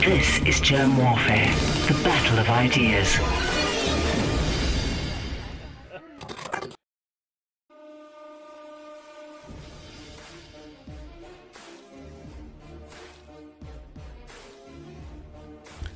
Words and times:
This 0.00 0.38
is 0.46 0.60
Germ 0.60 0.96
Warfare, 0.96 1.46
the 1.86 2.00
battle 2.02 2.38
of 2.38 2.48
ideas. 2.48 3.18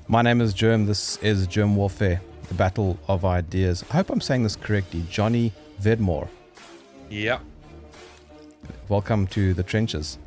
My 0.06 0.22
name 0.22 0.40
is 0.40 0.52
Germ. 0.52 0.86
This 0.86 1.16
is 1.18 1.46
Germ 1.46 1.76
Warfare, 1.76 2.20
the 2.48 2.54
battle 2.54 2.98
of 3.08 3.24
ideas. 3.24 3.84
I 3.90 3.94
hope 3.94 4.10
I'm 4.10 4.20
saying 4.20 4.42
this 4.42 4.56
correctly. 4.56 5.04
Johnny 5.10 5.52
Vedmore, 5.80 6.28
Yep. 7.10 7.40
welcome 8.88 9.26
to 9.28 9.54
the 9.54 9.62
trenches. 9.62 10.18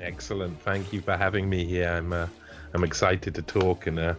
Excellent. 0.00 0.60
Thank 0.62 0.92
you 0.92 1.00
for 1.00 1.16
having 1.16 1.48
me 1.48 1.64
here. 1.64 1.88
I'm 1.88 2.12
uh, 2.12 2.26
I'm 2.74 2.84
excited 2.84 3.34
to 3.36 3.42
talk 3.42 3.86
and 3.86 3.98
uh, 3.98 4.14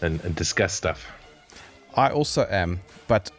and, 0.00 0.22
and 0.24 0.34
discuss 0.34 0.74
stuff. 0.74 1.06
I 1.94 2.10
also 2.10 2.46
am, 2.50 2.80
but 3.06 3.30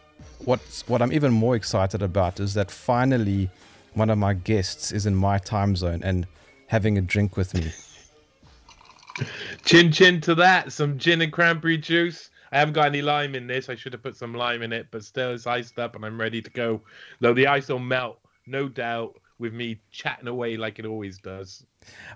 what's 0.46 0.88
what 0.88 1.02
I'm 1.02 1.12
even 1.12 1.34
more 1.34 1.56
excited 1.56 2.02
about 2.02 2.40
is 2.40 2.54
that 2.54 2.72
finally 2.72 3.50
one 3.94 4.10
of 4.10 4.18
my 4.18 4.34
guests 4.34 4.92
is 4.92 5.06
in 5.06 5.16
my 5.16 5.38
time 5.38 5.76
zone 5.76 6.02
and 6.04 6.26
having 6.68 6.98
a 6.98 7.02
drink 7.02 7.38
with 7.38 7.54
me. 7.54 7.72
Chin 9.66 9.92
chin 9.92 10.20
to 10.22 10.34
that. 10.34 10.72
Some 10.72 10.98
gin 10.98 11.22
and 11.22 11.32
cranberry 11.32 11.78
juice. 11.78 12.32
I 12.52 12.58
haven't 12.58 12.74
got 12.74 12.88
any 12.88 13.04
lime 13.04 13.36
in 13.36 13.46
this. 13.46 13.70
I 13.70 13.76
should 13.76 13.94
have 13.94 14.02
put 14.02 14.16
some 14.16 14.34
lime 14.34 14.64
in 14.64 14.74
it, 14.74 14.88
but 14.90 15.04
still 15.04 15.34
it's 15.34 15.46
iced 15.46 15.78
up 15.78 15.96
and 15.96 16.04
I'm 16.04 16.20
ready 16.20 16.42
to 16.42 16.50
go. 16.50 16.82
Though 17.20 17.34
the 17.34 17.46
ice 17.46 17.70
will 17.70 17.78
melt, 17.78 18.20
no 18.48 18.68
doubt, 18.68 19.20
with 19.38 19.54
me 19.54 19.80
chatting 19.92 20.28
away 20.28 20.58
like 20.58 20.80
it 20.80 20.86
always 20.86 21.20
does. 21.20 21.64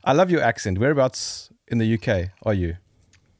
I 0.03 0.13
love 0.13 0.31
your 0.31 0.41
accent. 0.41 0.79
Whereabouts 0.79 1.51
in 1.67 1.77
the 1.77 1.93
UK 1.93 2.29
are 2.43 2.53
you? 2.53 2.75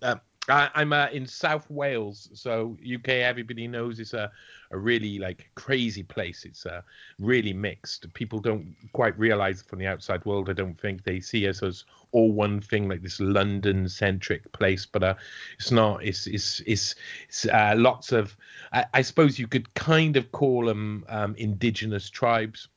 Um, 0.01 0.21
I, 0.49 0.69
I'm 0.75 0.93
uh, 0.93 1.07
in 1.11 1.27
South 1.27 1.69
Wales, 1.69 2.29
so 2.33 2.77
UK. 2.81 3.09
Everybody 3.09 3.67
knows 3.67 3.99
it's 3.99 4.13
a, 4.13 4.31
a 4.71 4.77
really 4.77 5.19
like 5.19 5.49
crazy 5.55 6.03
place. 6.03 6.45
It's 6.45 6.65
uh, 6.65 6.81
really 7.19 7.53
mixed. 7.53 8.11
People 8.13 8.39
don't 8.39 8.73
quite 8.93 9.17
realize 9.19 9.61
from 9.61 9.79
the 9.79 9.87
outside 9.87 10.23
world. 10.25 10.49
I 10.49 10.53
don't 10.53 10.79
think 10.79 11.03
they 11.03 11.19
see 11.19 11.47
us 11.47 11.63
as 11.63 11.83
all 12.13 12.31
one 12.31 12.61
thing, 12.61 12.87
like 12.87 13.01
this 13.01 13.19
London-centric 13.19 14.51
place. 14.53 14.85
But 14.85 15.03
uh, 15.03 15.15
it's 15.59 15.71
not. 15.71 16.03
It's 16.03 16.27
it's 16.27 16.61
it's, 16.61 16.95
it's 17.27 17.45
uh, 17.47 17.73
lots 17.77 18.11
of. 18.13 18.37
I, 18.71 18.85
I 18.93 19.01
suppose 19.01 19.37
you 19.37 19.47
could 19.47 19.73
kind 19.73 20.15
of 20.15 20.31
call 20.31 20.65
them 20.65 21.03
um, 21.09 21.35
indigenous 21.35 22.09
tribes 22.09 22.69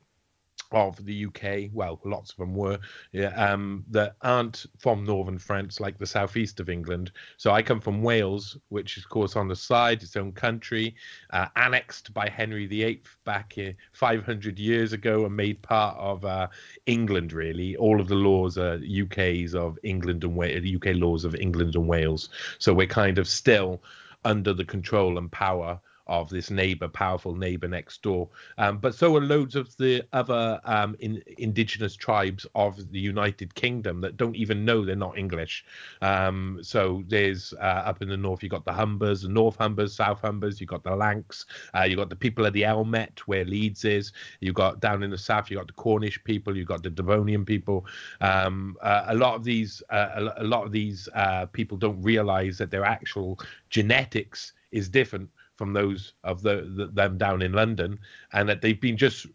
of 0.72 1.04
the 1.04 1.26
UK, 1.26 1.70
well, 1.72 2.00
lots 2.04 2.30
of 2.30 2.36
them 2.36 2.54
were, 2.54 2.78
yeah, 3.12 3.28
um, 3.34 3.84
that 3.90 4.16
aren't 4.22 4.66
from 4.78 5.04
northern 5.04 5.38
France, 5.38 5.80
like 5.80 5.98
the 5.98 6.06
southeast 6.06 6.60
of 6.60 6.68
England. 6.68 7.12
So 7.36 7.52
I 7.52 7.62
come 7.62 7.80
from 7.80 8.02
Wales, 8.02 8.56
which 8.68 8.96
is, 8.96 9.04
of 9.04 9.10
course, 9.10 9.36
on 9.36 9.48
the 9.48 9.56
side, 9.56 10.02
its 10.02 10.16
own 10.16 10.32
country, 10.32 10.94
uh, 11.30 11.46
annexed 11.56 12.14
by 12.14 12.28
Henry 12.28 12.66
VIII 12.66 13.02
back 13.24 13.54
uh, 13.58 13.72
500 13.92 14.58
years 14.58 14.92
ago 14.92 15.24
and 15.24 15.36
made 15.36 15.62
part 15.62 15.96
of 15.98 16.24
uh, 16.24 16.48
England, 16.86 17.32
really. 17.32 17.76
All 17.76 18.00
of 18.00 18.08
the 18.08 18.14
laws 18.14 18.58
are 18.58 18.80
UK's 18.80 19.54
of 19.54 19.78
England 19.82 20.24
and 20.24 20.36
Wales, 20.36 20.64
UK 20.64 20.94
laws 20.94 21.24
of 21.24 21.34
England 21.34 21.74
and 21.74 21.88
Wales. 21.88 22.28
So 22.58 22.72
we're 22.72 22.86
kind 22.86 23.18
of 23.18 23.26
still 23.26 23.82
under 24.24 24.52
the 24.52 24.64
control 24.64 25.18
and 25.18 25.30
power 25.32 25.80
of 26.10 26.28
this 26.28 26.50
neighbor, 26.50 26.88
powerful 26.88 27.34
neighbor 27.34 27.68
next 27.68 28.02
door. 28.02 28.28
Um, 28.58 28.78
but 28.78 28.94
so 28.94 29.16
are 29.16 29.20
loads 29.20 29.54
of 29.54 29.74
the 29.76 30.02
other 30.12 30.60
um, 30.64 30.96
in, 30.98 31.22
indigenous 31.38 31.94
tribes 31.94 32.44
of 32.54 32.90
the 32.90 32.98
United 32.98 33.54
Kingdom 33.54 34.00
that 34.00 34.16
don't 34.16 34.34
even 34.34 34.64
know 34.64 34.84
they're 34.84 34.96
not 34.96 35.16
English. 35.16 35.64
Um, 36.02 36.58
so 36.62 37.04
there's 37.06 37.54
uh, 37.54 37.82
up 37.86 38.02
in 38.02 38.08
the 38.08 38.16
north, 38.16 38.42
you've 38.42 38.50
got 38.50 38.64
the 38.64 38.72
Humbers, 38.72 39.22
the 39.22 39.28
North 39.28 39.56
Humbers, 39.56 39.94
South 39.94 40.20
Humbers, 40.20 40.60
you've 40.60 40.68
got 40.68 40.82
the 40.82 40.94
Lanks, 40.94 41.46
uh, 41.76 41.82
you 41.82 41.94
got 41.96 42.10
the 42.10 42.16
people 42.16 42.44
of 42.44 42.52
the 42.52 42.64
Elmet, 42.64 43.20
where 43.26 43.44
Leeds 43.44 43.84
is. 43.84 44.12
you've 44.40 44.54
got 44.56 44.80
down 44.80 45.04
in 45.04 45.10
the 45.10 45.18
south, 45.18 45.48
you've 45.48 45.58
got 45.58 45.68
the 45.68 45.72
Cornish 45.74 46.22
people, 46.24 46.56
you've 46.56 46.66
got 46.66 46.82
the 46.82 46.90
Devonian 46.90 47.44
people. 47.44 47.86
Um, 48.20 48.76
uh, 48.82 49.04
a 49.06 49.14
lot 49.14 49.36
of 49.36 49.44
these, 49.44 49.80
uh, 49.90 50.08
a, 50.36 50.42
a 50.42 50.44
lot 50.44 50.66
of 50.66 50.72
these 50.72 51.08
uh, 51.14 51.46
people 51.46 51.78
don't 51.78 52.02
realize 52.02 52.58
that 52.58 52.72
their 52.72 52.84
actual 52.84 53.38
genetics 53.68 54.54
is 54.72 54.88
different 54.88 55.28
from 55.60 55.74
those 55.74 56.14
of 56.24 56.40
the, 56.40 56.72
the, 56.74 56.86
them 56.86 57.18
down 57.18 57.42
in 57.42 57.52
London, 57.52 57.98
and 58.32 58.48
that 58.48 58.62
they've 58.62 58.80
been 58.80 58.96
just 58.96 59.26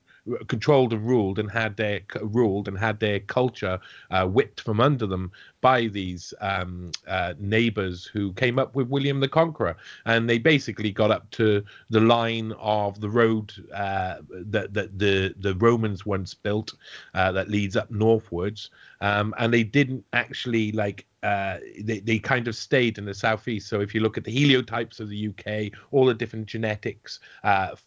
controlled 0.47 0.91
and 0.91 1.07
ruled 1.07 1.37
and 1.37 1.51
had 1.51 1.77
their 1.77 2.01
ruled 2.21 2.67
and 2.67 2.79
had 2.79 2.99
their 2.99 3.19
culture 3.19 3.79
uh, 4.09 4.25
whipped 4.25 4.59
from 4.59 4.79
under 4.79 5.05
them 5.05 5.31
by 5.61 5.85
these 5.85 6.33
um, 6.41 6.91
uh, 7.07 7.35
neighbors 7.37 8.05
who 8.05 8.33
came 8.33 8.57
up 8.57 8.75
with 8.75 8.87
William 8.87 9.19
the 9.19 9.27
Conqueror, 9.27 9.77
and 10.05 10.27
they 10.27 10.39
basically 10.39 10.91
got 10.91 11.11
up 11.11 11.29
to 11.29 11.63
the 11.91 11.99
line 11.99 12.53
of 12.59 12.99
the 13.01 13.09
road 13.09 13.53
uh, 13.71 14.15
that 14.31 14.73
that 14.73 14.97
the 14.97 15.35
the 15.37 15.53
Romans 15.55 16.07
once 16.07 16.33
built 16.33 16.73
uh, 17.13 17.31
that 17.31 17.49
leads 17.49 17.75
up 17.75 17.91
northwards, 17.91 18.71
um, 19.05 19.35
and 19.37 19.53
they 19.53 19.63
didn't 19.63 20.03
actually 20.13 20.71
like 20.71 21.05
uh, 21.21 21.59
they, 21.81 21.99
they 21.99 22.17
kind 22.17 22.47
of 22.47 22.55
stayed 22.55 22.97
in 22.97 23.05
the 23.05 23.13
southeast. 23.13 23.67
So 23.67 23.79
if 23.79 23.93
you 23.93 24.01
look 24.01 24.17
at 24.17 24.23
the 24.23 24.31
heliotypes 24.31 24.99
of 24.99 25.09
the 25.09 25.27
UK, 25.27 25.71
all 25.91 26.07
the 26.07 26.13
different 26.13 26.47
genetics, 26.47 27.19
uh, 27.43 27.69
f- 27.73 27.83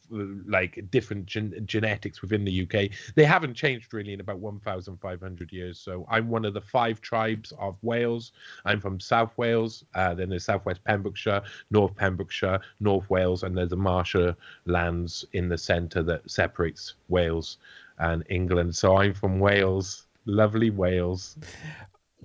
like 0.46 0.84
different 0.92 1.26
gen- 1.26 1.60
genetics 1.64 2.22
within 2.22 2.44
the 2.44 2.62
UK, 2.62 2.90
they 3.16 3.24
haven't 3.24 3.54
changed 3.54 3.92
really 3.94 4.12
in 4.12 4.20
about 4.20 4.38
1,500 4.38 5.52
years. 5.52 5.78
So 5.80 6.06
I'm 6.08 6.28
one 6.28 6.44
of 6.44 6.54
the 6.54 6.60
five 6.60 7.00
tribes 7.00 7.52
of 7.58 7.76
Wales. 7.82 8.30
I'm 8.64 8.80
from 8.80 9.00
South 9.00 9.36
Wales, 9.36 9.84
uh, 9.96 10.14
then 10.14 10.28
there's 10.28 10.44
Southwest 10.44 10.82
Pembrokeshire, 10.84 11.42
North 11.70 11.96
Pembrokeshire, 11.96 12.60
North 12.78 13.10
Wales, 13.10 13.42
and 13.42 13.56
there's 13.56 13.70
the 13.70 13.76
Marshall 13.76 14.34
lands 14.66 15.24
in 15.32 15.48
the 15.48 15.58
centre 15.58 16.02
that 16.04 16.28
separates 16.30 16.94
Wales 17.08 17.58
and 17.98 18.24
England. 18.28 18.74
So 18.74 18.96
I'm 18.96 19.14
from 19.14 19.38
Wales, 19.38 20.07
lovely 20.28 20.70
Wales. 20.70 21.36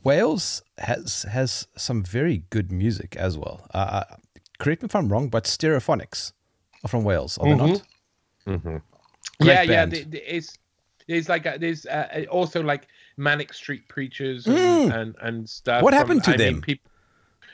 Wales 0.03 0.61
has 0.77 1.23
has 1.31 1.67
some 1.77 2.03
very 2.03 2.43
good 2.49 2.71
music 2.71 3.15
as 3.15 3.37
well. 3.37 3.65
Uh, 3.73 3.77
uh, 4.03 4.15
correct 4.59 4.81
me 4.83 4.87
if 4.87 4.95
I'm 4.95 5.09
wrong, 5.09 5.29
but 5.29 5.45
Stereophonics 5.45 6.33
are 6.83 6.87
from 6.89 7.03
Wales, 7.03 7.37
are 7.37 7.47
they 7.47 7.55
not? 7.55 7.81
Mm-hmm. 8.47 8.77
Yeah, 9.39 9.61
yeah. 9.61 9.85
band. 9.85 9.91
th- 9.93 10.23
It's 10.27 10.57
there's 11.07 11.29
like 11.29 11.45
a, 11.45 11.57
there's 11.59 11.85
uh, 11.85 12.25
also 12.29 12.61
like 12.61 12.87
Manic 13.17 13.53
Street 13.53 13.87
Preachers 13.87 14.45
Mm. 14.45 14.83
and, 14.83 14.91
and 14.93 15.15
and 15.21 15.49
stuff. 15.49 15.81
What 15.83 15.91
from- 15.93 15.97
happened 15.99 16.23
to 16.25 16.31
I 16.33 16.37
mean, 16.37 16.53
them? 16.55 16.61
peop- 16.61 16.89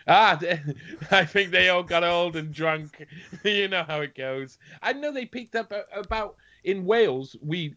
ah, 0.07 0.35
th- 0.39 0.59
I 1.11 1.25
think 1.25 1.51
they 1.51 1.69
all 1.69 1.83
got 1.83 2.03
old 2.03 2.35
and 2.35 2.51
drunk. 2.51 3.05
you 3.43 3.67
know 3.67 3.83
how 3.83 4.01
it 4.01 4.15
goes. 4.15 4.57
I 4.81 4.93
know 4.93 5.11
they 5.11 5.25
picked 5.25 5.55
up 5.55 5.71
about 5.93 6.35
in 6.69 6.85
Wales. 6.85 7.35
We 7.41 7.75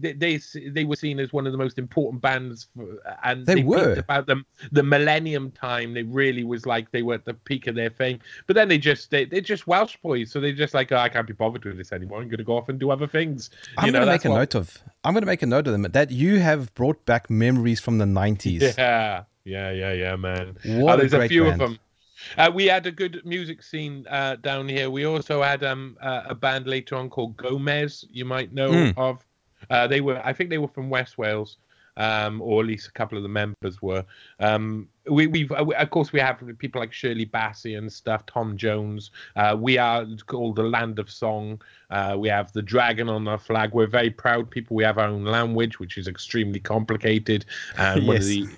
they, 0.00 0.12
they 0.12 0.40
they 0.70 0.84
were 0.84 0.96
seen 0.96 1.18
as 1.20 1.32
one 1.32 1.46
of 1.46 1.52
the 1.52 1.58
most 1.58 1.78
important 1.78 2.22
bands, 2.22 2.68
for, 2.76 2.86
and 3.24 3.44
They 3.46 3.56
peaked 3.56 3.68
were. 3.68 3.94
about 3.94 4.26
them 4.26 4.44
the 4.72 4.82
Millennium 4.82 5.50
time. 5.50 5.94
They 5.94 6.02
really 6.02 6.44
was 6.44 6.66
like 6.66 6.90
they 6.90 7.02
were 7.02 7.14
at 7.14 7.24
the 7.24 7.34
peak 7.34 7.66
of 7.66 7.74
their 7.74 7.90
fame. 7.90 8.18
But 8.46 8.54
then 8.56 8.68
they 8.68 8.78
just 8.78 9.10
they 9.10 9.24
they're 9.24 9.40
just 9.40 9.66
Welsh 9.66 9.96
boys, 10.02 10.30
so 10.30 10.40
they're 10.40 10.52
just 10.52 10.74
like 10.74 10.92
oh, 10.92 10.96
I 10.96 11.08
can't 11.08 11.26
be 11.26 11.32
bothered 11.32 11.64
with 11.64 11.76
this 11.76 11.92
anymore. 11.92 12.20
I'm 12.20 12.28
going 12.28 12.38
to 12.38 12.44
go 12.44 12.56
off 12.56 12.68
and 12.68 12.78
do 12.78 12.90
other 12.90 13.06
things. 13.06 13.50
I'm 13.78 13.86
you 13.86 13.92
know, 13.92 13.98
going 14.00 14.06
to 14.08 14.12
make 14.14 14.24
a 14.24 14.30
what- 14.30 14.36
note 14.38 14.54
of. 14.54 14.78
I'm 15.04 15.14
going 15.14 15.22
to 15.22 15.26
make 15.26 15.42
a 15.42 15.46
note 15.46 15.66
of 15.66 15.72
them 15.72 15.82
that 15.90 16.10
you 16.10 16.40
have 16.40 16.74
brought 16.74 17.04
back 17.06 17.30
memories 17.30 17.80
from 17.80 17.96
the 17.96 18.04
90s. 18.04 18.60
Yeah, 18.76 19.24
yeah, 19.44 19.70
yeah, 19.70 19.92
yeah, 19.92 20.16
man. 20.16 20.56
What 20.64 20.92
Oh, 20.92 20.94
a 20.94 20.96
there's 20.98 21.14
a, 21.14 21.16
great 21.16 21.30
few 21.30 21.44
band. 21.44 21.62
of 21.62 21.70
them. 21.70 21.78
Uh, 22.36 22.50
we 22.52 22.66
had 22.66 22.86
a 22.86 22.92
good 22.92 23.22
music 23.24 23.62
scene 23.62 24.06
uh, 24.10 24.36
down 24.36 24.68
here. 24.68 24.90
We 24.90 25.04
also 25.04 25.42
had 25.42 25.62
um, 25.64 25.96
uh, 26.00 26.22
a 26.26 26.34
band 26.34 26.66
later 26.66 26.96
on 26.96 27.10
called 27.10 27.36
Gomez. 27.36 28.04
You 28.10 28.24
might 28.24 28.52
know 28.52 28.70
Mm. 28.70 28.94
of. 28.96 29.24
Uh, 29.68 29.86
they 29.86 30.00
were, 30.00 30.20
I 30.24 30.32
think, 30.32 30.50
they 30.50 30.58
were 30.58 30.68
from 30.68 30.88
West 30.88 31.18
Wales, 31.18 31.58
um, 31.96 32.40
or 32.40 32.62
at 32.62 32.66
least 32.66 32.88
a 32.88 32.92
couple 32.92 33.18
of 33.18 33.22
the 33.22 33.28
members 33.28 33.82
were. 33.82 34.04
Um, 34.38 34.88
we, 35.06 35.26
we've, 35.26 35.52
uh, 35.52 35.64
we- 35.66 35.74
of 35.74 35.90
course, 35.90 36.12
we 36.12 36.20
have 36.20 36.42
people 36.58 36.80
like 36.80 36.92
Shirley 36.92 37.26
Bassey 37.26 37.76
and 37.76 37.92
stuff. 37.92 38.24
Tom 38.26 38.56
Jones. 38.56 39.10
Uh, 39.36 39.56
we 39.58 39.76
are 39.76 40.06
called 40.26 40.56
the 40.56 40.62
Land 40.62 40.98
of 40.98 41.10
Song. 41.10 41.60
Uh, 41.90 42.16
we 42.18 42.28
have 42.28 42.52
the 42.52 42.62
dragon 42.62 43.08
on 43.08 43.28
our 43.28 43.38
flag. 43.38 43.72
We're 43.74 43.86
very 43.86 44.10
proud 44.10 44.50
people. 44.50 44.76
We 44.76 44.84
have 44.84 44.98
our 44.98 45.08
own 45.08 45.24
language, 45.24 45.78
which 45.78 45.98
is 45.98 46.08
extremely 46.08 46.60
complicated 46.60 47.44
and 47.76 48.06
one 48.06 48.16
of 48.16 48.22
Yes. 48.22 48.28
the 48.28 48.48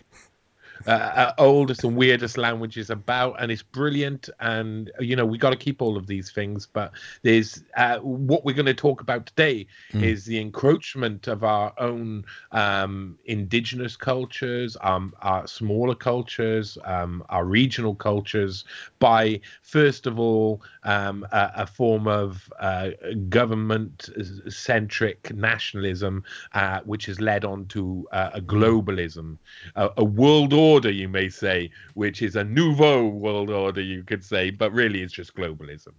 uh, 0.87 0.91
uh, 0.91 1.33
oldest 1.39 1.85
and 1.85 1.97
weirdest 1.97 2.37
languages 2.37 2.91
about, 2.91 3.41
and 3.41 3.53
it's 3.53 3.63
brilliant. 3.63 4.29
And 4.41 4.91
you 4.99 5.17
know, 5.17 5.25
we 5.25 5.39
got 5.39 5.51
to 5.51 5.57
keep 5.57 5.83
all 5.83 5.97
of 5.97 6.07
these 6.07 6.31
things. 6.31 6.67
But 6.67 6.93
there's 7.23 7.63
uh, 7.77 7.99
what 7.99 8.45
we're 8.45 8.55
going 8.55 8.67
to 8.67 8.75
talk 8.75 9.01
about 9.01 9.27
today 9.27 9.67
is 9.93 10.25
the 10.25 10.41
encroachment 10.41 11.29
of 11.29 11.45
our 11.45 11.73
own 11.79 12.25
um, 12.51 13.19
indigenous 13.27 13.97
cultures, 13.97 14.77
um, 14.81 15.15
our 15.23 15.47
smaller 15.47 15.95
cultures, 15.95 16.77
um, 16.85 17.25
our 17.29 17.45
regional 17.45 17.95
cultures, 17.95 18.65
by 18.99 19.41
first 19.63 20.07
of 20.07 20.19
all 20.19 20.63
um, 20.85 21.27
a, 21.33 21.51
a 21.57 21.67
form 21.67 22.09
of 22.09 22.51
uh, 22.61 22.91
government-centric 23.29 25.35
nationalism, 25.35 26.25
uh, 26.55 26.81
which 26.85 27.07
has 27.07 27.21
led 27.21 27.45
on 27.45 27.67
to 27.67 28.09
uh, 28.13 28.31
a 28.35 28.41
globalism, 28.41 29.37
a, 29.77 29.91
a 29.99 30.05
world 30.05 30.53
order 30.53 30.72
order, 30.73 30.91
you 30.91 31.09
may 31.09 31.29
say, 31.29 31.71
which 31.95 32.23
is 32.23 32.37
a 32.37 32.45
nouveau 32.45 33.07
world 33.07 33.51
order, 33.51 33.81
you 33.81 34.03
could 34.05 34.25
say, 34.25 34.51
but 34.51 34.73
really 34.73 35.03
it's 35.03 35.13
just 35.13 35.35
globalism. 35.35 35.95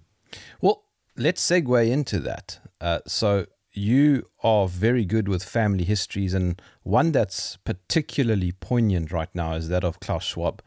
Well, 0.61 0.83
let's 1.15 1.45
segue 1.45 1.89
into 1.89 2.19
that. 2.19 2.59
Uh, 2.81 2.99
so 3.07 3.45
you 3.73 4.29
are 4.43 4.67
very 4.67 5.05
good 5.05 5.27
with 5.27 5.43
family 5.43 5.83
histories, 5.83 6.33
and 6.33 6.61
one 6.83 7.11
that's 7.11 7.57
particularly 7.57 8.51
poignant 8.51 9.11
right 9.11 9.33
now 9.33 9.53
is 9.53 9.67
that 9.69 9.83
of 9.83 9.99
Klaus 9.99 10.23
Schwab. 10.23 10.61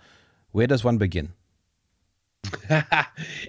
Where 0.50 0.66
does 0.66 0.84
one 0.84 0.98
begin? 0.98 1.32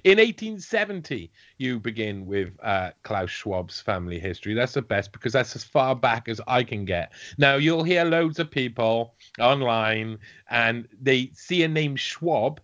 in 0.03 0.17
1870, 0.17 1.31
you 1.57 1.79
begin 1.79 2.25
with 2.25 2.53
uh, 2.61 2.91
Klaus 3.03 3.29
Schwab's 3.29 3.81
family 3.81 4.19
history. 4.19 4.53
That's 4.53 4.73
the 4.73 4.81
best 4.81 5.11
because 5.11 5.33
that's 5.33 5.55
as 5.55 5.63
far 5.63 5.95
back 5.95 6.27
as 6.27 6.41
I 6.47 6.63
can 6.63 6.85
get. 6.85 7.11
Now, 7.37 7.55
you'll 7.55 7.83
hear 7.83 8.03
loads 8.03 8.39
of 8.39 8.51
people 8.51 9.15
online 9.39 10.19
and 10.49 10.87
they 11.01 11.31
see 11.33 11.63
a 11.63 11.67
name 11.67 11.95
Schwab 11.95 12.61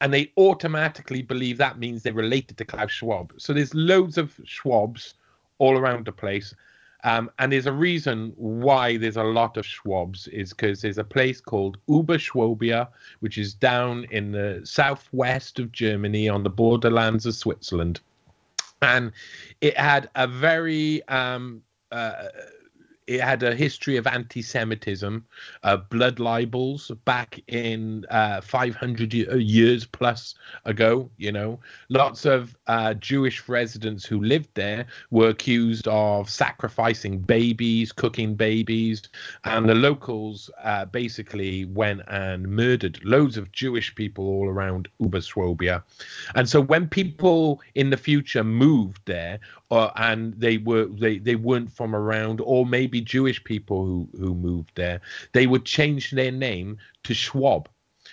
and 0.00 0.12
they 0.12 0.32
automatically 0.36 1.22
believe 1.22 1.58
that 1.58 1.78
means 1.78 2.02
they're 2.02 2.12
related 2.12 2.56
to 2.58 2.64
Klaus 2.64 2.92
Schwab. 2.92 3.32
So 3.36 3.52
there's 3.52 3.74
loads 3.74 4.18
of 4.18 4.34
Schwabs 4.44 5.14
all 5.58 5.76
around 5.76 6.06
the 6.06 6.12
place. 6.12 6.54
Um, 7.04 7.30
and 7.38 7.52
there's 7.52 7.66
a 7.66 7.72
reason 7.72 8.32
why 8.36 8.96
there's 8.96 9.16
a 9.16 9.22
lot 9.22 9.56
of 9.56 9.64
Schwabs 9.64 10.26
is 10.28 10.50
because 10.50 10.82
there's 10.82 10.98
a 10.98 11.04
place 11.04 11.40
called 11.40 11.78
Oberschwabia, 11.88 12.88
which 13.20 13.38
is 13.38 13.54
down 13.54 14.04
in 14.10 14.32
the 14.32 14.60
southwest 14.64 15.60
of 15.60 15.70
Germany 15.70 16.28
on 16.28 16.42
the 16.42 16.50
borderlands 16.50 17.24
of 17.24 17.34
Switzerland. 17.34 18.00
And 18.82 19.12
it 19.60 19.76
had 19.76 20.10
a 20.16 20.26
very 20.26 21.06
um, 21.08 21.62
uh, 21.92 22.24
it 23.08 23.22
had 23.22 23.42
a 23.42 23.54
history 23.54 23.96
of 23.96 24.06
anti-Semitism, 24.06 25.24
uh, 25.62 25.76
blood 25.78 26.20
libels 26.20 26.92
back 27.06 27.40
in 27.48 28.04
uh, 28.10 28.42
500 28.42 29.14
years 29.14 29.86
plus 29.86 30.34
ago. 30.66 31.10
You 31.16 31.32
know, 31.32 31.58
lots 31.88 32.26
of 32.26 32.54
uh, 32.66 32.92
Jewish 32.94 33.48
residents 33.48 34.04
who 34.04 34.20
lived 34.20 34.50
there 34.54 34.86
were 35.10 35.30
accused 35.30 35.88
of 35.88 36.28
sacrificing 36.28 37.18
babies, 37.18 37.92
cooking 37.92 38.34
babies, 38.34 39.08
and 39.44 39.66
the 39.66 39.74
locals 39.74 40.50
uh, 40.62 40.84
basically 40.84 41.64
went 41.64 42.02
and 42.08 42.46
murdered 42.46 43.02
loads 43.04 43.38
of 43.38 43.50
Jewish 43.52 43.94
people 43.94 44.26
all 44.26 44.48
around 44.48 44.86
Oberschwabia. 45.00 45.82
And 46.34 46.46
so 46.46 46.60
when 46.60 46.86
people 46.86 47.62
in 47.74 47.88
the 47.88 47.96
future 47.96 48.44
moved 48.44 49.00
there, 49.06 49.40
uh, 49.70 49.90
and 49.96 50.34
they 50.34 50.58
were 50.58 50.86
they, 50.86 51.18
they 51.18 51.36
weren't 51.36 51.70
from 51.70 51.94
around, 51.94 52.40
or 52.40 52.64
maybe 52.64 53.00
Jewish 53.00 53.42
people 53.44 53.84
who 53.84 54.08
who 54.18 54.34
moved 54.34 54.72
there, 54.74 55.00
they 55.32 55.46
would 55.46 55.64
change 55.64 56.10
their 56.10 56.32
name 56.32 56.78
to 57.04 57.14
Schwab, 57.14 57.68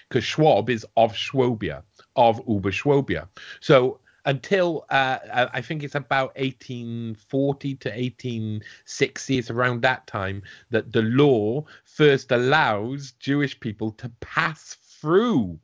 because 0.09 0.23
Schwab 0.23 0.69
is 0.69 0.85
of 0.97 1.13
Schwabia, 1.13 1.83
of 2.15 2.45
Oberschwabia. 2.45 3.27
So 3.59 3.99
until 4.25 4.85
uh, 4.89 5.19
I 5.53 5.61
think 5.61 5.83
it's 5.83 5.95
about 5.95 6.35
1840 6.35 7.75
to 7.75 7.89
1860, 7.89 9.37
it's 9.37 9.51
around 9.51 9.81
that 9.83 10.07
time 10.07 10.41
that 10.71 10.91
the 10.91 11.03
law 11.03 11.63
first 11.83 12.31
allows 12.31 13.11
Jewish 13.19 13.59
people 13.59 13.91
to 13.91 14.09
pass 14.21 14.77
through 14.99 15.59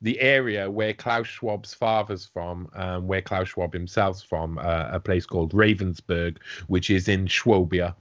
the 0.00 0.20
area 0.20 0.70
where 0.70 0.92
Klaus 0.92 1.26
Schwab's 1.26 1.74
father's 1.74 2.26
from, 2.26 2.68
um, 2.74 3.06
where 3.06 3.22
Klaus 3.22 3.48
Schwab 3.48 3.72
himself's 3.72 4.22
from, 4.22 4.58
uh, 4.58 4.88
a 4.92 5.00
place 5.00 5.26
called 5.26 5.52
Ravensburg, 5.52 6.38
which 6.68 6.90
is 6.90 7.08
in 7.08 7.26
Schwabia 7.26 7.94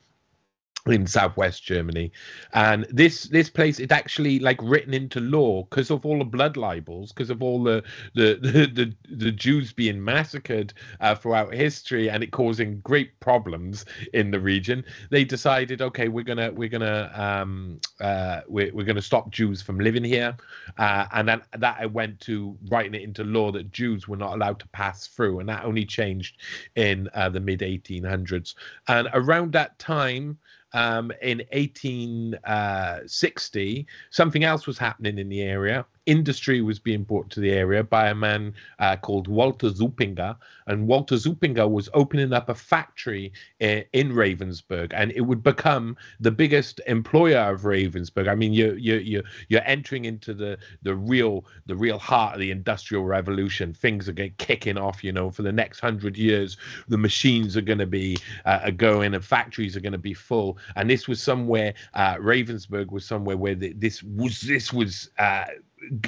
in 0.91 1.07
southwest 1.07 1.63
Germany, 1.63 2.11
and 2.53 2.85
this 2.89 3.23
this 3.23 3.49
place 3.49 3.79
is 3.79 3.91
actually 3.91 4.39
like 4.39 4.59
written 4.61 4.93
into 4.93 5.19
law 5.19 5.63
because 5.63 5.91
of 5.91 6.05
all 6.05 6.19
the 6.19 6.25
blood 6.25 6.57
libels, 6.57 7.11
because 7.11 7.29
of 7.29 7.43
all 7.43 7.63
the 7.63 7.83
the, 8.15 8.39
the 8.41 8.67
the, 8.67 9.15
the 9.15 9.31
Jews 9.31 9.73
being 9.73 10.03
massacred 10.03 10.73
uh, 10.99 11.15
throughout 11.15 11.53
history, 11.53 12.09
and 12.09 12.23
it 12.23 12.31
causing 12.31 12.79
great 12.79 13.19
problems 13.19 13.85
in 14.13 14.31
the 14.31 14.39
region. 14.39 14.83
They 15.09 15.23
decided, 15.23 15.81
okay, 15.81 16.07
we're 16.07 16.23
gonna 16.23 16.51
we're 16.51 16.69
gonna 16.69 17.11
um 17.13 17.79
uh 17.99 18.41
we're, 18.47 18.73
we're 18.73 18.85
gonna 18.85 19.01
stop 19.01 19.31
Jews 19.31 19.61
from 19.61 19.79
living 19.79 20.03
here, 20.03 20.35
uh, 20.77 21.05
and 21.13 21.27
then 21.27 21.41
that 21.57 21.77
I 21.79 21.85
went 21.85 22.19
to 22.21 22.57
writing 22.69 22.93
it 22.95 23.01
into 23.01 23.23
law 23.23 23.51
that 23.51 23.71
Jews 23.71 24.07
were 24.07 24.17
not 24.17 24.33
allowed 24.33 24.59
to 24.59 24.67
pass 24.69 25.07
through, 25.07 25.39
and 25.39 25.49
that 25.49 25.65
only 25.65 25.85
changed 25.85 26.37
in 26.75 27.09
uh, 27.13 27.29
the 27.29 27.39
mid 27.39 27.59
1800s, 27.59 28.55
and 28.87 29.07
around 29.13 29.51
that 29.53 29.77
time 29.79 30.37
um, 30.77 31.11
in 31.23 31.39
1860, 31.51 32.37
uh, 32.45 33.83
something 34.11 34.43
else 34.43 34.67
was 34.67 34.77
happening 34.77 35.17
in 35.17 35.27
the 35.27 35.41
area 35.41 35.85
industry 36.07 36.61
was 36.61 36.79
being 36.79 37.03
brought 37.03 37.29
to 37.29 37.39
the 37.39 37.51
area 37.51 37.83
by 37.83 38.07
a 38.07 38.15
man 38.15 38.53
uh, 38.79 38.95
called 38.95 39.27
Walter 39.27 39.69
Zuppinger. 39.69 40.35
And 40.65 40.87
Walter 40.87 41.15
Zuppinger 41.15 41.69
was 41.69 41.89
opening 41.93 42.33
up 42.33 42.49
a 42.49 42.55
factory 42.55 43.31
in, 43.59 43.83
in, 43.93 44.11
Ravensburg, 44.11 44.91
and 44.93 45.11
it 45.11 45.21
would 45.21 45.43
become 45.43 45.95
the 46.19 46.31
biggest 46.31 46.81
employer 46.87 47.37
of 47.37 47.61
Ravensburg. 47.61 48.27
I 48.27 48.35
mean, 48.35 48.53
you're, 48.53 48.77
you 48.77 48.95
you 48.95 49.23
you're 49.49 49.61
entering 49.65 50.05
into 50.05 50.33
the 50.33 50.57
the 50.81 50.95
real 50.95 51.45
the 51.65 51.75
real 51.75 51.99
heart 51.99 52.33
of 52.33 52.39
the 52.39 52.51
industrial 52.51 53.03
revolution. 53.03 53.73
Things 53.73 54.09
are 54.09 54.13
going 54.13 54.33
kicking 54.37 54.77
off. 54.77 55.03
You 55.03 55.11
know, 55.11 55.29
for 55.29 55.43
the 55.43 55.51
next 55.51 55.79
hundred 55.79 56.17
years, 56.17 56.57
the 56.87 56.97
machines 56.97 57.55
are 57.55 57.61
going 57.61 57.79
to 57.79 57.85
be 57.85 58.17
uh, 58.45 58.71
going, 58.71 59.13
and 59.13 59.23
factories 59.23 59.75
are 59.75 59.81
going 59.81 59.91
to 59.91 59.97
be 59.97 60.13
full. 60.13 60.57
And 60.75 60.89
this 60.89 61.07
was 61.07 61.21
somewhere. 61.21 61.73
Uh, 61.93 62.15
Ravensburg 62.15 62.91
was 62.91 63.05
somewhere 63.05 63.37
where 63.37 63.55
the, 63.55 63.73
this 63.73 64.01
was 64.03 64.41
this 64.41 64.71
was 64.71 65.09
uh, 65.19 65.45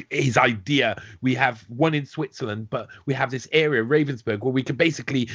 his 0.10 0.38
idea. 0.38 1.02
We 1.22 1.36
have 1.36 1.66
one 1.70 1.94
in 1.94 2.06
Switzerland, 2.06 2.70
but 2.70 2.88
we 3.06 3.14
have 3.14 3.32
this 3.32 3.48
area, 3.52 3.84
Ravensburg, 3.84 4.40
where 4.42 4.54
we 4.54 4.64
could 4.64 4.78
basically 4.78 5.30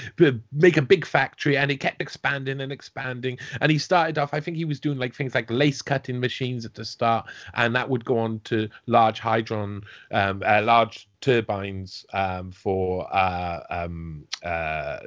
make 0.52 0.76
a 0.76 0.82
big 0.82 1.06
factory, 1.06 1.56
and 1.56 1.70
it 1.70 1.78
kept 1.78 2.00
expanding 2.00 2.60
and 2.60 2.72
expanding. 2.72 3.38
And 3.60 3.70
he 3.70 3.78
started 3.78 4.18
off, 4.18 4.34
I 4.34 4.40
think 4.40 4.56
he 4.56 4.64
was 4.64 4.80
doing 4.80 4.98
like 4.98 5.14
things 5.14 5.34
like 5.34 5.50
lace 5.50 5.82
cutting 5.82 6.20
machines 6.20 6.64
at 6.64 6.74
the 6.74 6.84
start, 6.84 7.26
and 7.54 7.74
that 7.74 7.88
would 7.88 8.04
go 8.04 8.18
on 8.18 8.40
to 8.44 8.68
large 8.86 9.20
hydron, 9.20 9.84
um, 10.12 10.42
uh, 10.44 10.62
large 10.62 11.08
turbines 11.24 12.04
um, 12.12 12.52
for 12.52 13.08
uh, 13.14 13.60
um, 13.70 14.26
uh, 14.44 14.98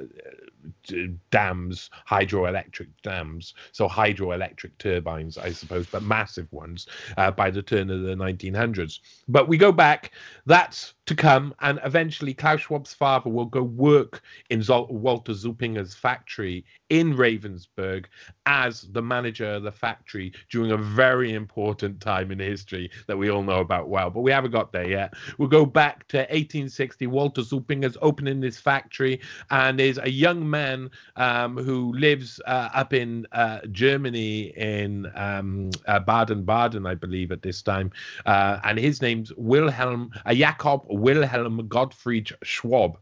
dams, 1.30 1.90
hydroelectric 2.10 2.88
dams. 3.04 3.54
So 3.70 3.88
hydroelectric 3.88 4.72
turbines, 4.78 5.38
I 5.38 5.52
suppose, 5.52 5.86
but 5.86 6.02
massive 6.02 6.52
ones 6.52 6.88
uh, 7.16 7.30
by 7.30 7.52
the 7.52 7.62
turn 7.62 7.88
of 7.88 8.02
the 8.02 8.16
1900s. 8.16 8.98
But 9.28 9.46
we 9.46 9.56
go 9.56 9.70
back. 9.70 10.10
That's 10.44 10.94
to 11.08 11.14
come, 11.14 11.54
and 11.60 11.80
eventually 11.84 12.34
Klaus 12.34 12.60
Schwab's 12.60 12.92
father 12.92 13.30
will 13.30 13.46
go 13.46 13.62
work 13.62 14.22
in 14.50 14.60
Zol- 14.60 14.90
Walter 14.90 15.32
Zuppinger's 15.32 15.94
factory 15.94 16.66
in 16.90 17.14
Ravensburg 17.14 18.04
as 18.44 18.82
the 18.92 19.00
manager 19.02 19.52
of 19.52 19.62
the 19.62 19.72
factory 19.72 20.32
during 20.50 20.72
a 20.72 20.76
very 20.76 21.32
important 21.32 22.00
time 22.00 22.30
in 22.30 22.38
history 22.38 22.90
that 23.06 23.16
we 23.16 23.30
all 23.30 23.42
know 23.42 23.60
about 23.60 23.88
well. 23.88 24.10
But 24.10 24.20
we 24.20 24.30
haven't 24.30 24.50
got 24.50 24.70
there 24.70 24.88
yet. 24.88 25.14
We'll 25.38 25.48
go 25.48 25.64
back 25.64 26.06
to 26.08 26.18
1860. 26.18 27.06
Walter 27.06 27.40
Zuppinger's 27.40 27.96
opening 28.02 28.40
this 28.40 28.58
factory, 28.58 29.20
and 29.50 29.78
there's 29.78 29.98
a 29.98 30.10
young 30.10 30.48
man 30.48 30.90
um, 31.16 31.56
who 31.56 31.92
lives 31.94 32.38
uh, 32.46 32.68
up 32.74 32.92
in 32.92 33.26
uh, 33.32 33.60
Germany 33.72 34.52
in 34.56 35.10
um, 35.14 35.70
uh, 35.86 36.00
Baden-Baden, 36.00 36.86
I 36.86 36.94
believe, 36.94 37.32
at 37.32 37.40
this 37.40 37.62
time, 37.62 37.90
uh, 38.26 38.60
and 38.64 38.78
his 38.78 39.00
name's 39.00 39.32
Wilhelm 39.36 40.10
uh, 40.26 40.34
Jakob 40.34 40.84
Wilhelm 41.00 41.68
Gottfried 41.68 42.30
Schwab, 42.42 42.98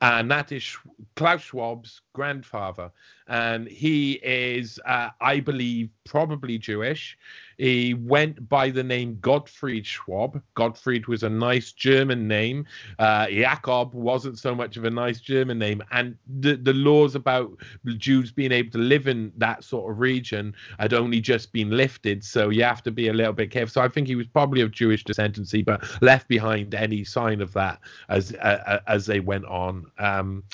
and 0.00 0.30
that 0.30 0.52
is 0.52 0.76
Klaus 1.16 1.42
Schwab's 1.42 2.00
grandfather. 2.12 2.90
And 3.28 3.68
he 3.68 4.14
is, 4.22 4.80
uh, 4.86 5.10
I 5.20 5.40
believe, 5.40 5.90
probably 6.04 6.58
Jewish. 6.58 7.16
He 7.58 7.94
went 7.94 8.48
by 8.48 8.70
the 8.70 8.84
name 8.84 9.18
Gottfried 9.20 9.84
Schwab. 9.84 10.40
Gottfried 10.54 11.08
was 11.08 11.24
a 11.24 11.28
nice 11.28 11.72
German 11.72 12.28
name. 12.28 12.64
Uh, 13.00 13.26
Jakob 13.26 13.92
wasn't 13.94 14.38
so 14.38 14.54
much 14.54 14.76
of 14.76 14.84
a 14.84 14.90
nice 14.90 15.20
German 15.20 15.58
name. 15.58 15.82
And 15.90 16.16
the, 16.40 16.56
the 16.56 16.72
laws 16.72 17.16
about 17.16 17.50
Jews 17.96 18.30
being 18.30 18.52
able 18.52 18.70
to 18.72 18.78
live 18.78 19.08
in 19.08 19.32
that 19.36 19.64
sort 19.64 19.90
of 19.90 19.98
region 19.98 20.54
had 20.78 20.94
only 20.94 21.20
just 21.20 21.52
been 21.52 21.70
lifted. 21.70 22.22
So 22.22 22.48
you 22.48 22.62
have 22.62 22.82
to 22.84 22.92
be 22.92 23.08
a 23.08 23.12
little 23.12 23.32
bit 23.32 23.50
careful. 23.50 23.72
So 23.72 23.82
I 23.82 23.88
think 23.88 24.06
he 24.06 24.14
was 24.14 24.28
probably 24.28 24.60
of 24.60 24.70
Jewish 24.70 25.04
descendancy, 25.04 25.64
but 25.64 25.84
left 26.00 26.28
behind 26.28 26.74
any 26.74 27.02
sign 27.04 27.40
of 27.40 27.52
that 27.54 27.80
as 28.08 28.34
uh, 28.34 28.62
uh 28.66 28.78
as 28.86 29.06
they 29.06 29.20
went 29.20 29.44
on. 29.46 29.90
Um, 29.98 30.44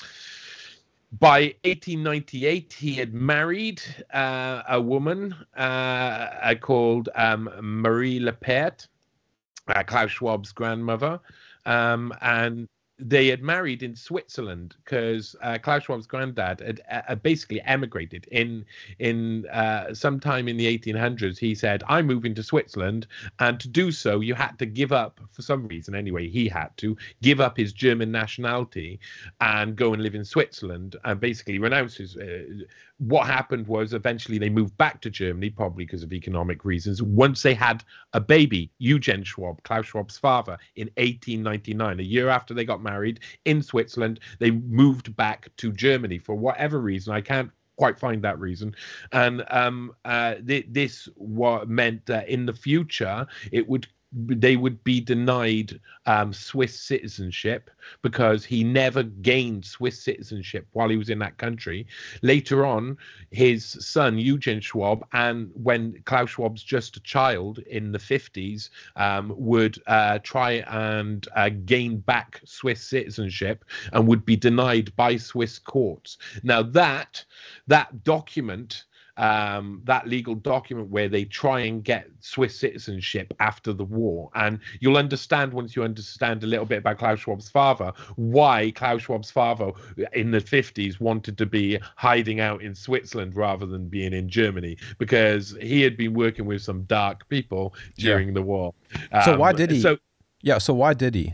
by 1.11 1.55
1898, 1.63 2.73
he 2.73 2.93
had 2.93 3.13
married 3.13 3.81
uh, 4.13 4.63
a 4.69 4.81
woman 4.81 5.35
uh, 5.55 6.55
called 6.59 7.09
um, 7.15 7.49
Marie 7.61 8.19
Lepert, 8.19 8.87
uh, 9.67 9.83
Klaus 9.83 10.11
Schwab's 10.11 10.51
grandmother. 10.51 11.19
Um, 11.65 12.13
and 12.21 12.67
they 12.97 13.27
had 13.27 13.41
married 13.41 13.83
in 13.83 13.95
Switzerland 13.95 14.75
because 14.83 15.35
uh, 15.41 15.57
Klaus 15.61 15.83
Schwab's 15.83 16.07
granddad 16.07 16.61
had 16.61 16.81
uh, 17.09 17.15
basically 17.15 17.61
emigrated 17.61 18.25
in 18.31 18.65
in 18.99 19.45
uh, 19.47 19.93
sometime 19.93 20.47
in 20.47 20.55
the 20.55 20.65
1800s. 20.77 21.37
He 21.37 21.55
said, 21.55 21.83
"I'm 21.89 22.07
moving 22.07 22.33
to 22.35 22.43
Switzerland," 22.43 23.07
and 23.39 23.59
to 23.59 23.67
do 23.67 23.91
so, 23.91 24.21
you 24.21 24.33
had 24.33 24.57
to 24.59 24.65
give 24.65 24.93
up 24.93 25.19
for 25.31 25.41
some 25.41 25.67
reason. 25.67 25.93
Anyway, 25.93 26.29
he 26.29 26.47
had 26.47 26.69
to 26.77 26.95
give 27.21 27.41
up 27.41 27.57
his 27.57 27.73
German 27.73 28.11
nationality 28.11 28.99
and 29.41 29.75
go 29.75 29.93
and 29.93 30.01
live 30.01 30.15
in 30.15 30.23
Switzerland 30.23 30.95
and 31.03 31.19
basically 31.19 31.59
renounce 31.59 31.95
his. 31.95 32.17
What 32.97 33.27
happened 33.27 33.67
was 33.67 33.93
eventually 33.93 34.37
they 34.37 34.49
moved 34.49 34.77
back 34.77 35.01
to 35.01 35.09
Germany, 35.09 35.49
probably 35.49 35.85
because 35.85 36.03
of 36.03 36.13
economic 36.13 36.63
reasons. 36.63 37.01
Once 37.01 37.41
they 37.41 37.53
had 37.53 37.83
a 38.13 38.21
baby, 38.21 38.71
Eugen 38.77 39.23
Schwab, 39.23 39.61
Klaus 39.63 39.87
Schwab's 39.87 40.17
father, 40.17 40.57
in 40.75 40.87
1899, 40.95 41.99
a 41.99 42.03
year 42.03 42.29
after 42.29 42.53
they 42.53 42.63
got 42.63 42.81
married 42.81 43.19
in 43.43 43.61
Switzerland. 43.61 44.21
They 44.39 44.51
moved 44.51 45.15
back 45.15 45.49
to 45.57 45.73
Germany 45.73 46.19
for 46.19 46.35
whatever 46.35 46.79
reason. 46.79 47.13
I 47.13 47.21
can't 47.21 47.51
quite 47.77 47.99
find 47.99 48.23
that 48.23 48.39
reason. 48.39 48.75
And 49.11 49.43
um, 49.49 49.91
uh, 50.05 50.35
th- 50.45 50.67
this 50.69 51.09
meant 51.67 52.05
that 52.05 52.29
in 52.29 52.45
the 52.45 52.53
future 52.53 53.27
it 53.51 53.67
would 53.67 53.87
they 54.15 54.55
would 54.55 54.81
be 54.83 55.01
denied 55.01 55.79
um, 56.05 56.31
Swiss 56.31 56.79
citizenship 56.79 57.69
because 58.01 58.45
he 58.45 58.63
never 58.63 59.03
gained 59.03 59.65
Swiss 59.65 60.01
citizenship 60.01 60.67
while 60.71 60.87
he 60.87 60.95
was 60.95 61.09
in 61.09 61.19
that 61.19 61.37
country. 61.37 61.85
Later 62.21 62.65
on, 62.65 62.97
his 63.31 63.65
son 63.65 64.17
Eugen 64.17 64.61
Schwab, 64.61 65.05
and 65.11 65.51
when 65.53 66.01
Klaus 66.05 66.29
Schwab's 66.29 66.63
just 66.63 66.95
a 66.95 67.01
child 67.01 67.59
in 67.59 67.91
the 67.91 67.99
50s, 67.99 68.69
um, 68.95 69.33
would 69.35 69.81
uh, 69.87 70.19
try 70.19 70.63
and 70.69 71.27
uh, 71.35 71.49
gain 71.65 71.97
back 71.97 72.41
Swiss 72.45 72.81
citizenship 72.81 73.65
and 73.91 74.07
would 74.07 74.25
be 74.25 74.37
denied 74.37 74.95
by 74.95 75.17
Swiss 75.17 75.59
courts. 75.59 76.17
Now 76.43 76.61
that 76.63 77.25
that 77.67 78.03
document 78.03 78.85
um, 79.17 79.81
that 79.85 80.07
legal 80.07 80.35
document 80.35 80.89
where 80.89 81.07
they 81.07 81.25
try 81.25 81.61
and 81.61 81.83
get 81.83 82.07
Swiss 82.19 82.57
citizenship 82.59 83.33
after 83.39 83.73
the 83.73 83.85
war. 83.85 84.29
And 84.35 84.59
you'll 84.79 84.97
understand 84.97 85.53
once 85.53 85.75
you 85.75 85.83
understand 85.83 86.43
a 86.43 86.47
little 86.47 86.65
bit 86.65 86.79
about 86.79 86.97
Klaus 86.97 87.19
Schwab's 87.19 87.49
father 87.49 87.93
why 88.15 88.71
Klaus 88.71 89.03
Schwab's 89.03 89.31
father 89.31 89.71
in 90.13 90.31
the 90.31 90.39
50s 90.39 90.99
wanted 90.99 91.37
to 91.37 91.45
be 91.45 91.79
hiding 91.95 92.39
out 92.39 92.61
in 92.61 92.75
Switzerland 92.75 93.35
rather 93.35 93.65
than 93.65 93.87
being 93.87 94.13
in 94.13 94.29
Germany 94.29 94.77
because 94.97 95.55
he 95.61 95.81
had 95.81 95.95
been 95.95 96.13
working 96.13 96.45
with 96.45 96.61
some 96.61 96.83
dark 96.83 97.27
people 97.29 97.73
during 97.97 98.29
yeah. 98.29 98.33
the 98.33 98.41
war. 98.41 98.73
Um, 99.11 99.21
so 99.23 99.37
why 99.37 99.51
um, 99.51 99.55
did 99.55 99.71
he? 99.71 99.81
So, 99.81 99.97
yeah, 100.41 100.57
so 100.57 100.73
why 100.73 100.93
did 100.93 101.15
he? 101.15 101.33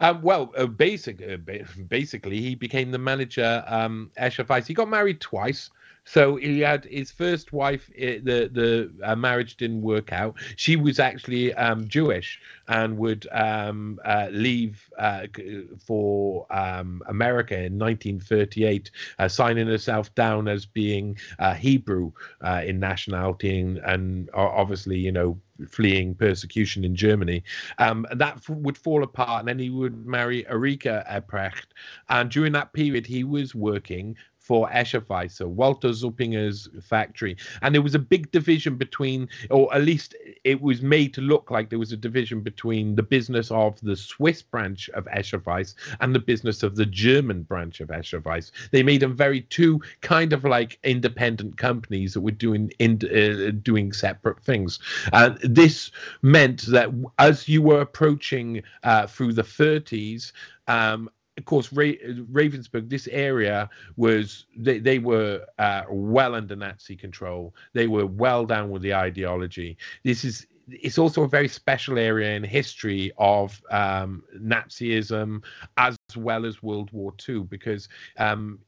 Um, 0.00 0.22
well, 0.22 0.52
uh, 0.56 0.66
basic, 0.66 1.22
uh, 1.22 1.36
basically, 1.88 2.40
he 2.40 2.54
became 2.54 2.90
the 2.90 2.98
manager. 2.98 3.62
Um, 3.66 4.10
Escher 4.18 4.48
Wyss. 4.48 4.66
He 4.66 4.74
got 4.74 4.88
married 4.88 5.20
twice. 5.20 5.70
So 6.06 6.36
he 6.36 6.60
had 6.60 6.84
his 6.84 7.10
first 7.10 7.52
wife. 7.52 7.90
Eh, 7.98 8.20
the 8.22 8.48
the 8.52 8.92
uh, 9.02 9.16
marriage 9.16 9.56
didn't 9.56 9.82
work 9.82 10.12
out. 10.12 10.36
She 10.54 10.76
was 10.76 11.00
actually 11.00 11.52
um, 11.54 11.88
Jewish 11.88 12.40
and 12.68 12.96
would 12.96 13.26
um, 13.32 13.98
uh, 14.04 14.28
leave 14.30 14.88
uh, 14.98 15.26
for 15.84 16.46
um, 16.50 17.02
America 17.08 17.54
in 17.54 17.76
1938, 17.78 18.90
uh, 19.18 19.28
signing 19.28 19.66
herself 19.66 20.14
down 20.14 20.46
as 20.46 20.64
being 20.64 21.18
uh, 21.40 21.54
Hebrew 21.54 22.12
uh, 22.40 22.62
in 22.64 22.78
nationality 22.78 23.58
and, 23.60 23.78
and 23.78 24.30
obviously, 24.32 24.98
you 24.98 25.12
know, 25.12 25.38
fleeing 25.68 26.14
persecution 26.14 26.84
in 26.84 26.94
Germany. 26.94 27.42
Um, 27.78 28.06
that 28.14 28.36
f- 28.36 28.48
would 28.50 28.78
fall 28.78 29.02
apart, 29.02 29.40
and 29.40 29.48
then 29.48 29.58
he 29.58 29.70
would 29.70 30.06
marry 30.06 30.46
Erika 30.48 31.04
Epprecht. 31.08 31.66
And 32.08 32.30
during 32.30 32.52
that 32.52 32.72
period, 32.72 33.06
he 33.06 33.24
was 33.24 33.54
working 33.54 34.16
for 34.46 34.70
so 35.28 35.48
Walter 35.48 35.88
Zuppinger's 35.88 36.68
factory. 36.80 37.36
And 37.62 37.74
there 37.74 37.82
was 37.82 37.96
a 37.96 37.98
big 37.98 38.30
division 38.30 38.76
between, 38.76 39.28
or 39.50 39.74
at 39.74 39.82
least 39.82 40.14
it 40.44 40.60
was 40.60 40.82
made 40.82 41.12
to 41.14 41.20
look 41.20 41.50
like 41.50 41.68
there 41.68 41.80
was 41.80 41.90
a 41.90 41.96
division 41.96 42.42
between 42.42 42.94
the 42.94 43.02
business 43.02 43.50
of 43.50 43.80
the 43.80 43.96
Swiss 43.96 44.42
branch 44.42 44.88
of 44.90 45.06
Escher 45.06 45.44
Wyss 45.44 45.74
and 46.00 46.14
the 46.14 46.20
business 46.20 46.62
of 46.62 46.76
the 46.76 46.86
German 46.86 47.42
branch 47.42 47.80
of 47.80 47.88
Escher 47.88 48.24
Wyss. 48.24 48.52
They 48.70 48.84
made 48.84 49.00
them 49.00 49.16
very 49.16 49.40
two 49.40 49.80
kind 50.00 50.32
of 50.32 50.44
like 50.44 50.78
independent 50.84 51.56
companies 51.56 52.14
that 52.14 52.20
were 52.20 52.30
doing 52.30 52.70
in, 52.78 53.00
uh, 53.02 53.50
doing 53.62 53.92
separate 53.92 54.40
things. 54.44 54.78
And 55.12 55.38
this 55.42 55.90
meant 56.22 56.66
that 56.66 56.90
as 57.18 57.48
you 57.48 57.62
were 57.62 57.80
approaching 57.80 58.62
uh, 58.84 59.08
through 59.08 59.32
the 59.32 59.42
30s, 59.42 60.30
um, 60.68 61.10
of 61.36 61.44
course, 61.44 61.72
Ra- 61.72 62.02
Ravensburg, 62.32 62.88
this 62.88 63.08
area 63.08 63.68
was 63.96 64.46
they, 64.56 64.78
they 64.78 64.98
were 64.98 65.44
uh, 65.58 65.82
well 65.88 66.34
under 66.34 66.56
Nazi 66.56 66.96
control. 66.96 67.54
They 67.72 67.86
were 67.86 68.06
well 68.06 68.46
down 68.46 68.70
with 68.70 68.82
the 68.82 68.94
ideology. 68.94 69.76
This 70.04 70.24
is 70.24 70.46
it's 70.68 70.98
also 70.98 71.22
a 71.22 71.28
very 71.28 71.48
special 71.48 71.96
area 71.96 72.34
in 72.34 72.42
history 72.42 73.12
of 73.18 73.62
um, 73.70 74.24
Nazism 74.36 75.44
as 75.76 75.96
well 76.16 76.44
as 76.44 76.62
World 76.62 76.90
War 76.92 77.14
II 77.28 77.44
because 77.44 77.88
um, 78.18 78.58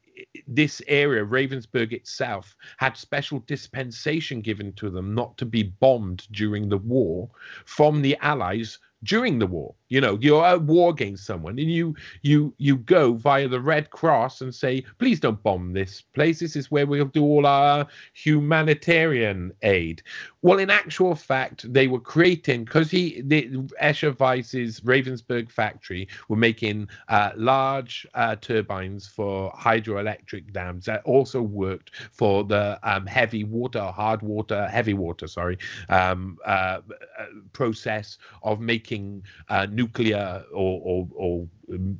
this 0.47 0.81
area, 0.87 1.25
Ravensburg 1.25 1.91
itself, 1.91 2.55
had 2.77 2.95
special 2.97 3.39
dispensation 3.47 4.41
given 4.41 4.73
to 4.73 4.89
them 4.89 5.13
not 5.13 5.37
to 5.37 5.45
be 5.45 5.63
bombed 5.63 6.27
during 6.31 6.69
the 6.69 6.77
war 6.77 7.29
from 7.65 8.01
the 8.01 8.17
Allies 8.21 8.79
during 9.03 9.39
the 9.39 9.47
war. 9.47 9.73
You 9.89 10.01
know, 10.01 10.17
you're 10.21 10.45
at 10.45 10.61
war 10.61 10.91
against 10.91 11.25
someone, 11.25 11.57
and 11.57 11.71
you 11.71 11.95
you 12.21 12.53
you 12.57 12.77
go 12.77 13.13
via 13.13 13.47
the 13.47 13.59
Red 13.59 13.89
Cross 13.89 14.41
and 14.41 14.53
say, 14.53 14.83
please 14.99 15.19
don't 15.19 15.41
bomb 15.41 15.73
this 15.73 16.01
place. 16.01 16.39
This 16.39 16.55
is 16.55 16.69
where 16.69 16.85
we'll 16.85 17.05
do 17.05 17.23
all 17.23 17.45
our 17.45 17.87
humanitarian 18.13 19.51
aid. 19.63 20.03
Well, 20.41 20.59
in 20.59 20.69
actual 20.69 21.15
fact, 21.15 21.71
they 21.71 21.87
were 21.87 21.99
creating 21.99 22.63
because 22.63 22.89
he 22.89 23.21
the 23.21 23.47
Escher 23.81 24.17
Wyss's 24.17 24.79
Ravensburg 24.81 25.51
factory 25.51 26.07
were 26.29 26.37
making 26.37 26.87
uh, 27.09 27.31
large 27.35 28.07
uh, 28.13 28.35
turbines 28.35 29.07
for 29.07 29.51
hydroelectric 29.53 30.53
dams 30.53 30.85
that 30.85 31.01
also 31.03 31.41
worked 31.41 31.91
for 32.11 32.43
the 32.43 32.79
um, 32.83 33.05
heavy 33.05 33.43
water, 33.43 33.81
hard 33.81 34.21
water, 34.21 34.67
heavy 34.67 34.93
water, 34.93 35.27
sorry, 35.27 35.57
um, 35.89 36.37
uh, 36.45 36.79
uh 37.17 37.25
process 37.53 38.17
of 38.43 38.59
making 38.61 39.23
uh, 39.49 39.65
nuclear 39.79 40.43
or, 40.53 40.81
or, 40.83 41.07
or 41.15 41.47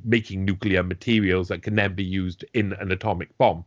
making 0.04 0.44
nuclear 0.44 0.82
materials 0.82 1.48
that 1.48 1.62
can 1.62 1.74
then 1.76 1.94
be 1.94 2.04
used 2.04 2.44
in 2.52 2.72
an 2.74 2.92
atomic 2.92 3.36
bomb 3.38 3.64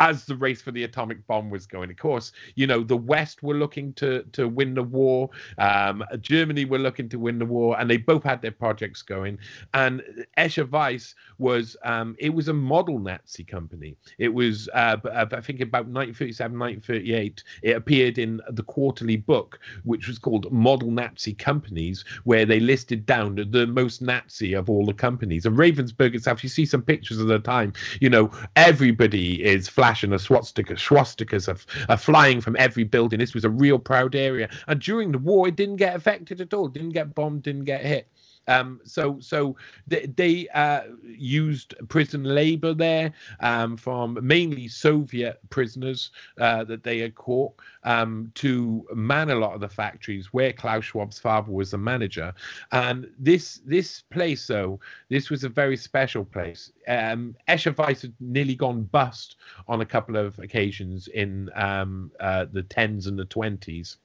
as 0.00 0.24
the 0.24 0.34
race 0.34 0.62
for 0.62 0.72
the 0.72 0.84
atomic 0.84 1.24
bomb 1.26 1.50
was 1.50 1.66
going. 1.66 1.90
Of 1.90 1.98
course, 1.98 2.32
you 2.54 2.66
know 2.66 2.82
the 2.82 2.96
West 2.96 3.42
were 3.42 3.54
looking 3.54 3.92
to 3.94 4.24
to 4.32 4.48
win 4.48 4.74
the 4.74 4.82
war, 4.82 5.30
um, 5.58 6.02
Germany 6.20 6.64
were 6.64 6.78
looking 6.78 7.08
to 7.10 7.18
win 7.18 7.38
the 7.38 7.44
war, 7.44 7.78
and 7.78 7.88
they 7.88 7.98
both 7.98 8.24
had 8.24 8.40
their 8.40 8.50
projects 8.50 9.02
going. 9.02 9.38
And 9.74 10.02
Escher 10.38 10.68
Wyss 10.68 11.14
was 11.38 11.76
um, 11.84 12.16
it 12.18 12.30
was 12.30 12.48
a 12.48 12.54
model 12.54 12.98
Nazi 12.98 13.44
company. 13.44 13.96
It 14.18 14.32
was 14.32 14.68
uh, 14.74 14.96
I 15.04 15.40
think 15.40 15.60
about 15.60 15.86
1937, 15.86 16.58
1938. 16.58 17.44
It 17.62 17.76
appeared 17.76 18.18
in 18.18 18.40
the 18.50 18.62
quarterly 18.62 19.16
book, 19.16 19.60
which 19.84 20.08
was 20.08 20.18
called 20.18 20.50
Model 20.50 20.90
Nazi 20.90 21.34
Companies, 21.34 22.04
where 22.24 22.46
they 22.46 22.58
listed 22.58 23.04
down 23.04 23.34
the 23.50 23.66
most 23.66 24.00
Nazi 24.00 24.54
of 24.54 24.70
all 24.70 24.86
the 24.86 24.94
companies. 24.94 25.44
And 25.44 25.58
Ravensburg 25.58 26.14
itself, 26.14 26.42
you 26.42 26.48
see 26.48 26.64
some 26.64 26.82
pictures 26.82 27.18
of 27.18 27.26
the 27.26 27.38
time. 27.38 27.74
You 28.00 28.08
know, 28.08 28.30
everybody 28.56 29.44
is 29.44 29.68
flat 29.68 29.89
fashion 29.90 30.12
of 30.12 30.20
swastika, 30.20 30.74
swastikas 30.74 31.48
are, 31.48 31.58
are 31.92 31.96
flying 31.96 32.40
from 32.40 32.54
every 32.60 32.84
building. 32.84 33.18
This 33.18 33.34
was 33.34 33.44
a 33.44 33.50
real 33.50 33.76
proud 33.76 34.14
area. 34.14 34.48
And 34.68 34.80
during 34.80 35.10
the 35.10 35.18
war, 35.18 35.48
it 35.48 35.56
didn't 35.56 35.76
get 35.76 35.96
affected 35.96 36.40
at 36.40 36.54
all. 36.54 36.68
Didn't 36.68 36.90
get 36.90 37.12
bombed, 37.12 37.42
didn't 37.42 37.64
get 37.64 37.84
hit. 37.84 38.06
Um, 38.48 38.80
so 38.84 39.18
so 39.20 39.56
they, 39.86 40.06
they 40.06 40.48
uh, 40.48 40.82
used 41.04 41.74
prison 41.88 42.24
labor 42.24 42.74
there 42.74 43.12
um, 43.40 43.76
from 43.76 44.18
mainly 44.22 44.66
Soviet 44.68 45.38
prisoners 45.50 46.10
uh, 46.38 46.64
that 46.64 46.82
they 46.82 46.98
had 46.98 47.14
caught 47.14 47.52
um, 47.84 48.32
to 48.36 48.86
man 48.94 49.30
a 49.30 49.34
lot 49.34 49.54
of 49.54 49.60
the 49.60 49.68
factories 49.68 50.32
where 50.32 50.52
Klaus 50.52 50.84
Schwab's 50.84 51.18
father 51.18 51.52
was 51.52 51.70
the 51.70 51.78
manager. 51.78 52.32
And 52.72 53.08
this 53.18 53.60
this 53.64 54.02
place 54.10 54.46
though, 54.46 54.80
this 55.08 55.30
was 55.30 55.44
a 55.44 55.48
very 55.48 55.76
special 55.76 56.24
place. 56.24 56.72
Um, 56.88 57.36
Escher 57.48 57.76
Wyss 57.76 58.02
had 58.02 58.14
nearly 58.20 58.54
gone 58.54 58.82
bust 58.84 59.36
on 59.68 59.80
a 59.80 59.86
couple 59.86 60.16
of 60.16 60.38
occasions 60.38 61.08
in 61.08 61.50
um, 61.54 62.10
uh, 62.20 62.46
the 62.52 62.62
tens 62.62 63.06
and 63.06 63.18
the 63.18 63.26
twenties 63.26 63.98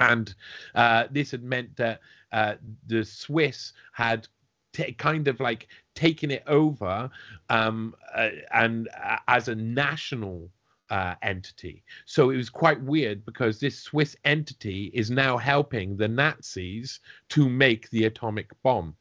and 0.00 0.34
uh, 0.74 1.04
this 1.10 1.30
had 1.30 1.44
meant 1.44 1.76
that 1.76 2.00
uh, 2.32 2.54
the 2.86 3.04
Swiss 3.04 3.72
had 3.92 4.26
t- 4.72 4.92
kind 4.92 5.28
of 5.28 5.40
like 5.40 5.68
taken 5.94 6.30
it 6.30 6.42
over 6.46 7.10
um, 7.48 7.94
uh, 8.14 8.30
and 8.52 8.88
uh, 9.02 9.16
as 9.28 9.48
a 9.48 9.54
national 9.54 10.50
uh, 10.90 11.14
entity. 11.22 11.84
So 12.04 12.30
it 12.30 12.36
was 12.36 12.50
quite 12.50 12.80
weird 12.82 13.24
because 13.24 13.60
this 13.60 13.78
Swiss 13.78 14.16
entity 14.24 14.90
is 14.92 15.10
now 15.10 15.36
helping 15.36 15.96
the 15.96 16.08
Nazis 16.08 17.00
to 17.30 17.48
make 17.48 17.88
the 17.90 18.06
atomic 18.06 18.50
bomb. 18.62 18.96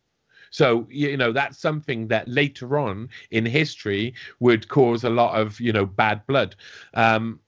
So 0.52 0.88
you 0.90 1.16
know 1.18 1.32
that's 1.32 1.60
something 1.60 2.08
that 2.08 2.28
later 2.28 2.80
on 2.80 3.10
in 3.32 3.46
history 3.46 4.16
would 4.40 4.68
cause 4.68 5.04
a 5.04 5.10
lot 5.10 5.40
of 5.40 5.60
you 5.60 5.72
know 5.72 5.86
bad 5.86 6.26
blood. 6.26 6.56
Um, 6.94 7.40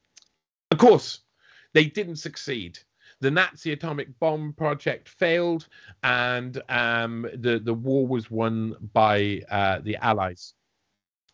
of 0.70 0.78
course, 0.78 1.22
they 1.74 1.86
didn't 1.86 2.18
succeed. 2.18 2.80
The 3.22 3.32
Nazi 3.32 3.72
atomic 3.72 4.20
bomb 4.20 4.54
project 4.54 5.08
failed, 5.08 5.68
and 6.04 6.62
um, 6.70 7.28
the 7.34 7.60
the 7.60 7.74
war 7.74 8.06
was 8.08 8.30
won 8.30 8.76
by 8.94 9.42
uh, 9.50 9.80
the 9.80 9.96
Allies. 9.98 10.54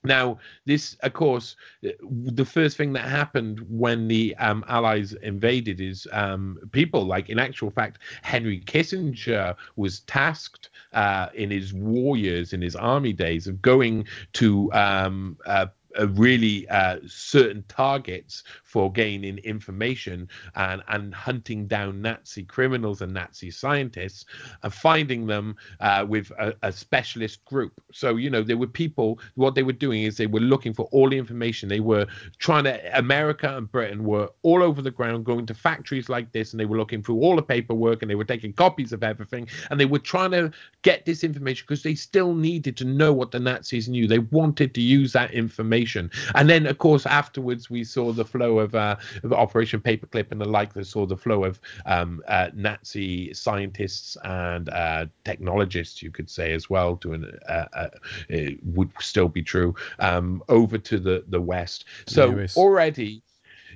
Now, 0.03 0.39
this, 0.65 0.96
of 1.01 1.13
course, 1.13 1.56
the 1.82 2.46
first 2.46 2.77
thing 2.77 2.94
that 2.94 3.08
happened 3.08 3.65
when 3.67 4.08
the 4.08 4.36
um, 4.38 4.63
Allies 4.67 5.13
invaded 5.13 5.82
is 5.82 6.08
um, 6.12 6.58
people, 6.72 7.06
like 7.06 7.29
in 7.29 7.39
actual 7.39 7.72
fact, 7.72 8.00
Henry 8.22 8.62
Kissinger 8.62 9.56
was 9.75 10.01
tasked 10.01 10.70
uh, 10.94 11.27
in 11.34 11.50
his 11.51 11.74
war 11.74 12.15
years, 12.15 12.53
in 12.53 12.62
his 12.62 12.75
army 12.75 13.12
days, 13.12 13.48
of 13.48 13.62
going 13.62 14.08
to 14.34 14.72
um, 14.74 15.38
uh, 15.46 15.65
really 16.05 16.67
uh, 16.69 16.99
certain 17.07 17.63
targets 17.67 18.43
for 18.63 18.91
gaining 18.91 19.39
information 19.39 20.29
and, 20.55 20.83
and 20.89 21.13
hunting 21.13 21.65
down 21.65 22.01
Nazi 22.01 22.43
criminals 22.43 23.01
and 23.01 23.13
Nazi 23.13 23.49
scientists 23.49 24.25
and 24.61 24.73
finding 24.73 25.25
them 25.25 25.55
uh, 25.79 26.05
with 26.07 26.31
a, 26.39 26.53
a, 26.61 26.71
specialist 26.71 27.43
group. 27.45 27.73
So, 27.91 28.17
you 28.17 28.29
know, 28.29 28.43
there 28.43 28.57
were 28.57 28.67
people, 28.67 29.19
what 29.35 29.55
they 29.55 29.63
were 29.63 29.73
doing 29.73 30.03
is 30.03 30.17
they 30.17 30.27
were 30.27 30.39
looking 30.39 30.73
for 30.73 30.87
all 30.91 31.09
the 31.09 31.17
information. 31.17 31.69
They 31.69 31.79
were 31.79 32.05
trying 32.37 32.65
to, 32.65 32.97
America 32.97 33.57
and 33.57 33.71
Britain 33.71 34.03
were 34.03 34.29
all 34.43 34.61
over 34.61 34.81
the 34.81 34.91
ground 34.91 35.25
going 35.25 35.45
to 35.47 35.53
factories 35.53 36.09
like 36.09 36.31
this 36.31 36.53
and 36.53 36.59
they 36.59 36.65
were 36.65 36.77
looking 36.77 37.01
through 37.01 37.19
all 37.21 37.35
the 37.35 37.41
paperwork 37.41 38.01
and 38.01 38.11
they 38.11 38.15
were 38.15 38.23
taking 38.23 38.53
copies 38.53 38.93
of 38.93 39.03
everything 39.03 39.47
and 39.71 39.79
they 39.79 39.85
were 39.85 39.99
trying 39.99 40.31
to 40.31 40.51
get 40.83 41.05
this 41.05 41.23
information 41.23 41.65
because 41.67 41.83
they 41.83 41.95
still 41.95 42.35
needed 42.35 42.77
to 42.77 42.85
know 42.85 43.11
what 43.11 43.31
the 43.31 43.39
Nazis 43.39 43.89
knew. 43.89 44.07
They 44.07 44.19
wanted 44.19 44.73
to 44.75 44.81
use 44.81 45.13
that 45.13 45.31
information. 45.31 45.87
And 46.36 46.50
then, 46.50 46.65
of 46.65 46.77
course, 46.77 47.06
afterwards, 47.06 47.70
we 47.70 47.84
saw 47.84 48.12
the 48.12 48.25
flow 48.25 48.60
of, 48.60 48.75
uh, 48.75 48.96
of 49.24 49.34
Operation 49.34 49.79
Paperclip 49.79 50.32
and 50.32 50.41
the 50.41 50.46
like. 50.46 50.74
That 50.74 50.86
saw 50.86 51.06
the 51.06 51.17
flow 51.17 51.44
of 51.44 51.60
um, 51.86 52.22
uh, 52.27 52.50
Nazi 52.53 53.34
scientists 53.34 54.17
and 54.24 54.70
uh, 54.70 55.06
technologists, 55.24 56.01
you 56.01 56.12
could 56.12 56.29
say 56.29 56.53
as 56.53 56.70
well. 56.70 56.98
To 56.98 57.13
an, 57.13 57.39
uh, 57.48 57.65
uh, 57.74 57.89
it 58.29 58.60
would 58.63 58.91
still 59.00 59.27
be 59.27 59.44
true 59.44 59.75
um, 60.00 60.44
over 60.50 60.77
to 60.77 61.00
the 61.00 61.24
the 61.27 61.41
West. 61.41 61.86
So 62.08 62.46
already 62.56 63.22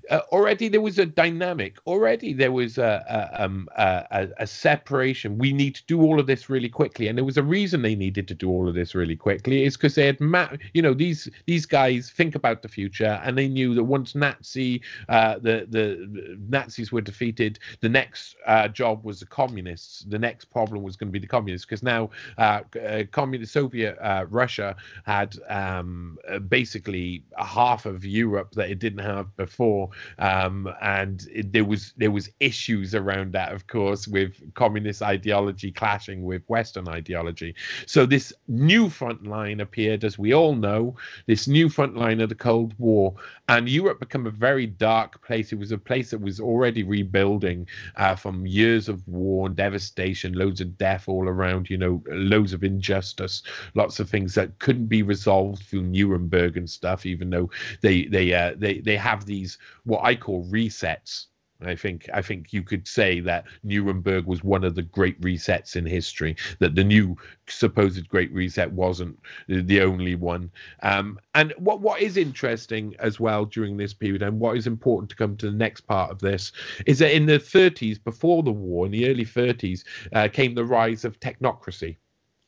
uh, 0.10 0.22
already 0.32 0.68
there 0.68 0.82
was 0.82 0.98
a 1.00 1.06
dynamic. 1.06 1.78
Already 1.86 2.34
there 2.34 2.52
was 2.52 2.78
a 2.78 3.06
a, 3.10 3.44
um, 3.44 3.68
a, 3.78 4.28
a, 4.38 4.48
separation. 4.48 5.38
We 5.38 5.54
need 5.54 5.76
to 5.76 5.86
do 5.86 6.02
all 6.02 6.20
of 6.20 6.28
this 6.28 6.50
really 6.50 6.70
quickly, 6.70 7.08
and 7.08 7.18
there 7.18 7.26
was 7.26 7.38
a 7.38 7.44
reason 7.44 7.82
they 7.82 7.96
needed 7.96 8.28
to 8.30 8.34
do 8.34 8.50
all 8.50 8.68
of 8.68 8.76
this 8.76 8.96
really 8.96 9.16
quickly. 9.16 9.64
Is 9.64 9.78
because 9.78 9.96
they 9.96 10.06
had, 10.06 10.20
ma- 10.20 10.50
you 10.74 10.82
know, 10.82 10.94
these 10.94 11.30
these 11.46 11.66
guys 11.66 12.10
think 12.10 12.36
about 12.36 12.62
the 12.62 12.68
future, 12.68 13.22
and 13.24 13.38
they 13.38 13.48
knew 13.48 13.74
that 13.76 13.84
once 13.84 14.16
Nazi 14.16 14.82
uh, 15.10 15.36
the, 15.36 15.68
the, 15.70 16.08
the 16.12 16.40
Nazis 16.50 16.92
were 16.92 17.02
defeated, 17.02 17.60
the 17.82 17.90
next 17.90 18.36
uh, 18.48 18.68
job 18.68 19.04
was 19.04 19.20
the 19.20 19.26
communists. 19.26 20.06
The 20.08 20.20
next 20.20 20.46
problem 20.46 20.84
was 20.84 20.96
going 20.96 21.10
to 21.10 21.14
be 21.14 21.20
the 21.20 21.28
communists, 21.28 21.66
because 21.66 21.84
now 21.84 22.10
uh, 22.38 22.62
uh, 22.84 23.04
communist 23.12 23.54
Soviet 23.54 23.98
uh, 24.02 24.26
Russia 24.30 24.76
had 25.06 25.38
um, 25.50 26.18
basically 26.48 27.24
half 27.38 27.86
of 27.86 28.04
Europe 28.06 28.52
that 28.54 28.70
it 28.70 28.80
didn't 28.80 29.04
have 29.04 29.36
before 29.38 29.91
um, 30.20 30.70
and 30.82 31.28
it, 31.34 31.52
there 31.52 31.66
was 31.66 31.94
there 31.98 32.12
was 32.12 32.30
issues 32.40 32.96
around 32.96 33.34
that, 33.34 33.54
of 33.54 33.68
course, 33.68 34.08
with 34.08 34.34
communist 34.54 35.02
ideology 35.02 35.72
clashing 35.72 36.24
with 36.24 36.44
Western 36.48 36.88
ideology. 36.88 37.56
So 37.86 38.06
this 38.06 38.34
new 38.48 38.90
front 38.90 39.26
line 39.26 39.60
appeared, 39.60 40.04
as 40.04 40.18
we 40.18 40.34
all 40.34 40.56
know, 40.56 40.96
this 41.28 41.48
new 41.48 41.70
front 41.70 41.96
line 41.96 42.22
of 42.22 42.30
the 42.30 42.36
Cold 42.36 42.74
War, 42.78 43.16
and 43.48 43.68
Europe 43.70 44.00
became 44.00 44.28
a 44.28 44.32
very 44.32 44.66
dark 44.66 45.22
place. 45.26 45.52
It 45.52 45.60
was 45.60 45.72
a 45.72 45.78
place 45.78 46.12
that 46.12 46.22
was 46.22 46.40
already 46.40 46.84
rebuilding 46.84 47.68
uh, 47.96 48.16
from 48.16 48.46
years 48.46 48.90
of 48.90 49.08
war 49.08 49.48
and 49.48 49.56
devastation, 49.56 50.34
loads 50.34 50.62
of 50.62 50.78
death 50.78 51.08
all 51.08 51.28
around, 51.28 51.70
you 51.70 51.78
know, 51.78 52.04
loads 52.08 52.54
of 52.54 52.64
injustice, 52.64 53.44
lots 53.76 54.00
of 54.00 54.10
things 54.10 54.36
that 54.36 54.60
couldn't 54.60 54.88
be 54.88 55.04
resolved 55.04 55.64
through 55.64 55.84
Nuremberg 55.84 56.58
and 56.58 56.70
stuff, 56.70 57.06
even 57.06 57.30
though 57.30 57.50
they 57.82 58.06
they 58.06 58.34
uh, 58.34 58.54
they 58.58 58.80
they 58.80 58.98
have 58.98 59.26
these 59.26 59.58
what 59.84 60.04
I 60.04 60.16
call 60.16 60.46
resets. 60.46 61.28
I 61.64 61.76
think 61.76 62.10
I 62.14 62.22
think 62.22 62.54
you 62.54 62.64
could 62.64 62.88
say 62.88 63.20
that 63.20 63.46
Nuremberg 63.64 64.26
was 64.26 64.44
one 64.44 64.64
of 64.64 64.76
the 64.76 64.82
great 64.82 65.20
resets 65.22 65.76
in 65.76 65.86
history. 65.86 66.36
That 66.60 66.76
the 66.76 66.84
new 66.84 67.16
supposed 67.48 68.08
great 68.10 68.34
reset 68.34 68.72
wasn't 68.72 69.20
the 69.48 69.82
only 69.82 70.16
one. 70.16 70.50
Um, 70.82 71.20
and 71.36 71.54
what 71.58 71.82
what 71.82 72.02
is 72.02 72.18
interesting 72.18 72.96
as 73.00 73.20
well 73.20 73.46
during 73.46 73.78
this 73.78 73.94
period, 73.94 74.24
and 74.24 74.40
what 74.40 74.58
is 74.58 74.68
important 74.68 75.10
to 75.12 75.16
come 75.16 75.38
to 75.38 75.52
the 75.52 75.58
next 75.58 75.82
part 75.82 76.12
of 76.12 76.20
this, 76.20 76.52
is 76.86 77.00
that 77.00 77.16
in 77.16 77.26
the 77.26 77.40
30s, 77.40 78.04
before 78.04 78.44
the 78.44 78.52
war, 78.52 78.86
in 78.86 78.92
the 78.92 79.08
early 79.08 79.26
30s, 79.26 79.84
uh, 80.14 80.28
came 80.28 80.56
the 80.56 80.66
rise 80.66 81.06
of 81.06 81.20
technocracy. 81.20 81.98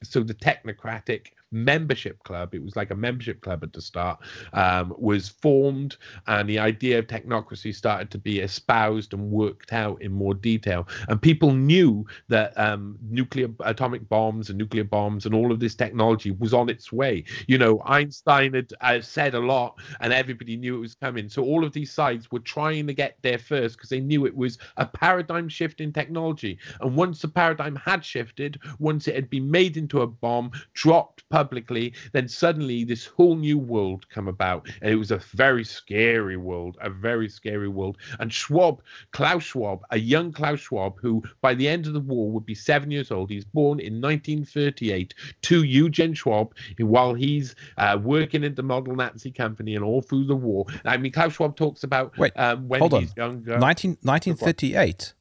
So 0.03 0.21
the 0.21 0.33
technocratic 0.33 1.27
membership 1.53 2.21
club, 2.23 2.53
it 2.53 2.63
was 2.63 2.75
like 2.75 2.91
a 2.91 2.95
membership 2.95 3.41
club 3.41 3.63
at 3.63 3.71
the 3.71 3.81
start, 3.81 4.19
um, 4.53 4.93
was 4.97 5.29
formed, 5.29 5.97
and 6.27 6.49
the 6.49 6.59
idea 6.59 6.99
of 6.99 7.07
technocracy 7.07 7.73
started 7.73 8.09
to 8.11 8.17
be 8.17 8.39
espoused 8.39 9.13
and 9.13 9.31
worked 9.31 9.71
out 9.71 10.01
in 10.01 10.11
more 10.11 10.33
detail. 10.33 10.87
And 11.07 11.21
people 11.21 11.53
knew 11.53 12.05
that 12.29 12.57
um, 12.59 12.97
nuclear 13.09 13.49
atomic 13.61 14.09
bombs 14.09 14.49
and 14.49 14.57
nuclear 14.57 14.83
bombs 14.83 15.25
and 15.25 15.35
all 15.35 15.51
of 15.51 15.59
this 15.59 15.75
technology 15.75 16.31
was 16.31 16.53
on 16.53 16.69
its 16.69 16.91
way. 16.91 17.23
You 17.47 17.57
know, 17.57 17.81
Einstein 17.85 18.53
had 18.53 18.73
uh, 18.81 19.01
said 19.01 19.35
a 19.35 19.39
lot, 19.39 19.79
and 20.01 20.11
everybody 20.11 20.57
knew 20.57 20.75
it 20.75 20.79
was 20.79 20.95
coming. 20.95 21.29
So 21.29 21.43
all 21.43 21.63
of 21.63 21.73
these 21.73 21.91
sides 21.91 22.31
were 22.31 22.39
trying 22.39 22.87
to 22.87 22.93
get 22.93 23.17
there 23.21 23.37
first 23.37 23.77
because 23.77 23.89
they 23.89 23.99
knew 23.99 24.25
it 24.25 24.35
was 24.35 24.57
a 24.77 24.85
paradigm 24.85 25.47
shift 25.49 25.81
in 25.81 25.93
technology. 25.93 26.57
And 26.81 26.95
once 26.95 27.21
the 27.21 27.27
paradigm 27.27 27.75
had 27.75 28.03
shifted, 28.03 28.59
once 28.79 29.07
it 29.07 29.15
had 29.15 29.29
been 29.29 29.49
made 29.49 29.77
into 29.77 30.01
a 30.01 30.07
bomb, 30.07 30.51
dropped 30.73 31.23
publicly, 31.43 31.93
then 32.13 32.27
suddenly 32.27 32.85
this 32.85 33.05
whole 33.05 33.35
new 33.35 33.57
world 33.57 34.07
come 34.09 34.29
about. 34.29 34.67
And 34.81 34.91
it 34.91 34.95
was 34.95 35.11
a 35.11 35.17
very 35.17 35.65
scary 35.65 36.37
world, 36.37 36.77
a 36.81 36.89
very 36.89 37.27
scary 37.27 37.67
world. 37.67 37.97
And 38.19 38.33
Schwab, 38.33 38.81
Klaus 39.11 39.43
Schwab, 39.43 39.81
a 39.91 39.99
young 39.99 40.31
Klaus 40.31 40.61
Schwab, 40.61 40.99
who 41.01 41.21
by 41.41 41.53
the 41.53 41.67
end 41.67 41.85
of 41.85 41.93
the 41.93 41.99
war 41.99 42.31
would 42.31 42.45
be 42.45 42.55
seven 42.55 42.91
years 42.91 43.11
old, 43.11 43.29
he's 43.29 43.43
born 43.43 43.79
in 43.79 43.99
1938 44.01 45.13
to 45.41 45.63
Eugen 45.63 46.13
Schwab 46.13 46.53
while 46.79 47.13
he's 47.13 47.55
uh, 47.77 47.99
working 48.01 48.45
at 48.45 48.55
the 48.55 48.63
Model 48.63 48.95
Nazi 48.95 49.31
Company 49.31 49.75
and 49.75 49.83
all 49.83 50.01
through 50.01 50.25
the 50.25 50.35
war. 50.35 50.65
I 50.85 50.95
mean, 50.95 51.11
Klaus 51.11 51.33
Schwab 51.33 51.57
talks 51.57 51.83
about 51.83 52.17
Wait, 52.17 52.31
um, 52.37 52.69
when 52.69 52.79
hold 52.79 52.99
he's 52.99 53.09
on. 53.11 53.15
younger. 53.17 53.59
19, 53.59 53.97
1938. 54.01 55.13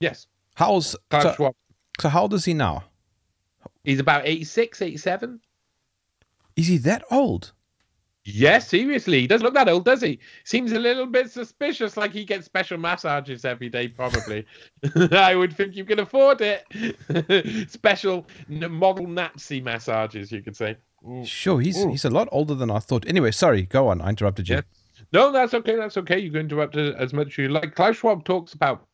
Yes, 0.00 0.26
How's 0.56 0.96
Klaus 1.08 1.22
so, 1.22 1.34
Schwab. 1.34 1.54
so 2.00 2.08
how 2.08 2.22
old 2.22 2.34
is 2.34 2.44
he 2.44 2.54
now? 2.54 2.84
He's 3.84 4.00
about 4.00 4.26
86, 4.26 4.82
87. 4.82 5.40
Is 6.56 6.66
he 6.66 6.78
that 6.78 7.04
old? 7.10 7.52
Yes, 8.26 8.68
seriously, 8.68 9.20
he 9.20 9.26
doesn't 9.26 9.44
look 9.44 9.52
that 9.52 9.68
old, 9.68 9.84
does 9.84 10.00
he? 10.00 10.18
Seems 10.44 10.72
a 10.72 10.78
little 10.78 11.04
bit 11.04 11.30
suspicious, 11.30 11.98
like 11.98 12.10
he 12.10 12.24
gets 12.24 12.46
special 12.46 12.78
massages 12.78 13.44
every 13.44 13.68
day, 13.68 13.88
probably. 13.88 14.46
I 15.12 15.34
would 15.34 15.52
think 15.54 15.76
you 15.76 15.84
can 15.84 16.00
afford 16.00 16.40
it. 16.40 17.70
special 17.70 18.26
model 18.48 19.06
Nazi 19.06 19.60
massages, 19.60 20.32
you 20.32 20.40
could 20.40 20.56
say. 20.56 20.78
Mm. 21.06 21.26
Sure, 21.26 21.60
he's 21.60 21.84
Ooh. 21.84 21.90
he's 21.90 22.06
a 22.06 22.10
lot 22.10 22.28
older 22.32 22.54
than 22.54 22.70
I 22.70 22.78
thought. 22.78 23.06
Anyway, 23.06 23.30
sorry, 23.30 23.62
go 23.62 23.88
on. 23.88 24.00
I 24.00 24.08
interrupted 24.08 24.48
you. 24.48 24.56
Yeah. 24.56 24.62
No, 25.12 25.30
that's 25.30 25.52
okay. 25.52 25.76
That's 25.76 25.98
okay. 25.98 26.18
You 26.18 26.30
can 26.30 26.40
interrupt 26.40 26.76
as 26.76 27.12
much 27.12 27.26
as 27.26 27.38
you 27.38 27.48
like. 27.48 27.74
Klaus 27.74 27.96
Schwab 27.96 28.24
talks 28.24 28.54
about 28.54 28.86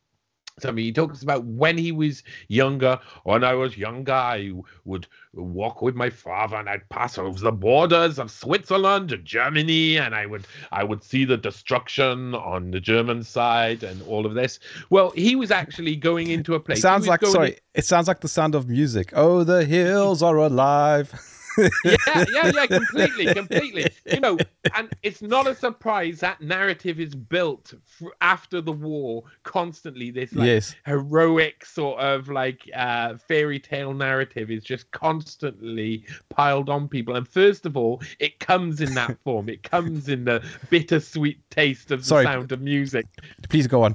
something. 0.59 0.83
He 0.83 0.91
talks 0.91 1.23
about 1.23 1.43
when 1.45 1.77
he 1.77 1.91
was 1.91 2.23
younger. 2.47 2.99
When 3.23 3.43
I 3.43 3.53
was 3.53 3.77
younger, 3.77 4.13
I 4.13 4.51
would 4.85 5.07
walk 5.33 5.81
with 5.81 5.95
my 5.95 6.09
father, 6.09 6.57
and 6.57 6.69
I'd 6.69 6.87
pass 6.89 7.17
over 7.17 7.39
the 7.39 7.51
borders 7.51 8.19
of 8.19 8.29
Switzerland 8.31 9.09
to 9.09 9.17
Germany, 9.17 9.97
and 9.97 10.13
I 10.13 10.25
would 10.25 10.45
I 10.71 10.83
would 10.83 11.03
see 11.03 11.25
the 11.25 11.37
destruction 11.37 12.35
on 12.35 12.71
the 12.71 12.79
German 12.79 13.23
side 13.23 13.83
and 13.83 14.01
all 14.03 14.25
of 14.25 14.33
this. 14.33 14.59
Well, 14.89 15.11
he 15.11 15.35
was 15.35 15.51
actually 15.51 15.95
going 15.95 16.29
into 16.29 16.55
a 16.55 16.59
place. 16.59 16.79
he 16.79 16.81
sounds 16.81 17.07
like 17.07 17.25
sorry. 17.25 17.57
It 17.73 17.85
sounds 17.85 18.07
like 18.07 18.21
the 18.21 18.27
sound 18.27 18.55
of 18.55 18.67
music. 18.67 19.11
Oh, 19.13 19.43
the 19.43 19.65
hills 19.65 20.21
are 20.21 20.37
alive. 20.37 21.13
yeah, 21.57 21.95
yeah, 22.31 22.51
yeah, 22.53 22.65
completely, 22.67 23.33
completely. 23.33 23.87
You 24.11 24.19
know, 24.19 24.37
and 24.75 24.89
it's 25.03 25.21
not 25.21 25.47
a 25.47 25.55
surprise 25.55 26.19
that 26.21 26.41
narrative 26.41 26.99
is 26.99 27.13
built 27.15 27.73
f- 28.01 28.07
after 28.21 28.61
the 28.61 28.71
war 28.71 29.23
constantly. 29.43 30.11
This 30.11 30.33
like 30.33 30.47
Yes. 30.47 30.75
heroic 30.85 31.65
sort 31.65 31.99
of 31.99 32.29
like 32.29 32.69
uh, 32.75 33.17
fairy 33.17 33.59
tale 33.59 33.93
narrative 33.93 34.49
is 34.51 34.63
just 34.63 34.89
constantly 34.91 36.05
piled 36.29 36.69
on 36.69 36.87
people. 36.87 37.15
And 37.15 37.27
first 37.27 37.65
of 37.65 37.75
all, 37.77 38.01
it 38.19 38.39
comes 38.39 38.81
in 38.81 38.93
that 38.95 39.17
form. 39.23 39.49
It 39.49 39.63
comes 39.63 40.09
in 40.09 40.25
the 40.25 40.43
bittersweet 40.69 41.39
taste 41.49 41.91
of 41.91 41.99
the 42.01 42.05
Sorry. 42.05 42.23
sound 42.25 42.51
of 42.51 42.61
music. 42.61 43.05
Please 43.49 43.67
go 43.67 43.83
on. 43.83 43.93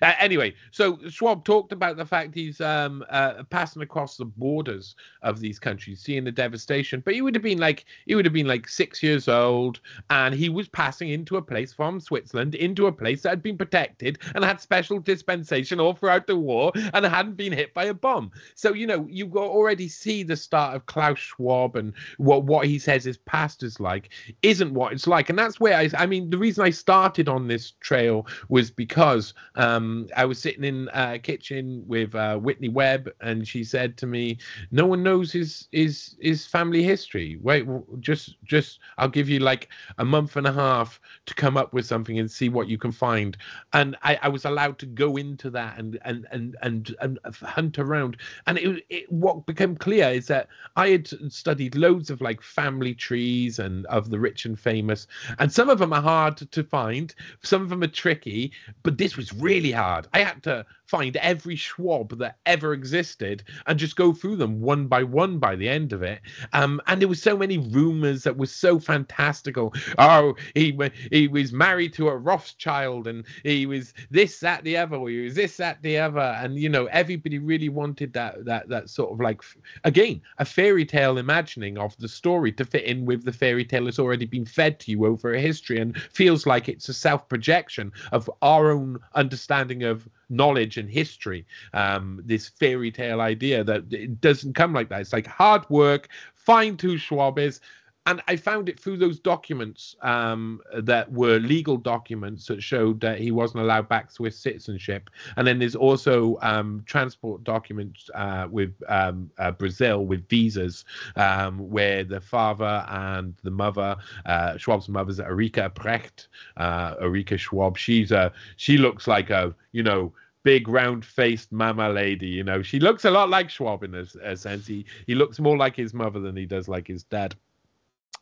Uh, 0.00 0.12
anyway, 0.18 0.54
so 0.70 0.98
Schwab 1.08 1.44
talked 1.44 1.72
about 1.72 1.96
the 1.96 2.06
fact 2.06 2.34
he's 2.34 2.60
um, 2.60 3.04
uh, 3.10 3.42
passing 3.50 3.82
across 3.82 4.16
the 4.16 4.24
borders 4.24 4.96
of 5.22 5.40
these 5.40 5.58
countries, 5.58 6.00
seeing 6.00 6.24
the 6.24 6.32
devastation. 6.32 7.02
But 7.04 7.14
he 7.14 7.22
would 7.22 7.34
have 7.34 7.42
been 7.42 7.58
like 7.58 7.84
he 8.06 8.14
would 8.14 8.24
have 8.24 8.32
been 8.32 8.46
like 8.46 8.68
six 8.68 9.02
years 9.02 9.28
old, 9.28 9.80
and 10.10 10.34
he 10.34 10.48
was 10.48 10.68
passing 10.68 11.10
into 11.10 11.36
a 11.36 11.42
place 11.42 11.72
from 11.72 12.00
Switzerland 12.00 12.54
into 12.54 12.86
a 12.86 12.92
place 12.92 13.22
that 13.22 13.30
had 13.30 13.42
been 13.42 13.58
protected 13.58 14.18
and 14.34 14.44
had 14.44 14.60
special 14.60 14.98
dispensation 15.00 15.80
all 15.80 15.94
throughout 15.94 16.26
the 16.26 16.36
war 16.36 16.72
and 16.74 17.04
hadn't 17.04 17.36
been 17.36 17.52
hit 17.52 17.74
by 17.74 17.84
a 17.84 17.94
bomb. 17.94 18.30
So 18.54 18.72
you 18.72 18.86
know 18.86 19.06
you 19.10 19.30
already 19.36 19.88
see 19.88 20.22
the 20.22 20.36
start 20.36 20.74
of 20.74 20.86
Klaus 20.86 21.18
Schwab 21.18 21.76
and 21.76 21.92
what 22.16 22.44
what 22.44 22.66
he 22.66 22.78
says 22.78 23.04
his 23.04 23.18
past 23.18 23.62
is 23.62 23.78
like 23.80 24.10
isn't 24.42 24.72
what 24.72 24.92
it's 24.94 25.06
like, 25.06 25.28
and 25.28 25.38
that's 25.38 25.60
where 25.60 25.76
I 25.76 25.90
I 25.96 26.06
mean 26.06 26.30
the 26.30 26.38
reason 26.38 26.64
I 26.64 26.70
started 26.70 27.28
on 27.28 27.48
this 27.48 27.72
trail 27.80 28.26
was 28.48 28.70
because. 28.70 29.34
Um, 29.56 29.73
um, 29.74 30.08
I 30.16 30.24
was 30.24 30.38
sitting 30.38 30.64
in 30.64 30.88
a 30.94 31.18
kitchen 31.18 31.84
with 31.86 32.14
uh, 32.14 32.36
Whitney 32.38 32.68
Webb, 32.68 33.10
and 33.20 33.46
she 33.46 33.64
said 33.64 33.96
to 33.98 34.06
me, 34.06 34.38
"No 34.70 34.86
one 34.86 35.02
knows 35.02 35.32
his 35.32 35.68
his 35.72 36.16
his 36.20 36.46
family 36.46 36.82
history. 36.82 37.38
Wait, 37.42 37.66
just 38.00 38.36
just 38.44 38.80
I'll 38.98 39.08
give 39.08 39.28
you 39.28 39.40
like 39.40 39.68
a 39.98 40.04
month 40.04 40.36
and 40.36 40.46
a 40.46 40.52
half 40.52 41.00
to 41.26 41.34
come 41.34 41.56
up 41.56 41.72
with 41.72 41.86
something 41.86 42.18
and 42.18 42.30
see 42.30 42.48
what 42.48 42.68
you 42.68 42.78
can 42.78 42.92
find." 42.92 43.36
And 43.72 43.96
I, 44.02 44.18
I 44.22 44.28
was 44.28 44.44
allowed 44.44 44.78
to 44.80 44.86
go 44.86 45.16
into 45.16 45.50
that 45.50 45.78
and 45.78 45.98
and 46.04 46.26
and 46.30 46.56
and, 46.62 46.96
and 47.00 47.18
hunt 47.42 47.78
around. 47.78 48.16
And 48.46 48.58
it, 48.58 48.84
it 48.88 49.12
what 49.12 49.46
became 49.46 49.76
clear 49.76 50.08
is 50.08 50.26
that 50.28 50.48
I 50.76 50.88
had 50.88 51.08
studied 51.32 51.74
loads 51.74 52.10
of 52.10 52.20
like 52.20 52.42
family 52.42 52.94
trees 52.94 53.58
and 53.58 53.86
of 53.86 54.10
the 54.10 54.20
rich 54.20 54.44
and 54.44 54.58
famous, 54.58 55.06
and 55.38 55.52
some 55.52 55.68
of 55.68 55.78
them 55.78 55.92
are 55.92 56.02
hard 56.02 56.36
to 56.36 56.62
find, 56.62 57.14
some 57.42 57.62
of 57.62 57.68
them 57.68 57.82
are 57.82 57.88
tricky, 57.88 58.52
but 58.82 58.98
this 58.98 59.16
was 59.16 59.32
really 59.32 59.63
hard. 59.72 60.08
I 60.12 60.20
had 60.20 60.42
to 60.44 60.64
find 60.86 61.16
every 61.16 61.56
Schwab 61.56 62.18
that 62.18 62.38
ever 62.46 62.72
existed 62.72 63.42
and 63.66 63.78
just 63.78 63.96
go 63.96 64.12
through 64.12 64.36
them 64.36 64.60
one 64.60 64.86
by 64.86 65.02
one 65.02 65.38
by 65.38 65.56
the 65.56 65.68
end 65.68 65.92
of 65.92 66.02
it. 66.02 66.20
Um, 66.52 66.80
and 66.86 67.00
there 67.00 67.08
was 67.08 67.22
so 67.22 67.36
many 67.36 67.58
rumors 67.58 68.22
that 68.24 68.36
was 68.36 68.52
so 68.52 68.78
fantastical. 68.78 69.74
Oh, 69.98 70.34
he 70.54 70.78
he 71.10 71.28
was 71.28 71.52
married 71.52 71.94
to 71.94 72.08
a 72.08 72.16
Rothschild, 72.16 73.06
and 73.06 73.24
he 73.42 73.66
was 73.66 73.94
this, 74.10 74.40
that, 74.40 74.64
the 74.64 74.76
other. 74.76 74.96
Or 74.96 75.08
he 75.08 75.24
was 75.24 75.34
this, 75.34 75.56
that, 75.56 75.82
the 75.82 75.98
other. 75.98 76.20
And 76.20 76.58
you 76.58 76.68
know, 76.68 76.86
everybody 76.86 77.38
really 77.38 77.68
wanted 77.68 78.12
that 78.12 78.44
that 78.44 78.68
that 78.68 78.90
sort 78.90 79.12
of 79.12 79.20
like 79.20 79.42
again 79.84 80.20
a 80.38 80.44
fairy 80.44 80.84
tale 80.84 81.18
imagining 81.18 81.78
of 81.78 81.96
the 81.98 82.08
story 82.08 82.52
to 82.52 82.64
fit 82.64 82.84
in 82.84 83.06
with 83.06 83.24
the 83.24 83.32
fairy 83.32 83.64
tale 83.64 83.84
that's 83.84 83.98
already 83.98 84.26
been 84.26 84.44
fed 84.44 84.78
to 84.80 84.90
you 84.90 85.06
over 85.06 85.34
a 85.34 85.40
history 85.40 85.78
and 85.78 85.96
feels 85.96 86.46
like 86.46 86.68
it's 86.68 86.88
a 86.88 86.94
self 86.94 87.28
projection 87.28 87.92
of 88.12 88.30
our 88.42 88.70
own 88.70 88.98
understanding 89.14 89.82
of 89.82 90.08
knowledge 90.34 90.76
and 90.76 90.90
history. 90.90 91.46
Um, 91.72 92.20
this 92.24 92.48
fairy 92.48 92.90
tale 92.90 93.20
idea 93.20 93.64
that 93.64 93.92
it 93.92 94.20
doesn't 94.20 94.54
come 94.54 94.72
like 94.72 94.88
that. 94.90 95.00
It's 95.00 95.12
like 95.12 95.26
hard 95.26 95.68
work, 95.70 96.08
find 96.34 96.80
who 96.80 96.98
Schwab 96.98 97.38
is, 97.38 97.60
and 98.06 98.22
I 98.28 98.36
found 98.36 98.68
it 98.68 98.78
through 98.78 98.98
those 98.98 99.18
documents 99.18 99.96
um, 100.02 100.60
that 100.76 101.10
were 101.10 101.38
legal 101.38 101.78
documents 101.78 102.46
that 102.48 102.62
showed 102.62 103.00
that 103.00 103.18
he 103.18 103.30
wasn't 103.30 103.62
allowed 103.62 103.88
back 103.88 104.10
Swiss 104.10 104.38
citizenship. 104.38 105.08
And 105.36 105.46
then 105.46 105.58
there's 105.58 105.74
also 105.74 106.36
um, 106.42 106.82
transport 106.84 107.44
documents 107.44 108.10
uh, 108.14 108.46
with 108.50 108.74
um, 108.88 109.30
uh, 109.38 109.52
Brazil 109.52 110.04
with 110.04 110.28
visas, 110.28 110.84
um, 111.16 111.70
where 111.70 112.04
the 112.04 112.20
father 112.20 112.84
and 112.88 113.34
the 113.42 113.50
mother, 113.50 113.96
uh, 114.26 114.58
Schwab's 114.58 114.90
mother's 114.90 115.18
Erika 115.18 115.72
Precht, 115.74 116.28
uh, 116.58 116.96
Erika 117.00 117.38
Schwab. 117.38 117.78
She's 117.78 118.12
a 118.12 118.32
she 118.56 118.76
looks 118.76 119.06
like 119.06 119.30
a 119.30 119.54
you 119.72 119.82
know 119.82 120.12
big 120.44 120.68
round 120.68 121.04
faced 121.04 121.50
mama 121.52 121.88
lady. 121.88 122.28
You 122.28 122.44
know, 122.44 122.62
she 122.62 122.78
looks 122.78 123.04
a 123.04 123.10
lot 123.10 123.30
like 123.30 123.50
Schwab 123.50 123.82
in 123.82 123.94
a, 123.94 124.06
a 124.22 124.36
sense. 124.36 124.66
He 124.66 124.86
he 125.06 125.14
looks 125.14 125.40
more 125.40 125.56
like 125.56 125.74
his 125.74 125.92
mother 125.94 126.20
than 126.20 126.36
he 126.36 126.46
does 126.46 126.68
like 126.68 126.86
his 126.86 127.04
dad. 127.04 127.34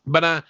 But 0.05 0.23
uh, 0.23 0.41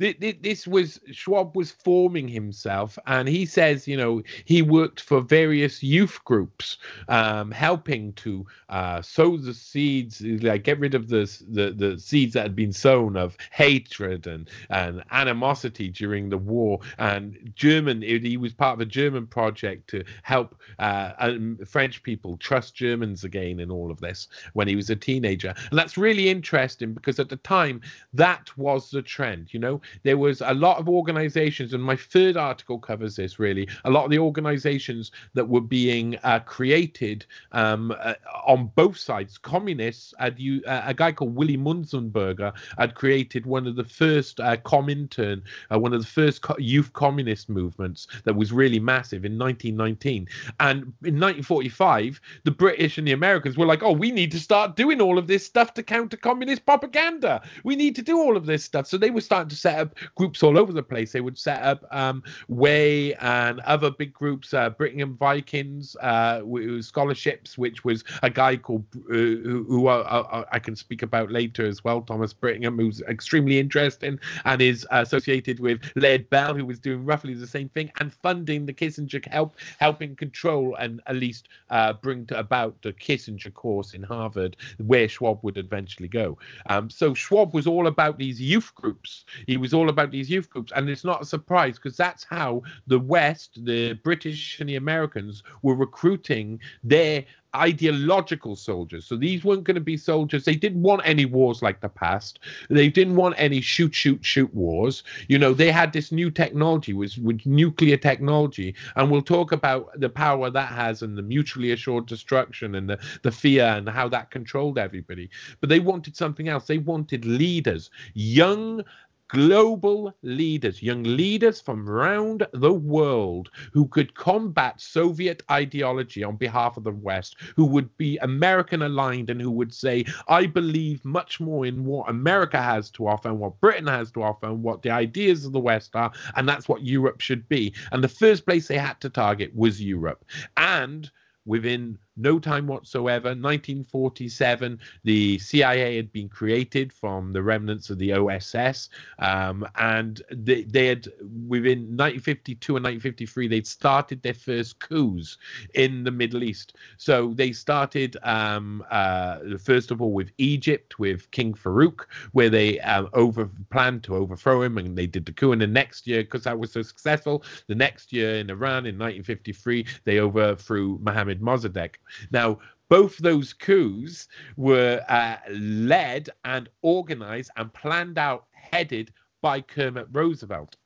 th- 0.00 0.18
th- 0.18 0.38
this 0.40 0.66
was 0.66 1.00
Schwab 1.12 1.56
was 1.56 1.70
forming 1.70 2.26
himself, 2.26 2.98
and 3.06 3.28
he 3.28 3.46
says, 3.46 3.86
you 3.86 3.96
know, 3.96 4.22
he 4.44 4.62
worked 4.62 5.00
for 5.00 5.20
various 5.20 5.82
youth 5.82 6.18
groups, 6.24 6.78
um, 7.08 7.52
helping 7.52 8.12
to 8.14 8.46
uh, 8.68 9.00
sow 9.02 9.36
the 9.36 9.54
seeds, 9.54 10.20
like 10.22 10.64
get 10.64 10.80
rid 10.80 10.94
of 10.94 11.08
the, 11.08 11.30
the 11.48 11.70
the 11.70 11.98
seeds 12.00 12.34
that 12.34 12.42
had 12.42 12.56
been 12.56 12.72
sown 12.72 13.16
of 13.16 13.36
hatred 13.52 14.26
and 14.26 14.50
and 14.70 15.04
animosity 15.12 15.88
during 15.88 16.28
the 16.28 16.38
war. 16.38 16.80
And 16.98 17.52
German, 17.54 18.02
he 18.02 18.36
was 18.36 18.52
part 18.52 18.74
of 18.74 18.80
a 18.80 18.86
German 18.86 19.26
project 19.28 19.88
to 19.90 20.04
help 20.22 20.60
uh, 20.80 21.12
um, 21.18 21.58
French 21.64 22.02
people 22.02 22.36
trust 22.38 22.74
Germans 22.74 23.22
again 23.22 23.60
in 23.60 23.70
all 23.70 23.92
of 23.92 24.00
this 24.00 24.26
when 24.54 24.66
he 24.66 24.74
was 24.74 24.90
a 24.90 24.96
teenager, 24.96 25.54
and 25.70 25.78
that's 25.78 25.96
really 25.96 26.28
interesting 26.28 26.92
because 26.92 27.20
at 27.20 27.28
the 27.28 27.36
time 27.36 27.80
that 28.12 28.56
was 28.58 28.85
the 28.90 29.02
trend. 29.02 29.52
You 29.52 29.60
know, 29.60 29.80
there 30.02 30.18
was 30.18 30.40
a 30.40 30.54
lot 30.54 30.78
of 30.78 30.88
organizations, 30.88 31.72
and 31.72 31.82
my 31.82 31.96
third 31.96 32.36
article 32.36 32.78
covers 32.78 33.16
this 33.16 33.38
really. 33.38 33.68
A 33.84 33.90
lot 33.90 34.04
of 34.04 34.10
the 34.10 34.18
organizations 34.18 35.12
that 35.34 35.48
were 35.48 35.60
being 35.60 36.18
uh, 36.22 36.40
created 36.40 37.26
um, 37.52 37.94
uh, 38.00 38.14
on 38.46 38.70
both 38.74 38.96
sides. 38.96 39.38
Communists 39.38 40.14
had 40.18 40.38
uh, 40.66 40.82
a 40.84 40.94
guy 40.94 41.12
called 41.12 41.34
Willy 41.34 41.56
Munzenberger 41.56 42.52
had 42.78 42.94
created 42.94 43.46
one 43.46 43.66
of 43.66 43.76
the 43.76 43.84
first 43.84 44.40
uh, 44.40 44.56
Comintern, 44.58 45.42
uh, 45.72 45.78
one 45.78 45.92
of 45.92 46.00
the 46.00 46.06
first 46.06 46.42
co- 46.42 46.56
youth 46.58 46.92
communist 46.92 47.48
movements 47.48 48.06
that 48.24 48.36
was 48.36 48.52
really 48.52 48.78
massive 48.78 49.24
in 49.24 49.38
1919. 49.38 50.28
And 50.60 50.82
in 51.02 51.20
1945, 51.20 52.20
the 52.44 52.50
British 52.50 52.98
and 52.98 53.06
the 53.06 53.12
Americans 53.12 53.56
were 53.56 53.66
like, 53.66 53.82
"Oh, 53.82 53.92
we 53.92 54.10
need 54.10 54.30
to 54.32 54.40
start 54.40 54.76
doing 54.76 55.00
all 55.00 55.18
of 55.18 55.26
this 55.26 55.44
stuff 55.44 55.74
to 55.74 55.82
counter 55.82 56.16
communist 56.16 56.66
propaganda. 56.66 57.42
We 57.64 57.76
need 57.76 57.96
to 57.96 58.02
do 58.02 58.18
all 58.18 58.36
of 58.36 58.46
this 58.46 58.64
stuff." 58.64 58.75
So 58.84 58.98
they 58.98 59.10
were 59.10 59.20
starting 59.20 59.48
to 59.48 59.56
set 59.56 59.78
up 59.78 59.94
groups 60.14 60.42
all 60.42 60.58
over 60.58 60.72
the 60.72 60.82
place. 60.82 61.12
They 61.12 61.20
would 61.20 61.38
set 61.38 61.62
up 61.62 61.84
um, 61.90 62.22
Way 62.48 63.14
and 63.14 63.60
other 63.60 63.90
big 63.90 64.12
groups, 64.12 64.52
uh, 64.54 64.70
Brittingham 64.70 65.16
Vikings, 65.16 65.96
uh, 65.96 66.42
scholarships, 66.80 67.58
which 67.58 67.84
was 67.84 68.04
a 68.22 68.30
guy 68.30 68.56
called 68.56 68.84
uh, 68.94 69.12
who, 69.12 69.64
who 69.68 69.88
uh, 69.88 70.24
uh, 70.30 70.44
I 70.52 70.58
can 70.58 70.76
speak 70.76 71.02
about 71.02 71.30
later 71.30 71.66
as 71.66 71.84
well, 71.84 72.02
Thomas 72.02 72.34
Brittingham, 72.34 72.76
who's 72.80 73.00
extremely 73.02 73.58
interesting 73.58 74.18
and 74.44 74.62
is 74.62 74.86
associated 74.90 75.60
with 75.60 75.80
Laird 75.96 76.28
Bell, 76.30 76.54
who 76.54 76.66
was 76.66 76.78
doing 76.78 77.04
roughly 77.04 77.34
the 77.34 77.46
same 77.46 77.68
thing 77.68 77.90
and 78.00 78.12
funding 78.12 78.66
the 78.66 78.72
Kissinger 78.72 79.26
help, 79.28 79.56
helping 79.78 80.16
control 80.16 80.74
and 80.76 81.00
at 81.06 81.16
least 81.16 81.48
uh, 81.70 81.92
bring 81.92 82.26
about 82.30 82.80
the 82.82 82.92
Kissinger 82.92 83.52
course 83.52 83.94
in 83.94 84.02
Harvard, 84.02 84.56
where 84.78 85.08
Schwab 85.08 85.42
would 85.42 85.58
eventually 85.58 86.08
go. 86.08 86.38
Um, 86.68 86.90
so 86.90 87.14
Schwab 87.14 87.54
was 87.54 87.66
all 87.66 87.86
about 87.86 88.18
these 88.18 88.40
youth 88.40 88.65
groups. 88.74 89.24
He 89.46 89.56
was 89.56 89.74
all 89.74 89.88
about 89.88 90.10
these 90.10 90.30
youth 90.30 90.50
groups, 90.50 90.72
and 90.74 90.88
it's 90.88 91.04
not 91.04 91.22
a 91.22 91.26
surprise 91.26 91.76
because 91.76 91.96
that's 91.96 92.24
how 92.24 92.62
the 92.86 92.98
West, 92.98 93.64
the 93.64 93.94
British 93.94 94.60
and 94.60 94.68
the 94.68 94.76
Americans, 94.76 95.42
were 95.62 95.74
recruiting 95.74 96.60
their 96.82 97.24
ideological 97.56 98.56
soldiers. 98.56 99.04
So 99.04 99.16
these 99.16 99.44
weren't 99.44 99.64
going 99.64 99.74
to 99.74 99.80
be 99.80 99.96
soldiers. 99.96 100.44
They 100.44 100.54
didn't 100.54 100.82
want 100.82 101.02
any 101.04 101.24
wars 101.24 101.62
like 101.62 101.80
the 101.80 101.88
past. 101.88 102.38
They 102.70 102.88
didn't 102.88 103.16
want 103.16 103.34
any 103.38 103.60
shoot, 103.60 103.94
shoot, 103.94 104.24
shoot 104.24 104.52
wars. 104.54 105.02
You 105.28 105.38
know, 105.38 105.54
they 105.54 105.70
had 105.70 105.92
this 105.92 106.12
new 106.12 106.30
technology, 106.30 106.92
with, 106.92 107.16
nuclear 107.46 107.96
technology, 107.96 108.74
and 108.96 109.10
we'll 109.10 109.22
talk 109.22 109.52
about 109.52 109.98
the 109.98 110.08
power 110.08 110.50
that 110.50 110.68
has 110.68 111.02
and 111.02 111.16
the 111.16 111.22
mutually 111.22 111.72
assured 111.72 112.06
destruction 112.06 112.74
and 112.74 112.88
the, 112.90 112.98
the 113.22 113.32
fear 113.32 113.64
and 113.64 113.88
how 113.88 114.08
that 114.08 114.30
controlled 114.30 114.78
everybody. 114.78 115.30
But 115.60 115.68
they 115.68 115.80
wanted 115.80 116.16
something 116.16 116.48
else. 116.48 116.66
They 116.66 116.78
wanted 116.78 117.24
leaders, 117.24 117.90
young 118.14 118.84
global 119.28 120.14
leaders, 120.22 120.82
young 120.82 121.02
leaders 121.02 121.60
from 121.60 121.88
around 121.88 122.46
the 122.52 122.72
world 122.72 123.50
who 123.72 123.88
could 123.88 124.14
combat 124.14 124.80
Soviet 124.80 125.42
ideology 125.50 126.22
on 126.22 126.36
behalf 126.36 126.76
of 126.76 126.84
the 126.84 126.92
West, 126.92 127.36
who 127.56 127.64
would 127.64 127.94
be 127.96 128.18
American 128.18 128.82
aligned 128.82 129.30
and 129.30 129.40
who 129.40 129.50
would 129.50 129.74
say, 129.74 130.04
I 130.28 130.46
believe 130.46 131.04
much 131.04 131.40
more 131.40 131.66
in 131.66 131.84
what 131.84 132.08
America 132.08 132.60
has 132.60 132.90
to 132.92 133.06
offer 133.08 133.28
and 133.28 133.38
what 133.38 133.60
Britain 133.60 133.86
has 133.86 134.10
to 134.12 134.22
offer 134.22 134.46
and 134.46 134.62
what 134.62 134.82
the 134.82 134.90
ideas 134.90 135.44
of 135.44 135.52
the 135.52 135.60
West 135.60 135.96
are, 135.96 136.12
and 136.36 136.48
that's 136.48 136.68
what 136.68 136.84
Europe 136.84 137.20
should 137.20 137.48
be. 137.48 137.74
And 137.92 138.02
the 138.02 138.08
first 138.08 138.46
place 138.46 138.68
they 138.68 138.78
had 138.78 139.00
to 139.00 139.10
target 139.10 139.54
was 139.54 139.82
Europe. 139.82 140.24
And 140.56 141.10
within 141.44 141.98
no 142.16 142.38
time 142.38 142.66
whatsoever. 142.66 143.28
1947, 143.28 144.78
the 145.04 145.38
CIA 145.38 145.96
had 145.96 146.12
been 146.12 146.28
created 146.28 146.92
from 146.92 147.32
the 147.32 147.42
remnants 147.42 147.90
of 147.90 147.98
the 147.98 148.12
OSS, 148.12 148.88
um, 149.18 149.66
and 149.76 150.22
they, 150.30 150.62
they 150.62 150.86
had 150.86 151.06
within 151.46 151.96
1952 151.96 152.76
and 152.76 152.84
1953 152.84 153.48
they'd 153.48 153.66
started 153.66 154.22
their 154.22 154.34
first 154.34 154.78
coups 154.78 155.38
in 155.74 156.04
the 156.04 156.10
Middle 156.10 156.42
East. 156.42 156.76
So 156.96 157.32
they 157.34 157.52
started 157.52 158.16
um, 158.22 158.84
uh, 158.90 159.38
first 159.58 159.90
of 159.90 160.00
all 160.00 160.12
with 160.12 160.30
Egypt 160.38 160.98
with 160.98 161.30
King 161.30 161.54
Farouk, 161.54 162.06
where 162.32 162.50
they 162.50 162.80
um, 162.80 163.08
over 163.12 163.48
planned 163.70 164.02
to 164.04 164.16
overthrow 164.16 164.62
him, 164.62 164.78
and 164.78 164.96
they 164.96 165.06
did 165.06 165.26
the 165.26 165.32
coup. 165.32 165.52
And 165.52 165.60
the 165.60 165.66
next 165.66 166.06
year, 166.06 166.22
because 166.22 166.44
that 166.44 166.58
was 166.58 166.72
so 166.72 166.82
successful, 166.82 167.44
the 167.66 167.74
next 167.74 168.12
year 168.12 168.36
in 168.36 168.50
Iran 168.50 168.86
in 168.86 168.96
1953 168.98 169.86
they 170.04 170.20
overthrew 170.20 170.98
Mohammad 171.02 171.40
Mossadegh. 171.40 171.94
Now, 172.30 172.58
both 172.88 173.18
those 173.18 173.52
coups 173.52 174.28
were 174.56 175.04
uh, 175.08 175.36
led 175.50 176.30
and 176.44 176.68
organized 176.82 177.50
and 177.56 177.72
planned 177.72 178.18
out, 178.18 178.46
headed 178.52 179.12
by 179.42 179.60
Kermit 179.60 180.06
Roosevelt. 180.12 180.76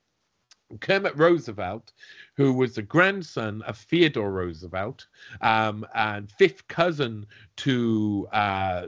Kermit 0.78 1.16
Roosevelt, 1.16 1.92
who 2.36 2.52
was 2.52 2.74
the 2.74 2.82
grandson 2.82 3.62
of 3.62 3.76
Theodore 3.76 4.30
Roosevelt 4.30 5.06
um, 5.40 5.84
and 5.94 6.30
fifth 6.30 6.66
cousin 6.68 7.26
to 7.56 8.28
uh, 8.32 8.86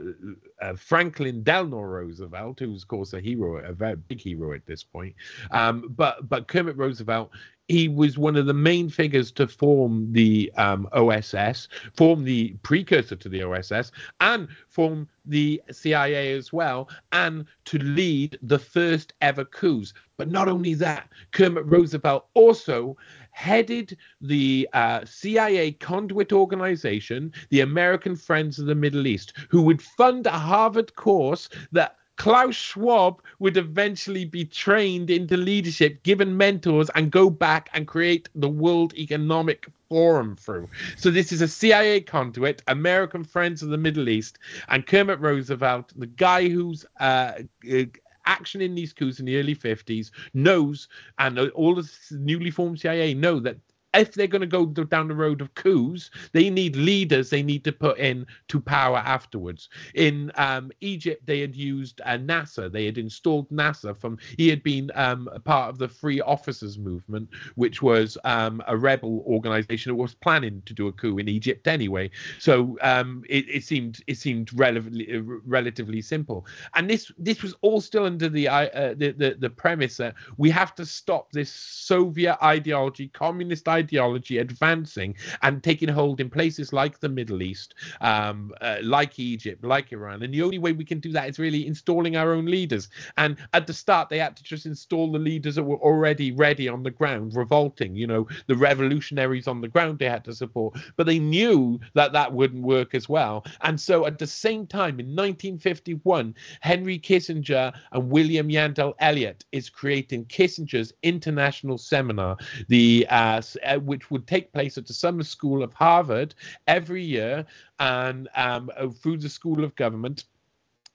uh, 0.61 0.75
Franklin 0.75 1.43
Delano 1.43 1.81
Roosevelt, 1.81 2.59
who 2.59 2.71
was, 2.71 2.83
of 2.83 2.87
course, 2.87 3.13
a 3.13 3.19
hero, 3.19 3.57
a 3.57 3.73
very 3.73 3.95
big 3.95 4.21
hero 4.21 4.53
at 4.53 4.65
this 4.65 4.83
point. 4.83 5.13
Um, 5.51 5.93
but 5.95 6.29
but 6.29 6.47
Kermit 6.47 6.77
Roosevelt 6.77 7.31
he 7.67 7.87
was 7.87 8.17
one 8.17 8.35
of 8.35 8.45
the 8.45 8.53
main 8.53 8.89
figures 8.89 9.31
to 9.31 9.47
form 9.47 10.11
the 10.11 10.51
um, 10.57 10.87
OSS, 10.91 11.69
form 11.95 12.23
the 12.23 12.55
precursor 12.63 13.15
to 13.15 13.29
the 13.29 13.43
OSS, 13.43 13.91
and 14.19 14.47
form 14.67 15.07
the 15.25 15.61
CIA 15.71 16.33
as 16.33 16.51
well, 16.51 16.89
and 17.13 17.45
to 17.65 17.77
lead 17.79 18.37
the 18.41 18.59
first 18.59 19.13
ever 19.21 19.45
coups. 19.45 19.93
But 20.17 20.29
not 20.29 20.49
only 20.49 20.73
that, 20.75 21.09
Kermit 21.31 21.65
Roosevelt 21.65 22.27
also 22.33 22.97
headed 23.31 23.97
the 24.21 24.67
uh, 24.73 25.05
CIA 25.05 25.71
conduit 25.71 26.33
organization, 26.33 27.31
the 27.49 27.61
American 27.61 28.15
Friends 28.15 28.59
of 28.59 28.65
the 28.65 28.75
Middle 28.75 29.07
East, 29.07 29.33
who 29.49 29.61
would 29.61 29.81
fund 29.81 30.27
a 30.27 30.31
Harvard 30.31 30.95
course 30.95 31.49
that 31.71 31.95
Klaus 32.23 32.55
Schwab 32.55 33.21
would 33.39 33.57
eventually 33.57 34.23
be 34.23 34.45
trained 34.45 35.09
into 35.09 35.35
leadership, 35.35 36.01
given 36.03 36.37
mentors, 36.37 36.89
and 36.95 37.11
go 37.11 37.29
back 37.29 37.69
and 37.73 37.85
create 37.85 38.29
the 38.33 38.47
World 38.47 38.93
Economic 38.93 39.67
Forum 39.89 40.37
through. 40.37 40.69
So 40.95 41.11
this 41.11 41.33
is 41.33 41.41
a 41.41 41.49
CIA 41.49 41.99
conduit, 41.99 42.61
American 42.69 43.25
Friends 43.25 43.61
of 43.61 43.71
the 43.71 43.77
Middle 43.77 44.07
East, 44.07 44.39
and 44.69 44.87
Kermit 44.87 45.19
Roosevelt, 45.19 45.91
the 45.97 46.07
guy 46.07 46.47
who's 46.47 46.85
uh, 47.01 47.39
uh 47.69 47.83
action 48.25 48.61
in 48.61 48.73
these 48.73 48.93
coups 48.93 49.19
in 49.19 49.25
the 49.25 49.37
early 49.37 49.53
50s 49.53 50.11
knows 50.33 50.87
and 51.19 51.37
all 51.37 51.75
the 51.75 51.91
newly 52.11 52.51
formed 52.51 52.79
cia 52.79 53.13
know 53.13 53.37
that 53.41 53.57
if 53.93 54.13
they're 54.13 54.27
going 54.27 54.41
to 54.41 54.47
go 54.47 54.65
down 54.65 55.07
the 55.07 55.15
road 55.15 55.41
of 55.41 55.53
coups, 55.55 56.09
they 56.31 56.49
need 56.49 56.75
leaders 56.75 57.29
they 57.29 57.43
need 57.43 57.63
to 57.63 57.71
put 57.71 57.97
in 57.99 58.25
to 58.47 58.59
power 58.59 58.97
afterwards. 58.97 59.69
In 59.93 60.31
um, 60.35 60.71
Egypt, 60.81 61.25
they 61.25 61.39
had 61.39 61.55
used 61.55 62.01
uh, 62.05 62.17
Nasser. 62.17 62.69
They 62.69 62.85
had 62.85 62.97
installed 62.97 63.51
Nasser 63.51 63.93
from, 63.93 64.17
he 64.37 64.49
had 64.49 64.63
been 64.63 64.91
um, 64.95 65.29
part 65.45 65.69
of 65.69 65.77
the 65.77 65.87
Free 65.87 66.21
Officers 66.21 66.77
Movement, 66.77 67.29
which 67.55 67.81
was 67.81 68.17
um, 68.23 68.61
a 68.67 68.75
rebel 68.75 69.23
organization 69.27 69.91
that 69.91 69.95
was 69.95 70.15
planning 70.15 70.61
to 70.65 70.73
do 70.73 70.87
a 70.87 70.91
coup 70.91 71.17
in 71.17 71.27
Egypt 71.27 71.67
anyway. 71.67 72.09
So 72.39 72.77
um, 72.81 73.23
it, 73.29 73.47
it, 73.49 73.63
seemed 73.63 74.01
it 74.07 74.17
seemed 74.17 74.49
relatively 74.57 75.21
relatively 75.45 76.01
simple. 76.01 76.45
And 76.73 76.89
this 76.89 77.11
this 77.17 77.43
was 77.43 77.53
all 77.61 77.81
still 77.81 78.05
under 78.05 78.29
the, 78.29 78.47
uh, 78.47 78.93
the, 78.95 79.11
the, 79.11 79.35
the 79.39 79.49
premise 79.49 79.97
that 79.97 80.15
we 80.37 80.49
have 80.49 80.73
to 80.75 80.85
stop 80.85 81.31
this 81.31 81.51
Soviet 81.51 82.37
ideology, 82.43 83.07
communist 83.09 83.67
ideology 83.67 83.82
ideology 83.83 84.37
advancing 84.37 85.15
and 85.41 85.63
taking 85.63 85.89
hold 85.89 86.19
in 86.19 86.29
places 86.29 86.73
like 86.73 86.99
the 86.99 87.09
Middle 87.09 87.41
East, 87.41 87.75
um, 88.01 88.53
uh, 88.61 88.77
like 88.81 89.19
Egypt, 89.19 89.63
like 89.63 89.91
Iran. 89.91 90.23
And 90.23 90.33
the 90.33 90.41
only 90.41 90.59
way 90.59 90.71
we 90.71 90.85
can 90.85 90.99
do 90.99 91.11
that 91.11 91.29
is 91.29 91.39
really 91.39 91.67
installing 91.67 92.15
our 92.15 92.33
own 92.33 92.45
leaders. 92.45 92.89
And 93.17 93.37
at 93.53 93.67
the 93.67 93.73
start, 93.73 94.09
they 94.09 94.19
had 94.19 94.37
to 94.37 94.43
just 94.43 94.65
install 94.65 95.11
the 95.11 95.19
leaders 95.19 95.55
that 95.55 95.63
were 95.63 95.77
already 95.77 96.31
ready 96.31 96.67
on 96.67 96.83
the 96.83 96.91
ground, 96.91 97.35
revolting. 97.35 97.95
You 97.95 98.07
know, 98.07 98.27
the 98.47 98.55
revolutionaries 98.55 99.47
on 99.47 99.61
the 99.61 99.67
ground 99.67 99.99
they 99.99 100.09
had 100.09 100.23
to 100.25 100.33
support, 100.33 100.77
but 100.95 101.05
they 101.05 101.19
knew 101.19 101.79
that 101.93 102.13
that 102.13 102.33
wouldn't 102.33 102.63
work 102.63 102.95
as 102.95 103.09
well. 103.09 103.45
And 103.61 103.79
so, 103.79 104.05
at 104.05 104.19
the 104.19 104.27
same 104.27 104.65
time, 104.65 104.99
in 104.99 105.07
1951, 105.07 106.35
Henry 106.61 106.99
Kissinger 106.99 107.73
and 107.91 108.09
William 108.09 108.47
Yandell 108.47 108.93
Elliott 108.99 109.45
is 109.51 109.69
creating 109.69 110.25
Kissinger's 110.25 110.93
International 111.03 111.77
Seminar, 111.77 112.37
the 112.67 113.05
uh, 113.09 113.41
uh, 113.73 113.79
which 113.79 114.11
would 114.11 114.27
take 114.27 114.51
place 114.53 114.77
at 114.77 114.87
the 114.87 114.93
summer 114.93 115.23
school 115.23 115.63
of 115.63 115.73
Harvard 115.73 116.35
every 116.67 117.03
year 117.03 117.45
and 117.79 118.27
um, 118.35 118.69
uh, 118.77 118.87
through 118.87 119.17
the 119.17 119.29
School 119.29 119.63
of 119.63 119.75
Government 119.75 120.25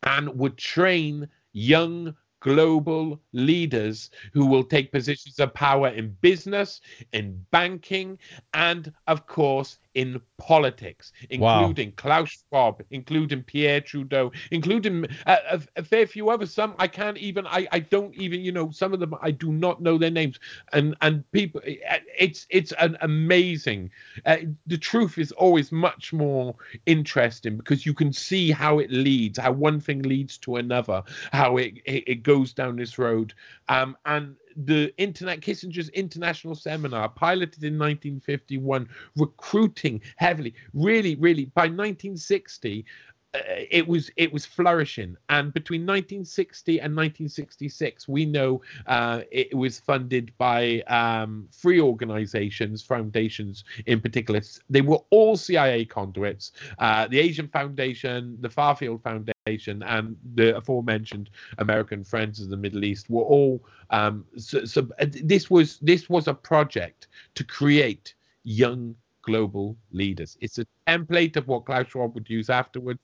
and 0.05 0.29
would 0.39 0.57
train 0.57 1.29
young 1.53 2.15
global 2.41 3.21
leaders 3.33 4.11
who 4.33 4.47
will 4.47 4.63
take 4.63 4.93
positions 4.93 5.41
of 5.41 5.53
power 5.55 5.89
in 5.89 6.17
business, 6.21 6.81
in 7.13 7.45
banking, 7.51 8.19
and 8.55 8.93
of 9.09 9.27
course 9.27 9.79
in 9.99 10.21
politics, 10.37 11.11
including 11.29 11.89
wow. 11.89 11.95
Klaus 11.97 12.29
Schwab, 12.31 12.85
including 12.91 13.43
Pierre 13.43 13.81
Trudeau, 13.81 14.31
including 14.53 15.07
a, 15.27 15.39
a, 15.51 15.61
a, 15.75 15.83
fair 15.83 16.07
few 16.07 16.31
others. 16.31 16.55
Some 16.55 16.77
I 16.79 16.87
can't 16.87 17.19
even, 17.19 17.49
I, 17.49 17.67
I 17.73 17.81
don't 17.81 18.15
even, 18.15 18.41
you 18.43 18.53
know, 18.53 18.71
some 18.71 18.95
of 18.95 19.01
them 19.01 19.13
I 19.21 19.33
do 19.33 19.51
not 19.51 19.83
know 19.83 19.99
their 19.99 20.13
names. 20.13 20.39
And 20.73 20.97
and 21.01 21.29
people, 21.33 21.61
it's 21.65 22.47
it's 22.49 22.71
an 22.79 22.97
amazing. 23.01 23.91
Uh, 24.25 24.37
the 24.69 24.79
truth 24.79 25.19
is 25.19 25.33
always 25.33 25.73
much 25.73 26.13
more 26.13 26.55
interesting 26.87 27.57
because 27.57 27.85
you 27.85 27.93
can 27.93 28.13
see 28.13 28.53
how 28.53 28.79
it 28.79 28.93
leads, 28.93 29.37
how 29.37 29.51
one 29.51 29.81
thing 29.81 30.03
leads 30.03 30.39
to 30.39 30.57
another, 30.57 31.03
how 31.33 31.57
it 31.57 31.75
it, 31.87 32.05
it 32.07 32.23
goes 32.23 32.53
down 32.53 32.77
this 32.77 32.99
road. 32.99 33.35
Um, 33.69 33.97
and 34.07 34.37
the 34.65 34.93
internet 34.99 35.41
Kissinger's 35.41 35.89
international 35.91 36.55
seminar 36.55 37.09
piloted 37.09 37.63
in 37.63 37.79
1951 37.79 38.89
recruiting 39.17 40.01
heavily 40.17 40.55
really 40.75 41.15
really 41.17 41.47
by 41.47 41.63
1960 41.63 42.85
uh, 42.85 43.08
it 43.35 43.87
was 43.87 44.11
it 44.17 44.33
was 44.33 44.47
flourishing 44.47 45.15
and 45.29 45.53
between 45.53 45.83
1960 45.83 46.79
and 46.81 46.97
1966 46.97 48.09
we 48.09 48.25
know 48.25 48.61
uh, 48.87 49.21
it 49.31 49.55
was 49.55 49.79
funded 49.79 50.33
by 50.39 50.81
um, 50.83 51.47
free 51.53 51.81
organizations 51.81 52.83
foundations 52.83 53.65
in 53.87 54.01
particular 54.01 54.41
they 54.71 54.81
were 54.81 55.01
all 55.11 55.37
cia 55.37 55.85
conduits 55.85 56.53
uh, 56.79 57.07
the 57.09 57.19
asian 57.19 57.49
foundation 57.49 58.37
the 58.41 58.49
farfield 58.49 59.03
foundation 59.03 59.35
and 59.83 60.17
the 60.35 60.57
aforementioned 60.57 61.31
American 61.59 62.05
Friends 62.05 62.41
of 62.41 62.51
the 62.51 62.57
Middle 62.57 62.85
East 62.85 63.09
were 63.09 63.23
all 63.23 63.65
um, 63.91 64.25
so, 64.37 64.65
so 64.65 64.89
uh, 65.01 65.07
this 65.09 65.49
was 65.51 65.79
this 65.79 66.09
was 66.11 66.29
a 66.29 66.35
project 66.35 67.09
to 67.35 67.45
create 67.45 68.15
young 68.45 68.95
global 69.23 69.77
leaders. 69.91 70.37
It's 70.41 70.59
a 70.59 70.67
template 70.87 71.37
of 71.37 71.49
what 71.49 71.65
Klaus 71.67 71.89
Schwab 71.89 72.15
would 72.15 72.29
use 72.29 72.51
afterwards. 72.51 73.01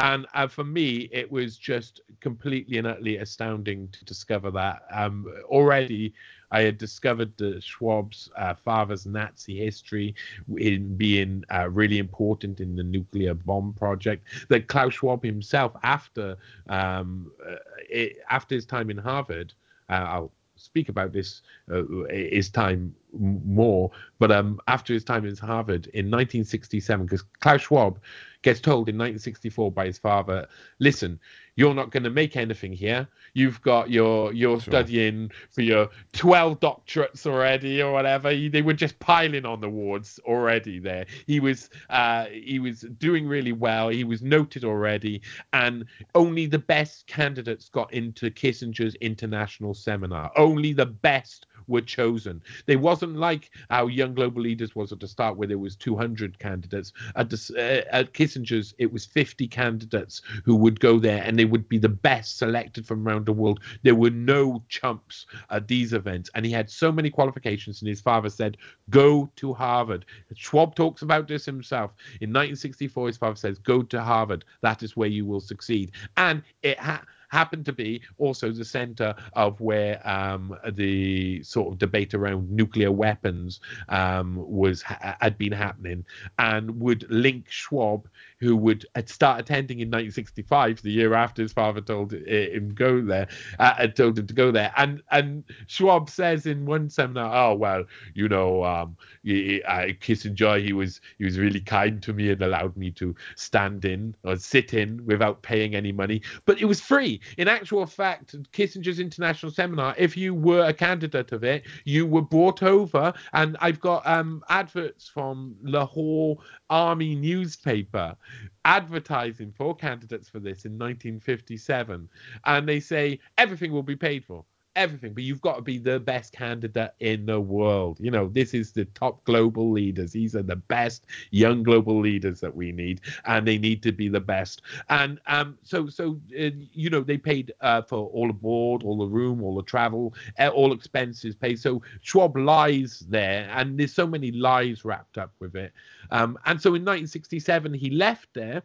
And 0.00 0.26
uh, 0.32 0.46
for 0.48 0.64
me, 0.64 1.10
it 1.12 1.30
was 1.30 1.58
just 1.58 2.00
completely 2.20 2.78
and 2.78 2.86
utterly 2.86 3.18
astounding 3.18 3.88
to 3.88 4.04
discover 4.06 4.50
that. 4.52 4.84
Um, 4.90 5.26
already, 5.44 6.14
I 6.50 6.62
had 6.62 6.78
discovered 6.78 7.36
the 7.36 7.60
Schwab's 7.60 8.30
uh, 8.38 8.54
father's 8.54 9.04
Nazi 9.04 9.58
history 9.58 10.14
in 10.56 10.96
being 10.96 11.44
uh, 11.52 11.68
really 11.68 11.98
important 11.98 12.60
in 12.60 12.76
the 12.76 12.82
nuclear 12.82 13.34
bomb 13.34 13.74
project. 13.74 14.24
That 14.48 14.68
Klaus 14.68 14.94
Schwab 14.94 15.22
himself, 15.22 15.76
after 15.82 16.38
um, 16.70 17.30
uh, 17.46 17.56
it, 17.90 18.20
after 18.30 18.54
his 18.54 18.64
time 18.64 18.88
in 18.88 18.96
Harvard, 18.96 19.52
uh, 19.90 20.06
I'll 20.08 20.32
speak 20.56 20.88
about 20.88 21.12
this 21.12 21.42
uh, 21.70 21.82
his 22.10 22.48
time 22.48 22.94
more, 23.12 23.90
but 24.18 24.32
um, 24.32 24.60
after 24.66 24.94
his 24.94 25.04
time 25.04 25.26
in 25.26 25.36
Harvard 25.36 25.86
in 25.88 26.06
1967, 26.06 27.04
because 27.04 27.22
Klaus 27.40 27.62
Schwab 27.62 27.98
gets 28.42 28.60
told 28.60 28.88
in 28.88 28.96
1964 28.96 29.72
by 29.72 29.86
his 29.86 29.98
father, 29.98 30.48
"Listen, 30.78 31.20
you're 31.60 31.74
not 31.74 31.90
going 31.90 32.04
to 32.04 32.10
make 32.10 32.38
anything 32.38 32.72
here. 32.72 33.06
You've 33.34 33.60
got 33.60 33.90
your 33.90 34.32
you're 34.32 34.60
sure. 34.60 34.72
studying 34.72 35.30
for 35.50 35.60
your 35.60 35.90
12 36.12 36.58
doctorates 36.58 37.26
already 37.26 37.82
or 37.82 37.92
whatever. 37.92 38.34
They 38.34 38.62
were 38.62 38.72
just 38.72 38.98
piling 38.98 39.44
on 39.44 39.60
the 39.60 39.68
wards 39.68 40.18
already 40.24 40.78
there. 40.78 41.04
He 41.26 41.38
was 41.38 41.68
uh, 41.90 42.26
he 42.26 42.58
was 42.58 42.80
doing 42.80 43.28
really 43.28 43.52
well. 43.52 43.90
He 43.90 44.04
was 44.04 44.22
noted 44.22 44.64
already, 44.64 45.20
and 45.52 45.84
only 46.14 46.46
the 46.46 46.58
best 46.58 47.06
candidates 47.06 47.68
got 47.68 47.92
into 47.92 48.30
Kissinger's 48.30 48.94
international 48.96 49.74
seminar. 49.74 50.30
Only 50.36 50.72
the 50.72 50.86
best 50.86 51.46
were 51.70 51.80
chosen. 51.80 52.42
They 52.66 52.76
wasn't 52.76 53.16
like 53.16 53.50
how 53.70 53.86
Young 53.86 54.14
Global 54.14 54.42
Leaders 54.42 54.74
was 54.74 54.92
at 54.92 55.00
the 55.00 55.08
start, 55.08 55.36
where 55.36 55.48
there 55.48 55.58
was 55.58 55.76
200 55.76 56.38
candidates. 56.38 56.92
At, 57.16 57.30
the, 57.30 57.38
uh, 57.56 57.96
at 57.96 58.12
Kissinger's, 58.12 58.74
it 58.78 58.92
was 58.92 59.06
50 59.06 59.48
candidates 59.48 60.20
who 60.44 60.56
would 60.56 60.80
go 60.80 60.98
there, 60.98 61.22
and 61.22 61.38
they 61.38 61.44
would 61.44 61.68
be 61.68 61.78
the 61.78 61.88
best 61.88 62.38
selected 62.38 62.86
from 62.86 63.06
around 63.06 63.26
the 63.26 63.32
world. 63.32 63.60
There 63.82 63.94
were 63.94 64.10
no 64.10 64.62
chumps 64.68 65.26
at 65.50 65.68
these 65.68 65.92
events, 65.92 66.28
and 66.34 66.44
he 66.44 66.52
had 66.52 66.68
so 66.68 66.92
many 66.92 67.10
qualifications. 67.10 67.80
And 67.80 67.88
his 67.88 68.00
father 68.00 68.28
said, 68.28 68.56
"Go 68.90 69.30
to 69.36 69.54
Harvard." 69.54 70.04
Schwab 70.34 70.74
talks 70.74 71.02
about 71.02 71.28
this 71.28 71.44
himself. 71.46 71.92
In 72.20 72.30
1964, 72.30 73.06
his 73.06 73.16
father 73.16 73.36
says, 73.36 73.58
"Go 73.58 73.82
to 73.82 74.02
Harvard. 74.02 74.44
That 74.62 74.82
is 74.82 74.96
where 74.96 75.08
you 75.08 75.24
will 75.24 75.40
succeed." 75.40 75.92
And 76.16 76.42
it 76.62 76.78
had 76.78 77.00
happened 77.30 77.64
to 77.66 77.72
be 77.72 78.02
also 78.18 78.50
the 78.52 78.64
center 78.64 79.14
of 79.34 79.60
where 79.60 80.06
um, 80.08 80.56
the 80.72 81.42
sort 81.42 81.72
of 81.72 81.78
debate 81.78 82.14
around 82.14 82.50
nuclear 82.50 82.92
weapons 82.92 83.60
um, 83.88 84.36
was 84.36 84.82
had 84.82 85.38
been 85.38 85.52
happening, 85.52 86.04
and 86.38 86.80
would 86.80 87.10
link 87.10 87.46
Schwab, 87.48 88.08
who 88.40 88.56
would 88.56 88.86
start 89.06 89.40
attending 89.40 89.80
in 89.80 89.88
1965, 89.88 90.82
the 90.82 90.90
year 90.90 91.14
after 91.14 91.42
his 91.42 91.52
father 91.52 91.80
told 91.80 92.12
him 92.12 92.74
go 92.74 93.00
there, 93.00 93.28
uh, 93.58 93.86
told 93.88 94.18
him 94.18 94.26
to 94.26 94.34
go 94.34 94.50
there, 94.50 94.72
and 94.76 95.02
and 95.10 95.44
Schwab 95.66 96.08
says 96.08 96.46
in 96.46 96.66
one 96.66 96.88
seminar, 96.88 97.34
"Oh 97.34 97.54
well, 97.54 97.84
you 98.14 98.28
know, 98.28 98.64
um, 98.64 98.96
uh, 99.24 99.92
Kissinger, 100.00 100.62
he 100.62 100.72
was 100.72 101.00
he 101.18 101.24
was 101.24 101.38
really 101.38 101.60
kind 101.60 102.02
to 102.02 102.12
me 102.12 102.30
and 102.30 102.42
allowed 102.42 102.76
me 102.76 102.90
to 102.92 103.14
stand 103.36 103.84
in 103.84 104.14
or 104.24 104.36
sit 104.36 104.74
in 104.74 105.04
without 105.06 105.42
paying 105.42 105.74
any 105.74 105.92
money, 105.92 106.22
but 106.46 106.60
it 106.60 106.64
was 106.64 106.80
free." 106.80 107.20
In 107.38 107.48
actual 107.48 107.86
fact, 107.86 108.34
Kissinger's 108.52 109.00
International 109.00 109.52
Seminar, 109.52 109.94
if 109.98 110.16
you 110.16 110.34
were 110.34 110.64
a 110.64 110.72
candidate 110.72 111.32
of 111.32 111.44
it, 111.44 111.64
you 111.84 112.06
were 112.06 112.22
brought 112.22 112.62
over. 112.62 113.12
And 113.32 113.56
I've 113.60 113.80
got 113.80 114.06
um, 114.06 114.42
adverts 114.48 115.08
from 115.08 115.56
Lahore 115.62 116.38
Army 116.70 117.14
newspaper 117.14 118.16
advertising 118.64 119.52
for 119.52 119.74
candidates 119.74 120.28
for 120.28 120.38
this 120.38 120.64
in 120.64 120.72
1957. 120.72 122.08
And 122.46 122.68
they 122.68 122.80
say 122.80 123.18
everything 123.36 123.72
will 123.72 123.82
be 123.82 123.96
paid 123.96 124.24
for 124.24 124.44
everything, 124.80 125.12
but 125.12 125.22
you've 125.22 125.42
got 125.42 125.56
to 125.56 125.62
be 125.62 125.76
the 125.76 126.00
best 126.00 126.32
candidate 126.32 126.92
in 127.00 127.26
the 127.26 127.38
world. 127.38 127.98
You 128.00 128.10
know, 128.10 128.28
this 128.28 128.54
is 128.54 128.72
the 128.72 128.86
top 128.86 129.22
global 129.24 129.70
leaders. 129.70 130.12
These 130.12 130.34
are 130.34 130.42
the 130.42 130.56
best 130.56 131.04
young 131.30 131.62
global 131.62 132.00
leaders 132.00 132.40
that 132.40 132.56
we 132.56 132.72
need, 132.72 133.02
and 133.26 133.46
they 133.46 133.58
need 133.58 133.82
to 133.82 133.92
be 133.92 134.08
the 134.08 134.20
best. 134.20 134.62
And 134.88 135.20
um, 135.26 135.58
so, 135.62 135.86
so 135.88 136.18
uh, 136.38 136.50
you 136.72 136.88
know, 136.88 137.02
they 137.02 137.18
paid 137.18 137.52
uh, 137.60 137.82
for 137.82 138.08
all 138.08 138.26
the 138.26 138.32
board, 138.32 138.82
all 138.82 138.96
the 138.96 139.06
room, 139.06 139.42
all 139.42 139.54
the 139.54 139.62
travel, 139.62 140.14
all 140.54 140.72
expenses 140.72 141.34
paid. 141.34 141.60
So 141.60 141.82
Schwab 142.00 142.36
lies 142.36 143.00
there, 143.00 143.50
and 143.54 143.78
there's 143.78 143.94
so 143.94 144.06
many 144.06 144.32
lies 144.32 144.84
wrapped 144.84 145.18
up 145.18 145.32
with 145.40 145.56
it. 145.56 145.72
Um, 146.10 146.38
and 146.46 146.60
so 146.60 146.70
in 146.70 146.82
1967, 146.82 147.74
he 147.74 147.90
left 147.90 148.28
there 148.32 148.62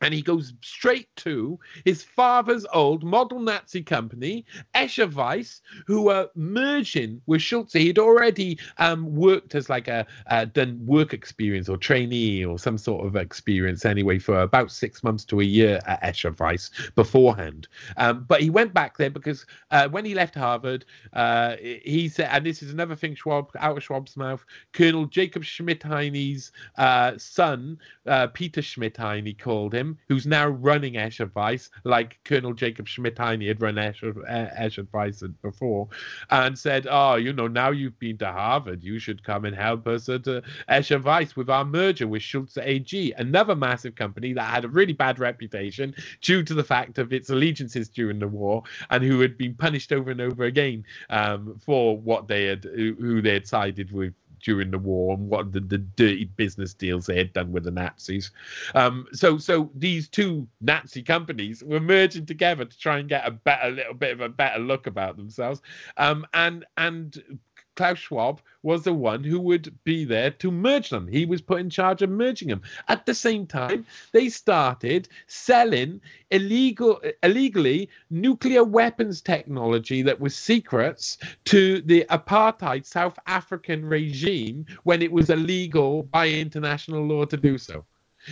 and 0.00 0.14
he 0.14 0.22
goes 0.22 0.52
straight 0.62 1.14
to 1.16 1.58
his 1.84 2.02
father's 2.02 2.66
old 2.72 3.04
model 3.04 3.38
Nazi 3.38 3.82
company, 3.82 4.44
Escher 4.74 5.12
Wyss, 5.12 5.60
who 5.86 6.02
were 6.02 6.28
merging 6.34 7.20
with 7.26 7.42
Sulzer. 7.42 7.78
He'd 7.78 7.98
already 7.98 8.58
um, 8.78 9.14
worked 9.14 9.54
as 9.54 9.68
like 9.68 9.88
a 9.88 10.06
uh, 10.28 10.46
done 10.46 10.80
work 10.84 11.12
experience 11.12 11.68
or 11.68 11.76
trainee 11.76 12.44
or 12.44 12.58
some 12.58 12.78
sort 12.78 13.06
of 13.06 13.16
experience 13.16 13.84
anyway 13.84 14.18
for 14.18 14.40
about 14.40 14.70
six 14.70 15.02
months 15.02 15.24
to 15.26 15.40
a 15.40 15.44
year 15.44 15.80
at 15.86 16.02
Escher 16.02 16.38
Wyss 16.38 16.70
beforehand. 16.94 17.68
Um, 17.96 18.24
but 18.26 18.40
he 18.40 18.50
went 18.50 18.72
back 18.72 18.96
there 18.96 19.10
because 19.10 19.44
uh, 19.70 19.88
when 19.88 20.04
he 20.04 20.14
left 20.14 20.34
Harvard, 20.34 20.84
uh, 21.12 21.56
he 21.56 22.08
said, 22.08 22.28
and 22.32 22.46
this 22.46 22.62
is 22.62 22.72
another 22.72 22.96
thing 22.96 23.14
Schwab 23.14 23.50
out 23.58 23.76
of 23.76 23.82
Schwab's 23.82 24.16
mouth, 24.16 24.44
Colonel 24.72 25.06
Jacob 25.06 25.42
Schmidheiny's 25.42 26.52
uh, 26.78 27.12
son, 27.18 27.78
uh, 28.06 28.28
Peter 28.28 28.62
Schmidheiny, 28.62 29.38
called 29.38 29.74
him 29.74 29.89
who's 30.08 30.26
now 30.26 30.48
running 30.48 30.94
Escher 30.94 31.30
Wyss, 31.34 31.70
like 31.84 32.18
Colonel 32.24 32.52
Jacob 32.52 32.86
Schmidheiny 32.86 33.48
had 33.48 33.60
run 33.60 33.76
Escher, 33.76 34.14
Escher 34.58 34.86
Wyss 34.92 35.22
before, 35.42 35.88
and 36.30 36.58
said, 36.58 36.86
"Oh, 36.90 37.16
you 37.16 37.32
know, 37.32 37.48
now 37.48 37.70
you've 37.70 37.98
been 37.98 38.18
to 38.18 38.30
Harvard, 38.30 38.82
you 38.82 38.98
should 38.98 39.22
come 39.24 39.44
and 39.44 39.54
help 39.54 39.86
us 39.86 40.08
at 40.08 40.26
uh, 40.26 40.40
Wyss 40.68 41.36
with 41.36 41.50
our 41.50 41.64
merger 41.64 42.06
with 42.06 42.22
Sulzer 42.22 42.62
AG, 42.62 43.12
another 43.12 43.54
massive 43.54 43.94
company 43.94 44.32
that 44.32 44.50
had 44.50 44.64
a 44.64 44.68
really 44.68 44.92
bad 44.92 45.18
reputation 45.18 45.94
due 46.20 46.42
to 46.42 46.54
the 46.54 46.64
fact 46.64 46.98
of 46.98 47.12
its 47.12 47.30
allegiances 47.30 47.88
during 47.88 48.18
the 48.18 48.28
war, 48.28 48.62
and 48.90 49.04
who 49.04 49.20
had 49.20 49.36
been 49.36 49.54
punished 49.54 49.92
over 49.92 50.10
and 50.10 50.20
over 50.20 50.44
again 50.44 50.84
um, 51.10 51.58
for 51.64 51.96
what 51.98 52.28
they 52.28 52.44
had, 52.44 52.64
who 52.64 53.20
they 53.22 53.34
had 53.34 53.46
sided 53.46 53.92
with 53.92 54.14
during 54.40 54.70
the 54.70 54.78
war 54.78 55.14
and 55.14 55.28
what 55.28 55.52
the, 55.52 55.60
the 55.60 55.78
dirty 55.78 56.24
business 56.24 56.74
deals 56.74 57.06
they 57.06 57.16
had 57.16 57.32
done 57.32 57.52
with 57.52 57.64
the 57.64 57.70
Nazis. 57.70 58.30
Um, 58.74 59.06
so 59.12 59.38
so 59.38 59.70
these 59.74 60.08
two 60.08 60.46
Nazi 60.60 61.02
companies 61.02 61.62
were 61.62 61.80
merging 61.80 62.26
together 62.26 62.64
to 62.64 62.78
try 62.78 62.98
and 62.98 63.08
get 63.08 63.26
a 63.26 63.30
better 63.30 63.70
little 63.70 63.94
bit 63.94 64.12
of 64.12 64.20
a 64.20 64.28
better 64.28 64.60
look 64.60 64.86
about 64.86 65.16
themselves. 65.16 65.62
Um, 65.96 66.26
and 66.34 66.64
and 66.76 67.40
Klaus 67.80 67.98
Schwab 67.98 68.42
was 68.62 68.82
the 68.82 68.92
one 68.92 69.24
who 69.24 69.40
would 69.40 69.74
be 69.84 70.04
there 70.04 70.32
to 70.32 70.50
merge 70.50 70.90
them. 70.90 71.08
He 71.08 71.24
was 71.24 71.40
put 71.40 71.60
in 71.60 71.70
charge 71.70 72.02
of 72.02 72.10
merging 72.10 72.48
them. 72.48 72.60
At 72.88 73.06
the 73.06 73.14
same 73.14 73.46
time, 73.46 73.86
they 74.12 74.28
started 74.28 75.08
selling 75.28 76.02
illegal, 76.30 77.00
illegally 77.22 77.88
nuclear 78.10 78.64
weapons 78.64 79.22
technology 79.22 80.02
that 80.02 80.20
was 80.20 80.36
secrets 80.36 81.16
to 81.46 81.80
the 81.80 82.04
apartheid 82.10 82.84
South 82.84 83.18
African 83.26 83.86
regime 83.86 84.66
when 84.82 85.00
it 85.00 85.10
was 85.10 85.30
illegal 85.30 86.02
by 86.02 86.28
international 86.28 87.06
law 87.06 87.24
to 87.24 87.38
do 87.38 87.56
so. 87.56 87.86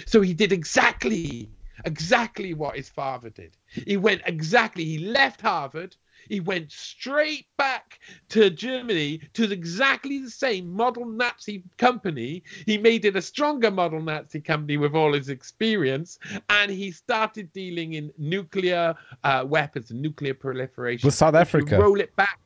So 0.04 0.20
he 0.20 0.34
did 0.34 0.52
exactly, 0.52 1.48
exactly 1.86 2.52
what 2.52 2.76
his 2.76 2.90
father 2.90 3.30
did. 3.30 3.56
He 3.68 3.96
went 3.96 4.20
exactly, 4.26 4.84
he 4.84 4.98
left 4.98 5.40
Harvard 5.40 5.96
he 6.28 6.40
went 6.40 6.70
straight 6.72 7.46
back 7.56 7.98
to 8.30 8.50
Germany 8.50 9.20
to 9.34 9.50
exactly 9.50 10.18
the 10.18 10.30
same 10.30 10.70
model 10.70 11.06
Nazi 11.06 11.64
company. 11.76 12.42
He 12.66 12.78
made 12.78 13.04
it 13.04 13.16
a 13.16 13.22
stronger 13.22 13.70
model 13.70 14.00
Nazi 14.00 14.40
company 14.40 14.76
with 14.76 14.94
all 14.94 15.12
his 15.12 15.28
experience, 15.28 16.18
and 16.48 16.70
he 16.70 16.90
started 16.90 17.52
dealing 17.52 17.94
in 17.94 18.12
nuclear 18.18 18.94
uh, 19.24 19.44
weapons 19.46 19.90
and 19.90 20.00
nuclear 20.00 20.34
proliferation. 20.34 21.06
With 21.06 21.14
South 21.14 21.34
Africa. 21.34 21.78
Roll 21.78 22.00
it 22.00 22.14
back 22.16 22.38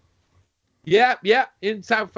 yeah, 0.84 1.14
yeah, 1.22 1.46
in 1.60 1.82
South, 1.82 2.16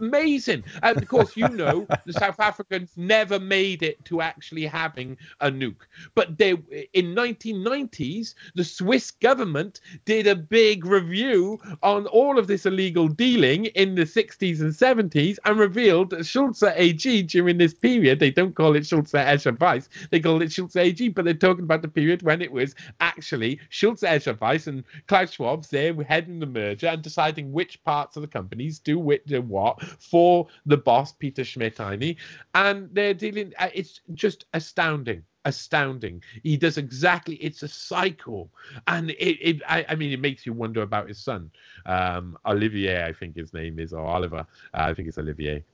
amazing. 0.00 0.64
And 0.82 0.98
of 1.00 1.08
course, 1.08 1.34
you 1.34 1.48
know 1.48 1.86
the 2.06 2.12
South 2.12 2.40
Africans 2.40 2.92
never 2.96 3.40
made 3.40 3.82
it 3.82 4.04
to 4.06 4.20
actually 4.20 4.66
having 4.66 5.16
a 5.40 5.50
nuke. 5.50 5.86
But 6.14 6.36
they, 6.36 6.50
in 6.92 7.14
1990s, 7.14 8.34
the 8.54 8.64
Swiss 8.64 9.12
government 9.12 9.80
did 10.04 10.26
a 10.26 10.36
big 10.36 10.84
review 10.84 11.58
on 11.82 12.06
all 12.08 12.38
of 12.38 12.48
this 12.48 12.66
illegal 12.66 13.08
dealing 13.08 13.66
in 13.66 13.94
the 13.94 14.02
60s 14.02 14.60
and 14.60 14.72
70s, 14.72 15.38
and 15.46 15.58
revealed 15.58 16.10
that 16.10 16.26
Sulzer 16.26 16.74
AG 16.76 17.22
during 17.22 17.56
this 17.56 17.72
period, 17.72 18.20
they 18.20 18.30
don't 18.30 18.54
call 18.54 18.76
it 18.76 18.84
Sulzer 18.84 19.18
Escher 19.18 19.58
Wyss, 19.58 19.88
they 20.10 20.20
call 20.20 20.42
it 20.42 20.52
Sulzer 20.52 20.80
AG, 20.80 21.08
but 21.10 21.24
they're 21.24 21.34
talking 21.34 21.64
about 21.64 21.80
the 21.80 21.88
period 21.88 22.22
when 22.22 22.42
it 22.42 22.52
was 22.52 22.74
actually 23.00 23.58
Sulzer 23.70 24.06
Escher 24.06 24.38
Wyss 24.38 24.66
and 24.66 24.84
Klaus 25.06 25.34
Schwab's 25.34 25.68
there 25.68 25.94
heading 26.02 26.40
the 26.40 26.46
merger 26.46 26.88
and 26.88 27.00
deciding 27.00 27.52
which 27.52 27.82
part 27.84 28.01
parts 28.02 28.16
of 28.16 28.22
the 28.22 28.28
companies 28.28 28.80
do 28.80 28.98
what, 28.98 29.24
do 29.26 29.40
what 29.40 29.80
for 29.82 30.48
the 30.66 30.76
boss, 30.76 31.12
Peter 31.12 31.42
Schmidheiny. 31.42 32.16
And 32.54 32.88
they're 32.92 33.14
dealing, 33.14 33.52
uh, 33.58 33.68
it's 33.72 34.00
just 34.14 34.46
astounding 34.54 35.22
astounding. 35.44 36.22
He 36.44 36.56
does 36.56 36.78
exactly. 36.78 37.34
It's 37.36 37.64
a 37.64 37.68
cycle, 37.68 38.48
and 38.86 39.10
it. 39.10 39.38
it 39.48 39.62
I, 39.68 39.84
I, 39.88 39.94
mean, 39.96 40.12
it 40.12 40.20
makes 40.20 40.46
you 40.46 40.52
wonder 40.52 40.82
about 40.82 41.08
his 41.08 41.18
son, 41.18 41.50
um, 41.84 42.38
Olivier. 42.46 43.02
I 43.02 43.12
think 43.12 43.34
his 43.34 43.52
name 43.52 43.80
is, 43.80 43.92
or 43.92 44.06
Oliver. 44.06 44.46
Uh, 44.72 44.86
I 44.90 44.94
think 44.94 45.08
it's 45.08 45.18
Olivier. 45.18 45.64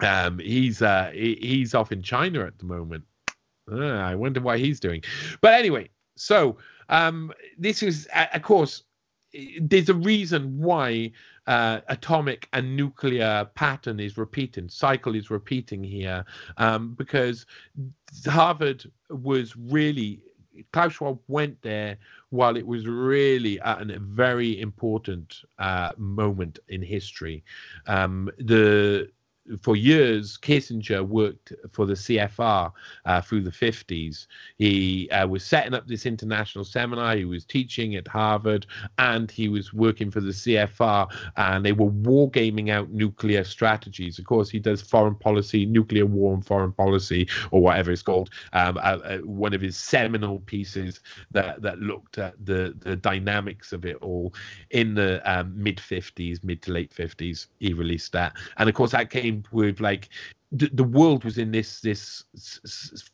Um, 0.00 0.38
he's 0.38 0.82
uh, 0.82 1.10
he, 1.14 1.38
he's 1.40 1.74
off 1.74 1.90
in 1.90 2.02
China 2.02 2.44
at 2.44 2.58
the 2.58 2.66
moment. 2.66 3.04
Uh, 3.72 3.96
I 4.10 4.14
wonder 4.14 4.42
what 4.42 4.58
he's 4.58 4.78
doing. 4.78 5.02
But 5.40 5.54
anyway, 5.54 5.88
so 6.14 6.58
um, 6.90 7.32
this 7.56 7.82
is, 7.82 8.06
of 8.34 8.42
course, 8.42 8.82
there's 9.60 9.88
a 9.88 9.94
reason 9.94 10.58
why 10.58 11.12
uh, 11.46 11.80
atomic 11.88 12.48
and 12.52 12.76
nuclear 12.76 13.48
pattern 13.54 14.00
is 14.00 14.16
repeating, 14.16 14.68
cycle 14.68 15.14
is 15.14 15.30
repeating 15.30 15.82
here, 15.82 16.24
um, 16.56 16.94
because 16.94 17.46
Harvard 18.26 18.90
was 19.10 19.56
really 19.56 20.20
Klaus 20.72 20.94
Schwab 20.94 21.18
went 21.28 21.60
there 21.62 21.98
while 22.30 22.56
it 22.56 22.66
was 22.66 22.86
really 22.86 23.60
at 23.60 23.90
a 23.90 23.98
very 23.98 24.60
important 24.60 25.42
uh, 25.58 25.92
moment 25.96 26.58
in 26.68 26.82
history. 26.82 27.44
Um, 27.86 28.30
the 28.38 29.10
for 29.60 29.76
years, 29.76 30.36
Kissinger 30.36 31.06
worked 31.06 31.52
for 31.72 31.86
the 31.86 31.94
CFR 31.94 32.72
uh, 33.04 33.20
through 33.20 33.42
the 33.42 33.50
50s. 33.50 34.26
He 34.58 35.10
uh, 35.10 35.26
was 35.26 35.44
setting 35.44 35.74
up 35.74 35.86
this 35.86 36.06
international 36.06 36.64
seminar. 36.64 37.16
He 37.16 37.24
was 37.24 37.44
teaching 37.44 37.96
at 37.96 38.08
Harvard, 38.08 38.66
and 38.98 39.30
he 39.30 39.48
was 39.48 39.72
working 39.72 40.10
for 40.10 40.20
the 40.20 40.30
CFR. 40.30 41.08
And 41.36 41.64
they 41.64 41.72
were 41.72 41.90
wargaming 41.90 42.70
out 42.70 42.90
nuclear 42.90 43.44
strategies. 43.44 44.18
Of 44.18 44.26
course, 44.26 44.50
he 44.50 44.58
does 44.58 44.82
foreign 44.82 45.14
policy, 45.14 45.66
nuclear 45.66 46.06
war 46.06 46.34
and 46.34 46.44
foreign 46.44 46.72
policy, 46.72 47.28
or 47.50 47.60
whatever 47.62 47.92
it's 47.92 48.02
called. 48.02 48.30
Um, 48.52 48.78
uh, 48.78 48.98
uh 49.04 49.18
one 49.18 49.54
of 49.54 49.60
his 49.60 49.76
seminal 49.76 50.40
pieces 50.40 51.00
that 51.30 51.62
that 51.62 51.78
looked 51.78 52.18
at 52.18 52.34
the 52.44 52.74
the 52.80 52.96
dynamics 52.96 53.72
of 53.72 53.84
it 53.84 53.96
all 53.96 54.34
in 54.70 54.94
the 54.94 55.20
um, 55.30 55.52
mid 55.56 55.78
50s, 55.78 56.42
mid 56.42 56.62
to 56.62 56.72
late 56.72 56.92
50s. 56.94 57.46
He 57.60 57.72
released 57.72 58.12
that, 58.12 58.34
and 58.56 58.68
of 58.68 58.74
course 58.74 58.92
that 58.92 59.10
came 59.10 59.35
with 59.52 59.80
like 59.80 60.08
the, 60.52 60.70
the 60.72 60.84
world 60.84 61.24
was 61.24 61.38
in 61.38 61.50
this 61.50 61.80
this 61.80 62.24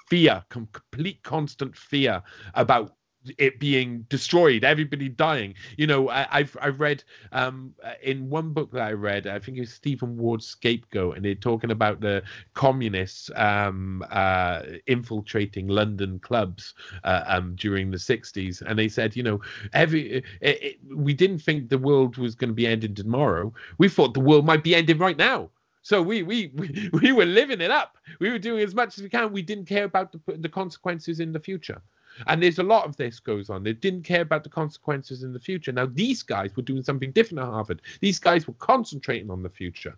fear, 0.09 0.45
complete 0.51 1.23
constant 1.23 1.77
fear 1.77 2.23
about 2.55 2.97
it 3.39 3.59
being 3.61 4.05
destroyed, 4.09 4.65
everybody 4.65 5.09
dying. 5.09 5.55
You 5.77 5.87
know, 5.87 6.09
I, 6.09 6.27
have 6.31 6.57
I've 6.61 6.81
read 6.81 7.05
um, 7.33 7.75
in 8.03 8.29
one 8.29 8.53
book 8.53 8.73
that 8.73 8.83
I 8.83 8.93
read, 8.93 9.27
I 9.27 9.39
think 9.39 9.57
it 9.57 9.61
was 9.61 9.73
Stephen 9.73 10.17
Ward's 10.17 10.47
Scapegoat, 10.47 11.17
and 11.17 11.25
they're 11.25 11.35
talking 11.35 11.71
about 11.71 12.01
the 12.01 12.23
communists 12.55 13.31
um, 13.37 14.05
uh, 14.11 14.63
infiltrating 14.87 15.69
London 15.69 16.19
clubs 16.19 16.75
uh, 17.05 17.23
um, 17.27 17.55
during 17.57 17.91
the 17.91 17.99
'60s, 17.99 18.63
and 18.63 18.79
they 18.79 18.89
said, 18.89 19.17
you 19.17 19.23
know, 19.23 19.41
every 19.73 20.13
it, 20.13 20.25
it, 20.41 20.79
we 20.95 21.15
didn't 21.15 21.39
think 21.39 21.69
the 21.69 21.79
world 21.79 22.17
was 22.17 22.35
going 22.35 22.51
to 22.51 22.55
be 22.55 22.67
ending 22.67 22.95
tomorrow. 22.95 23.53
We 23.79 23.89
thought 23.89 24.15
the 24.15 24.21
world 24.21 24.45
might 24.45 24.65
be 24.65 24.75
ending 24.75 24.99
right 24.99 25.17
now. 25.17 25.51
So 25.83 26.01
we, 26.01 26.23
we 26.23 26.53
we 26.55 26.91
we 26.93 27.13
were 27.13 27.27
living 27.27 27.61
it 27.61 27.71
up. 27.71 27.99
We 28.21 28.31
were 28.31 28.39
doing 28.39 28.63
as 28.63 28.75
much 28.75 28.97
as 28.99 29.03
we 29.03 29.11
can. 29.11 29.33
We 29.33 29.43
didn't 29.43 29.67
care 29.67 29.85
about 29.85 30.13
the 30.13 30.21
the 30.39 30.49
consequences 30.49 31.21
in 31.21 31.33
the 31.33 31.41
future. 31.41 31.83
And 32.27 32.43
there's 32.43 32.59
a 32.59 32.63
lot 32.63 32.85
of 32.85 32.97
this 32.97 33.21
goes 33.21 33.49
on. 33.49 33.63
They 33.63 33.73
didn't 33.73 34.03
care 34.03 34.21
about 34.21 34.45
the 34.45 34.51
consequences 34.51 35.23
in 35.23 35.33
the 35.33 35.41
future. 35.41 35.73
Now 35.73 35.87
these 35.87 36.23
guys 36.23 36.55
were 36.55 36.63
doing 36.63 36.83
something 36.83 37.11
different 37.13 37.41
at 37.41 37.47
Harvard. 37.47 37.81
These 38.01 38.19
guys 38.19 38.47
were 38.47 38.55
concentrating 38.55 39.31
on 39.31 39.43
the 39.43 39.49
future. 39.49 39.97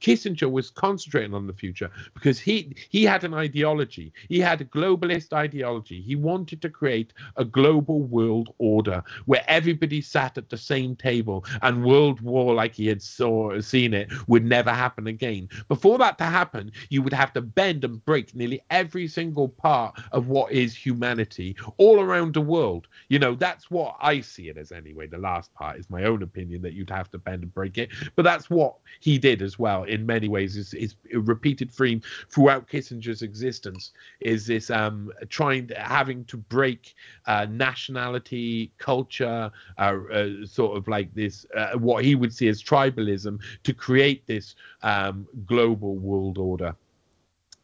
Kissinger 0.00 0.50
was 0.50 0.70
concentrating 0.70 1.34
on 1.34 1.46
the 1.46 1.52
future 1.52 1.90
because 2.14 2.40
he 2.40 2.74
he 2.90 3.04
had 3.04 3.24
an 3.24 3.34
ideology. 3.34 4.12
He 4.28 4.40
had 4.40 4.60
a 4.60 4.64
globalist 4.64 5.32
ideology. 5.32 6.00
He 6.02 6.16
wanted 6.16 6.62
to 6.62 6.70
create 6.70 7.12
a 7.36 7.44
global 7.44 8.02
world 8.02 8.54
order 8.58 9.02
where 9.26 9.44
everybody 9.48 10.00
sat 10.00 10.38
at 10.38 10.48
the 10.50 10.58
same 10.58 10.96
table 10.96 11.44
and 11.62 11.84
world 11.84 12.20
war 12.20 12.54
like 12.54 12.74
he 12.74 12.86
had 12.86 13.02
saw 13.02 13.58
seen 13.60 13.94
it 13.94 14.10
would 14.28 14.44
never 14.44 14.72
happen 14.72 15.06
again. 15.08 15.48
Before 15.68 15.98
that 15.98 16.18
to 16.18 16.24
happen, 16.24 16.72
you 16.90 17.02
would 17.02 17.14
have 17.14 17.32
to 17.34 17.42
bend 17.42 17.84
and 17.84 18.04
break 18.04 18.34
nearly 18.34 18.62
every 18.70 19.08
single 19.08 19.48
part 19.48 19.98
of 20.12 20.28
what 20.28 20.52
is 20.52 20.74
humanity 20.76 21.56
all 21.78 22.00
around 22.00 22.34
the 22.34 22.40
world. 22.40 22.88
You 23.08 23.18
know, 23.18 23.34
that's 23.34 23.70
what 23.70 23.96
I 24.00 24.20
see 24.20 24.48
it 24.48 24.58
as 24.58 24.72
anyway. 24.72 25.06
The 25.06 25.18
last 25.18 25.52
part 25.54 25.78
is 25.78 25.90
my 25.90 26.04
own 26.04 26.22
opinion 26.22 26.62
that 26.62 26.74
you'd 26.74 26.90
have 26.90 27.10
to 27.12 27.18
bend 27.18 27.44
and 27.44 27.54
break 27.54 27.78
it, 27.78 27.90
but 28.16 28.24
that's 28.24 28.50
what 28.50 28.76
he 29.00 29.18
did 29.18 29.42
as 29.42 29.58
well 29.58 29.85
in 29.88 30.06
many 30.06 30.28
ways 30.28 30.56
is, 30.56 30.74
is 30.74 30.94
a 31.12 31.18
repeated 31.18 31.70
theme 31.70 32.00
throughout 32.28 32.68
Kissinger's 32.68 33.22
existence 33.22 33.92
is 34.20 34.46
this 34.46 34.70
um, 34.70 35.12
trying 35.28 35.70
having 35.76 36.24
to 36.26 36.36
break 36.36 36.94
uh, 37.26 37.46
nationality, 37.50 38.72
culture, 38.78 39.50
uh, 39.78 39.80
uh, 40.12 40.28
sort 40.44 40.76
of 40.76 40.88
like 40.88 41.12
this 41.14 41.46
uh, 41.56 41.78
what 41.78 42.04
he 42.04 42.14
would 42.14 42.32
see 42.32 42.48
as 42.48 42.62
tribalism 42.62 43.40
to 43.62 43.72
create 43.72 44.26
this 44.26 44.54
um, 44.82 45.26
global 45.46 45.96
world 45.96 46.38
order. 46.38 46.74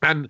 And 0.02 0.28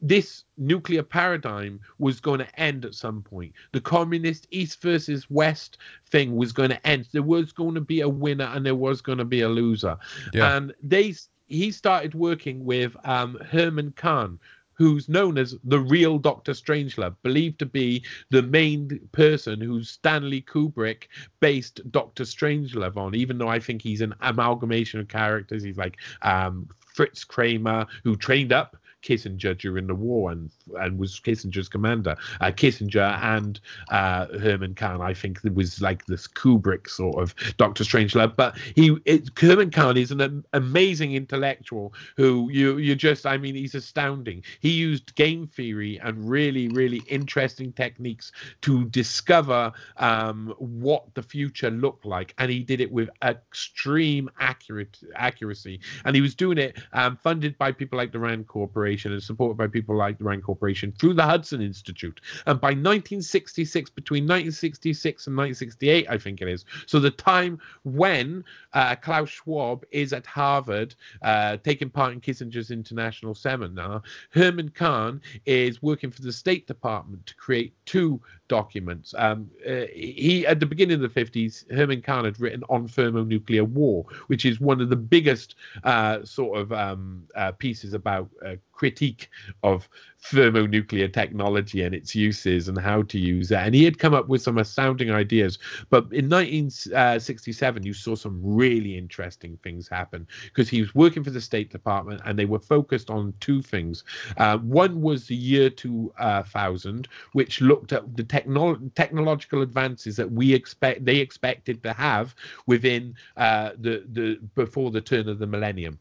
this 0.00 0.44
nuclear 0.56 1.02
paradigm 1.02 1.80
was 1.98 2.20
going 2.20 2.38
to 2.38 2.60
end 2.60 2.84
at 2.84 2.94
some 2.94 3.22
point. 3.22 3.52
The 3.72 3.80
communist 3.80 4.46
East 4.50 4.80
versus 4.82 5.28
West 5.30 5.78
thing 6.10 6.36
was 6.36 6.52
going 6.52 6.70
to 6.70 6.86
end. 6.86 7.08
There 7.12 7.22
was 7.22 7.52
going 7.52 7.74
to 7.74 7.80
be 7.80 8.00
a 8.00 8.08
winner 8.08 8.44
and 8.44 8.64
there 8.64 8.74
was 8.74 9.00
going 9.00 9.18
to 9.18 9.24
be 9.24 9.40
a 9.40 9.48
loser. 9.48 9.96
Yeah. 10.32 10.56
And 10.56 10.74
they 10.82 11.14
he 11.48 11.70
started 11.70 12.14
working 12.14 12.64
with 12.64 12.96
um, 13.04 13.38
Herman 13.50 13.92
Kahn, 13.96 14.38
who's 14.74 15.08
known 15.08 15.36
as 15.36 15.54
the 15.64 15.80
real 15.80 16.18
Doctor 16.18 16.52
Strangelove, 16.52 17.14
believed 17.22 17.58
to 17.58 17.66
be 17.66 18.02
the 18.30 18.42
main 18.42 19.00
person 19.12 19.60
who 19.60 19.82
Stanley 19.82 20.40
Kubrick 20.40 21.08
based 21.40 21.80
Doctor 21.90 22.24
Strangelove 22.24 22.96
on, 22.96 23.14
even 23.14 23.36
though 23.36 23.48
I 23.48 23.60
think 23.60 23.82
he's 23.82 24.00
an 24.00 24.14
amalgamation 24.20 24.98
of 25.00 25.08
characters. 25.08 25.62
He's 25.62 25.76
like 25.76 25.98
um, 26.22 26.68
Fritz 26.80 27.24
Kraemer, 27.24 27.86
who 28.02 28.16
trained 28.16 28.52
up 28.52 28.76
Kissinger 29.02 29.56
during 29.58 29.86
the 29.86 29.94
war 29.94 30.30
and 30.30 30.50
and 30.78 30.98
was 30.98 31.20
Kissinger's 31.20 31.68
commander. 31.68 32.16
Uh, 32.40 32.50
Kissinger 32.50 33.18
and 33.22 33.60
uh, 33.90 34.26
Herman 34.38 34.74
Kahn, 34.74 35.00
I 35.00 35.12
think, 35.12 35.40
it 35.44 35.54
was 35.54 35.82
like 35.82 36.06
this 36.06 36.26
Kubrick 36.26 36.88
sort 36.88 37.20
of 37.20 37.34
Doctor 37.56 37.84
Strangelove. 37.84 38.36
But 38.36 38.56
he, 38.58 38.96
it, 39.04 39.28
Herman 39.38 39.70
Kahn 39.70 39.96
is 39.96 40.10
an 40.10 40.44
amazing 40.52 41.14
intellectual 41.14 41.92
who 42.16 42.48
you 42.50 42.78
you 42.78 42.94
just, 42.94 43.26
I 43.26 43.36
mean, 43.36 43.54
he's 43.54 43.74
astounding. 43.74 44.44
He 44.60 44.70
used 44.70 45.14
game 45.14 45.46
theory 45.46 45.98
and 45.98 46.28
really 46.28 46.68
really 46.68 47.02
interesting 47.08 47.72
techniques 47.72 48.32
to 48.62 48.84
discover 48.86 49.72
um, 49.96 50.54
what 50.58 51.12
the 51.14 51.22
future 51.22 51.70
looked 51.70 52.06
like, 52.06 52.34
and 52.38 52.50
he 52.50 52.60
did 52.60 52.80
it 52.80 52.92
with 52.92 53.10
extreme 53.22 54.30
accurate 54.38 54.98
accuracy. 55.16 55.80
And 56.04 56.14
he 56.14 56.22
was 56.22 56.34
doing 56.34 56.58
it 56.58 56.78
um, 56.92 57.16
funded 57.16 57.58
by 57.58 57.72
people 57.72 57.96
like 57.96 58.12
the 58.12 58.18
Rand 58.18 58.46
Corporation 58.46 58.91
and 58.92 59.22
supported 59.22 59.56
by 59.56 59.66
people 59.66 59.96
like 59.96 60.18
the 60.18 60.24
Rand 60.24 60.42
Corporation 60.44 60.52
Corporation 60.52 60.92
through 60.92 61.14
the 61.14 61.24
Hudson 61.24 61.60
Institute. 61.60 62.20
And 62.46 62.60
by 62.60 62.68
1966, 62.68 63.90
between 63.90 64.24
1966 64.24 65.26
and 65.26 65.36
1968, 65.36 66.06
I 66.08 66.18
think 66.18 66.40
it 66.40 66.48
is, 66.48 66.64
so 66.86 67.00
the 67.00 67.10
time 67.10 67.58
when 67.84 68.44
uh, 68.74 68.94
Klaus 68.96 69.30
Schwab 69.30 69.84
is 69.90 70.12
at 70.12 70.26
Harvard 70.26 70.94
uh, 71.22 71.56
taking 71.64 71.90
part 71.90 72.12
in 72.12 72.20
Kissinger's 72.20 72.70
international 72.70 73.34
seminar, 73.34 74.02
Herman 74.30 74.68
Kahn 74.68 75.20
is 75.46 75.82
working 75.82 76.10
for 76.10 76.22
the 76.22 76.32
State 76.32 76.66
Department 76.66 77.26
to 77.26 77.34
create 77.34 77.74
two 77.84 78.20
documents. 78.48 79.14
Um, 79.16 79.50
uh, 79.66 79.86
he 79.92 80.46
at 80.46 80.60
the 80.60 80.66
beginning 80.66 81.02
of 81.02 81.14
the 81.14 81.24
50s, 81.24 81.70
Herman 81.72 82.02
Kahn 82.02 82.26
had 82.26 82.38
written 82.38 82.62
on 82.68 82.86
thermonuclear 82.86 83.64
war, 83.64 84.04
which 84.26 84.44
is 84.44 84.60
one 84.60 84.80
of 84.82 84.90
the 84.90 84.96
biggest 84.96 85.54
uh, 85.84 86.24
sort 86.24 86.58
of 86.58 86.72
um, 86.72 87.24
uh, 87.34 87.52
pieces 87.52 87.94
about 87.94 88.28
uh, 88.44 88.56
critique 88.82 89.30
of 89.62 89.88
thermonuclear 90.18 91.06
technology 91.06 91.82
and 91.84 91.94
its 91.94 92.16
uses 92.16 92.66
and 92.66 92.76
how 92.76 93.02
to 93.02 93.16
use 93.16 93.52
it. 93.52 93.58
And 93.58 93.76
he 93.76 93.84
had 93.84 93.96
come 93.96 94.12
up 94.12 94.26
with 94.28 94.42
some 94.42 94.58
astounding 94.58 95.12
ideas. 95.12 95.60
But 95.88 96.06
in 96.10 96.28
1967, 96.28 97.84
you 97.84 97.92
saw 97.92 98.16
some 98.16 98.40
really 98.42 98.98
interesting 98.98 99.56
things 99.62 99.86
happen 99.86 100.26
because 100.46 100.68
he 100.68 100.80
was 100.80 100.92
working 100.96 101.22
for 101.22 101.30
the 101.30 101.40
State 101.40 101.70
Department 101.70 102.22
and 102.24 102.36
they 102.36 102.44
were 102.44 102.58
focused 102.58 103.08
on 103.08 103.34
two 103.38 103.62
things. 103.62 104.02
Uh, 104.36 104.58
one 104.58 105.00
was 105.00 105.28
the 105.28 105.36
year 105.36 105.70
2000, 105.70 107.06
which 107.34 107.60
looked 107.60 107.92
at 107.92 108.16
the 108.16 108.24
techno- 108.24 108.80
technological 108.96 109.62
advances 109.62 110.16
that 110.16 110.32
we 110.32 110.52
expect 110.52 111.04
they 111.04 111.18
expected 111.18 111.84
to 111.84 111.92
have 111.92 112.34
within 112.66 113.14
uh, 113.36 113.70
the 113.78 114.04
the 114.10 114.40
before 114.56 114.90
the 114.90 115.00
turn 115.00 115.28
of 115.28 115.38
the 115.38 115.46
millennium 115.46 116.00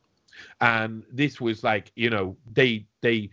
and 0.60 1.04
this 1.12 1.40
was 1.40 1.64
like 1.64 1.92
you 1.96 2.10
know 2.10 2.36
they 2.52 2.86
they 3.02 3.30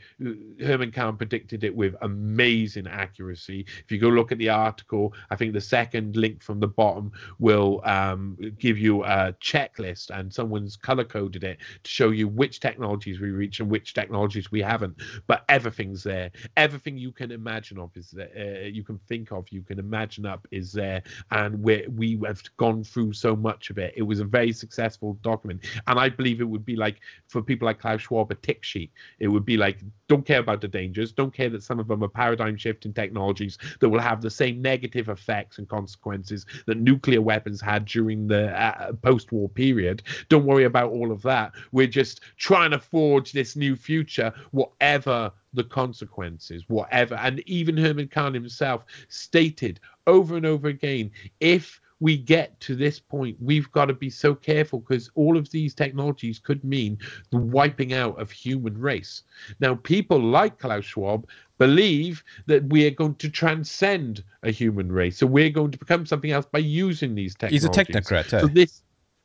Herman 0.60 0.90
Kahn 0.92 1.16
predicted 1.16 1.64
it 1.64 1.74
with 1.74 1.94
amazing 2.02 2.86
accuracy. 2.86 3.66
If 3.84 3.92
you 3.92 3.98
go 3.98 4.08
look 4.08 4.32
at 4.32 4.38
the 4.38 4.48
article, 4.48 5.14
I 5.30 5.36
think 5.36 5.52
the 5.52 5.60
second 5.60 6.16
link 6.16 6.42
from 6.42 6.60
the 6.60 6.68
bottom 6.68 7.12
will 7.38 7.80
um, 7.84 8.36
give 8.58 8.78
you 8.78 9.04
a 9.04 9.34
checklist, 9.40 10.10
and 10.10 10.32
someone's 10.32 10.76
color 10.76 11.04
coded 11.04 11.44
it 11.44 11.58
to 11.82 11.90
show 11.90 12.10
you 12.10 12.28
which 12.28 12.60
technologies 12.60 13.20
we 13.20 13.30
reach 13.30 13.60
and 13.60 13.70
which 13.70 13.94
technologies 13.94 14.50
we 14.50 14.62
haven't. 14.62 14.96
But 15.26 15.44
everything's 15.48 16.02
there. 16.02 16.30
Everything 16.56 16.96
you 16.96 17.12
can 17.12 17.30
imagine 17.30 17.78
of 17.78 17.90
is 17.96 18.10
there. 18.10 18.30
Uh, 18.36 18.66
you 18.66 18.82
can 18.82 18.98
think 19.08 19.32
of, 19.32 19.46
you 19.50 19.62
can 19.62 19.78
imagine 19.78 20.26
up 20.26 20.46
is 20.50 20.72
there, 20.72 21.02
and 21.30 21.62
we 21.62 21.86
we 21.94 22.18
have 22.26 22.42
gone 22.56 22.82
through 22.84 23.12
so 23.12 23.36
much 23.36 23.70
of 23.70 23.78
it. 23.78 23.94
It 23.96 24.02
was 24.02 24.20
a 24.20 24.24
very 24.24 24.52
successful 24.52 25.18
document, 25.22 25.64
and 25.86 25.98
I 25.98 26.08
believe 26.08 26.40
it 26.40 26.48
would 26.48 26.64
be 26.64 26.76
like 26.76 27.00
for 27.28 27.42
people 27.42 27.66
like 27.66 27.80
Klaus 27.80 28.02
Schwab 28.02 28.30
a 28.30 28.34
tick 28.34 28.64
sheet. 28.64 28.92
It 29.18 29.28
would 29.28 29.44
be 29.44 29.57
like 29.58 29.78
don't 30.08 30.24
care 30.24 30.40
about 30.40 30.60
the 30.60 30.68
dangers, 30.68 31.12
don't 31.12 31.34
care 31.34 31.50
that 31.50 31.62
some 31.62 31.78
of 31.78 31.88
them 31.88 32.02
are 32.02 32.08
paradigm 32.08 32.56
shifting 32.56 32.92
technologies 32.92 33.58
that 33.80 33.88
will 33.88 34.00
have 34.00 34.22
the 34.22 34.30
same 34.30 34.62
negative 34.62 35.08
effects 35.08 35.58
and 35.58 35.68
consequences 35.68 36.46
that 36.66 36.78
nuclear 36.78 37.20
weapons 37.20 37.60
had 37.60 37.84
during 37.84 38.26
the 38.26 38.48
uh, 38.58 38.92
post-war 39.02 39.48
period. 39.48 40.02
Don't 40.28 40.46
worry 40.46 40.64
about 40.64 40.90
all 40.90 41.12
of 41.12 41.22
that. 41.22 41.52
We're 41.72 41.86
just 41.86 42.22
trying 42.38 42.70
to 42.70 42.78
forge 42.78 43.32
this 43.32 43.56
new 43.56 43.76
future, 43.76 44.32
whatever 44.52 45.30
the 45.52 45.64
consequences, 45.64 46.64
whatever. 46.68 47.16
And 47.16 47.40
even 47.46 47.76
Herman 47.76 48.08
Kahn 48.08 48.34
himself 48.34 48.84
stated 49.08 49.80
over 50.06 50.36
and 50.36 50.46
over 50.46 50.68
again, 50.68 51.10
if 51.40 51.80
we 52.00 52.16
get 52.16 52.58
to 52.60 52.76
this 52.76 53.00
point, 53.00 53.36
we've 53.40 53.70
got 53.72 53.86
to 53.86 53.92
be 53.92 54.10
so 54.10 54.34
careful 54.34 54.80
because 54.80 55.10
all 55.14 55.36
of 55.36 55.50
these 55.50 55.74
technologies 55.74 56.38
could 56.38 56.62
mean 56.64 56.98
the 57.30 57.38
wiping 57.38 57.92
out 57.92 58.20
of 58.20 58.30
human 58.30 58.78
race. 58.78 59.22
Now, 59.60 59.74
people 59.74 60.20
like 60.20 60.58
Klaus 60.58 60.84
Schwab 60.84 61.28
believe 61.58 62.22
that 62.46 62.64
we 62.68 62.86
are 62.86 62.90
going 62.90 63.16
to 63.16 63.28
transcend 63.28 64.22
a 64.42 64.50
human 64.50 64.92
race. 64.92 65.18
So 65.18 65.26
we're 65.26 65.50
going 65.50 65.72
to 65.72 65.78
become 65.78 66.06
something 66.06 66.30
else 66.30 66.46
by 66.50 66.60
using 66.60 67.14
these 67.14 67.34
technologies. 67.34 67.62
He's 67.62 67.76
a 67.78 67.84
technocrat. 67.84 68.32
Eh? 68.32 68.40
So 68.40 68.46
this 68.46 68.82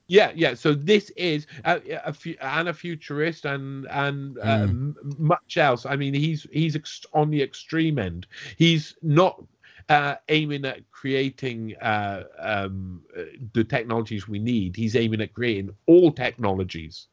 yeah, 0.07 0.31
yeah. 0.35 0.53
So 0.53 0.73
this 0.73 1.09
is 1.11 1.47
a, 1.63 1.81
a, 2.05 2.35
and 2.41 2.69
a 2.69 2.73
futurist 2.73 3.45
and 3.45 3.87
and 3.89 4.35
mm. 4.35 4.95
much 5.17 5.57
else. 5.57 5.85
I 5.85 5.95
mean, 5.95 6.13
he's 6.13 6.45
he's 6.51 6.75
ex- 6.75 7.05
on 7.13 7.29
the 7.29 7.41
extreme 7.41 7.97
end. 7.97 8.27
He's 8.57 8.95
not 9.01 9.41
uh, 9.89 10.15
aiming 10.29 10.65
at 10.65 10.89
creating 10.91 11.75
uh, 11.77 12.23
um, 12.39 13.01
the 13.53 13.63
technologies 13.63 14.27
we 14.27 14.39
need. 14.39 14.75
He's 14.75 14.95
aiming 14.95 15.21
at 15.21 15.33
creating 15.33 15.71
all 15.85 16.11
technologies. 16.11 17.07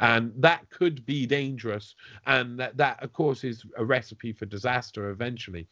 And 0.00 0.32
that 0.36 0.68
could 0.70 1.06
be 1.06 1.26
dangerous. 1.26 1.94
And 2.26 2.58
that, 2.58 2.76
that, 2.76 3.02
of 3.02 3.12
course, 3.12 3.44
is 3.44 3.64
a 3.76 3.84
recipe 3.84 4.32
for 4.32 4.46
disaster 4.46 5.10
eventually. 5.10 5.66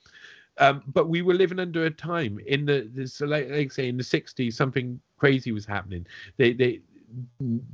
Um, 0.59 0.83
but 0.89 1.09
we 1.09 1.23
were 1.23 1.35
living 1.35 1.61
under 1.61 1.85
a 1.85 1.91
time 1.91 2.41
in 2.47 2.65
the, 2.65 2.91
this, 2.93 3.21
like, 3.21 3.49
like 3.51 3.71
say 3.71 3.89
in 3.89 3.97
the 3.97 4.03
60s, 4.03 4.55
something 4.55 5.01
crazy 5.17 5.53
was 5.53 5.67
happening. 5.67 6.07
They, 6.37 6.53
they, 6.53 6.81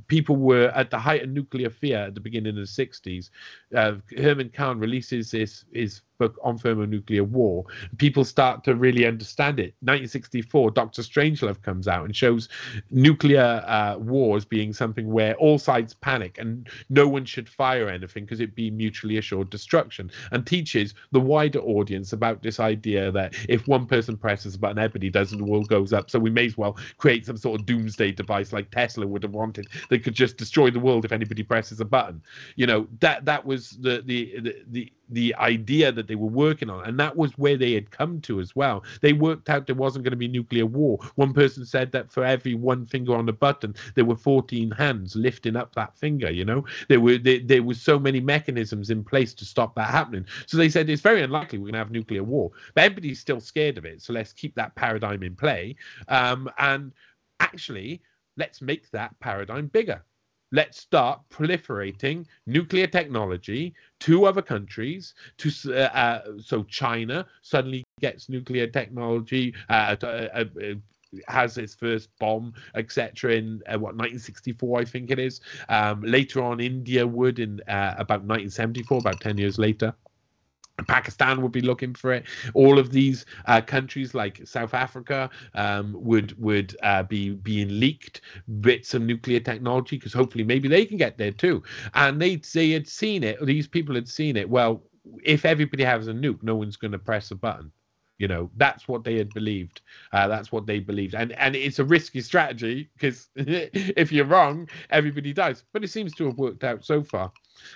people 0.07 0.35
were 0.35 0.69
at 0.69 0.91
the 0.91 0.99
height 0.99 1.23
of 1.23 1.29
nuclear 1.29 1.69
fear 1.69 1.99
at 1.99 2.15
the 2.15 2.21
beginning 2.21 2.57
of 2.57 2.67
the 2.75 2.85
60s. 2.85 3.29
Uh, 3.75 3.95
Herman 4.17 4.49
Kahn 4.49 4.79
releases 4.79 5.31
this 5.31 5.65
his 5.73 6.01
book 6.17 6.37
on 6.43 6.57
thermonuclear 6.57 7.23
war, 7.23 7.65
people 7.97 8.23
start 8.23 8.63
to 8.63 8.75
really 8.75 9.05
understand 9.05 9.59
it. 9.59 9.75
1964, 9.81 10.71
Doctor 10.71 11.01
Strangelove 11.01 11.61
comes 11.61 11.87
out 11.87 12.05
and 12.05 12.15
shows 12.15 12.49
nuclear 12.91 13.63
uh, 13.67 13.97
wars 13.97 14.45
being 14.45 14.73
something 14.73 15.11
where 15.11 15.35
all 15.35 15.57
sides 15.57 15.93
panic 15.93 16.37
and 16.37 16.67
no 16.89 17.07
one 17.07 17.25
should 17.25 17.49
fire 17.49 17.89
anything 17.89 18.25
because 18.25 18.39
it'd 18.39 18.55
be 18.55 18.71
mutually 18.71 19.17
assured 19.17 19.49
destruction, 19.49 20.11
and 20.31 20.45
teaches 20.45 20.93
the 21.11 21.19
wider 21.19 21.59
audience 21.59 22.13
about 22.13 22.41
this 22.41 22.59
idea 22.59 23.11
that 23.11 23.33
if 23.49 23.67
one 23.67 23.85
person 23.85 24.17
presses 24.17 24.55
a 24.55 24.59
button, 24.59 24.77
everybody 24.77 25.09
does, 25.09 25.31
and 25.31 25.41
the 25.41 25.45
world 25.45 25.67
goes 25.67 25.93
up. 25.93 26.09
So 26.09 26.19
we 26.19 26.29
may 26.29 26.45
as 26.45 26.57
well 26.57 26.77
create 26.97 27.25
some 27.25 27.37
sort 27.37 27.59
of 27.59 27.65
doomsday 27.65 28.11
device 28.11 28.53
like 28.53 28.71
Tesla 28.71 29.07
would 29.07 29.23
have 29.23 29.33
wanted 29.33 29.67
that 29.89 30.03
could 30.03 30.15
just 30.15 30.37
destroy 30.37 30.69
the 30.69 30.79
world 30.79 31.05
if 31.05 31.11
anybody 31.11 31.43
presses 31.43 31.79
a 31.79 31.85
button. 31.85 32.21
You 32.55 32.67
know 32.67 32.87
that 32.99 33.25
that 33.25 33.45
was 33.45 33.71
the 33.81 34.01
the 34.05 34.39
the, 34.39 34.55
the 34.67 34.93
the 35.09 35.35
idea 35.35 35.91
that 35.91 36.07
they 36.07 36.15
were 36.15 36.27
working 36.27 36.69
on 36.69 36.85
and 36.85 36.99
that 36.99 37.15
was 37.15 37.37
where 37.37 37.57
they 37.57 37.73
had 37.73 37.91
come 37.91 38.21
to 38.21 38.39
as 38.39 38.55
well. 38.55 38.83
They 39.01 39.13
worked 39.13 39.49
out 39.49 39.67
there 39.67 39.75
wasn't 39.75 40.03
going 40.03 40.11
to 40.11 40.17
be 40.17 40.27
nuclear 40.27 40.65
war. 40.65 40.99
One 41.15 41.33
person 41.33 41.65
said 41.65 41.91
that 41.91 42.11
for 42.11 42.23
every 42.23 42.55
one 42.55 42.85
finger 42.85 43.15
on 43.15 43.25
the 43.25 43.33
button 43.33 43.75
there 43.95 44.05
were 44.05 44.15
14 44.15 44.71
hands 44.71 45.15
lifting 45.15 45.55
up 45.55 45.75
that 45.75 45.97
finger 45.97 46.31
you 46.31 46.45
know? 46.45 46.65
There 46.87 46.99
were 46.99 47.17
there, 47.17 47.39
there 47.39 47.73
so 47.73 47.99
many 47.99 48.19
mechanisms 48.19 48.89
in 48.89 49.03
place 49.03 49.33
to 49.35 49.45
stop 49.45 49.75
that 49.75 49.89
happening. 49.89 50.25
So 50.45 50.57
they 50.57 50.69
said 50.69 50.89
it's 50.89 51.01
very 51.01 51.21
unlikely 51.21 51.59
we're 51.59 51.65
going 51.65 51.73
to 51.73 51.79
have 51.79 51.91
nuclear 51.91 52.23
war. 52.23 52.51
But 52.73 52.85
everybody's 52.85 53.19
still 53.19 53.39
scared 53.39 53.77
of 53.77 53.85
it 53.85 54.01
so 54.01 54.13
let's 54.13 54.33
keep 54.33 54.55
that 54.55 54.75
paradigm 54.75 55.23
in 55.23 55.35
play. 55.35 55.75
Um, 56.07 56.49
and 56.57 56.93
actually 57.39 58.01
let's 58.37 58.61
make 58.61 58.89
that 58.91 59.17
paradigm 59.19 59.67
bigger 59.67 60.03
let's 60.51 60.79
start 60.79 61.19
proliferating 61.29 62.25
nuclear 62.45 62.87
technology 62.87 63.73
to 63.99 64.25
other 64.25 64.41
countries 64.41 65.13
to 65.37 65.51
uh, 65.67 65.89
uh, 65.97 66.21
so 66.39 66.63
china 66.63 67.25
suddenly 67.41 67.83
gets 67.99 68.29
nuclear 68.29 68.67
technology 68.67 69.53
uh, 69.69 69.95
uh, 70.03 70.05
uh 70.05 70.43
has 71.29 71.57
its 71.57 71.73
first 71.73 72.09
bomb, 72.19 72.53
etc. 72.75 73.35
In 73.35 73.61
uh, 73.67 73.79
what 73.79 73.95
1964, 73.95 74.81
I 74.81 74.83
think 74.83 75.11
it 75.11 75.19
is. 75.19 75.39
Um, 75.69 76.01
later 76.01 76.43
on, 76.43 76.59
India 76.59 77.07
would 77.07 77.39
in 77.39 77.61
about 77.67 78.23
1974, 78.23 78.97
about 78.97 79.21
10 79.21 79.37
years 79.37 79.57
later. 79.57 79.93
Pakistan 80.83 81.41
would 81.41 81.51
be 81.51 81.61
looking 81.61 81.93
for 81.93 82.11
it. 82.13 82.25
All 82.53 82.77
of 82.77 82.91
these 82.91 83.25
uh, 83.45 83.61
countries, 83.61 84.13
like 84.13 84.41
South 84.45 84.73
Africa, 84.73 85.29
um, 85.53 85.95
would 85.97 86.37
would 86.41 86.75
uh, 86.83 87.03
be 87.03 87.31
being 87.31 87.79
leaked 87.79 88.21
bits 88.59 88.93
of 88.93 89.01
nuclear 89.01 89.39
technology 89.39 89.97
because 89.97 90.13
hopefully 90.13 90.43
maybe 90.43 90.67
they 90.67 90.85
can 90.85 90.97
get 90.97 91.17
there 91.17 91.31
too. 91.31 91.63
And 91.93 92.21
they 92.21 92.37
they 92.53 92.71
had 92.71 92.87
seen 92.87 93.23
it. 93.23 93.43
These 93.45 93.67
people 93.67 93.95
had 93.95 94.07
seen 94.07 94.35
it. 94.35 94.49
Well, 94.49 94.83
if 95.23 95.45
everybody 95.45 95.83
has 95.83 96.07
a 96.07 96.13
nuke, 96.13 96.43
no 96.43 96.55
one's 96.55 96.77
going 96.77 96.91
to 96.91 96.99
press 96.99 97.31
a 97.31 97.35
button. 97.35 97.71
You 98.17 98.29
know, 98.29 98.49
that's 98.55 98.87
what 98.87 99.03
they 99.03 99.17
had 99.17 99.33
believed. 99.33 99.81
Uh, 100.13 100.27
that's 100.29 100.49
what 100.49 100.65
they 100.65 100.79
believed, 100.79 101.15
and 101.15 101.33
and 101.33 101.53
it's 101.53 101.79
a 101.79 101.83
risky 101.83 102.21
strategy 102.21 102.89
because 102.93 103.27
if 103.35 104.09
you're 104.09 104.25
wrong, 104.25 104.69
everybody 104.89 105.33
dies. 105.33 105.65
But 105.73 105.83
it 105.83 105.89
seems 105.89 106.13
to 106.15 106.25
have 106.27 106.37
worked 106.37 106.63
out 106.63 106.85
so 106.85 107.03
far. 107.03 107.33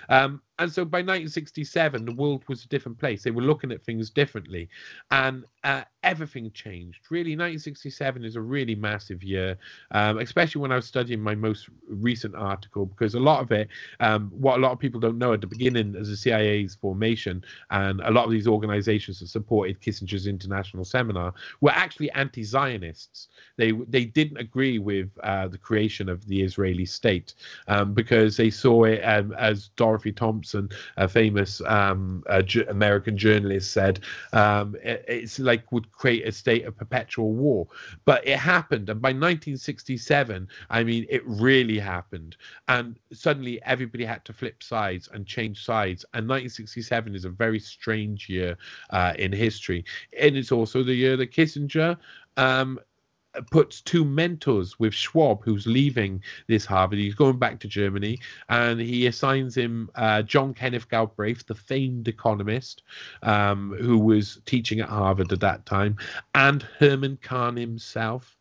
Um, 0.08 0.40
and 0.60 0.70
so 0.70 0.84
by 0.84 0.98
1967, 0.98 2.04
the 2.04 2.12
world 2.12 2.44
was 2.46 2.64
a 2.64 2.68
different 2.68 2.98
place. 2.98 3.22
They 3.22 3.30
were 3.30 3.40
looking 3.42 3.72
at 3.72 3.82
things 3.82 4.10
differently, 4.10 4.68
and 5.10 5.44
uh, 5.64 5.84
everything 6.02 6.50
changed. 6.50 7.00
Really, 7.10 7.30
1967 7.30 8.24
is 8.24 8.36
a 8.36 8.42
really 8.42 8.74
massive 8.74 9.22
year, 9.22 9.56
um, 9.92 10.18
especially 10.18 10.60
when 10.60 10.70
I 10.70 10.76
was 10.76 10.84
studying 10.84 11.20
my 11.20 11.34
most 11.34 11.70
recent 11.88 12.34
article, 12.34 12.84
because 12.84 13.14
a 13.14 13.20
lot 13.20 13.40
of 13.40 13.50
it, 13.52 13.68
um, 14.00 14.30
what 14.34 14.58
a 14.58 14.60
lot 14.60 14.72
of 14.72 14.78
people 14.78 15.00
don't 15.00 15.16
know 15.16 15.32
at 15.32 15.40
the 15.40 15.46
beginning 15.46 15.96
as 15.96 16.10
the 16.10 16.16
CIA's 16.16 16.74
formation, 16.74 17.42
and 17.70 18.02
a 18.02 18.10
lot 18.10 18.26
of 18.26 18.30
these 18.30 18.46
organizations 18.46 19.20
that 19.20 19.28
supported 19.28 19.80
Kissinger's 19.80 20.26
international 20.26 20.84
seminar 20.84 21.32
were 21.62 21.72
actually 21.72 22.10
anti-Zionists. 22.12 23.28
They 23.56 23.72
they 23.72 24.04
didn't 24.04 24.36
agree 24.36 24.78
with 24.78 25.08
uh, 25.22 25.48
the 25.48 25.58
creation 25.58 26.10
of 26.10 26.26
the 26.26 26.42
Israeli 26.42 26.84
state 26.84 27.34
um, 27.66 27.94
because 27.94 28.36
they 28.36 28.50
saw 28.50 28.84
it 28.84 29.00
um, 29.00 29.32
as 29.38 29.68
Dorothy 29.76 30.12
Thompson, 30.12 30.49
a 30.96 31.08
famous 31.08 31.60
um, 31.66 32.22
American 32.68 33.16
journalist, 33.16 33.72
said 33.72 34.00
um, 34.32 34.76
it, 34.82 35.04
it's 35.08 35.38
like 35.38 35.70
would 35.72 35.90
create 35.92 36.26
a 36.26 36.32
state 36.32 36.64
of 36.64 36.76
perpetual 36.76 37.32
war. 37.32 37.66
But 38.04 38.26
it 38.26 38.38
happened, 38.38 38.88
and 38.88 39.00
by 39.00 39.08
1967, 39.10 40.48
I 40.70 40.84
mean, 40.84 41.06
it 41.08 41.22
really 41.26 41.78
happened, 41.78 42.36
and 42.68 42.98
suddenly 43.12 43.62
everybody 43.64 44.04
had 44.04 44.24
to 44.26 44.32
flip 44.32 44.62
sides 44.62 45.08
and 45.12 45.26
change 45.26 45.64
sides. 45.64 46.04
And 46.14 46.28
1967 46.28 47.14
is 47.14 47.24
a 47.24 47.30
very 47.30 47.58
strange 47.58 48.28
year 48.28 48.56
uh, 48.90 49.14
in 49.18 49.32
history, 49.32 49.84
and 50.18 50.36
it's 50.36 50.52
also 50.52 50.82
the 50.82 50.94
year 50.94 51.16
that 51.16 51.32
Kissinger 51.32 51.96
um, 52.36 52.78
puts 53.50 53.80
two 53.80 54.04
mentors 54.04 54.78
with 54.78 54.94
Schwab, 54.94 55.42
who's 55.44 55.66
leaving 55.66 56.22
this 56.46 56.64
Harvard. 56.64 56.98
He's 56.98 57.14
going 57.14 57.38
back 57.38 57.60
to 57.60 57.68
Germany, 57.68 58.18
and 58.48 58.80
he 58.80 59.06
assigns 59.06 59.56
him 59.56 59.90
uh, 59.94 60.22
John 60.22 60.54
Kenneth 60.54 60.88
Galbraith, 60.88 61.46
the 61.46 61.54
famed 61.54 62.08
economist 62.08 62.82
um, 63.22 63.74
who 63.80 63.98
was 63.98 64.40
teaching 64.46 64.80
at 64.80 64.88
Harvard 64.88 65.32
at 65.32 65.40
that 65.40 65.66
time, 65.66 65.96
and 66.34 66.62
Herman 66.62 67.18
Kahn 67.22 67.56
himself, 67.56 68.36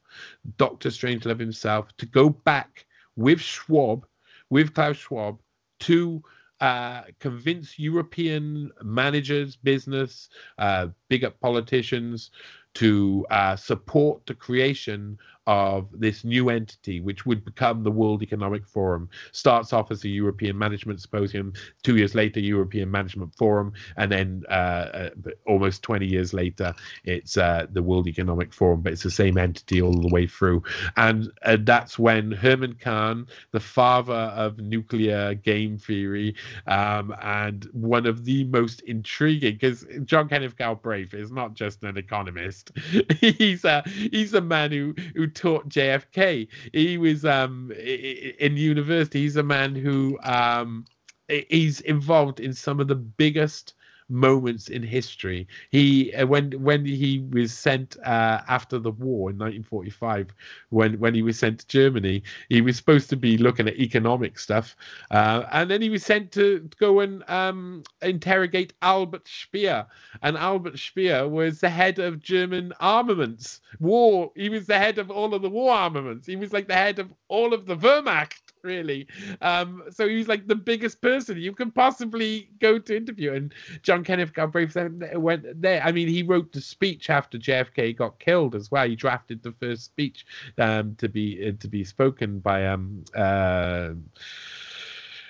Dr. 0.57 0.89
Strangelove 0.89 1.39
himself, 1.39 1.95
to 1.97 2.05
go 2.05 2.29
back 2.29 2.85
with 3.15 3.39
Schwab, 3.39 4.05
with 4.49 4.73
Klaus 4.73 4.97
Schwab, 4.97 5.39
to 5.81 6.23
uh, 6.59 7.03
convince 7.19 7.79
European 7.79 8.71
managers, 8.83 9.55
business, 9.55 10.29
uh, 10.57 10.87
big 11.07 11.23
up 11.23 11.39
politicians 11.39 12.31
to 12.79 13.25
uh, 13.29 13.57
support 13.57 14.25
the 14.25 14.33
creation 14.33 15.17
of 15.49 15.87
this 15.91 16.23
new 16.23 16.51
entity, 16.51 17.01
which 17.01 17.25
would 17.25 17.43
become 17.43 17.81
the 17.81 17.89
World 17.89 18.21
Economic 18.21 18.67
Forum. 18.67 19.09
Starts 19.31 19.73
off 19.73 19.89
as 19.89 20.03
a 20.03 20.07
European 20.07 20.55
Management 20.55 21.01
Symposium, 21.01 21.53
two 21.81 21.97
years 21.97 22.13
later, 22.13 22.39
European 22.39 22.91
Management 22.91 23.33
Forum, 23.33 23.73
and 23.97 24.11
then 24.11 24.43
uh, 24.47 24.51
uh, 24.53 25.09
almost 25.47 25.81
20 25.81 26.05
years 26.05 26.35
later, 26.35 26.71
it's 27.03 27.35
uh, 27.35 27.65
the 27.71 27.81
World 27.81 28.07
Economic 28.07 28.53
Forum, 28.53 28.81
but 28.81 28.93
it's 28.93 29.01
the 29.01 29.09
same 29.09 29.39
entity 29.39 29.81
all 29.81 29.99
the 29.99 30.13
way 30.13 30.27
through. 30.27 30.61
And 30.97 31.31
uh, 31.43 31.57
that's 31.61 31.97
when 31.97 32.31
Herman 32.31 32.75
Kahn, 32.75 33.25
the 33.49 33.59
father 33.59 34.13
of 34.13 34.59
nuclear 34.59 35.33
game 35.33 35.79
theory, 35.79 36.35
um, 36.67 37.15
and 37.23 37.67
one 37.73 38.05
of 38.05 38.23
the 38.23 38.43
most 38.43 38.81
intriguing, 38.81 39.53
because 39.53 39.83
John 40.05 40.29
Kenneth 40.29 40.57
Galbraith 40.57 41.15
is 41.15 41.31
not 41.31 41.55
just 41.55 41.83
an 41.83 41.97
economist, 41.97 42.68
he's 43.19 43.65
a 43.65 43.83
he's 43.87 44.33
a 44.33 44.41
man 44.41 44.71
who 44.71 44.95
who 45.15 45.27
taught 45.27 45.69
JFK. 45.69 46.47
He 46.73 46.97
was 46.97 47.25
um, 47.25 47.71
in 47.71 48.57
university. 48.57 49.21
He's 49.21 49.37
a 49.37 49.43
man 49.43 49.75
who 49.75 50.17
um, 50.23 50.85
he's 51.27 51.81
involved 51.81 52.39
in 52.39 52.53
some 52.53 52.79
of 52.79 52.87
the 52.87 52.95
biggest 52.95 53.73
moments 54.09 54.69
in 54.69 54.83
history. 54.83 55.47
He 55.71 56.13
uh, 56.13 56.25
when 56.25 56.51
when 56.63 56.85
he 56.85 57.25
was 57.31 57.53
sent 57.53 57.97
uh, 58.05 58.41
after 58.47 58.79
the 58.79 58.91
war 58.91 59.29
in 59.29 59.37
1945, 59.37 60.33
when 60.69 60.99
when 60.99 61.13
he 61.13 61.21
was 61.21 61.37
sent 61.39 61.59
to 61.59 61.67
Germany, 61.67 62.23
he 62.49 62.61
was 62.61 62.77
supposed 62.77 63.09
to 63.09 63.15
be 63.15 63.37
looking 63.37 63.67
at 63.67 63.77
economic 63.77 64.39
stuff, 64.39 64.75
uh, 65.11 65.43
and 65.51 65.69
then 65.69 65.81
he 65.81 65.89
was 65.89 66.03
sent 66.03 66.31
to 66.33 66.69
go 66.79 66.99
and 66.99 67.27
um, 67.29 67.83
interrogate 68.01 68.73
Albert 68.81 69.27
Speer, 69.27 69.85
and 70.21 70.37
Albert 70.37 70.79
Speer 70.79 71.27
was 71.27 71.59
the 71.59 71.69
head 71.69 71.99
of 71.99 72.21
German 72.21 72.73
armaments 72.79 73.61
war. 73.79 74.31
He 74.35 74.49
was 74.49 74.67
the 74.67 74.77
head 74.77 74.97
of 74.97 75.11
all 75.11 75.33
of 75.33 75.41
the 75.41 75.49
war 75.49 75.73
armaments. 75.73 76.27
He 76.27 76.35
was 76.35 76.53
like 76.53 76.67
the 76.67 76.75
head 76.75 76.99
of 76.99 77.13
all 77.27 77.53
of 77.53 77.65
the 77.65 77.75
Wehrmacht 77.75 78.48
really. 78.63 79.07
Um, 79.41 79.83
so 79.91 80.07
he 80.07 80.15
was 80.17 80.27
like 80.27 80.47
the 80.47 80.55
biggest 80.55 81.01
person 81.01 81.37
you 81.37 81.53
could 81.53 81.73
possibly 81.73 82.49
go 82.59 82.79
to 82.79 82.95
interview. 82.95 83.33
And 83.33 83.53
John 83.83 84.03
Kenneth 84.03 84.33
Galbraith 84.33 84.75
went 85.15 85.61
there. 85.61 85.81
I 85.83 85.91
mean, 85.91 86.07
he 86.07 86.23
wrote 86.23 86.51
the 86.51 86.61
speech 86.61 87.09
after 87.09 87.37
JFK 87.37 87.95
got 87.97 88.19
killed 88.19 88.55
as 88.55 88.71
well. 88.71 88.87
He 88.87 88.95
drafted 88.95 89.43
the 89.43 89.53
first 89.53 89.85
speech 89.85 90.25
um, 90.57 90.95
to 90.95 91.09
be 91.09 91.47
uh, 91.47 91.51
to 91.59 91.67
be 91.67 91.83
spoken 91.83 92.39
by 92.39 92.67
um 92.67 93.03
uh, 93.15 93.91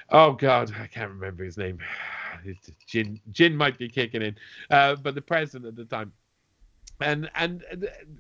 oh 0.10 0.34
god, 0.34 0.74
I 0.80 0.88
can't 0.88 1.12
remember 1.12 1.44
his 1.44 1.58
name. 1.58 1.80
Gin 2.88 3.20
Gin 3.32 3.56
might 3.56 3.78
be 3.78 3.90
kicking 3.90 4.22
in, 4.22 4.36
uh, 4.70 4.96
but 4.96 5.16
the 5.16 5.22
president 5.22 5.68
at 5.68 5.76
the 5.76 5.86
time 5.86 6.14
and 7.02 7.30
and 7.36 7.64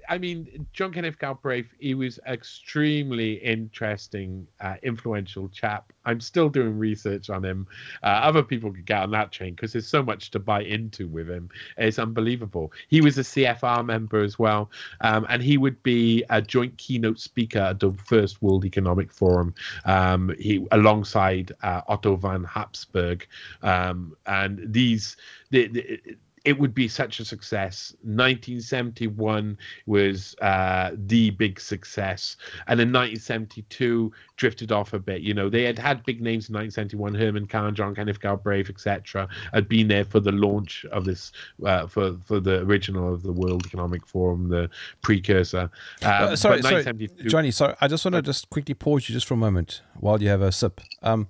I 0.07 0.17
mean 0.17 0.67
John 0.73 0.93
Kenneth 0.93 1.19
Galbraith, 1.19 1.67
he 1.79 1.93
was 1.93 2.19
extremely 2.27 3.33
interesting, 3.33 4.47
uh, 4.61 4.75
influential 4.83 5.49
chap. 5.49 5.91
I'm 6.05 6.21
still 6.21 6.49
doing 6.49 6.77
research 6.77 7.29
on 7.29 7.43
him. 7.43 7.67
Uh, 8.03 8.07
other 8.07 8.41
people 8.41 8.71
could 8.71 8.85
get 8.85 9.03
on 9.03 9.11
that 9.11 9.31
train 9.31 9.53
because 9.53 9.73
there's 9.73 9.87
so 9.87 10.01
much 10.01 10.31
to 10.31 10.39
buy 10.39 10.61
into 10.61 11.07
with 11.07 11.29
him. 11.29 11.49
It's 11.77 11.99
unbelievable. 11.99 12.71
He 12.87 13.01
was 13.01 13.17
a 13.17 13.21
CFR 13.21 13.85
member 13.85 14.23
as 14.23 14.39
well, 14.39 14.71
um, 15.01 15.25
and 15.29 15.43
he 15.43 15.57
would 15.57 15.81
be 15.83 16.23
a 16.29 16.41
joint 16.41 16.77
keynote 16.77 17.19
speaker 17.19 17.59
at 17.59 17.79
the 17.79 17.91
first 18.05 18.41
World 18.41 18.65
Economic 18.65 19.11
Forum. 19.11 19.53
Um, 19.85 20.33
he 20.39 20.65
alongside 20.71 21.51
uh, 21.63 21.81
Otto 21.87 22.15
von 22.15 22.43
Habsburg, 22.43 23.27
um, 23.61 24.15
and 24.25 24.61
these 24.65 25.17
the, 25.51 25.67
the 25.67 25.99
it 26.45 26.57
would 26.59 26.73
be 26.73 26.87
such 26.87 27.19
a 27.19 27.25
success. 27.25 27.93
1971 28.03 29.57
was 29.85 30.35
uh, 30.41 30.91
the 30.95 31.31
big 31.31 31.59
success, 31.59 32.37
and 32.67 32.79
then 32.79 32.87
1972 32.87 34.11
drifted 34.37 34.71
off 34.71 34.93
a 34.93 34.99
bit. 34.99 35.21
You 35.21 35.33
know, 35.33 35.49
they 35.49 35.63
had 35.63 35.77
had 35.77 36.03
big 36.05 36.21
names 36.21 36.49
in 36.49 36.55
1971, 36.55 37.15
Herman 37.15 37.47
Kahn, 37.47 37.75
John 37.75 37.95
Kenneth 37.95 38.19
Galbraith, 38.19 38.69
etc. 38.69 39.27
Had 39.53 39.67
been 39.67 39.87
there 39.87 40.05
for 40.05 40.19
the 40.19 40.31
launch 40.31 40.85
of 40.91 41.05
this, 41.05 41.31
uh, 41.65 41.87
for 41.87 42.17
for 42.25 42.39
the 42.39 42.61
original 42.61 43.13
of 43.13 43.23
the 43.23 43.33
World 43.33 43.65
Economic 43.65 44.05
Forum, 44.05 44.49
the 44.49 44.69
precursor. 45.01 45.69
Um, 46.01 46.11
uh, 46.11 46.35
sorry, 46.35 46.61
sorry, 46.61 47.09
Johnny. 47.27 47.51
Sorry, 47.51 47.75
I 47.81 47.87
just 47.87 48.05
want 48.05 48.15
to 48.15 48.21
just 48.21 48.49
quickly 48.49 48.75
pause 48.75 49.09
you 49.09 49.13
just 49.13 49.27
for 49.27 49.33
a 49.33 49.37
moment 49.37 49.81
while 49.99 50.21
you 50.21 50.29
have 50.29 50.41
a 50.41 50.51
sip. 50.51 50.81
Um, 51.01 51.27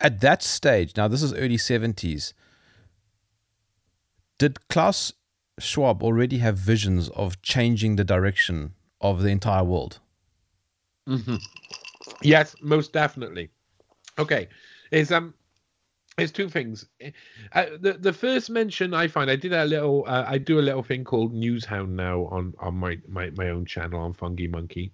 at 0.00 0.20
that 0.20 0.42
stage, 0.42 0.96
now 0.96 1.08
this 1.08 1.22
is 1.22 1.32
early 1.32 1.56
70s 1.56 2.34
did 4.38 4.68
Klaus 4.68 5.12
Schwab 5.58 6.02
already 6.02 6.38
have 6.38 6.58
visions 6.58 7.08
of 7.10 7.40
changing 7.42 7.96
the 7.96 8.04
direction 8.04 8.74
of 9.00 9.22
the 9.22 9.28
entire 9.28 9.64
world? 9.64 10.00
Mm-hmm. 11.08 11.36
Yes, 12.22 12.56
most 12.60 12.92
definitely. 12.92 13.50
Okay, 14.18 14.48
is 14.90 15.12
um, 15.12 15.34
there's 16.16 16.32
two 16.32 16.48
things. 16.48 16.86
Uh, 17.52 17.66
the 17.80 17.94
the 17.94 18.12
first 18.12 18.50
mention 18.50 18.94
I 18.94 19.06
find 19.08 19.30
I 19.30 19.36
did 19.36 19.52
a 19.52 19.64
little 19.64 20.04
uh, 20.06 20.24
I 20.26 20.38
do 20.38 20.58
a 20.58 20.62
little 20.62 20.82
thing 20.82 21.04
called 21.04 21.34
Newshound 21.34 21.90
now 21.90 22.26
on 22.26 22.54
on 22.58 22.74
my 22.74 22.98
my 23.08 23.30
my 23.36 23.50
own 23.50 23.66
channel 23.66 24.00
on 24.00 24.14
Fungi 24.14 24.46
Monkey 24.46 24.92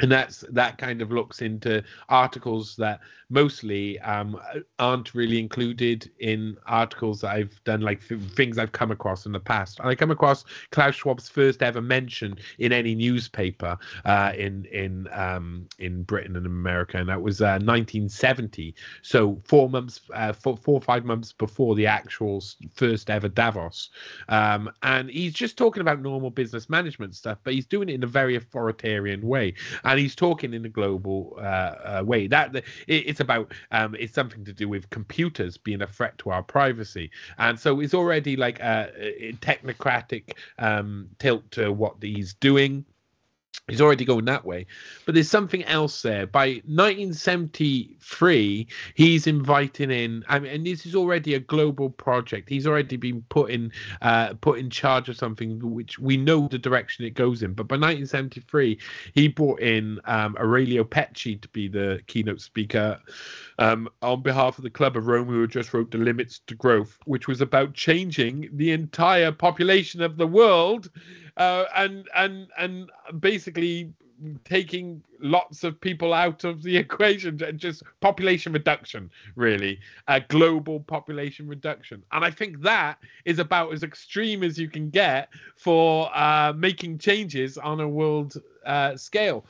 and 0.00 0.10
that's 0.10 0.44
that 0.50 0.78
kind 0.78 1.02
of 1.02 1.12
looks 1.12 1.42
into 1.42 1.82
articles 2.08 2.76
that 2.76 3.00
mostly 3.28 3.98
um, 4.00 4.38
aren't 4.78 5.14
really 5.14 5.38
included 5.38 6.10
in 6.18 6.56
articles 6.66 7.22
that 7.22 7.30
I've 7.30 7.64
done, 7.64 7.80
like 7.80 8.02
things 8.02 8.58
I've 8.58 8.72
come 8.72 8.90
across 8.90 9.24
in 9.24 9.32
the 9.32 9.40
past. 9.40 9.80
And 9.80 9.88
I 9.88 9.94
come 9.94 10.10
across 10.10 10.44
Klaus 10.70 10.94
Schwab's 10.94 11.28
first 11.28 11.62
ever 11.62 11.80
mention 11.80 12.36
in 12.58 12.72
any 12.72 12.94
newspaper 12.94 13.78
uh, 14.04 14.32
in 14.36 14.66
in 14.66 15.08
um, 15.12 15.66
in 15.78 16.02
Britain 16.02 16.36
and 16.36 16.46
America, 16.46 16.98
and 16.98 17.08
that 17.08 17.20
was 17.20 17.40
uh, 17.40 17.58
1970. 17.62 18.74
So 19.02 19.40
four 19.44 19.68
months, 19.68 20.00
uh, 20.14 20.32
four, 20.32 20.56
four 20.56 20.74
or 20.74 20.82
five 20.82 21.04
months 21.04 21.32
before 21.32 21.74
the 21.74 21.86
actual 21.86 22.42
first 22.74 23.08
ever 23.08 23.28
Davos. 23.28 23.90
Um, 24.28 24.70
and 24.82 25.10
he's 25.10 25.32
just 25.32 25.56
talking 25.56 25.80
about 25.80 26.00
normal 26.00 26.30
business 26.30 26.68
management 26.68 27.14
stuff, 27.14 27.38
but 27.44 27.54
he's 27.54 27.66
doing 27.66 27.88
it 27.88 27.94
in 27.94 28.04
a 28.04 28.06
very 28.06 28.36
authoritarian 28.36 29.22
way 29.26 29.54
and 29.84 29.98
he's 29.98 30.14
talking 30.14 30.54
in 30.54 30.64
a 30.64 30.68
global 30.68 31.34
uh, 31.38 31.40
uh, 31.40 32.02
way. 32.04 32.26
That 32.26 32.54
it, 32.54 32.64
it's 32.86 33.20
about 33.20 33.52
um, 33.70 33.94
it's 33.98 34.14
something 34.14 34.44
to 34.44 34.52
do 34.52 34.68
with 34.68 34.88
computers 34.90 35.56
being 35.56 35.82
a 35.82 35.86
threat 35.86 36.18
to 36.18 36.30
our 36.30 36.42
privacy, 36.42 37.10
and 37.38 37.58
so 37.58 37.80
it's 37.80 37.94
already 37.94 38.36
like 38.36 38.60
a, 38.60 38.92
a 38.98 39.32
technocratic 39.34 40.34
um, 40.58 41.08
tilt 41.18 41.50
to 41.52 41.72
what 41.72 41.96
he's 42.00 42.34
doing 42.34 42.84
he's 43.68 43.80
already 43.80 44.04
going 44.04 44.24
that 44.24 44.44
way. 44.44 44.66
But 45.06 45.14
there's 45.14 45.30
something 45.30 45.62
else 45.64 46.02
there. 46.02 46.26
By 46.26 46.60
1973 46.66 48.66
he's 48.94 49.26
inviting 49.26 49.90
in 49.90 50.22
i 50.28 50.38
mean 50.38 50.52
and 50.52 50.66
this 50.66 50.84
is 50.84 50.94
already 50.94 51.34
a 51.34 51.40
global 51.40 51.88
project. 51.90 52.48
He's 52.48 52.66
already 52.66 52.96
been 52.96 53.22
put 53.28 53.50
in 53.50 53.72
uh, 54.00 54.34
put 54.40 54.58
in 54.58 54.70
charge 54.70 55.08
of 55.08 55.16
something 55.16 55.74
which 55.74 55.98
we 55.98 56.16
know 56.16 56.48
the 56.48 56.58
direction 56.58 57.04
it 57.04 57.14
goes 57.14 57.42
in. 57.42 57.54
But 57.54 57.68
by 57.68 57.76
1973 57.76 58.78
he 59.14 59.28
brought 59.28 59.60
in 59.60 60.00
um, 60.04 60.36
aurelio 60.38 60.84
peccei 60.84 61.40
to 61.40 61.48
be 61.48 61.68
the 61.68 62.00
keynote 62.06 62.40
speaker 62.40 62.98
um, 63.58 63.88
on 64.02 64.22
behalf 64.22 64.58
of 64.58 64.64
the 64.64 64.70
club 64.70 64.96
of 64.96 65.06
rome 65.06 65.28
who 65.28 65.46
just 65.46 65.72
wrote 65.72 65.90
the 65.90 65.98
limits 65.98 66.40
to 66.46 66.54
growth 66.54 66.98
which 67.04 67.28
was 67.28 67.40
about 67.40 67.74
changing 67.74 68.48
the 68.54 68.72
entire 68.72 69.30
population 69.30 70.02
of 70.02 70.16
the 70.16 70.26
world 70.26 70.90
uh, 71.36 71.64
and 71.76 72.08
and 72.14 72.48
and 72.58 72.90
basically 73.20 73.92
taking 74.44 75.02
lots 75.20 75.64
of 75.64 75.80
people 75.80 76.14
out 76.14 76.44
of 76.44 76.62
the 76.62 76.76
equation 76.84 77.40
just 77.56 77.82
population 78.00 78.52
reduction 78.52 79.10
really. 79.36 79.80
A 80.08 80.20
global 80.20 80.80
population 80.80 81.48
reduction. 81.48 82.02
And 82.12 82.24
i 82.24 82.30
think 82.30 82.60
that 82.62 82.98
is 83.24 83.38
about 83.38 83.72
as 83.72 83.82
extreme 83.82 84.42
as 84.42 84.58
you 84.58 84.68
can 84.68 84.90
get 84.90 85.28
for 85.56 86.10
uh, 86.16 86.52
making 86.56 86.98
changes 86.98 87.58
on 87.58 87.80
a 87.80 87.88
world 87.88 88.40
uh, 88.66 88.96
scale 88.96 89.44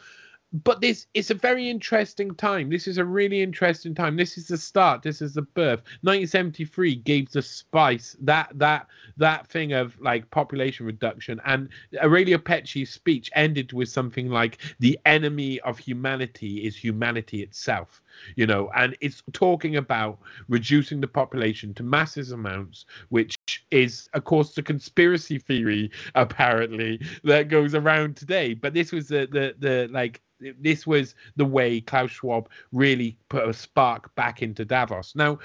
but 0.53 0.81
this 0.81 1.07
it's 1.15 1.31
a 1.31 1.35
very 1.35 1.71
interesting 1.71 2.35
time. 2.35 2.69
This 2.69 2.87
is 2.87 2.99
a 2.99 3.05
really 3.05 3.43
interesting 3.43 3.95
time. 3.95 4.17
This 4.17 4.37
is 4.37 4.49
the 4.49 4.59
start. 4.59 5.03
This 5.03 5.23
is 5.23 5.35
the 5.35 5.43
birth. 5.43 5.81
1973 6.03 6.97
gave 6.97 7.31
the 7.31 7.43
spice 7.43 8.17
that 8.21 8.51
that 8.55 8.87
that 9.17 9.47
thing 9.49 9.73
of 9.73 9.99
like 10.01 10.31
population 10.31 10.85
reduction. 10.85 11.41
And 11.45 11.71
Aurelio 12.03 12.39
Peccei's 12.39 12.93
speech 12.93 13.31
ended 13.35 13.73
with 13.73 13.89
something 13.89 14.29
like 14.29 14.59
the 14.79 14.99
enemy 15.07 15.61
of 15.61 15.79
humanity 15.79 16.67
is 16.67 16.77
humanity 16.77 17.43
itself. 17.43 18.02
You 18.37 18.47
know, 18.47 18.71
and 18.75 18.97
it's 19.01 19.23
talking 19.33 19.77
about 19.77 20.19
reducing 20.49 21.01
the 21.01 21.09
population 21.09 21.75
to 21.75 21.83
massive 21.83 22.33
amounts, 22.33 22.87
which 23.09 23.37
is 23.71 24.09
of 24.15 24.25
course 24.25 24.55
the 24.55 24.63
conspiracy 24.63 25.39
theory 25.39 25.91
apparently 26.15 27.01
that 27.25 27.49
goes 27.49 27.75
around 27.75 28.17
today. 28.17 28.55
But 28.55 28.75
this 28.75 28.93
was 28.93 29.09
the 29.09 29.27
the 29.31 29.55
the 29.59 29.89
like 29.93 30.21
this 30.61 30.87
was 30.87 31.15
the 31.37 31.45
way 31.45 31.81
Klaus 31.81 32.11
Schwab 32.11 32.49
really 32.73 33.17
put 33.29 33.49
a 33.49 33.53
spark 33.53 34.15
back 34.15 34.43
into 34.43 34.65
Davos. 34.65 35.15
Now, 35.15 35.39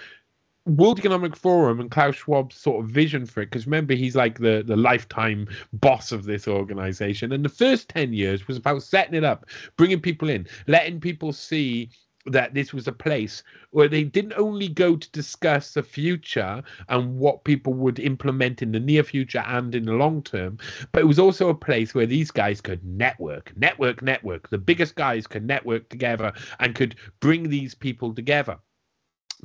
World 0.65 0.99
Economic 0.99 1.35
Forum 1.35 1.79
and 1.79 1.89
Klaus 1.89 2.15
Schwab's 2.15 2.55
sort 2.55 2.83
of 2.83 2.91
vision 2.91 3.25
for 3.25 3.41
it, 3.41 3.45
because 3.45 3.65
remember 3.65 3.93
he's 3.93 4.15
like 4.15 4.39
the 4.39 4.63
the 4.65 4.75
lifetime 4.75 5.47
boss 5.71 6.11
of 6.11 6.25
this 6.25 6.47
organization, 6.47 7.31
and 7.31 7.45
the 7.45 7.49
first 7.49 7.89
ten 7.89 8.11
years 8.11 8.47
was 8.47 8.57
about 8.57 8.83
setting 8.83 9.15
it 9.15 9.23
up, 9.23 9.45
bringing 9.77 10.01
people 10.01 10.29
in, 10.29 10.45
letting 10.67 10.99
people 10.99 11.31
see 11.31 11.89
that 12.27 12.53
this 12.53 12.73
was 12.73 12.87
a 12.87 12.91
place 12.91 13.43
where 13.71 13.87
they 13.87 14.03
didn't 14.03 14.33
only 14.33 14.67
go 14.67 14.95
to 14.95 15.11
discuss 15.11 15.73
the 15.73 15.83
future 15.83 16.63
and 16.89 17.17
what 17.17 17.43
people 17.43 17.73
would 17.73 17.99
implement 17.99 18.61
in 18.61 18.71
the 18.71 18.79
near 18.79 19.03
future 19.03 19.43
and 19.47 19.73
in 19.75 19.85
the 19.85 19.93
long 19.93 20.21
term, 20.21 20.57
but 20.91 21.01
it 21.01 21.07
was 21.07 21.19
also 21.19 21.49
a 21.49 21.55
place 21.55 21.93
where 21.93 22.05
these 22.05 22.31
guys 22.31 22.61
could 22.61 22.83
network, 22.85 23.55
network, 23.57 24.01
network. 24.01 24.49
The 24.49 24.57
biggest 24.57 24.95
guys 24.95 25.27
could 25.27 25.45
network 25.45 25.89
together 25.89 26.33
and 26.59 26.75
could 26.75 26.95
bring 27.19 27.49
these 27.49 27.73
people 27.75 28.13
together. 28.13 28.57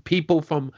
People 0.05 0.41
from 0.41 0.73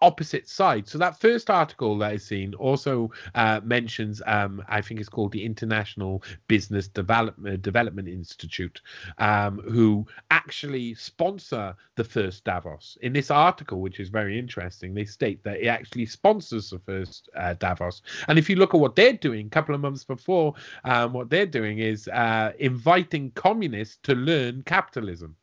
opposite 0.00 0.48
sides. 0.48 0.90
So 0.90 0.98
that 0.98 1.20
first 1.20 1.50
article 1.50 1.98
that 1.98 2.12
I've 2.12 2.22
seen 2.22 2.54
also 2.54 3.10
uh, 3.34 3.60
mentions, 3.64 4.22
um, 4.26 4.62
I 4.68 4.80
think 4.80 5.00
it's 5.00 5.08
called 5.08 5.32
the 5.32 5.44
International 5.44 6.22
Business 6.48 6.88
Development 6.88 7.60
Development 7.62 8.08
Institute, 8.08 8.80
um, 9.18 9.60
who 9.60 10.06
actually 10.30 10.94
sponsor 10.94 11.74
the 11.96 12.04
first 12.04 12.44
Davos. 12.44 12.98
In 13.02 13.12
this 13.12 13.30
article, 13.30 13.80
which 13.80 14.00
is 14.00 14.08
very 14.08 14.38
interesting, 14.38 14.94
they 14.94 15.04
state 15.04 15.42
that 15.44 15.60
it 15.60 15.66
actually 15.66 16.06
sponsors 16.06 16.70
the 16.70 16.78
first 16.78 17.28
uh, 17.36 17.54
Davos. 17.54 18.02
And 18.28 18.38
if 18.38 18.48
you 18.50 18.56
look 18.56 18.74
at 18.74 18.80
what 18.80 18.96
they're 18.96 19.12
doing, 19.12 19.46
a 19.46 19.50
couple 19.50 19.74
of 19.74 19.80
months 19.80 20.04
before, 20.04 20.54
um, 20.84 21.12
what 21.12 21.30
they're 21.30 21.46
doing 21.46 21.78
is 21.78 22.08
uh, 22.08 22.52
inviting 22.58 23.30
communists 23.32 23.98
to 24.04 24.14
learn 24.14 24.62
capitalism. 24.62 25.36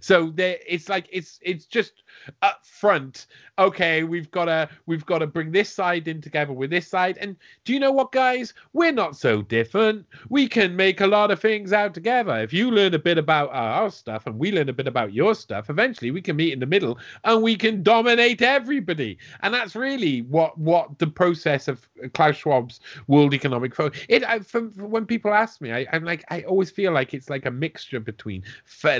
So 0.00 0.30
there, 0.30 0.58
it's 0.66 0.88
like 0.88 1.08
it's 1.10 1.38
it's 1.42 1.66
just 1.66 2.02
up 2.42 2.64
front. 2.64 3.26
Okay, 3.58 4.02
we've 4.02 4.30
got 4.30 4.46
to 4.46 4.68
we've 4.86 5.06
got 5.06 5.18
to 5.18 5.26
bring 5.26 5.52
this 5.52 5.72
side 5.72 6.08
in 6.08 6.20
together 6.20 6.52
with 6.52 6.70
this 6.70 6.88
side. 6.88 7.18
And 7.18 7.36
do 7.64 7.72
you 7.72 7.80
know 7.80 7.92
what, 7.92 8.12
guys? 8.12 8.54
We're 8.72 8.92
not 8.92 9.16
so 9.16 9.42
different. 9.42 10.06
We 10.28 10.48
can 10.48 10.74
make 10.74 11.00
a 11.00 11.06
lot 11.06 11.30
of 11.30 11.40
things 11.40 11.72
out 11.72 11.94
together. 11.94 12.36
If 12.38 12.52
you 12.52 12.70
learn 12.70 12.94
a 12.94 12.98
bit 12.98 13.18
about 13.18 13.50
our 13.52 13.90
stuff 13.90 14.26
and 14.26 14.38
we 14.38 14.52
learn 14.52 14.68
a 14.68 14.72
bit 14.72 14.88
about 14.88 15.12
your 15.12 15.34
stuff, 15.34 15.70
eventually 15.70 16.10
we 16.10 16.22
can 16.22 16.36
meet 16.36 16.52
in 16.52 16.60
the 16.60 16.66
middle 16.66 16.98
and 17.24 17.42
we 17.42 17.56
can 17.56 17.82
dominate 17.82 18.42
everybody. 18.42 19.18
And 19.42 19.54
that's 19.54 19.76
really 19.76 20.22
what 20.22 20.58
what 20.58 20.98
the 20.98 21.06
process 21.06 21.68
of 21.68 21.88
Klaus 22.12 22.36
Schwab's 22.36 22.80
World 23.06 23.34
Economic 23.34 23.74
Forum. 23.74 23.92
It 24.08 24.24
I, 24.24 24.38
when 24.38 25.06
people 25.06 25.32
ask 25.32 25.60
me, 25.60 25.72
I, 25.72 25.86
I'm 25.92 26.04
like 26.04 26.24
I 26.30 26.42
always 26.42 26.70
feel 26.70 26.92
like 26.92 27.14
it's 27.14 27.30
like 27.30 27.46
a 27.46 27.50
mixture 27.50 28.00
between 28.00 28.42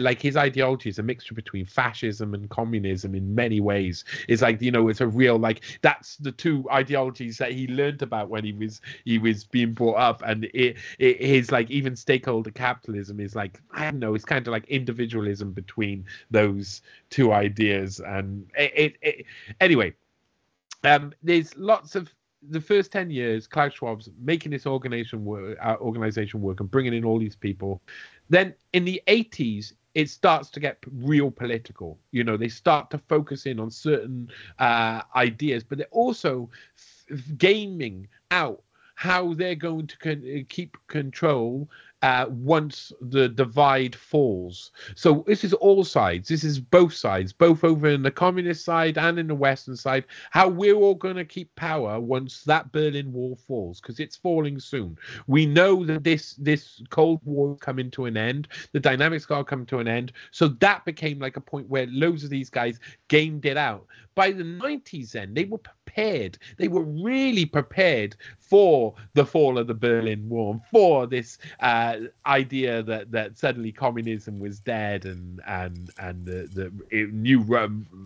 like 0.01 0.21
his 0.21 0.37
ideology 0.37 0.84
is 0.87 0.99
a 0.99 1.03
mixture 1.03 1.35
between 1.35 1.65
fascism 1.67 2.35
and 2.35 2.49
communism 2.51 3.15
in 3.15 3.35
many 3.35 3.61
ways. 3.61 4.05
It's 4.29 4.43
like 4.43 4.61
you 4.61 4.71
know, 4.71 4.89
it's 4.89 5.01
a 5.01 5.07
real 5.07 5.39
like 5.39 5.63
that's 5.83 6.17
the 6.17 6.33
two 6.33 6.69
ideologies 6.71 7.39
that 7.39 7.53
he 7.53 7.67
learned 7.67 8.03
about 8.03 8.29
when 8.29 8.45
he 8.45 8.53
was 8.53 8.81
he 9.05 9.19
was 9.19 9.45
being 9.45 9.73
brought 9.73 9.97
up, 9.97 10.23
and 10.25 10.45
it, 10.55 10.77
it 10.99 11.23
his 11.23 11.51
like 11.51 11.71
even 11.71 11.97
stakeholder 11.97 12.51
capitalism 12.51 13.21
is 13.21 13.35
like 13.35 13.61
I 13.73 13.91
don't 13.91 13.99
know, 13.99 14.15
it's 14.15 14.25
kind 14.25 14.47
of 14.47 14.53
like 14.53 14.67
individualism 14.69 15.53
between 15.53 16.05
those 16.31 16.83
two 17.11 17.33
ideas, 17.33 18.01
and 18.01 18.47
it, 18.57 18.73
it, 18.75 18.97
it 19.03 19.27
anyway. 19.61 19.95
Um, 20.83 21.15
there's 21.23 21.57
lots 21.57 21.95
of 21.95 22.13
the 22.51 22.61
first 22.61 22.93
10 22.93 23.11
years, 23.11 23.47
Klaus 23.47 23.73
Schwab's 23.73 24.11
making 24.21 24.53
this 24.53 24.67
organization 24.67 25.25
work, 25.25 25.59
uh, 25.63 25.77
organization 25.81 26.43
work 26.43 26.61
and 26.61 26.71
bringing 26.71 26.95
in 26.95 27.05
all 27.05 27.19
these 27.19 27.37
people. 27.37 27.81
Then 28.29 28.55
in 28.73 28.85
the 28.85 29.03
80s, 29.07 29.73
it 29.95 30.11
starts 30.11 30.51
to 30.51 30.61
get 30.61 30.79
real 30.93 31.31
political. 31.31 31.99
You 32.11 32.25
know, 32.25 32.37
they 32.37 32.49
start 32.49 32.91
to 32.91 32.99
focus 32.99 33.47
in 33.47 33.61
on 33.61 33.71
certain 33.71 34.29
uh, 34.59 35.03
ideas, 35.15 35.65
but 35.65 35.79
they're 35.79 35.87
also 35.91 36.51
f- 36.77 37.37
gaming 37.39 38.09
out 38.31 38.63
how 38.97 39.35
they're 39.35 39.55
going 39.55 39.87
to 39.87 39.99
con- 39.99 40.47
keep 40.49 40.77
control 40.89 41.69
uh, 42.05 42.27
once 42.29 42.93
the 43.01 43.31
divide 43.31 43.97
falls. 43.97 44.73
So 44.95 45.25
this 45.27 45.43
is 45.43 45.55
all 45.55 45.85
sides. 45.85 46.29
This 46.29 46.45
is 46.45 46.61
both 46.61 46.93
sides, 46.93 47.33
both 47.33 47.65
over 47.65 47.89
in 47.89 48.03
the 48.03 48.11
communist 48.11 48.63
side 48.63 48.99
and 48.99 49.19
in 49.19 49.27
the 49.27 49.35
Western 49.35 49.75
side. 49.75 50.05
How 50.31 50.47
we're 50.47 50.75
all 50.75 50.97
going 50.97 51.17
to 51.17 51.25
keep 51.25 51.57
power 51.57 51.99
once 51.99 52.43
that 52.43 52.71
Berlin 52.73 53.11
Wall 53.11 53.39
falls, 53.47 53.81
because 53.81 54.01
it's 54.01 54.17
falling 54.17 54.61
soon. 54.61 54.99
We 55.29 55.47
know 55.47 55.83
that 55.87 56.05
this 56.05 56.35
this 56.35 56.83
Cold 56.91 57.23
War 57.25 57.57
coming 57.57 57.91
to 57.93 58.05
an 58.05 58.19
end. 58.19 58.49
The 58.73 58.81
dynamics 58.81 59.25
are 59.31 59.43
coming 59.43 59.65
to 59.67 59.79
an 59.79 59.89
end. 59.89 60.13
So 60.31 60.49
that 60.49 60.85
became 60.85 61.19
like 61.19 61.39
a 61.39 61.41
point 61.41 61.71
where 61.71 61.87
loads 61.87 62.23
of 62.23 62.29
these 62.29 62.51
guys 62.51 62.81
gamed 63.09 63.47
it 63.47 63.57
out. 63.57 63.87
By 64.15 64.31
the 64.31 64.45
90s, 64.45 65.13
then 65.13 65.35
they 65.35 65.45
were 65.45 65.59
prepared. 65.59 66.39
They 66.57 66.69
were 66.69 66.85
really 66.85 67.47
prepared 67.47 68.17
for 68.39 68.95
the 69.15 69.27
fall 69.27 69.59
of 69.59 69.67
the 69.67 69.75
Berlin 69.75 70.29
Wall, 70.29 70.61
for 70.71 71.07
this 71.07 71.39
uh, 71.61 71.94
idea 72.27 72.83
that 72.83 73.11
that 73.11 73.39
suddenly 73.39 73.73
communism 73.73 74.39
was 74.39 74.61
dead 74.61 75.05
and 75.05 75.41
and 75.47 75.91
and 75.99 76.25
the 76.27 76.49
the 76.91 77.07
new 77.13 77.41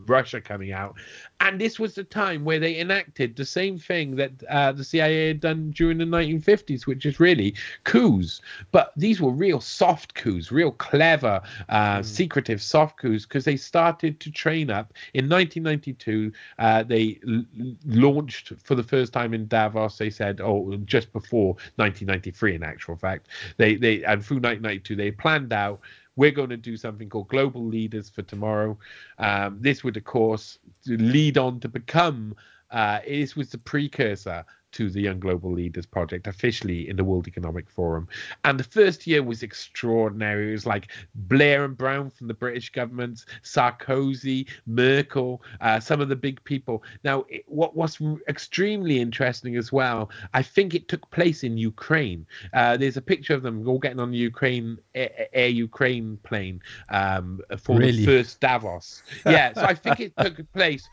Russia 0.06 0.40
coming 0.40 0.72
out, 0.72 0.96
and 1.40 1.60
this 1.60 1.78
was 1.78 1.94
the 1.94 2.04
time 2.04 2.44
where 2.44 2.58
they 2.58 2.80
enacted 2.80 3.36
the 3.36 3.44
same 3.44 3.78
thing 3.78 4.16
that 4.16 4.32
uh, 4.50 4.72
the 4.72 4.82
CIA 4.82 5.28
had 5.28 5.40
done 5.40 5.70
during 5.70 5.98
the 5.98 6.04
1950s, 6.04 6.86
which 6.86 7.06
is 7.06 7.20
really 7.20 7.54
coups. 7.84 8.40
But 8.72 8.92
these 8.96 9.20
were 9.20 9.30
real 9.30 9.60
soft 9.60 10.14
coups, 10.14 10.50
real 10.50 10.72
clever, 10.72 11.40
uh, 11.68 11.98
mm. 11.98 12.04
secretive 12.04 12.60
soft 12.60 12.98
coups, 12.98 13.24
because 13.24 13.44
they 13.44 13.56
started 13.56 14.18
to 14.20 14.32
train 14.32 14.68
up 14.68 14.92
in 15.14 15.28
1992. 15.28 16.32
Uh, 16.58 16.82
they 16.82 17.20
l- 17.28 17.44
launched 17.86 18.52
for 18.64 18.74
the 18.74 18.82
first 18.82 19.12
time 19.12 19.32
in 19.32 19.46
Davos. 19.46 19.96
They 19.96 20.10
said, 20.10 20.40
oh, 20.40 20.76
just 20.84 21.12
before 21.12 21.54
1993, 21.76 22.56
in 22.56 22.62
actual 22.64 22.96
fact, 22.96 23.28
they 23.58 23.76
they 23.76 24.02
and 24.04 24.24
through 24.24 24.38
1992 24.38 24.96
they 24.96 25.10
planned 25.12 25.52
out 25.52 25.80
we're 26.18 26.32
going 26.32 26.50
to 26.50 26.56
do 26.56 26.76
something 26.76 27.08
called 27.08 27.28
Global 27.28 27.64
Leaders 27.64 28.10
for 28.10 28.22
Tomorrow. 28.22 28.76
Um, 29.18 29.58
this 29.60 29.84
would, 29.84 29.96
of 29.96 30.02
course, 30.02 30.58
lead 30.84 31.38
on 31.38 31.60
to 31.60 31.68
become. 31.68 32.34
Uh, 32.72 32.98
this 33.06 33.36
was 33.36 33.50
the 33.50 33.58
precursor 33.58 34.44
to 34.78 34.88
the 34.88 35.00
Young 35.00 35.18
Global 35.18 35.52
Leaders 35.52 35.86
Project 35.86 36.28
officially 36.28 36.88
in 36.88 36.94
the 36.94 37.02
World 37.02 37.26
Economic 37.26 37.68
Forum. 37.68 38.06
And 38.44 38.60
the 38.60 38.64
first 38.64 39.08
year 39.08 39.24
was 39.24 39.42
extraordinary. 39.42 40.50
It 40.50 40.52
was 40.52 40.66
like 40.66 40.92
Blair 41.16 41.64
and 41.64 41.76
Brown 41.76 42.10
from 42.10 42.28
the 42.28 42.34
British 42.34 42.70
government, 42.70 43.24
Sarkozy, 43.42 44.46
Merkel, 44.66 45.42
uh, 45.60 45.80
some 45.80 46.00
of 46.00 46.08
the 46.08 46.14
big 46.14 46.42
people. 46.44 46.84
Now, 47.02 47.24
it, 47.28 47.42
what 47.48 47.74
was 47.74 48.00
extremely 48.28 49.00
interesting 49.00 49.56
as 49.56 49.72
well, 49.72 50.10
I 50.32 50.44
think 50.44 50.76
it 50.76 50.86
took 50.86 51.10
place 51.10 51.42
in 51.42 51.58
Ukraine. 51.58 52.24
Uh, 52.54 52.76
there's 52.76 52.96
a 52.96 53.02
picture 53.02 53.34
of 53.34 53.42
them 53.42 53.66
all 53.66 53.80
getting 53.80 53.98
on 53.98 54.12
the 54.12 54.18
Ukraine 54.18 54.78
Air, 54.94 55.26
Air 55.32 55.48
Ukraine 55.48 56.18
plane 56.22 56.62
um, 56.90 57.40
for 57.58 57.78
really? 57.78 58.04
the 58.04 58.06
first 58.06 58.38
Davos. 58.38 59.02
Yeah, 59.26 59.52
so 59.52 59.62
I 59.62 59.74
think 59.74 60.00
it 60.00 60.12
took 60.16 60.52
place 60.52 60.88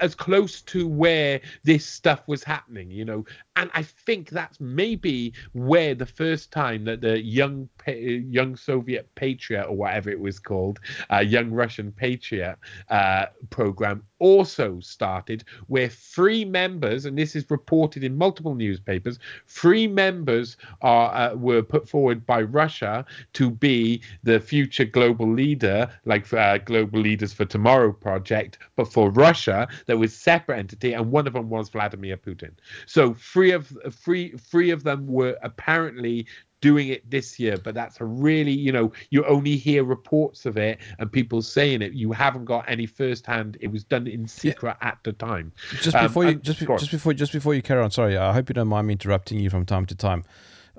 as 0.00 0.14
close 0.14 0.62
to 0.62 0.88
where 0.88 1.40
this 1.62 1.84
stuff 1.84 2.22
was 2.26 2.42
happening. 2.42 2.90
You 2.90 3.04
know, 3.04 3.17
and 3.56 3.70
I 3.74 3.82
think 3.82 4.30
that's 4.30 4.60
maybe 4.60 5.32
where 5.52 5.94
the 5.94 6.06
first 6.06 6.52
time 6.52 6.84
that 6.84 7.00
the 7.00 7.20
young 7.20 7.68
young 7.86 8.56
Soviet 8.56 9.14
Patriot 9.14 9.64
or 9.64 9.76
whatever 9.76 10.10
it 10.10 10.20
was 10.20 10.38
called, 10.38 10.80
uh, 11.12 11.18
young 11.18 11.50
Russian 11.50 11.92
Patriot 11.92 12.56
uh, 12.90 13.26
program 13.50 14.02
also 14.18 14.80
started, 14.80 15.44
where 15.66 15.88
three 15.88 16.44
members, 16.44 17.04
and 17.04 17.16
this 17.16 17.36
is 17.36 17.50
reported 17.50 18.04
in 18.04 18.16
multiple 18.16 18.54
newspapers, 18.54 19.18
three 19.46 19.86
members 19.86 20.56
are 20.82 21.14
uh, 21.14 21.34
were 21.34 21.62
put 21.62 21.88
forward 21.88 22.26
by 22.26 22.42
Russia 22.42 23.04
to 23.34 23.50
be 23.50 24.00
the 24.22 24.40
future 24.40 24.84
global 24.84 25.30
leader, 25.30 25.88
like 26.04 26.32
uh, 26.32 26.58
Global 26.58 27.00
Leaders 27.00 27.32
for 27.32 27.44
Tomorrow 27.44 27.92
project, 27.92 28.58
but 28.76 28.92
for 28.92 29.10
Russia, 29.10 29.68
there 29.86 29.98
was 29.98 30.14
separate 30.14 30.58
entity, 30.58 30.92
and 30.92 31.10
one 31.10 31.26
of 31.26 31.32
them 31.32 31.48
was 31.48 31.68
Vladimir 31.68 32.16
Putin. 32.16 32.52
So 32.86 33.14
three 33.14 33.52
of 33.52 33.72
three 33.90 34.32
three 34.32 34.70
of 34.70 34.82
them 34.84 35.06
were 35.06 35.36
apparently 35.42 36.26
doing 36.60 36.88
it 36.88 37.08
this 37.08 37.38
year 37.38 37.56
but 37.56 37.74
that's 37.74 38.00
a 38.00 38.04
really 38.04 38.52
you 38.52 38.72
know 38.72 38.92
you 39.10 39.24
only 39.26 39.56
hear 39.56 39.84
reports 39.84 40.46
of 40.46 40.56
it 40.56 40.78
and 40.98 41.10
people 41.10 41.42
saying 41.42 41.82
it. 41.82 41.92
You 41.92 42.12
haven't 42.12 42.44
got 42.44 42.64
any 42.68 42.86
first 42.86 43.26
hand 43.26 43.56
it 43.60 43.68
was 43.68 43.84
done 43.84 44.06
in 44.06 44.26
secret 44.26 44.76
yeah. 44.80 44.88
at 44.88 44.98
the 45.04 45.12
time. 45.12 45.52
Just 45.80 45.96
um, 45.96 46.06
before 46.06 46.24
you 46.24 46.34
just, 46.34 46.58
just 46.58 46.90
before 46.90 47.14
just 47.14 47.32
before 47.32 47.54
you 47.54 47.62
carry 47.62 47.82
on 47.82 47.90
sorry 47.90 48.16
i 48.16 48.32
hope 48.32 48.48
you 48.48 48.54
don't 48.54 48.68
mind 48.68 48.86
me 48.86 48.92
interrupting 48.92 49.38
you 49.38 49.50
from 49.50 49.64
time 49.64 49.86
to 49.86 49.94
time. 49.94 50.24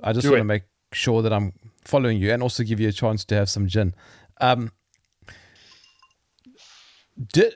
I 0.02 0.12
just 0.12 0.24
Do 0.24 0.30
want 0.30 0.38
it. 0.38 0.40
to 0.40 0.44
make 0.44 0.62
sure 0.92 1.22
that 1.22 1.32
i'm 1.32 1.52
following 1.84 2.18
you 2.18 2.32
and 2.32 2.42
also 2.42 2.62
give 2.62 2.80
you 2.80 2.88
a 2.88 2.92
chance 2.92 3.24
to 3.24 3.34
have 3.34 3.48
some 3.48 3.66
gin. 3.66 3.94
Um 4.40 4.72
did, 7.32 7.54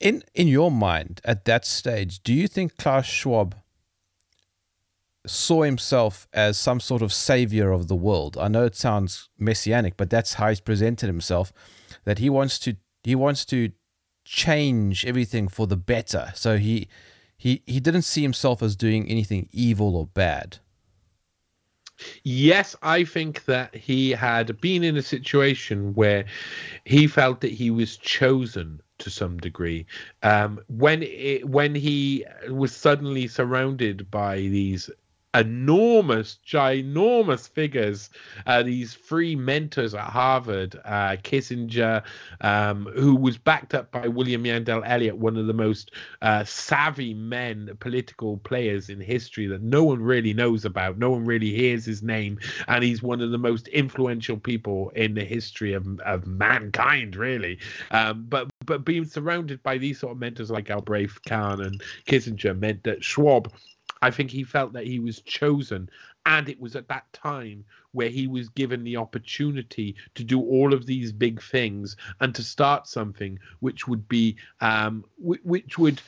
in 0.00 0.22
in 0.34 0.48
your 0.48 0.70
mind 0.70 1.20
at 1.24 1.44
that 1.44 1.66
stage 1.66 2.22
do 2.22 2.32
you 2.32 2.48
think 2.48 2.76
klaus 2.78 3.04
schwab 3.04 3.54
saw 5.26 5.62
himself 5.62 6.28
as 6.32 6.58
some 6.58 6.80
sort 6.80 7.02
of 7.02 7.12
savior 7.12 7.72
of 7.72 7.88
the 7.88 7.96
world. 7.96 8.36
I 8.38 8.48
know 8.48 8.64
it 8.64 8.76
sounds 8.76 9.30
messianic, 9.38 9.96
but 9.96 10.10
that's 10.10 10.34
how 10.34 10.48
he's 10.48 10.60
presented 10.60 11.06
himself. 11.06 11.52
That 12.04 12.18
he 12.18 12.28
wants 12.28 12.58
to 12.60 12.76
he 13.02 13.14
wants 13.14 13.44
to 13.46 13.72
change 14.24 15.04
everything 15.06 15.48
for 15.48 15.66
the 15.66 15.76
better. 15.76 16.32
So 16.34 16.58
he 16.58 16.88
he 17.36 17.62
he 17.66 17.80
didn't 17.80 18.02
see 18.02 18.22
himself 18.22 18.62
as 18.62 18.76
doing 18.76 19.08
anything 19.08 19.48
evil 19.52 19.96
or 19.96 20.06
bad. 20.06 20.58
Yes, 22.24 22.74
I 22.82 23.04
think 23.04 23.44
that 23.44 23.74
he 23.74 24.10
had 24.10 24.60
been 24.60 24.82
in 24.82 24.96
a 24.96 25.02
situation 25.02 25.94
where 25.94 26.24
he 26.84 27.06
felt 27.06 27.40
that 27.42 27.52
he 27.52 27.70
was 27.70 27.96
chosen 27.96 28.80
to 28.98 29.10
some 29.10 29.38
degree. 29.38 29.86
Um, 30.22 30.60
when 30.66 31.04
it, 31.04 31.48
when 31.48 31.74
he 31.74 32.24
was 32.48 32.74
suddenly 32.74 33.28
surrounded 33.28 34.10
by 34.10 34.36
these 34.36 34.90
enormous, 35.34 36.38
ginormous 36.46 37.48
figures, 37.48 38.10
uh, 38.46 38.62
these 38.62 38.94
three 38.94 39.34
mentors 39.34 39.94
at 39.94 40.08
Harvard, 40.08 40.80
uh, 40.84 41.16
Kissinger, 41.22 42.02
um, 42.40 42.86
who 42.94 43.16
was 43.16 43.36
backed 43.36 43.74
up 43.74 43.90
by 43.90 44.06
William 44.08 44.44
Yandell 44.44 44.82
Elliott, 44.86 45.18
one 45.18 45.36
of 45.36 45.46
the 45.46 45.52
most 45.52 45.90
uh, 46.22 46.44
savvy 46.44 47.14
men, 47.14 47.76
political 47.80 48.38
players 48.38 48.88
in 48.88 49.00
history 49.00 49.46
that 49.46 49.62
no 49.62 49.84
one 49.84 50.00
really 50.00 50.32
knows 50.32 50.64
about. 50.64 50.98
No 50.98 51.10
one 51.10 51.24
really 51.24 51.50
hears 51.50 51.84
his 51.84 52.02
name. 52.02 52.38
And 52.68 52.84
he's 52.84 53.02
one 53.02 53.20
of 53.20 53.30
the 53.30 53.38
most 53.38 53.68
influential 53.68 54.36
people 54.36 54.90
in 54.90 55.14
the 55.14 55.24
history 55.24 55.72
of, 55.72 56.00
of 56.00 56.26
mankind, 56.26 57.16
really. 57.16 57.58
Um, 57.90 58.26
but 58.28 58.48
but 58.64 58.84
being 58.84 59.04
surrounded 59.04 59.62
by 59.62 59.78
these 59.78 59.98
sort 59.98 60.12
of 60.12 60.18
mentors 60.18 60.50
like 60.50 60.66
Galbraith, 60.66 61.18
Kahn, 61.26 61.60
and 61.60 61.82
Kissinger 62.06 62.58
meant 62.58 62.84
that 62.84 63.04
Schwab 63.04 63.52
I 64.02 64.10
think 64.10 64.30
he 64.30 64.44
felt 64.44 64.72
that 64.74 64.86
he 64.86 64.98
was 64.98 65.20
chosen. 65.20 65.88
And 66.26 66.48
it 66.48 66.60
was 66.60 66.74
at 66.74 66.88
that 66.88 67.12
time 67.12 67.64
where 67.92 68.08
he 68.08 68.26
was 68.26 68.48
given 68.48 68.82
the 68.82 68.96
opportunity 68.96 69.94
to 70.14 70.24
do 70.24 70.40
all 70.40 70.72
of 70.72 70.86
these 70.86 71.12
big 71.12 71.42
things 71.42 71.96
and 72.20 72.34
to 72.34 72.42
start 72.42 72.86
something 72.86 73.38
which 73.60 73.86
would 73.86 74.08
be, 74.08 74.36
um, 74.60 75.04
which 75.18 75.78
would 75.78 76.00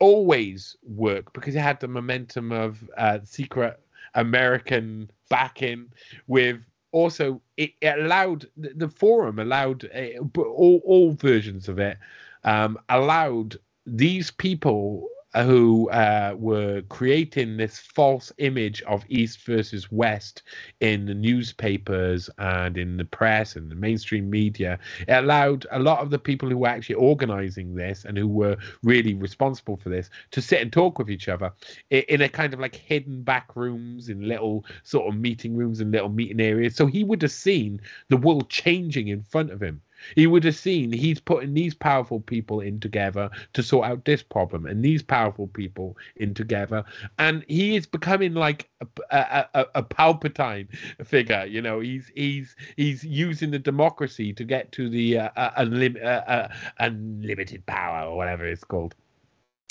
always 0.00 0.76
work 0.82 1.32
because 1.32 1.54
it 1.54 1.60
had 1.60 1.80
the 1.80 1.88
momentum 1.88 2.52
of 2.52 2.88
uh, 2.96 3.18
secret 3.24 3.80
American 4.14 5.10
backing 5.28 5.86
with 6.26 6.60
also 6.92 7.40
it, 7.56 7.72
allowed 7.82 8.46
the, 8.56 8.72
the, 8.74 8.88
forum 8.88 9.38
allowed 9.38 9.88
uh, 9.94 10.40
all, 10.40 10.80
all 10.84 11.12
versions 11.12 11.68
of 11.68 11.78
it 11.78 11.98
um, 12.44 12.78
allowed 12.88 13.56
these 13.86 14.30
people 14.30 15.08
who 15.34 15.90
uh, 15.90 16.34
were 16.38 16.82
creating 16.88 17.56
this 17.56 17.78
false 17.78 18.32
image 18.38 18.82
of 18.82 19.04
East 19.08 19.44
versus 19.44 19.90
West 19.92 20.42
in 20.80 21.04
the 21.06 21.14
newspapers 21.14 22.30
and 22.38 22.78
in 22.78 22.96
the 22.96 23.04
press 23.04 23.54
and 23.54 23.70
the 23.70 23.74
mainstream 23.74 24.30
media. 24.30 24.78
It 25.06 25.12
allowed 25.12 25.66
a 25.70 25.78
lot 25.78 26.00
of 26.00 26.10
the 26.10 26.18
people 26.18 26.48
who 26.48 26.58
were 26.58 26.68
actually 26.68 26.96
organizing 26.96 27.74
this 27.74 28.04
and 28.04 28.16
who 28.16 28.26
were 28.26 28.56
really 28.82 29.14
responsible 29.14 29.76
for 29.76 29.90
this 29.90 30.08
to 30.30 30.40
sit 30.40 30.62
and 30.62 30.72
talk 30.72 30.98
with 30.98 31.10
each 31.10 31.28
other 31.28 31.52
in 31.90 32.22
a 32.22 32.28
kind 32.28 32.54
of 32.54 32.60
like 32.60 32.74
hidden 32.74 33.22
back 33.22 33.54
rooms, 33.54 34.08
in 34.08 34.26
little 34.26 34.64
sort 34.82 35.12
of 35.12 35.20
meeting 35.20 35.54
rooms 35.56 35.80
and 35.80 35.92
little 35.92 36.08
meeting 36.08 36.40
areas. 36.40 36.74
So 36.74 36.86
he 36.86 37.04
would 37.04 37.22
have 37.22 37.32
seen 37.32 37.80
the 38.08 38.16
world 38.16 38.48
changing 38.48 39.08
in 39.08 39.22
front 39.22 39.50
of 39.50 39.62
him. 39.62 39.82
He 40.14 40.26
would 40.26 40.44
have 40.44 40.56
seen 40.56 40.92
he's 40.92 41.20
putting 41.20 41.54
these 41.54 41.74
powerful 41.74 42.20
people 42.20 42.60
in 42.60 42.80
together 42.80 43.30
to 43.52 43.62
sort 43.62 43.88
out 43.88 44.04
this 44.04 44.22
problem, 44.22 44.66
and 44.66 44.84
these 44.84 45.02
powerful 45.02 45.48
people 45.48 45.96
in 46.16 46.34
together, 46.34 46.84
and 47.18 47.44
he 47.48 47.76
is 47.76 47.86
becoming 47.86 48.34
like 48.34 48.68
a, 48.80 48.86
a, 49.10 49.46
a, 49.54 49.66
a 49.76 49.82
Palpatine 49.82 50.68
figure. 51.04 51.44
You 51.46 51.62
know, 51.62 51.80
he's 51.80 52.10
he's 52.14 52.56
he's 52.76 53.04
using 53.04 53.50
the 53.50 53.58
democracy 53.58 54.32
to 54.34 54.44
get 54.44 54.72
to 54.72 54.88
the 54.88 55.18
uh, 55.18 55.30
uh, 55.36 55.62
unlim- 55.62 56.02
uh, 56.02 56.24
uh, 56.30 56.48
unlimited 56.78 57.64
power 57.66 58.08
or 58.08 58.16
whatever 58.16 58.46
it's 58.46 58.64
called. 58.64 58.94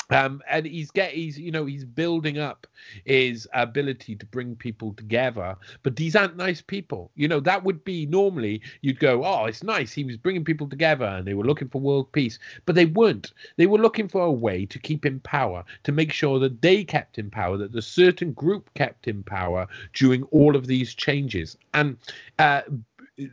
Um, 0.09 0.41
and 0.49 0.65
he's 0.65 0.91
get 0.91 1.11
he's 1.11 1.37
you 1.37 1.51
know 1.51 1.65
he's 1.65 1.83
building 1.83 2.37
up 2.37 2.65
his 3.05 3.47
ability 3.53 4.15
to 4.15 4.25
bring 4.25 4.55
people 4.55 4.93
together. 4.93 5.55
But 5.83 5.95
these 5.95 6.15
aren't 6.15 6.37
nice 6.37 6.61
people. 6.61 7.11
You 7.15 7.27
know 7.27 7.39
that 7.41 7.63
would 7.63 7.83
be 7.83 8.05
normally 8.05 8.61
you'd 8.81 8.99
go 8.99 9.25
oh 9.25 9.45
it's 9.45 9.63
nice. 9.63 9.91
He 9.91 10.03
was 10.03 10.17
bringing 10.17 10.45
people 10.45 10.67
together 10.67 11.05
and 11.05 11.27
they 11.27 11.33
were 11.33 11.43
looking 11.43 11.69
for 11.69 11.81
world 11.81 12.11
peace. 12.11 12.39
But 12.65 12.75
they 12.75 12.85
weren't. 12.85 13.33
They 13.57 13.67
were 13.67 13.79
looking 13.79 14.07
for 14.07 14.21
a 14.21 14.31
way 14.31 14.65
to 14.67 14.79
keep 14.79 15.05
in 15.05 15.19
power 15.21 15.63
to 15.83 15.91
make 15.91 16.11
sure 16.11 16.39
that 16.39 16.61
they 16.61 16.83
kept 16.83 17.17
in 17.17 17.29
power 17.29 17.57
that 17.57 17.73
the 17.73 17.81
certain 17.81 18.31
group 18.33 18.73
kept 18.75 19.07
in 19.07 19.23
power 19.23 19.67
during 19.93 20.23
all 20.23 20.55
of 20.55 20.67
these 20.67 20.93
changes. 20.93 21.57
And 21.73 21.97
uh, 22.39 22.61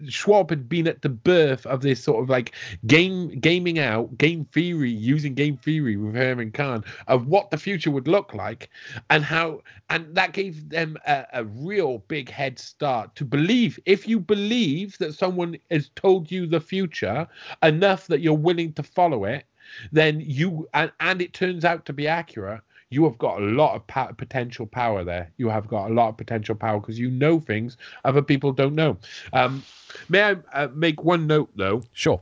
Schwab 0.09 0.51
had 0.51 0.68
been 0.68 0.87
at 0.89 1.03
the 1.03 1.09
birth 1.09 1.66
of 1.66 1.82
this 1.82 2.03
sort 2.03 2.22
of 2.22 2.30
like 2.30 2.55
game 2.87 3.28
gaming 3.41 3.78
out 3.78 4.16
game 4.16 4.45
theory 4.47 4.91
using 4.91 5.35
game 5.35 5.57
theory 5.59 5.97
with 5.97 6.14
Herman 6.14 6.53
Kahn 6.53 6.85
of 7.07 7.26
what 7.26 7.51
the 7.51 7.59
future 7.59 7.91
would 7.91 8.09
look 8.09 8.32
like 8.32 8.70
and 9.11 9.22
how 9.24 9.61
and 9.91 10.14
that 10.14 10.32
gave 10.32 10.70
them 10.70 10.97
a, 11.07 11.26
a 11.35 11.45
real 11.45 11.99
big 12.09 12.30
head 12.30 12.59
start 12.59 13.14
to 13.16 13.24
believe. 13.24 13.78
If 13.85 14.09
you 14.09 14.20
believe 14.20 14.97
that 14.99 15.14
someone 15.14 15.57
has 15.70 15.91
told 15.97 16.30
you 16.30 16.47
the 16.47 16.61
future 16.61 17.26
enough 17.62 18.07
that 18.07 18.20
you're 18.20 18.35
willing 18.35 18.72
to 18.74 18.82
follow 18.82 19.24
it 19.24 19.45
then 19.93 20.20
you 20.20 20.68
and, 20.74 20.93
and 21.01 21.20
it 21.22 21.32
turns 21.32 21.64
out 21.64 21.85
to 21.87 21.93
be 21.93 22.07
accurate 22.07 22.61
you 22.95 23.05
have 23.05 23.19
got 23.19 23.43
a 23.43 23.45
lot 23.45 23.75
of 23.75 23.87
pa- 23.87 24.13
potential 24.13 24.67
power 24.67 25.03
there. 25.05 25.33
You 25.37 25.49
have 25.49 25.67
got 25.67 25.91
a 25.91 25.95
lot 25.95 26.09
of 26.11 26.17
potential 26.17 26.55
power 26.55 26.79
because 26.81 26.99
you 26.99 27.11
know 27.11 27.41
things 27.41 27.77
other 28.05 28.23
people 28.23 28.53
don't 28.53 28.75
know. 28.75 28.97
Um, 29.33 29.65
may 30.09 30.23
I 30.23 30.37
uh, 30.53 30.69
make 30.73 31.03
one 31.03 31.27
note 31.27 31.51
though? 31.57 31.83
Sure. 31.93 32.21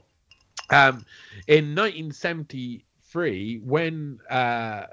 Um, 0.71 1.05
in 1.47 1.75
1973, 1.75 3.61
when 3.63 4.19
uh, 4.31 4.87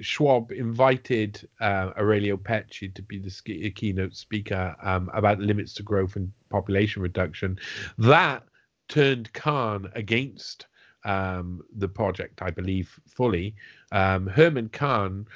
Schwab 0.00 0.52
invited 0.52 1.48
uh, 1.60 1.90
Aurelio 1.98 2.36
Peccei 2.36 2.94
to 2.94 3.02
be 3.02 3.18
the 3.18 3.30
sk- 3.30 3.74
keynote 3.74 4.14
speaker 4.14 4.76
um, 4.82 5.10
about 5.12 5.40
limits 5.40 5.74
to 5.74 5.82
growth 5.82 6.14
and 6.14 6.32
population 6.48 7.02
reduction, 7.02 7.58
that 7.98 8.44
turned 8.88 9.32
Kahn 9.32 9.90
against 9.94 10.66
um, 11.04 11.62
the 11.76 11.88
project, 11.88 12.42
I 12.42 12.50
believe, 12.50 12.98
fully. 13.06 13.54
Um, 13.90 14.26
Herman 14.26 14.68
Kahn 14.68 15.26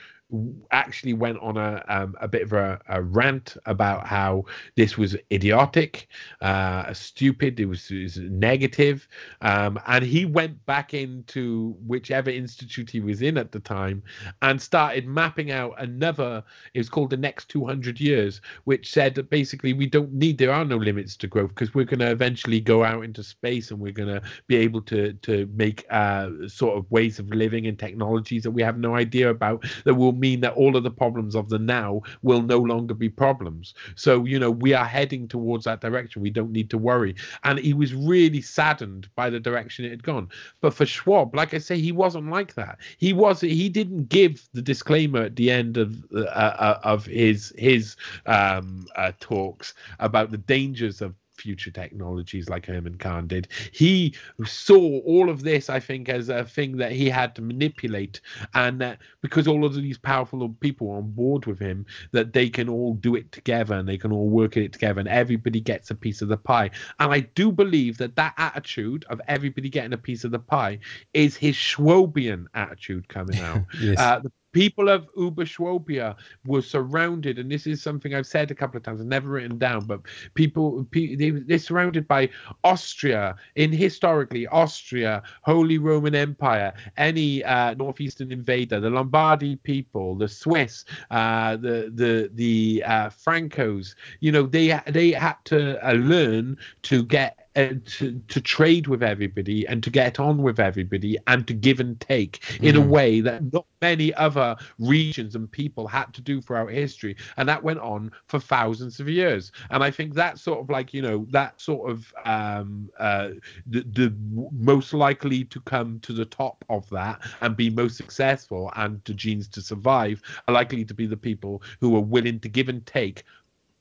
actually 0.73 1.13
went 1.13 1.39
on 1.39 1.57
a 1.57 1.85
um, 1.89 2.17
a 2.21 2.27
bit 2.27 2.43
of 2.43 2.53
a, 2.53 2.81
a, 2.89 3.01
rant 3.01 3.57
about 3.67 4.07
how 4.07 4.45
this 4.75 4.99
was 4.99 5.17
idiotic, 5.33 6.09
uh, 6.41 6.93
stupid. 6.93 7.61
It 7.61 7.67
was, 7.67 7.89
it 7.91 8.03
was 8.03 8.19
negative, 8.19 9.07
um, 9.43 9.79
and 9.87 10.05
he 10.05 10.25
went 10.25 10.65
back 10.67 10.95
into 10.95 11.77
whichever 11.87 12.31
institute 12.31 12.91
he 12.91 13.01
was 13.01 13.23
in 13.23 13.39
at 13.39 13.53
the 13.53 13.61
time 13.61 14.03
and 14.43 14.61
started 14.61 15.07
mapping 15.07 15.53
out 15.53 15.75
another. 15.79 16.43
It 16.75 16.79
was 16.79 16.89
called 16.89 17.11
the 17.11 17.17
next 17.17 17.49
200 17.49 18.01
years, 18.01 18.41
which 18.65 18.91
said 18.91 19.15
that 19.15 19.31
basically 19.31 19.75
we 19.75 19.87
don't 19.87 20.13
need. 20.13 20.39
There 20.39 20.53
are 20.53 20.65
no 20.65 20.77
limits 20.77 21.17
to 21.19 21.29
growth 21.29 21.51
because 21.51 21.73
we're 21.73 21.85
going 21.85 22.01
to 22.01 22.11
eventually 22.11 22.61
go 22.61 22.83
out 22.83 23.05
into 23.05 23.23
space 23.23 23.71
and 23.71 23.79
we're 23.79 23.93
going 23.93 24.09
to 24.09 24.23
be 24.49 24.57
able 24.57 24.83
to 24.83 25.13
to 25.13 25.49
make 25.55 25.87
uh, 25.91 26.31
sort 26.49 26.77
of 26.77 26.91
ways 26.91 27.21
of 27.21 27.29
living 27.29 27.69
and 27.69 27.79
technologies 27.79 28.43
that 28.43 28.51
we 28.51 28.63
have 28.63 28.79
no 28.79 28.97
idea 28.97 29.31
about 29.31 29.65
that 29.85 29.95
will 29.95 30.16
mean 30.19 30.41
that 30.41 30.55
all 30.55 30.77
of 30.77 30.83
the 30.83 30.91
problems 30.91 31.35
of 31.35 31.49
the 31.49 31.59
now 31.59 32.03
will 32.23 32.43
no 32.43 32.59
longer 32.59 32.95
be 32.95 33.09
problems. 33.09 33.75
So, 33.95 34.25
you 34.25 34.39
know, 34.39 34.51
we 34.51 34.75
are 34.75 34.85
heading 34.85 35.29
towards 35.29 35.65
that 35.65 35.81
direction. 35.81 36.23
We 36.23 36.31
don't 36.31 36.53
need 36.53 36.71
to 36.71 36.79
worry. 36.79 37.15
And 37.45 37.59
he 37.59 37.75
was 37.75 37.95
really 37.95 38.41
saddened 38.41 39.09
by 39.15 39.31
the 39.31 39.41
direction 39.41 39.85
it 39.85 39.91
had 39.91 40.03
gone. 40.03 40.29
But 40.61 40.75
for 40.75 40.87
Schwab, 40.87 41.35
like 41.35 41.55
I 41.55 41.59
say, 41.59 41.79
he 41.79 41.93
wasn't 41.93 42.31
like 42.31 42.55
that. 42.55 42.79
He 42.99 43.13
was 43.13 43.41
he 43.41 43.69
didn't 43.69 44.09
give 44.09 44.49
the 44.53 44.63
disclaimer 44.63 45.23
at 45.23 45.37
the 45.37 45.51
end 45.51 45.77
of 45.77 45.95
uh, 46.15 46.25
uh, 46.25 46.81
of 46.83 47.07
his 47.07 47.53
his 47.57 47.97
um, 48.27 48.87
uh, 48.97 49.13
talks 49.21 49.75
about 49.99 50.31
the 50.31 50.39
dangers 50.39 51.03
of 51.03 51.15
future 51.37 51.71
technologies 51.71 52.49
like 52.49 52.67
Herman 52.67 52.97
Kahn 52.97 53.27
did. 53.27 53.49
He 53.73 54.15
saw 54.45 55.01
all 55.01 55.31
of 55.31 55.43
this, 55.43 55.71
I 55.71 55.81
think, 55.81 56.09
as 56.09 56.29
a 56.29 56.45
thing 56.45 56.77
that 56.79 56.93
he 56.93 57.09
had 57.09 57.35
to 57.37 57.43
manipulate, 57.43 58.21
and 58.55 58.81
that 58.81 58.99
because 59.23 59.47
all 59.47 59.65
of 59.65 59.75
these 59.75 59.99
powerful 59.99 60.49
people 60.61 60.91
are 60.91 60.97
on 60.97 61.11
board 61.13 61.47
with 61.47 61.59
him, 61.59 61.87
that 62.13 62.33
they 62.33 62.49
can 62.49 62.69
all 62.69 62.95
do 62.95 63.15
it 63.15 63.31
together 63.33 63.75
and 63.75 63.89
they 63.89 63.99
can 63.99 64.13
all 64.13 64.29
work 64.29 64.57
at 64.57 64.63
it 64.63 64.73
together, 64.73 65.01
and 65.01 65.09
everybody 65.09 65.61
gets 65.61 65.91
a 65.91 65.95
piece 65.95 66.23
of 66.23 66.29
the 66.29 66.37
pie. 66.37 66.71
And 66.99 67.13
I 67.13 67.21
do 67.21 67.53
believe 67.53 67.99
that 67.99 68.17
that 68.17 68.35
attitude 68.37 69.05
of 69.09 69.21
everybody 69.29 69.69
getting 69.69 69.93
a 69.93 69.99
piece 69.99 70.25
of 70.25 70.31
the 70.31 70.39
pie 70.39 70.79
is 71.15 71.37
his 71.37 71.55
Schwabian 71.55 72.47
attitude 72.55 73.09
coming 73.09 73.39
out. 73.41 73.65
yes. 73.81 73.99
uh, 73.99 74.21
the 74.21 74.33
people 74.57 74.89
of 74.89 75.07
Uberschwabia 75.13 76.17
were 76.47 76.63
surrounded, 76.63 77.39
and 77.39 77.53
this 77.53 77.67
is 77.67 77.83
something 77.83 78.15
I've 78.15 78.27
said 78.27 78.51
a 78.51 78.55
couple 78.55 78.79
of 78.79 78.85
times, 78.85 79.03
I've 79.03 79.07
never 79.07 79.29
written 79.29 79.59
down, 79.59 79.85
but 79.85 80.01
people, 80.33 80.87
they, 80.93 81.31
they're 81.31 81.59
surrounded 81.59 82.09
by 82.09 82.31
Austria, 82.65 83.37
in 83.57 83.71
historically 83.71 84.47
Austria, 84.47 85.23
Holy 85.43 85.77
Roman 85.77 86.15
Empire, 86.15 86.73
any 86.97 87.45
uh, 87.45 87.75
northeastern 87.75 88.33
invader, 88.33 88.81
the 88.81 88.89
Lombardy 88.89 89.57
people, 89.57 90.15
the 90.15 90.27
Swiss, 90.27 90.87
uh, 91.11 91.59
the 91.59 91.93
the 91.95 92.31
the 92.33 92.83
uh, 92.87 93.11
Francos. 93.11 93.95
You 94.21 94.33
know, 94.33 94.47
they 94.47 94.81
they 94.87 95.13
had 95.13 95.37
to 95.47 95.87
uh, 95.87 95.93
learn 95.93 96.57
to 96.85 97.05
get 97.05 97.46
to 97.57 98.21
to 98.29 98.41
trade 98.41 98.87
with 98.87 99.03
everybody 99.03 99.67
and 99.67 99.83
to 99.83 99.91
get 99.91 100.21
on 100.21 100.43
with 100.43 100.61
everybody 100.61 101.17
and 101.27 101.47
to 101.47 101.55
give 101.55 101.81
and 101.81 101.99
take 102.01 102.41
in 102.63 102.77
a 102.77 102.81
Mm. 102.81 102.89
way 102.89 103.21
that 103.23 103.51
not 103.53 103.67
many 103.81 104.13
other 104.15 104.57
regions 104.79 105.35
and 105.35 105.51
people 105.51 105.87
had 105.87 106.13
to 106.15 106.21
do 106.21 106.41
throughout 106.41 106.71
history, 106.71 107.17
and 107.37 107.49
that 107.49 107.63
went 107.63 107.81
on 107.81 108.11
for 108.29 108.39
thousands 108.39 109.01
of 109.01 109.09
years. 109.09 109.53
And 109.71 109.83
I 109.83 109.91
think 109.91 110.15
that's 110.15 110.43
sort 110.43 110.61
of 110.61 110.69
like 110.71 110.93
you 110.93 111.03
know 111.03 111.27
that 111.31 111.61
sort 111.61 111.91
of 111.91 112.13
um, 112.25 112.91
uh, 112.99 113.31
the, 113.67 113.81
the 113.83 114.15
most 114.53 114.93
likely 114.93 115.45
to 115.45 115.61
come 115.61 115.99
to 116.01 116.13
the 116.13 116.25
top 116.27 116.65
of 116.69 116.89
that 116.91 117.21
and 117.41 117.57
be 117.57 117.71
most 117.71 117.97
successful 117.97 118.71
and 118.77 119.01
the 119.05 119.15
genes 119.15 119.49
to 119.49 119.63
survive 119.63 120.23
are 120.47 120.55
likely 120.55 120.85
to 120.85 120.95
be 120.95 121.07
the 121.07 121.17
people 121.17 121.63
who 121.81 121.97
are 121.97 122.01
willing 122.01 122.39
to 122.41 122.49
give 122.49 122.69
and 122.69 122.85
take 122.87 123.25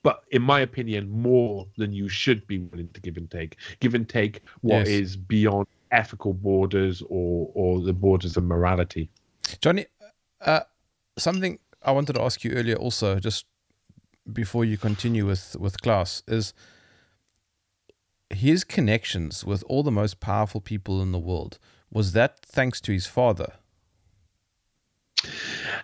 but 0.05 0.23
in 0.37 0.41
my 0.53 0.59
opinion 0.69 1.09
more 1.09 1.67
than 1.77 1.91
you 1.99 2.07
should 2.07 2.45
be 2.47 2.59
willing 2.59 2.87
to 2.93 3.01
give 3.01 3.17
and 3.17 3.29
take 3.31 3.57
give 3.79 3.93
and 3.95 4.07
take 4.07 4.35
what 4.61 4.87
is 4.87 5.09
Yes. 5.15 5.25
beyond 5.33 5.67
ethical 5.91 6.33
borders 6.33 7.01
or 7.09 7.49
or 7.53 7.81
the 7.81 7.93
borders 8.05 8.37
of 8.37 8.43
morality 8.43 9.09
Johnny, 9.61 9.85
uh, 10.41 10.61
something 11.17 11.59
I 11.83 11.91
wanted 11.91 12.13
to 12.13 12.21
ask 12.21 12.43
you 12.43 12.51
earlier, 12.51 12.75
also, 12.75 13.19
just 13.19 13.45
before 14.41 14.65
you 14.65 14.77
continue 14.77 15.25
with 15.25 15.55
with 15.59 15.75
Klaus, 15.81 16.23
is 16.27 16.53
his 18.31 18.63
connections 18.63 19.45
with 19.45 19.63
all 19.67 19.83
the 19.83 19.91
most 20.01 20.19
powerful 20.19 20.61
people 20.61 21.01
in 21.01 21.11
the 21.11 21.19
world. 21.19 21.57
Was 21.91 22.11
that 22.13 22.39
thanks 22.57 22.81
to 22.81 22.91
his 22.91 23.05
father? 23.07 23.53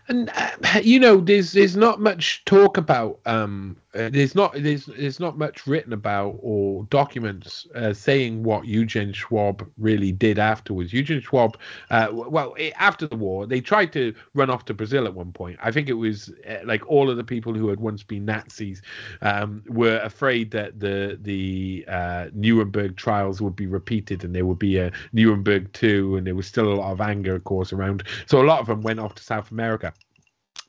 and 0.07 0.30
uh, 0.36 0.80
you 0.84 0.99
know 0.99 1.19
there's 1.19 1.51
there's 1.53 1.76
not 1.76 1.99
much 1.99 2.43
talk 2.45 2.78
about 2.78 3.19
um 3.26 3.78
there's 3.93 4.35
not 4.35 4.53
there's 4.53 4.85
there's 4.85 5.19
not 5.19 5.37
much 5.37 5.67
written 5.67 5.91
about 5.91 6.37
or 6.41 6.85
documents 6.85 7.67
uh, 7.75 7.93
saying 7.93 8.41
what 8.41 8.65
Eugen 8.65 9.11
Schwab 9.11 9.69
really 9.77 10.11
did 10.11 10.39
afterwards. 10.39 10.93
Eugen 10.93 11.19
Schwab, 11.19 11.57
uh, 11.89 12.07
well, 12.11 12.55
i 12.57 12.71
after 12.77 13.05
the 13.05 13.17
war, 13.17 13.45
they 13.45 13.59
tried 13.59 13.91
to 13.93 14.13
run 14.33 14.49
off 14.49 14.65
to 14.65 14.73
Brazil 14.73 15.05
at 15.05 15.13
one 15.13 15.33
point. 15.33 15.59
I 15.61 15.71
think 15.71 15.89
it 15.89 15.93
was 15.93 16.31
uh, 16.47 16.59
like 16.63 16.87
all 16.89 17.09
of 17.09 17.17
the 17.17 17.23
people 17.23 17.53
who 17.53 17.67
had 17.67 17.79
once 17.79 18.01
been 18.01 18.23
Nazis 18.23 18.81
um, 19.21 19.63
were 19.67 19.99
afraid 19.99 20.51
that 20.51 20.79
the 20.79 21.17
the 21.21 21.83
uh, 21.87 22.27
Nuremberg 22.33 22.95
trials 22.95 23.41
would 23.41 23.55
be 23.55 23.67
repeated 23.67 24.23
and 24.23 24.33
there 24.33 24.45
would 24.45 24.59
be 24.59 24.77
a 24.77 24.91
Nuremberg 25.11 25.71
two, 25.73 26.15
and 26.15 26.25
there 26.25 26.35
was 26.35 26.47
still 26.47 26.71
a 26.71 26.75
lot 26.75 26.91
of 26.91 27.01
anger, 27.01 27.35
of 27.35 27.43
course, 27.43 27.73
around. 27.73 28.03
So 28.25 28.41
a 28.41 28.45
lot 28.45 28.61
of 28.61 28.67
them 28.67 28.81
went 28.81 28.99
off 29.01 29.15
to 29.15 29.23
South 29.23 29.51
America 29.51 29.93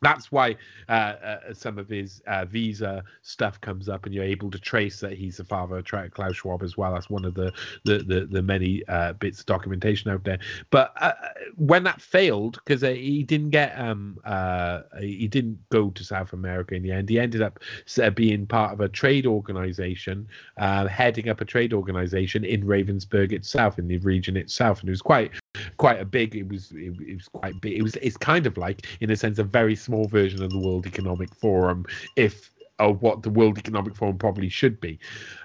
that's 0.03 0.31
why 0.31 0.57
uh, 0.89 0.93
uh, 0.93 1.55
some 1.55 1.79
of 1.79 1.89
his 1.89 2.21
uh, 2.27 2.45
visa 2.45 3.05
stuff 3.23 3.61
comes 3.61 3.89
up, 3.89 4.05
and 4.05 4.15
you're 4.15 4.25
able 4.25 4.51
to 4.51 4.59
trace 4.59 5.01
that 5.01 5.13
he's 5.13 5.37
the 5.39 5.45
father 5.45 5.79
of 5.79 5.85
Klaus 5.85 6.37
Schwab 6.37 6.63
as 6.63 6.77
well. 6.77 6.93
That's 6.93 7.09
one 7.09 7.25
of 7.25 7.35
the 7.35 7.53
the 7.85 7.99
the, 7.99 8.27
the 8.31 8.43
many 8.43 8.83
uh, 8.89 9.15
bits 9.15 9.41
of 9.41 9.47
documentation 9.47 10.11
out 10.11 10.25
there. 10.25 10.39
But 10.71 10.93
uh, 11.01 11.13
when 11.57 11.85
that 11.85 12.01
failed, 12.01 12.61
because 12.65 12.83
uh, 12.83 12.91
he 12.91 13.23
didn't 13.23 13.51
get 13.51 13.79
um 13.79 14.19
uh 14.25 14.83
he 15.01 15.29
didn't 15.29 15.59
go 15.71 15.91
to 15.91 16.05
South 16.05 16.33
America 16.33 16.75
in 16.75 16.83
the 16.83 16.93
end. 16.93 17.09
He 17.09 17.19
ended 17.19 17.41
up 17.41 17.61
uh, 18.03 18.11
being 18.11 18.47
part 18.47 18.73
of 18.73 18.81
a 18.81 18.89
trade 18.89 19.27
organization, 19.27 20.27
uh, 20.59 20.89
heading 20.89 21.29
up 21.29 21.41
a 21.41 21.45
trade 21.45 21.73
organization 21.73 22.45
in 22.45 22.65
Ravensburg 22.65 23.33
itself, 23.33 23.79
in 23.79 23.87
the 23.87 23.99
region 23.99 24.37
itself, 24.37 24.81
and 24.81 24.89
it 24.89 24.93
was 24.93 25.03
quite 25.03 25.31
quite 25.77 26.01
a 26.01 26.05
big 26.05 26.35
it 26.35 26.49
was 26.49 26.73
it, 26.73 26.95
it 27.07 27.15
was 27.15 27.29
quite 27.29 27.61
big 27.61 27.75
it 27.75 27.83
was 27.83 27.95
it's 27.97 28.17
kind 28.17 28.47
of 28.47 28.57
like 28.57 28.87
in 29.01 29.11
a 29.11 29.17
sense 29.17 29.39
a 29.39 29.45
very 29.45 29.77
small 29.77 29.92
version 30.09 30.43
of 30.43 30.51
the 30.51 30.59
world 30.59 30.87
economic 30.87 31.35
forum 31.35 31.85
if 32.17 32.51
of 32.79 33.03
what 33.03 33.23
the 33.23 33.31
world 33.31 33.59
economic 33.59 33.95
forum 33.95 34.19
probably 34.19 34.49
should 34.49 34.81
be. 34.81 34.99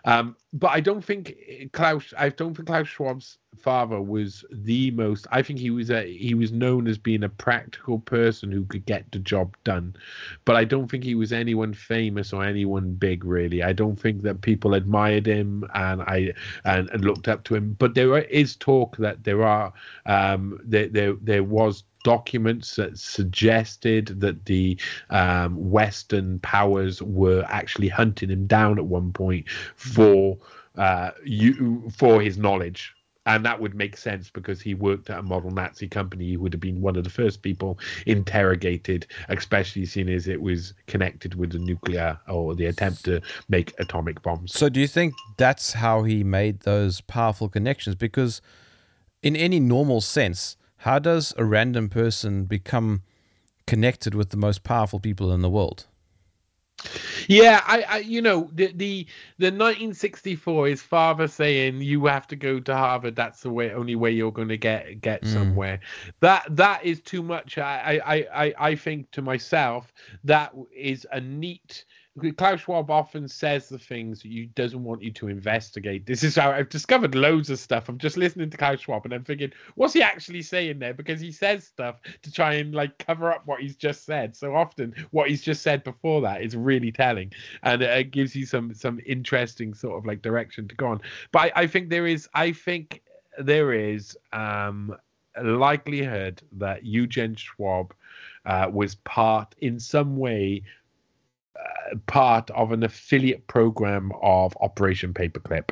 Um 0.05 0.35
but 0.53 0.67
i 0.67 0.79
don't 0.79 1.03
think 1.03 1.35
klaus 1.73 2.13
i 2.17 2.29
don't 2.29 2.55
think 2.55 2.67
klaus 2.67 2.87
schwab's 2.87 3.37
father 3.57 4.01
was 4.01 4.45
the 4.51 4.91
most 4.91 5.27
i 5.31 5.41
think 5.41 5.59
he 5.59 5.69
was 5.69 5.89
a 5.89 6.03
he 6.15 6.33
was 6.33 6.51
known 6.51 6.87
as 6.87 6.97
being 6.97 7.23
a 7.23 7.29
practical 7.29 7.99
person 7.99 8.51
who 8.51 8.63
could 8.65 8.85
get 8.85 9.11
the 9.11 9.19
job 9.19 9.55
done. 9.63 9.95
But 10.45 10.55
i 10.55 10.63
don't 10.63 10.89
think 10.89 11.03
he 11.03 11.15
was 11.15 11.33
anyone 11.33 11.73
famous 11.73 12.33
or 12.33 12.43
anyone 12.43 12.93
big 12.93 13.23
really. 13.25 13.63
I 13.63 13.73
don't 13.73 13.99
think 13.99 14.21
that 14.23 14.41
people 14.41 14.73
admired 14.73 15.25
him 15.25 15.65
and 15.73 16.01
i 16.03 16.33
and, 16.65 16.89
and 16.91 17.03
looked 17.03 17.27
up 17.27 17.43
to 17.45 17.55
him. 17.55 17.75
But 17.77 17.93
there 17.93 18.17
is 18.17 18.55
talk 18.55 18.97
that 18.97 19.23
there 19.23 19.43
are 19.43 19.73
um 20.05 20.59
there 20.63 20.87
there, 20.87 21.13
there 21.21 21.43
was 21.43 21.83
documents 22.07 22.77
that 22.77 22.97
suggested 22.97 24.21
that 24.21 24.45
the 24.45 24.79
um, 25.09 25.69
Western 25.69 26.39
powers 26.39 27.01
were 27.01 27.43
actually 27.49 27.89
hunting 27.89 28.29
him 28.29 28.47
down 28.47 28.77
at 28.77 28.85
one 28.85 29.11
point 29.11 29.45
for 29.75 30.37
uh, 30.77 31.11
you 31.25 31.83
for 31.93 32.21
his 32.21 32.37
knowledge. 32.37 32.93
And 33.25 33.45
that 33.45 33.59
would 33.59 33.75
make 33.75 33.97
sense 33.97 34.29
because 34.29 34.61
he 34.61 34.73
worked 34.73 35.09
at 35.09 35.19
a 35.19 35.21
model 35.21 35.51
Nazi 35.51 35.89
company. 35.89 36.27
He 36.27 36.37
would 36.37 36.53
have 36.53 36.61
been 36.61 36.79
one 36.79 36.95
of 36.95 37.03
the 37.03 37.09
first 37.09 37.41
people 37.41 37.77
interrogated, 38.05 39.05
especially 39.27 39.85
seeing 39.85 40.07
as 40.07 40.29
it 40.29 40.41
was 40.41 40.73
connected 40.85 41.35
with 41.35 41.51
the 41.51 41.59
nuclear 41.59 42.17
or 42.29 42.55
the 42.55 42.67
attempt 42.67 43.03
to 43.03 43.19
make 43.49 43.77
atomic 43.79 44.21
bombs. 44.21 44.53
So, 44.53 44.69
do 44.69 44.79
you 44.79 44.87
think 44.87 45.13
that's 45.35 45.73
how 45.73 46.03
he 46.03 46.23
made 46.23 46.61
those 46.61 47.01
powerful 47.01 47.49
connections? 47.49 47.97
Because, 47.97 48.41
in 49.21 49.35
any 49.35 49.59
normal 49.59 49.99
sense, 49.99 50.55
how 50.77 50.99
does 50.99 51.33
a 51.37 51.45
random 51.45 51.89
person 51.89 52.45
become 52.45 53.01
connected 53.65 54.15
with 54.15 54.29
the 54.29 54.37
most 54.37 54.63
powerful 54.63 54.99
people 54.99 55.31
in 55.31 55.41
the 55.41 55.49
world? 55.49 55.85
Yeah, 57.27 57.63
I, 57.65 57.81
I 57.89 57.97
you 57.99 58.21
know, 58.21 58.49
the, 58.53 58.67
the 58.67 59.07
the 59.39 59.47
1964, 59.47 60.67
is 60.67 60.81
father 60.81 61.27
saying 61.27 61.81
you 61.81 62.05
have 62.05 62.27
to 62.27 62.35
go 62.35 62.59
to 62.59 62.75
Harvard. 62.75 63.15
That's 63.15 63.41
the 63.41 63.49
way, 63.49 63.73
only 63.73 63.95
way 63.95 64.11
you're 64.11 64.31
going 64.31 64.47
to 64.49 64.57
get 64.57 65.01
get 65.01 65.23
Mm. 65.23 65.33
somewhere. 65.33 65.79
That 66.19 66.45
that 66.55 66.85
is 66.85 67.01
too 67.01 67.23
much. 67.23 67.57
I, 67.57 67.99
I 68.05 68.45
I 68.45 68.53
I 68.59 68.75
think 68.75 69.09
to 69.11 69.21
myself 69.21 69.91
that 70.23 70.53
is 70.75 71.07
a 71.11 71.19
neat. 71.19 71.85
Klaus 72.37 72.61
Schwab 72.61 72.89
often 72.89 73.27
says 73.27 73.69
the 73.69 73.77
things 73.77 74.21
that 74.21 74.29
you 74.29 74.47
doesn't 74.47 74.83
want 74.83 75.03
you 75.03 75.11
to 75.11 75.27
investigate. 75.27 76.05
This 76.05 76.23
is 76.23 76.35
how 76.35 76.51
I've 76.51 76.69
discovered 76.69 77.13
loads 77.13 77.49
of 77.49 77.59
stuff. 77.59 77.89
I'm 77.89 77.97
just 77.97 78.17
listening 78.17 78.49
to 78.49 78.57
Klaus 78.57 78.79
Schwab 78.79 79.05
and 79.05 79.13
I'm 79.13 79.23
thinking, 79.23 79.51
what's 79.75 79.93
he 79.93 80.01
actually 80.01 80.41
saying 80.41 80.79
there? 80.79 80.93
Because 80.93 81.21
he 81.21 81.31
says 81.31 81.63
stuff 81.65 82.01
to 82.23 82.31
try 82.31 82.53
and 82.55 82.73
like 82.73 82.97
cover 82.97 83.31
up 83.31 83.43
what 83.45 83.61
he's 83.61 83.75
just 83.75 84.05
said. 84.05 84.35
So 84.35 84.55
often, 84.55 84.95
what 85.11 85.29
he's 85.29 85.43
just 85.43 85.61
said 85.61 85.83
before 85.83 86.21
that 86.21 86.41
is 86.41 86.55
really 86.55 86.91
telling, 86.91 87.31
and 87.63 87.81
it 87.81 88.11
gives 88.11 88.35
you 88.35 88.45
some 88.45 88.73
some 88.73 88.99
interesting 89.05 89.73
sort 89.73 89.97
of 89.97 90.05
like 90.05 90.21
direction 90.21 90.67
to 90.67 90.75
go 90.75 90.87
on. 90.87 91.01
But 91.31 91.39
I, 91.39 91.63
I 91.63 91.67
think 91.67 91.89
there 91.89 92.07
is, 92.07 92.27
I 92.33 92.51
think 92.51 93.03
there 93.37 93.73
is 93.73 94.17
um, 94.33 94.95
a 95.35 95.43
likelihood 95.43 96.41
that 96.53 96.83
Eugen 96.83 97.35
Schwab 97.35 97.93
uh, 98.45 98.69
was 98.71 98.95
part 98.95 99.53
in 99.59 99.79
some 99.79 100.17
way 100.17 100.63
part 102.05 102.49
of 102.51 102.71
an 102.71 102.83
affiliate 102.83 103.47
program 103.47 104.11
of 104.21 104.57
Operation 104.61 105.13
Paperclip, 105.13 105.71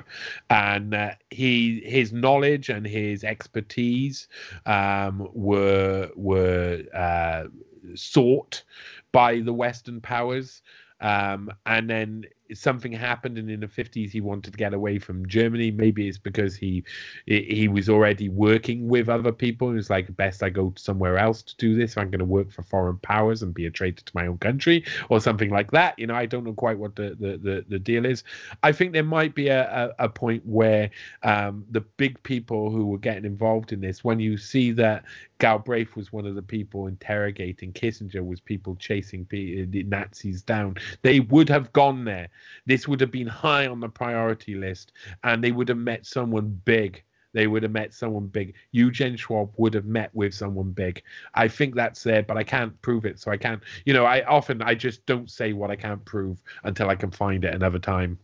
and 0.50 0.94
uh, 0.94 1.12
he 1.30 1.82
his 1.86 2.14
knowledge 2.14 2.70
and 2.70 2.86
his 2.86 3.24
expertise 3.24 4.28
um, 4.66 5.28
were 5.34 6.10
were 6.16 6.84
uh, 6.94 7.46
sought 7.96 8.64
by 9.12 9.40
the 9.40 9.54
Western 9.54 10.02
powers. 10.02 10.62
Um, 11.02 11.52
and 11.66 11.90
then 11.90 12.26
something 12.54 12.92
happened, 12.92 13.38
and 13.38 13.50
in 13.50 13.60
the 13.60 13.68
fifties 13.68 14.12
he 14.12 14.22
wanted 14.22 14.52
to 14.52 14.58
get 14.58 14.74
away 14.74 15.00
from 15.00 15.28
Germany. 15.28 15.72
Maybe 15.72 16.08
it's 16.08 16.18
because 16.18 16.56
he 16.56 16.84
he 17.26 17.68
was 17.68 17.90
already 17.90 18.30
working 18.30 18.88
with 18.88 19.10
other 19.10 19.32
people. 19.32 19.72
It 19.72 19.76
was 19.76 19.90
like, 19.90 20.16
best 20.16 20.44
I 20.44 20.50
go 20.50 20.74
somewhere 20.78 21.18
else 21.18 21.42
to 21.44 21.56
do 21.58 21.76
this. 21.76 21.98
I'm 21.98 22.10
going 22.10 22.20
to 22.20 22.26
work 22.26 22.52
for 22.52 22.64
foreign 22.64 22.98
powers 22.98 23.42
and 23.42 23.54
be 23.54 23.66
a 23.66 23.72
traitor 23.72 24.04
to 24.04 24.12
my 24.14 24.28
own 24.28 24.38
country, 24.38 24.86
or 25.10 25.20
something 25.20 25.50
like 25.50 25.72
that. 25.72 25.98
You 25.98 26.08
know, 26.08 26.16
I 26.16 26.26
don't 26.26 26.44
know 26.44 26.54
quite 26.54 26.78
what 26.78 26.96
the 26.96 27.16
the 27.20 27.38
the, 27.38 27.66
the 27.68 27.80
deal 27.80 28.06
is. 28.06 28.24
I 28.64 28.72
think 28.72 28.94
there 28.94 29.04
might 29.04 29.36
be 29.36 29.48
a 29.48 29.94
a, 30.00 30.06
a 30.06 30.10
point 30.10 30.46
where 30.46 30.90
um, 31.24 31.66
the 31.72 31.82
big 31.82 32.22
people 32.24 32.70
who 32.70 32.86
were 32.86 32.98
getting 32.98 33.26
involved 33.26 33.72
in 33.72 33.82
this, 33.82 34.04
when 34.04 34.20
you 34.20 34.38
see 34.38 34.72
that 34.74 35.04
Galbraith 35.40 35.96
was 35.96 36.14
one 36.14 36.26
of 36.26 36.36
the 36.36 36.42
people 36.42 36.88
interrogating 36.88 37.74
Kissinger, 37.74 38.26
was 38.26 38.40
people 38.40 38.76
chasing 38.76 39.22
uh, 39.24 39.66
the 39.70 39.84
Nazis 39.84 40.42
down, 40.42 40.76
they 41.02 41.20
would 41.20 41.50
have 41.50 41.74
gone 41.74 42.06
there. 42.06 42.30
This 42.66 42.88
would 42.88 43.02
have 43.02 43.12
been 43.12 43.28
high 43.28 43.68
on 43.68 43.80
the 43.80 43.90
priority 43.90 44.56
list, 44.56 44.94
and 45.24 45.44
they 45.44 45.52
would 45.52 45.70
have 45.70 45.78
met 45.78 46.06
someone 46.06 46.60
big. 46.66 47.04
They 47.34 47.48
would 47.48 47.64
have 47.64 47.74
met 47.74 47.94
someone 47.94 48.28
big. 48.28 48.54
Eugene 48.72 49.18
Schwab 49.18 49.52
would 49.58 49.74
have 49.74 49.84
met 49.84 50.10
with 50.16 50.34
someone 50.34 50.72
big. 50.72 51.04
I 51.34 51.50
think 51.50 51.76
that's 51.76 52.02
there, 52.02 52.24
but 52.24 52.38
I 52.38 52.44
can't 52.44 52.82
prove 52.82 53.04
it. 53.04 53.20
So 53.20 53.30
I 53.30 53.36
can't, 53.36 53.62
you 53.86 53.94
know, 53.94 54.06
I 54.06 54.24
often 54.24 54.62
I 54.62 54.74
just 54.74 55.06
don't 55.06 55.30
say 55.30 55.52
what 55.52 55.70
I 55.70 55.76
can't 55.76 56.04
prove 56.06 56.42
until 56.64 56.90
I 56.90 56.96
can 56.96 57.12
find 57.12 57.44
it 57.44 57.54
another 57.54 57.78
time. 57.78 58.18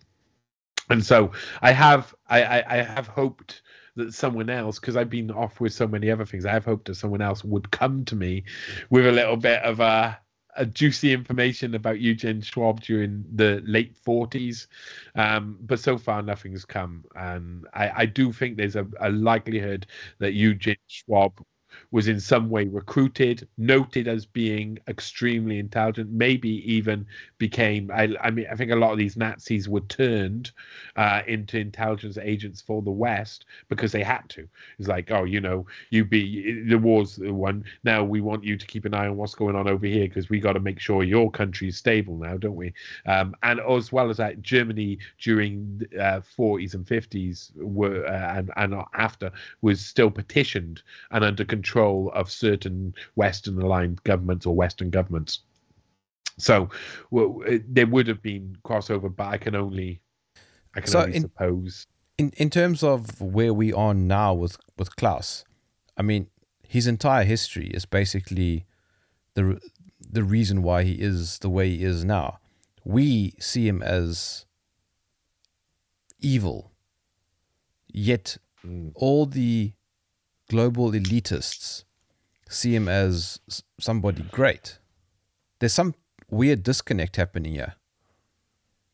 And 0.89 1.05
so 1.05 1.32
I 1.62 1.74
have 1.74 2.16
I, 2.30 2.43
I, 2.43 2.80
I 2.80 2.84
have 2.84 3.07
hoped 3.07 3.64
that 3.95 4.13
someone 4.13 4.49
else, 4.49 4.79
because 4.79 4.95
I've 4.95 5.09
been 5.09 5.31
off 5.31 5.59
with 5.59 5.73
so 5.73 5.87
many 5.87 6.09
other 6.09 6.25
things, 6.25 6.45
I 6.45 6.51
have 6.51 6.65
hoped 6.65 6.85
that 6.85 6.95
someone 6.95 7.21
else 7.21 7.43
would 7.43 7.71
come 7.71 8.05
to 8.05 8.15
me 8.15 8.43
with 8.89 9.07
a 9.07 9.11
little 9.11 9.37
bit 9.37 9.61
of 9.63 9.79
a 9.79 10.19
uh, 10.57 10.65
juicy 10.65 11.13
information 11.13 11.75
about 11.75 11.99
Eugene 11.99 12.41
Schwab 12.41 12.81
during 12.81 13.23
the 13.35 13.61
late 13.65 13.95
40s. 14.05 14.67
Um, 15.15 15.57
but 15.61 15.79
so 15.79 15.97
far, 15.97 16.21
nothing's 16.21 16.65
come. 16.65 17.05
And 17.15 17.67
I, 17.73 17.91
I 18.01 18.05
do 18.05 18.33
think 18.33 18.57
there's 18.57 18.75
a, 18.75 18.87
a 18.99 19.09
likelihood 19.09 19.87
that 20.19 20.33
Eugene 20.33 20.75
Schwab 20.87 21.41
was 21.91 22.07
in 22.07 22.19
some 22.19 22.49
way 22.49 22.65
recruited, 22.65 23.47
noted 23.57 24.07
as 24.07 24.26
being 24.26 24.78
extremely 24.88 25.59
intelligent, 25.59 26.11
maybe 26.11 26.49
even 26.72 27.05
became. 27.38 27.89
I, 27.91 28.15
I 28.22 28.32
mean, 28.32 28.45
I 28.51 28.55
think 28.55 28.72
a 28.72 28.76
lot 28.76 28.91
of 28.91 28.97
these 28.97 29.17
Nazis 29.17 29.67
were 29.67 29.82
turned 29.82 30.51
uh, 30.95 31.22
into 31.28 31.57
intelligence 31.57 32.17
agents 32.17 32.61
for 32.61 32.82
the 32.82 32.91
West 32.91 33.45
because 33.69 33.91
they 33.91 34.03
had 34.03 34.28
to. 34.30 34.47
It's 34.78 34.88
like, 34.88 35.11
oh, 35.11 35.24
you 35.24 35.41
know, 35.41 35.65
you 35.89 36.05
be 36.05 36.63
the 36.63 36.78
war's 36.78 37.15
the 37.15 37.34
one. 37.34 37.63
Now 37.84 38.03
we 38.03 38.22
want 38.22 38.43
you 38.43 38.57
to 38.57 38.67
keep 38.67 38.86
an 38.86 38.93
eye 38.93 39.07
on 39.07 39.17
what's 39.17 39.36
going 39.36 39.55
on 39.55 39.67
over 39.67 39.86
here 39.86 40.07
because 40.07 40.30
we 40.30 40.39
got 40.39 40.53
to 40.53 40.59
make 40.59 40.80
sure 40.80 41.03
your 41.03 41.32
country 41.32 41.67
is 41.69 41.78
stable 41.78 42.17
now, 42.17 42.38
don't 42.38 42.55
we? 42.55 42.74
Um, 43.05 43.36
and 43.43 43.59
as 43.59 43.91
well 43.91 44.09
as 44.09 44.17
that, 44.17 44.41
Germany 44.41 44.99
during 45.19 45.82
uh, 45.99 46.22
40s 46.38 46.74
and 46.74 46.86
50s 46.86 47.51
were 47.55 48.05
uh, 48.05 48.38
and 48.38 48.51
and 48.57 48.76
after 48.93 49.32
was 49.61 49.84
still 49.84 50.11
petitioned 50.11 50.82
and 51.11 51.24
under 51.24 51.45
control 51.45 51.61
control 51.62 52.12
of 52.16 52.32
certain 52.32 52.93
Western 53.16 53.62
aligned 53.62 54.03
governments 54.03 54.45
or 54.45 54.55
Western 54.55 54.89
governments. 54.89 55.41
So 56.38 56.70
well, 57.12 57.41
it, 57.45 57.62
there 57.74 57.86
would 57.86 58.07
have 58.07 58.22
been 58.22 58.57
crossover, 58.66 59.16
but 59.16 59.28
I 59.28 59.38
can 59.38 59.55
only, 59.55 60.01
I 60.76 60.82
can 60.82 60.89
so 60.89 61.01
only 61.01 61.16
in, 61.18 61.22
suppose. 61.22 61.88
In 62.18 62.32
in 62.38 62.49
terms 62.49 62.84
of 62.84 63.22
where 63.22 63.53
we 63.53 63.72
are 63.74 63.93
now 63.93 64.34
with 64.34 64.57
with 64.78 64.95
Klaus, 64.95 65.45
I 65.97 66.01
mean, 66.01 66.28
his 66.68 66.88
entire 66.88 67.26
history 67.26 67.68
is 67.68 67.86
basically 67.86 68.66
the 69.36 69.59
the 69.99 70.24
reason 70.24 70.64
why 70.64 70.84
he 70.84 70.93
is 70.93 71.39
the 71.39 71.49
way 71.49 71.70
he 71.70 71.84
is 71.84 72.03
now. 72.03 72.39
We 72.84 73.36
see 73.39 73.68
him 73.68 73.84
as 73.84 74.45
evil, 76.20 76.72
yet 77.88 78.38
mm. 78.66 78.91
all 78.95 79.28
the 79.28 79.74
global 80.52 80.91
elitists 80.91 81.86
see 82.49 82.76
him 82.76 82.89
as 82.89 83.39
somebody 83.80 84.24
great. 84.24 84.78
There's 85.60 85.72
some 85.72 85.95
weird 86.30 86.62
disconnect 86.62 87.16
happening 87.16 87.54
here. 87.54 87.76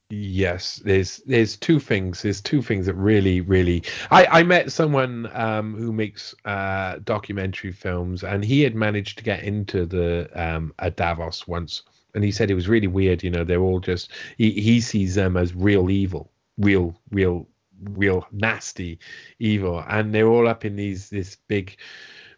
Yes, 0.09 0.75
there's 0.85 1.17
there's 1.25 1.57
two 1.57 1.79
things. 1.79 2.21
There's 2.21 2.39
two 2.39 2.61
things 2.61 2.85
that 2.85 2.93
really, 2.93 3.41
really. 3.41 3.83
I 4.11 4.25
I 4.39 4.43
met 4.43 4.71
someone 4.71 5.29
um, 5.33 5.75
who 5.75 5.91
makes 5.91 6.35
uh, 6.45 6.99
documentary 7.03 7.73
films, 7.73 8.23
and 8.23 8.45
he 8.45 8.61
had 8.61 8.75
managed 8.75 9.17
to 9.17 9.23
get 9.23 9.43
into 9.43 9.85
the 9.85 10.29
um, 10.35 10.73
at 10.79 10.95
Davos 10.95 11.47
once, 11.47 11.81
and 12.13 12.23
he 12.23 12.31
said 12.31 12.51
it 12.51 12.55
was 12.55 12.69
really 12.69 12.87
weird. 12.87 13.23
You 13.23 13.31
know, 13.31 13.43
they're 13.43 13.67
all 13.69 13.81
just 13.81 14.11
he 14.37 14.51
he 14.51 14.79
sees 14.79 15.15
them 15.15 15.35
as 15.35 15.53
real 15.55 15.89
evil, 15.89 16.31
real 16.57 16.95
real 17.11 17.47
real 17.81 18.25
nasty 18.31 18.99
evil. 19.39 19.83
And 19.87 20.13
they're 20.13 20.27
all 20.27 20.47
up 20.47 20.65
in 20.65 20.75
these 20.75 21.09
this 21.09 21.37
big 21.47 21.77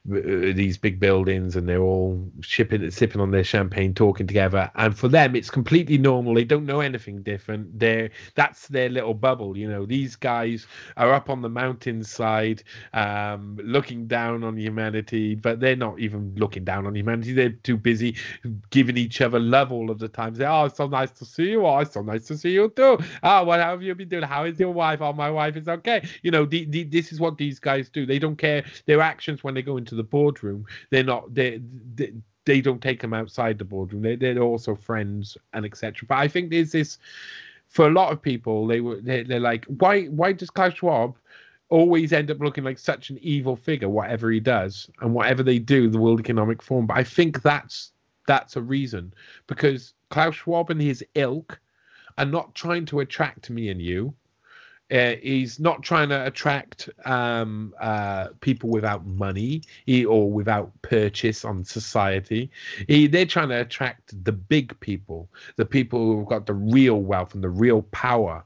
these 0.10 0.78
big 0.78 1.00
buildings 1.00 1.56
and 1.56 1.70
they're 1.70 1.82
all 1.82 2.28
shipping 2.42 2.90
sipping 2.90 3.22
on 3.22 3.32
their 3.32 3.44
champagne 3.44 3.94
talking 3.94 4.26
together. 4.26 4.72
And 4.76 4.98
for 4.98 5.08
them 5.08 5.36
it's 5.36 5.50
completely 5.52 5.98
normal. 5.98 6.34
They 6.34 6.44
don't 6.44 6.66
know 6.66 6.80
anything 6.80 7.22
different. 7.22 7.78
They're 7.78 8.10
that's 8.36 8.68
their 8.68 8.90
little 8.90 9.14
bubble 9.14 9.56
you 9.56 9.70
know. 9.70 9.86
These 9.86 10.16
guys 10.16 10.66
are 10.98 11.14
up 11.14 11.30
on 11.30 11.42
the 11.42 11.50
mountainside 11.50 12.64
um, 12.94 13.60
looking 13.64 14.08
down 14.08 14.44
on 14.44 14.58
humanity 14.58 15.36
but 15.36 15.60
they're 15.60 15.76
not 15.76 16.00
even 16.00 16.34
looking 16.36 16.64
down 16.64 16.88
on 16.88 16.96
humanity. 16.96 17.34
They're 17.34 17.50
too 17.50 17.78
busy 17.78 18.16
giving 18.72 18.98
each 18.98 19.22
other 19.22 19.40
love 19.40 19.72
all 19.72 19.92
of 19.92 20.00
the 20.00 20.08
time 20.08 20.36
oh 20.42 20.66
it's 20.66 20.78
so 20.78 20.88
nice 20.88 21.12
to 21.12 21.26
see 21.26 21.52
you. 21.52 21.66
Oh 21.66 21.80
it's 21.80 21.94
so 21.94 22.02
nice 22.02 22.26
to 22.28 22.38
see 22.38 22.52
you 22.52 22.70
too. 22.76 22.98
Oh 23.22 23.44
what 23.44 23.60
have 23.60 23.84
you 23.84 23.94
been 23.94 24.10
doing? 24.10 24.24
How 24.24 24.46
is 24.46 24.60
your 24.60 24.72
wife? 24.72 25.02
Oh 25.02 25.14
my 25.14 25.30
wife 25.30 25.56
is 25.56 25.68
okay. 25.68 26.08
You 26.24 26.32
know 26.32 26.46
the, 26.46 26.66
the, 26.66 26.84
this 26.84 27.12
is 27.12 27.20
what 27.20 27.38
these 27.38 27.60
guys 27.60 27.90
do. 27.90 28.06
They 28.08 28.18
don't 28.18 28.38
care 28.38 28.66
their 28.88 29.02
actions 29.02 29.44
when 29.44 29.54
they 29.54 29.62
go 29.62 29.78
into 29.78 29.99
the 30.00 30.04
boardroom, 30.04 30.66
they're 30.90 31.04
not 31.04 31.34
they, 31.34 31.62
they 31.96 32.14
they 32.46 32.62
don't 32.62 32.82
take 32.82 33.02
them 33.02 33.14
outside 33.14 33.58
the 33.58 33.66
boardroom. 33.66 34.02
They 34.02 34.16
they're 34.16 34.40
also 34.40 34.76
friends 34.76 35.38
and 35.54 35.66
etc. 35.66 36.08
But 36.08 36.18
I 36.18 36.28
think 36.28 36.50
there's 36.50 36.72
this 36.72 36.98
for 37.68 37.88
a 37.88 37.92
lot 37.92 38.12
of 38.12 38.22
people. 38.22 38.66
They 38.66 38.82
were 38.82 39.00
they're, 39.02 39.24
they're 39.24 39.40
like 39.40 39.66
why 39.66 40.06
why 40.06 40.32
does 40.34 40.50
Klaus 40.50 40.74
Schwab 40.74 41.16
always 41.70 42.12
end 42.12 42.32
up 42.32 42.40
looking 42.40 42.64
like 42.64 42.80
such 42.80 43.10
an 43.10 43.20
evil 43.22 43.56
figure 43.56 43.90
whatever 43.90 44.32
he 44.32 44.40
does 44.40 44.90
and 45.02 45.14
whatever 45.14 45.44
they 45.44 45.60
do 45.60 45.90
the 45.90 46.00
World 46.00 46.20
Economic 46.20 46.62
Forum. 46.62 46.88
But 46.88 46.98
I 46.98 47.04
think 47.04 47.42
that's 47.42 47.92
that's 48.28 48.56
a 48.56 48.62
reason 48.62 49.14
because 49.48 49.94
Klaus 50.10 50.36
Schwab 50.36 50.70
and 50.70 50.82
his 50.82 51.04
ilk 51.16 51.60
are 52.18 52.26
not 52.26 52.54
trying 52.56 52.86
to 52.88 53.00
attract 53.00 53.50
me 53.50 53.70
and 53.70 53.82
you. 53.82 54.14
Uh, 54.92 55.16
he's 55.22 55.60
not 55.60 55.84
trying 55.84 56.10
to 56.10 56.26
attract 56.26 56.90
um, 57.06 57.74
uh, 57.80 58.30
people 58.42 58.70
without 58.70 59.06
money 59.06 59.62
he, 59.86 60.06
or 60.06 60.32
without 60.32 60.72
purchase 60.82 61.46
on 61.46 61.64
society. 61.64 62.50
He, 62.88 63.08
they're 63.08 63.26
trying 63.26 63.50
to 63.50 63.62
attract 63.62 64.24
the 64.24 64.32
big 64.32 64.80
people, 64.80 65.30
the 65.58 65.66
people 65.66 66.00
who've 66.00 66.28
got 66.28 66.46
the 66.46 66.54
real 66.54 67.02
wealth 67.02 67.36
and 67.36 67.44
the 67.44 67.50
real 67.50 67.84
power. 67.92 68.44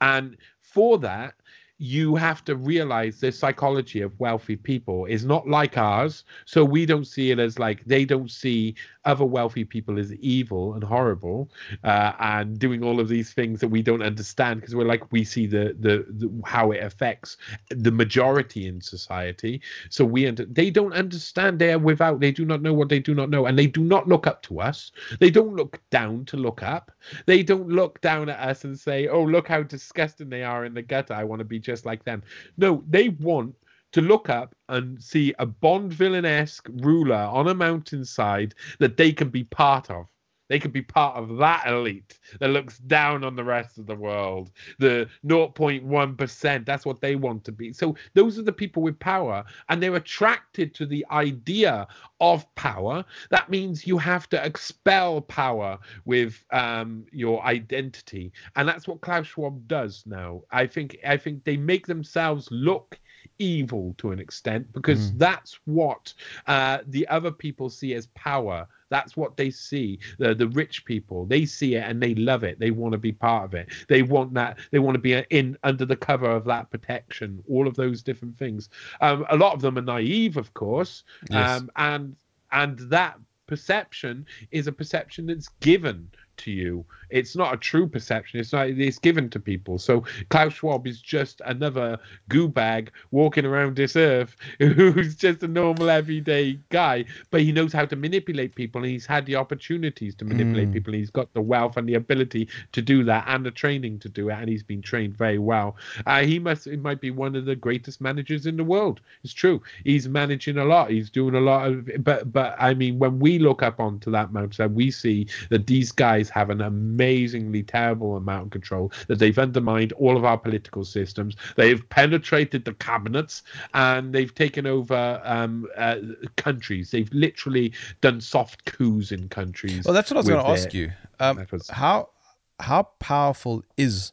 And 0.00 0.36
for 0.60 0.98
that, 0.98 1.34
you 1.78 2.16
have 2.16 2.42
to 2.44 2.56
realize 2.56 3.20
the 3.20 3.30
psychology 3.30 4.00
of 4.00 4.18
wealthy 4.18 4.56
people 4.56 5.04
is 5.04 5.24
not 5.24 5.46
like 5.46 5.76
ours. 5.76 6.24
So 6.46 6.64
we 6.64 6.86
don't 6.86 7.06
see 7.06 7.30
it 7.30 7.38
as 7.38 7.58
like 7.58 7.84
they 7.84 8.04
don't 8.06 8.30
see 8.30 8.74
other 9.04 9.26
wealthy 9.26 9.64
people 9.64 9.98
as 9.98 10.12
evil 10.14 10.74
and 10.74 10.82
horrible 10.82 11.50
uh, 11.84 12.12
and 12.18 12.58
doing 12.58 12.82
all 12.82 12.98
of 12.98 13.08
these 13.08 13.32
things 13.32 13.60
that 13.60 13.68
we 13.68 13.82
don't 13.82 14.02
understand 14.02 14.60
because 14.60 14.74
we're 14.74 14.86
like 14.86 15.12
we 15.12 15.22
see 15.22 15.46
the, 15.46 15.76
the, 15.78 16.06
the 16.08 16.42
how 16.44 16.72
it 16.72 16.82
affects 16.82 17.36
the 17.68 17.90
majority 17.92 18.66
in 18.66 18.80
society. 18.80 19.60
So 19.90 20.04
we 20.04 20.26
under, 20.26 20.46
they 20.46 20.70
don't 20.70 20.94
understand. 20.94 21.58
They 21.58 21.72
are 21.72 21.78
without. 21.78 22.20
They 22.20 22.32
do 22.32 22.46
not 22.46 22.62
know 22.62 22.72
what 22.72 22.88
they 22.88 23.00
do 23.00 23.14
not 23.14 23.28
know, 23.28 23.46
and 23.46 23.58
they 23.58 23.66
do 23.66 23.82
not 23.82 24.08
look 24.08 24.26
up 24.26 24.42
to 24.44 24.60
us. 24.60 24.92
They 25.20 25.30
don't 25.30 25.54
look 25.54 25.80
down 25.90 26.24
to 26.26 26.36
look 26.38 26.62
up. 26.62 26.90
They 27.26 27.42
don't 27.42 27.68
look 27.68 28.00
down 28.00 28.28
at 28.30 28.40
us 28.40 28.64
and 28.64 28.78
say, 28.78 29.08
"Oh, 29.08 29.22
look 29.22 29.46
how 29.48 29.62
disgusting 29.62 30.30
they 30.30 30.42
are 30.42 30.64
in 30.64 30.74
the 30.74 30.82
gutter. 30.82 31.14
I 31.14 31.24
want 31.24 31.40
to 31.40 31.44
be 31.44 31.58
just 31.66 31.84
like 31.84 32.04
them." 32.04 32.22
No, 32.56 32.82
they 32.88 33.10
want 33.10 33.54
to 33.92 34.00
look 34.00 34.28
up 34.28 34.54
and 34.68 35.02
see 35.02 35.34
a 35.38 35.46
Bond 35.46 35.92
villain-esque 35.92 36.68
ruler 36.82 37.14
on 37.14 37.48
a 37.48 37.54
mountainside 37.54 38.54
that 38.78 38.96
they 38.96 39.12
can 39.12 39.28
be 39.28 39.44
part 39.44 39.90
of. 39.90 40.06
They 40.48 40.58
could 40.58 40.72
be 40.72 40.82
part 40.82 41.16
of 41.16 41.38
that 41.38 41.66
elite 41.66 42.18
that 42.40 42.50
looks 42.50 42.78
down 42.78 43.24
on 43.24 43.36
the 43.36 43.44
rest 43.44 43.78
of 43.78 43.86
the 43.86 43.94
world. 43.94 44.50
The 44.78 45.08
0.1%, 45.26 46.66
that's 46.66 46.86
what 46.86 47.00
they 47.00 47.16
want 47.16 47.44
to 47.44 47.52
be. 47.52 47.72
So 47.72 47.96
those 48.14 48.38
are 48.38 48.42
the 48.42 48.52
people 48.52 48.82
with 48.82 48.98
power, 48.98 49.44
and 49.68 49.82
they're 49.82 49.96
attracted 49.96 50.74
to 50.74 50.86
the 50.86 51.04
idea 51.10 51.86
of 52.20 52.52
power. 52.54 53.04
That 53.30 53.50
means 53.50 53.86
you 53.86 53.98
have 53.98 54.28
to 54.30 54.44
expel 54.44 55.20
power 55.22 55.78
with 56.04 56.44
um, 56.52 57.06
your 57.12 57.44
identity. 57.44 58.32
And 58.54 58.68
that's 58.68 58.86
what 58.88 59.00
Klaus 59.00 59.26
Schwab 59.26 59.66
does 59.68 60.04
now. 60.06 60.42
I 60.50 60.66
think 60.66 60.96
I 61.06 61.16
think 61.16 61.44
they 61.44 61.56
make 61.56 61.86
themselves 61.86 62.48
look 62.50 62.98
evil 63.38 63.94
to 63.98 64.10
an 64.10 64.18
extent 64.18 64.72
because 64.72 65.10
mm. 65.10 65.18
that's 65.18 65.58
what 65.64 66.12
uh, 66.46 66.78
the 66.86 67.06
other 67.08 67.30
people 67.30 67.68
see 67.68 67.94
as 67.94 68.06
power. 68.08 68.66
That's 68.88 69.16
what 69.16 69.36
they 69.36 69.50
see. 69.50 69.98
The 70.18 70.34
the 70.34 70.48
rich 70.48 70.84
people 70.84 71.26
they 71.26 71.44
see 71.44 71.74
it 71.74 71.84
and 71.88 72.00
they 72.00 72.14
love 72.14 72.44
it. 72.44 72.58
They 72.58 72.70
want 72.70 72.92
to 72.92 72.98
be 72.98 73.12
part 73.12 73.44
of 73.44 73.54
it. 73.54 73.68
They 73.88 74.02
want 74.02 74.34
that. 74.34 74.58
They 74.70 74.78
want 74.78 74.94
to 74.94 75.00
be 75.00 75.14
in 75.30 75.56
under 75.64 75.84
the 75.84 75.96
cover 75.96 76.30
of 76.30 76.44
that 76.44 76.70
protection. 76.70 77.42
All 77.48 77.66
of 77.66 77.74
those 77.74 78.02
different 78.02 78.38
things. 78.38 78.68
Um, 79.00 79.26
a 79.28 79.36
lot 79.36 79.54
of 79.54 79.60
them 79.60 79.78
are 79.78 79.82
naive, 79.82 80.36
of 80.36 80.54
course, 80.54 81.02
yes. 81.30 81.60
um, 81.60 81.70
and 81.76 82.16
and 82.52 82.78
that 82.90 83.18
perception 83.46 84.26
is 84.50 84.66
a 84.66 84.72
perception 84.72 85.26
that's 85.26 85.48
given 85.60 86.08
to 86.38 86.50
you. 86.50 86.84
It's 87.10 87.36
not 87.36 87.54
a 87.54 87.56
true 87.56 87.88
perception. 87.88 88.40
It's 88.40 88.52
not. 88.52 88.68
It's 88.68 88.98
given 88.98 89.30
to 89.30 89.38
people. 89.38 89.78
So 89.78 90.04
Klaus 90.28 90.54
Schwab 90.54 90.86
is 90.86 91.00
just 91.00 91.40
another 91.44 91.98
goo 92.28 92.48
bag 92.48 92.90
walking 93.10 93.44
around 93.44 93.76
this 93.76 93.96
earth 93.96 94.36
who's 94.58 95.14
just 95.14 95.42
a 95.42 95.48
normal 95.48 95.88
everyday 95.88 96.58
guy, 96.70 97.04
but 97.30 97.42
he 97.42 97.52
knows 97.52 97.72
how 97.72 97.84
to 97.86 97.96
manipulate 97.96 98.54
people, 98.54 98.82
and 98.82 98.90
he's 98.90 99.06
had 99.06 99.26
the 99.26 99.36
opportunities 99.36 100.14
to 100.16 100.24
manipulate 100.24 100.70
mm. 100.70 100.72
people. 100.72 100.94
He's 100.94 101.10
got 101.10 101.32
the 101.32 101.40
wealth 101.40 101.76
and 101.76 101.88
the 101.88 101.94
ability 101.94 102.48
to 102.72 102.82
do 102.82 103.04
that, 103.04 103.24
and 103.28 103.46
the 103.46 103.50
training 103.50 104.00
to 104.00 104.08
do 104.08 104.28
it, 104.30 104.34
and 104.34 104.48
he's 104.48 104.62
been 104.62 104.82
trained 104.82 105.16
very 105.16 105.38
well. 105.38 105.76
Uh, 106.06 106.22
he 106.22 106.38
must. 106.38 106.66
It 106.66 106.80
might 106.80 107.00
be 107.00 107.10
one 107.10 107.36
of 107.36 107.44
the 107.44 107.56
greatest 107.56 108.00
managers 108.00 108.46
in 108.46 108.56
the 108.56 108.64
world. 108.64 109.00
It's 109.22 109.32
true. 109.32 109.62
He's 109.84 110.08
managing 110.08 110.58
a 110.58 110.64
lot. 110.64 110.90
He's 110.90 111.10
doing 111.10 111.34
a 111.34 111.40
lot 111.40 111.68
of. 111.68 111.90
But 111.98 112.32
but 112.32 112.56
I 112.58 112.74
mean, 112.74 112.98
when 112.98 113.18
we 113.18 113.38
look 113.38 113.62
up 113.62 113.80
onto 113.80 114.10
that 114.10 114.32
mountain, 114.32 114.74
we 114.74 114.90
see 114.90 115.28
that 115.50 115.66
these 115.66 115.92
guys 115.92 116.25
is 116.26 116.30
have 116.30 116.50
an 116.50 116.60
amazingly 116.60 117.62
terrible 117.62 118.16
amount 118.16 118.44
of 118.46 118.50
control. 118.50 118.92
That 119.08 119.18
they've 119.18 119.38
undermined 119.38 119.92
all 119.92 120.16
of 120.16 120.24
our 120.24 120.38
political 120.38 120.84
systems. 120.84 121.36
They've 121.56 121.86
penetrated 121.88 122.64
the 122.64 122.74
cabinets 122.74 123.42
and 123.74 124.12
they've 124.12 124.34
taken 124.34 124.66
over 124.66 125.20
um, 125.24 125.66
uh, 125.76 125.96
countries. 126.36 126.90
They've 126.90 127.12
literally 127.12 127.72
done 128.00 128.20
soft 128.20 128.64
coups 128.64 129.12
in 129.12 129.28
countries. 129.28 129.84
Well, 129.84 129.94
that's 129.94 130.10
what 130.10 130.16
I 130.16 130.20
was 130.20 130.28
going 130.28 130.44
to 130.44 130.50
ask 130.50 130.74
you. 130.74 130.92
Um, 131.20 131.46
was- 131.50 131.70
how 131.70 132.10
how 132.58 132.84
powerful 132.98 133.62
is 133.76 134.12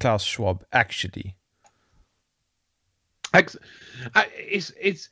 Klaus 0.00 0.24
Schwab 0.24 0.64
actually? 0.72 1.36
Ex- 3.34 3.56
it's 4.36 4.72
it's 4.78 5.08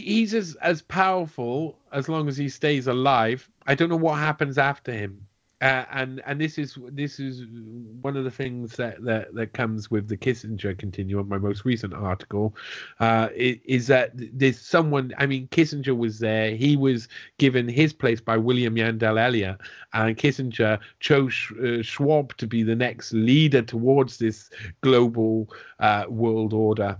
he's 0.00 0.34
as 0.34 0.56
as 0.56 0.82
powerful 0.82 1.78
as 1.92 2.08
long 2.08 2.28
as 2.28 2.36
he 2.36 2.48
stays 2.48 2.86
alive. 2.86 3.48
I 3.66 3.74
don't 3.74 3.88
know 3.90 3.96
what 3.96 4.18
happens 4.18 4.58
after 4.58 4.92
him. 4.92 5.26
Uh, 5.60 5.84
and 5.92 6.20
and 6.26 6.40
this 6.40 6.58
is 6.58 6.76
this 6.90 7.20
is 7.20 7.44
one 8.00 8.16
of 8.16 8.24
the 8.24 8.30
things 8.32 8.74
that, 8.74 9.00
that, 9.04 9.32
that 9.32 9.52
comes 9.52 9.88
with 9.92 10.08
the 10.08 10.16
Kissinger 10.16 10.76
continuum. 10.76 11.28
My 11.28 11.38
most 11.38 11.64
recent 11.64 11.94
article 11.94 12.56
uh, 12.98 13.28
i- 13.30 13.60
is 13.64 13.86
that 13.86 14.10
there's 14.14 14.58
someone. 14.58 15.14
I 15.18 15.26
mean, 15.26 15.46
Kissinger 15.48 15.96
was 15.96 16.18
there. 16.18 16.56
He 16.56 16.76
was 16.76 17.06
given 17.38 17.68
his 17.68 17.92
place 17.92 18.20
by 18.20 18.36
William 18.38 18.74
Yandell 18.74 19.20
Elliott, 19.20 19.60
and 19.92 20.16
Kissinger 20.16 20.80
chose 20.98 21.52
uh, 21.64 21.80
Schwab 21.82 22.36
to 22.38 22.48
be 22.48 22.64
the 22.64 22.74
next 22.74 23.12
leader 23.12 23.62
towards 23.62 24.18
this 24.18 24.50
global 24.80 25.48
uh, 25.78 26.06
world 26.08 26.52
order. 26.52 26.98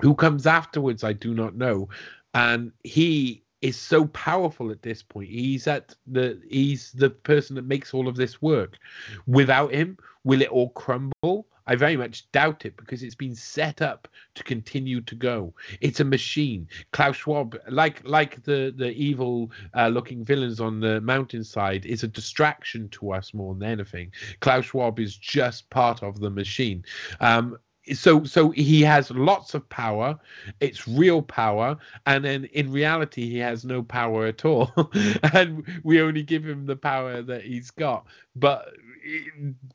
Who 0.00 0.14
comes 0.14 0.46
afterwards, 0.46 1.04
I 1.04 1.12
do 1.12 1.34
not 1.34 1.54
know. 1.54 1.88
And 2.34 2.72
he 2.84 3.42
is 3.60 3.76
so 3.76 4.06
powerful 4.06 4.70
at 4.70 4.82
this 4.82 5.02
point. 5.02 5.28
He's 5.28 5.66
at 5.66 5.94
the 6.06 6.40
he's 6.48 6.92
the 6.92 7.10
person 7.10 7.56
that 7.56 7.66
makes 7.66 7.92
all 7.92 8.08
of 8.08 8.16
this 8.16 8.40
work. 8.40 8.78
Without 9.26 9.72
him, 9.72 9.98
will 10.24 10.42
it 10.42 10.48
all 10.48 10.70
crumble? 10.70 11.46
I 11.66 11.76
very 11.76 11.96
much 11.96 12.30
doubt 12.32 12.64
it 12.64 12.76
because 12.76 13.04
it's 13.04 13.14
been 13.14 13.36
set 13.36 13.80
up 13.80 14.08
to 14.34 14.42
continue 14.42 15.00
to 15.02 15.14
go. 15.14 15.54
It's 15.80 16.00
a 16.00 16.04
machine. 16.04 16.66
Klaus 16.90 17.16
Schwab, 17.16 17.56
like 17.68 18.02
like 18.04 18.42
the 18.42 18.74
the 18.76 18.90
evil 18.90 19.52
uh, 19.76 19.88
looking 19.88 20.24
villains 20.24 20.58
on 20.58 20.80
the 20.80 21.00
mountainside, 21.00 21.86
is 21.86 22.02
a 22.02 22.08
distraction 22.08 22.88
to 22.90 23.12
us 23.12 23.34
more 23.34 23.54
than 23.54 23.68
anything. 23.68 24.10
Klaus 24.40 24.64
Schwab 24.64 24.98
is 24.98 25.16
just 25.16 25.70
part 25.70 26.02
of 26.02 26.18
the 26.18 26.30
machine. 26.30 26.84
Um, 27.20 27.56
so 27.94 28.24
so 28.24 28.50
he 28.50 28.82
has 28.82 29.10
lots 29.10 29.54
of 29.54 29.68
power. 29.68 30.18
It's 30.60 30.86
real 30.86 31.22
power. 31.22 31.76
And 32.06 32.24
then 32.24 32.44
in 32.46 32.70
reality 32.70 33.28
he 33.28 33.38
has 33.38 33.64
no 33.64 33.82
power 33.82 34.26
at 34.26 34.44
all. 34.44 34.72
And 35.32 35.64
we 35.84 36.00
only 36.00 36.22
give 36.22 36.44
him 36.44 36.66
the 36.66 36.76
power 36.76 37.22
that 37.22 37.42
he's 37.42 37.70
got. 37.70 38.06
But 38.36 38.68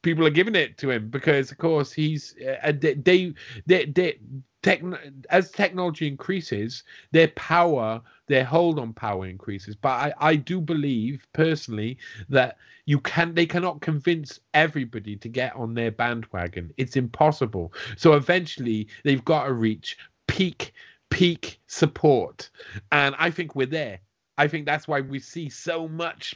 people 0.01 0.25
are 0.25 0.31
giving 0.31 0.55
it 0.55 0.77
to 0.77 0.91
him 0.91 1.09
because 1.09 1.51
of 1.51 1.57
course 1.57 1.91
he's 1.91 2.35
uh, 2.63 2.71
they 2.79 3.33
they, 3.65 3.85
they, 3.85 4.19
techn- 4.63 5.25
as 5.29 5.51
technology 5.51 6.07
increases 6.07 6.83
their 7.11 7.27
power 7.29 8.01
their 8.27 8.43
hold 8.43 8.79
on 8.79 8.93
power 8.93 9.25
increases. 9.27 9.75
But 9.75 9.89
i 9.89 10.31
i 10.31 10.35
do 10.35 10.59
believe 10.59 11.27
personally 11.33 11.97
that 12.29 12.57
you 12.85 12.99
can 12.99 13.33
they 13.33 13.45
cannot 13.45 13.81
convince 13.81 14.39
everybody 14.53 15.15
to 15.17 15.29
get 15.29 15.55
on 15.55 15.73
their 15.73 15.91
bandwagon. 15.91 16.71
It's 16.77 16.95
impossible. 16.95 17.73
So 17.97 18.13
eventually 18.13 18.87
they've 19.03 19.25
got 19.25 19.45
to 19.45 19.53
reach 19.53 19.97
peak 20.27 20.73
peak 21.09 21.59
support. 21.67 22.49
And 22.91 23.15
i 23.19 23.29
think 23.29 23.55
we're 23.55 23.67
there. 23.67 23.99
I 24.37 24.47
think 24.47 24.65
that's 24.65 24.87
why 24.87 25.01
we 25.01 25.19
see 25.19 25.49
so 25.49 25.87
much 25.87 26.35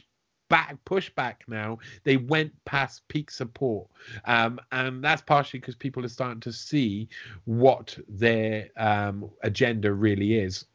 back 0.50 0.76
pushback 0.84 1.36
now 1.48 1.78
they 2.04 2.18
went 2.18 2.52
past 2.66 3.08
peak 3.08 3.30
support 3.30 3.88
um, 4.26 4.60
and 4.72 5.02
that's 5.02 5.22
partially 5.22 5.60
because 5.60 5.76
people 5.76 6.04
are 6.04 6.10
starting 6.10 6.40
to 6.40 6.52
see 6.52 7.08
what 7.46 7.98
their 8.08 8.68
um, 8.76 9.30
agenda 9.42 9.92
really 9.92 10.34
is 10.38 10.66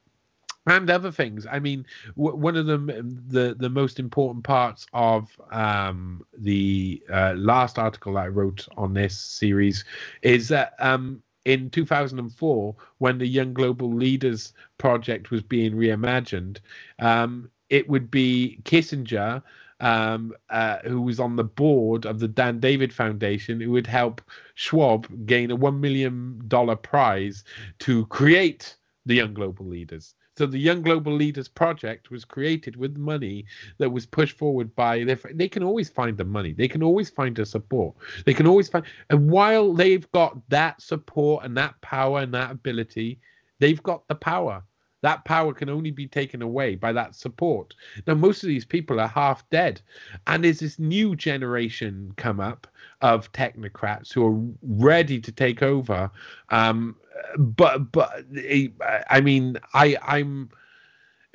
and 0.68 0.89
other 0.89 1.11
things. 1.11 1.45
I 1.49 1.60
mean, 1.60 1.85
w- 2.18 2.35
one 2.38 2.56
of 2.56 2.65
them, 2.65 2.88
the 3.27 3.56
the 3.60 3.69
most 3.69 3.99
important 3.99 4.43
parts 4.43 4.88
of 4.93 5.30
um, 5.52 6.26
the 6.38 7.03
uh, 7.11 7.34
last 7.38 7.77
article 7.77 8.18
I 8.18 8.27
wrote 8.27 8.68
on 8.77 8.93
this 8.93 9.18
series 9.18 9.85
is 10.23 10.47
that 10.49 10.73
um, 10.80 11.22
in 11.45 11.69
2004, 11.69 12.76
when 12.97 13.18
the 13.19 13.27
Young 13.27 13.53
Global 13.53 13.93
Leaders 13.93 14.53
Project 14.80 15.30
was 15.31 15.43
being 15.43 15.73
reimagined, 15.73 16.60
um, 16.99 17.49
it 17.69 17.88
would 17.89 18.10
be 18.10 18.60
Kissinger. 18.64 19.43
Um, 19.81 20.34
uh, 20.49 20.77
who 20.85 21.02
was 21.02 21.19
on 21.19 21.35
the 21.35 21.43
board 21.43 22.06
of 22.06 22.19
the 22.19 22.30
Dan 22.30 22.61
David 22.61 22.93
Foundation, 22.93 23.60
who 23.60 23.72
would 23.72 23.88
help 23.88 24.22
Schwab 24.53 25.06
gain 25.26 25.52
a 25.52 25.56
one 25.56 25.81
million 25.81 26.41
dollar 26.47 26.77
prize 26.77 27.43
to 27.80 28.06
create 28.06 28.77
the 29.06 29.15
Young 29.15 29.34
Global 29.34 29.65
Leaders. 29.65 30.15
So 30.38 30.45
the 30.45 30.60
Young 30.60 30.81
Global 30.81 31.14
Leaders 31.14 31.47
Project 31.47 32.11
was 32.11 32.26
created 32.26 32.76
with 32.76 32.97
money 32.97 33.45
that 33.77 33.89
was 33.89 34.06
pushed 34.06 34.38
forward 34.38 34.76
by 34.76 35.03
their. 35.06 35.18
They 35.34 35.47
can 35.47 35.64
always 35.64 35.89
find 35.89 36.18
the 36.18 36.26
money. 36.26 36.52
They 36.52 36.68
can 36.68 36.84
always 36.84 37.10
find 37.10 37.35
the 37.35 37.45
support. 37.45 37.95
They 38.26 38.34
can 38.34 38.45
always 38.45 38.68
find. 38.68 38.85
And 39.10 39.30
while 39.31 39.73
they've 39.73 40.10
got 40.11 40.38
that 40.49 40.81
support 40.81 41.45
and 41.45 41.56
that 41.57 41.80
power 41.80 42.19
and 42.19 42.34
that 42.34 42.52
ability, 42.52 43.19
they've 43.60 43.81
got 43.81 44.07
the 44.10 44.15
power. 44.15 44.64
That 45.06 45.23
power 45.23 45.53
can 45.53 45.69
only 45.69 45.91
be 45.91 46.07
taken 46.07 46.41
away 46.41 46.73
by 46.73 46.91
that 46.94 47.14
support. 47.14 47.76
Now, 48.07 48.15
most 48.15 48.41
of 48.41 48.48
these 48.48 48.65
people 48.65 48.99
are 48.99 49.07
half 49.07 49.48
dead, 49.52 49.80
and 50.26 50.44
there's 50.44 50.61
this 50.61 50.80
new 50.80 51.15
generation 51.15 52.11
come 52.18 52.40
up 52.40 52.65
of 53.02 53.32
technocrats 53.32 54.11
who 54.11 54.26
are 54.26 54.53
ready 54.64 55.19
to 55.19 55.32
take 55.32 55.61
over. 55.61 56.10
Um, 56.49 56.95
but 57.38 57.91
but 57.91 58.26
eh, 58.36 58.69
I 59.07 59.22
mean, 59.22 59.57
I 59.76 59.95
I'm. 60.02 60.49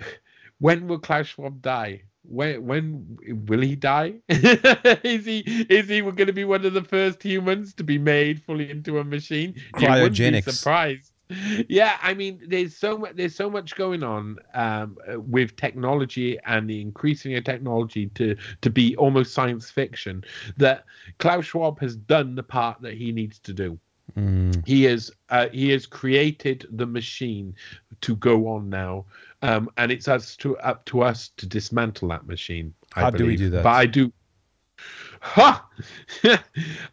When 0.59 0.89
will 0.89 0.99
Klaus 0.99 1.29
Schwab 1.29 1.63
die? 1.63 2.03
When 2.23 2.67
when 2.67 3.19
will 3.47 3.61
he 3.61 3.77
die? 3.77 4.17
is 4.29 5.25
he 5.25 5.39
is 5.71 5.89
he 5.89 6.01
going 6.01 6.27
to 6.27 6.33
be 6.33 6.45
one 6.45 6.67
of 6.67 6.75
the 6.75 6.85
first 6.85 7.23
humans 7.23 7.73
to 7.75 7.85
be 7.85 7.99
made 7.99 8.43
fully 8.43 8.69
into 8.69 8.99
a 8.99 9.05
machine? 9.05 9.55
You 9.79 9.87
be 9.87 9.87
Cryogenics. 9.87 10.53
surprised. 10.53 11.10
Yeah, 11.69 11.97
I 12.03 12.15
mean, 12.15 12.41
there's 12.49 12.77
so 12.77 12.99
much 12.99 13.17
there's 13.17 13.35
so 13.35 13.49
much 13.51 13.77
going 13.77 14.03
on 14.03 14.39
um, 14.55 14.97
with 15.17 15.57
technology 15.57 16.39
and 16.47 16.69
the 16.69 16.81
increasing 16.81 17.35
of 17.37 17.45
technology 17.45 18.09
to 18.15 18.37
to 18.61 18.71
be 18.71 18.97
almost 18.97 19.33
science 19.35 19.71
fiction 19.71 20.25
that 20.57 20.85
Klaus 21.19 21.47
Schwab 21.47 21.81
has 21.81 21.97
done 21.97 22.35
the 22.35 22.43
part 22.43 22.81
that 22.83 22.95
he 22.95 23.13
needs 23.13 23.39
to 23.41 23.53
do 23.53 23.79
Mm. 24.17 24.67
he 24.67 24.83
has 24.85 25.11
uh, 25.29 25.47
he 25.53 25.71
has 25.71 25.87
created 25.87 26.67
the 26.73 26.87
machine 26.87 27.55
to 28.01 28.17
go 28.17 28.49
on 28.49 28.69
now 28.69 29.05
um, 29.43 29.71
and 29.77 29.93
it's 29.93 30.09
us 30.09 30.35
to 30.37 30.59
up 30.59 30.85
to 30.87 31.03
us 31.03 31.29
to 31.37 31.47
dismantle 31.47 32.09
that 32.09 32.27
machine 32.27 32.75
I 32.97 33.03
How 33.03 33.11
do 33.11 33.27
we 33.27 33.37
do 33.37 33.51
that? 33.51 33.63
but 33.63 33.71
i 33.71 33.87
do 33.87 34.13
ha! 35.21 35.67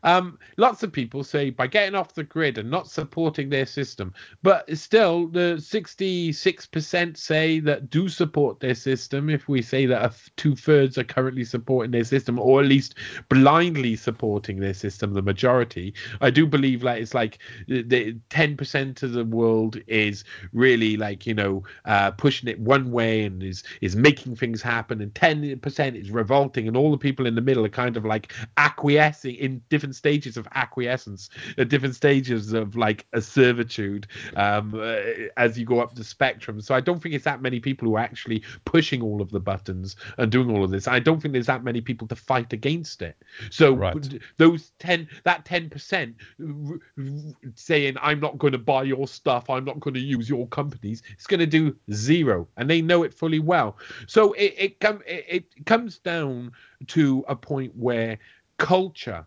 Um, 0.04 0.38
lots 0.56 0.84
of 0.84 0.94
people 0.94 1.24
say 1.24 1.50
by 1.50 1.68
getting 1.68 1.96
off 1.96 2.14
the 2.14 2.24
grid 2.24 2.58
and 2.58 2.70
not 2.70 2.88
supporting 2.88 3.50
their 3.50 3.66
system 3.66 4.14
but 4.44 4.78
still 4.78 5.28
the 5.28 5.56
66% 5.58 7.18
say 7.18 7.60
that 7.60 7.90
do 7.90 8.08
support 8.08 8.60
their 8.60 8.76
system 8.76 9.30
if 9.30 9.50
we 9.50 9.62
say 9.62 9.86
that 9.88 10.16
two-thirds 10.38 10.98
are 10.98 11.04
currently 11.04 11.44
supporting 11.44 11.92
their 11.92 12.04
system 12.04 12.40
or 12.40 12.62
at 12.62 12.68
least 12.68 12.96
blindly 13.28 13.96
supporting 13.96 14.60
their 14.60 14.74
system 14.74 15.14
the 15.14 15.22
majority. 15.22 15.94
I 16.22 16.30
do 16.30 16.46
believe 16.46 16.84
like 16.84 17.02
it's 17.02 17.14
like 17.14 17.40
the 17.68 18.18
10% 18.30 19.04
of 19.04 19.12
the 19.12 19.26
world 19.26 19.78
is 19.88 20.24
really 20.54 20.96
like 20.96 21.26
you 21.26 21.34
know 21.34 21.64
uh, 21.86 22.12
pushing 22.12 22.48
it 22.48 22.60
one 22.60 22.92
way 22.92 23.26
and 23.26 23.44
is 23.44 23.64
is 23.82 23.96
making 23.96 24.36
things 24.36 24.62
happen 24.62 25.02
and 25.02 25.14
10% 25.14 26.02
is 26.02 26.12
revolting 26.12 26.68
and 26.68 26.78
all 26.78 26.92
the 26.92 26.98
people 26.98 27.26
in 27.26 27.36
the 27.36 27.42
middle 27.42 27.66
are 27.66 27.70
kind 27.70 27.98
of 27.98 28.06
like 28.06 28.17
acquiescing 28.58 29.36
in 29.36 29.62
different 29.70 29.96
stages 29.96 30.38
of 30.38 30.48
acquiescence 30.56 31.30
at 31.58 31.70
different 31.70 31.96
stages 31.96 32.54
of 32.54 32.76
like 32.76 33.06
a 33.14 33.22
servitude 33.22 34.08
um, 34.36 34.74
uh, 34.76 34.98
as 35.38 35.58
you 35.58 35.66
go 35.66 35.80
up 35.80 35.96
the 35.96 36.04
spectrum. 36.04 36.62
So 36.62 36.76
i 36.76 36.80
don't 36.80 37.02
think 37.02 37.16
it's 37.16 37.26
that 37.26 37.42
many 37.42 37.60
people 37.60 37.88
who 37.88 37.96
are 37.96 38.00
actually 38.00 38.44
pushing 38.66 39.02
all 39.02 39.22
of 39.22 39.30
the 39.30 39.40
buttons 39.40 39.96
and 40.18 40.32
doing 40.32 40.50
all 40.50 40.64
of 40.64 40.72
this. 40.72 40.88
I 40.88 41.00
don't 41.00 41.22
think 41.22 41.34
there's 41.34 41.48
that 41.48 41.64
many 41.64 41.82
people 41.82 42.08
to 42.08 42.16
fight 42.16 42.54
against 42.54 43.02
it. 43.02 43.18
So 43.50 43.74
Right. 43.74 43.96
those 44.38 44.72
10 44.80 45.08
that 45.24 45.46
10% 45.46 46.16
r- 46.40 46.80
r- 46.98 47.34
saying 47.56 47.96
i'm 48.02 48.20
not 48.20 48.38
going 48.38 48.54
to 48.54 48.58
buy 48.58 48.84
your 48.84 49.08
stuff 49.08 49.50
i'm 49.50 49.66
not 49.66 49.80
going 49.80 49.94
to 49.94 50.00
use 50.00 50.30
your 50.30 50.48
companies 50.48 51.04
it's 51.12 51.28
going 51.28 51.40
to 51.40 51.46
do 51.46 51.76
zero 51.92 52.48
and 52.58 52.70
they 52.70 52.82
know 52.82 53.04
it 53.04 53.14
fully 53.14 53.40
well. 53.40 53.78
So 54.08 54.34
it 54.34 54.54
it, 54.58 54.80
com- 54.80 55.04
it 55.08 55.26
it 55.58 55.66
comes 55.66 56.00
down 56.00 56.52
to 56.88 57.26
a 57.28 57.36
point 57.36 57.76
where 57.76 58.18
culture 58.58 59.26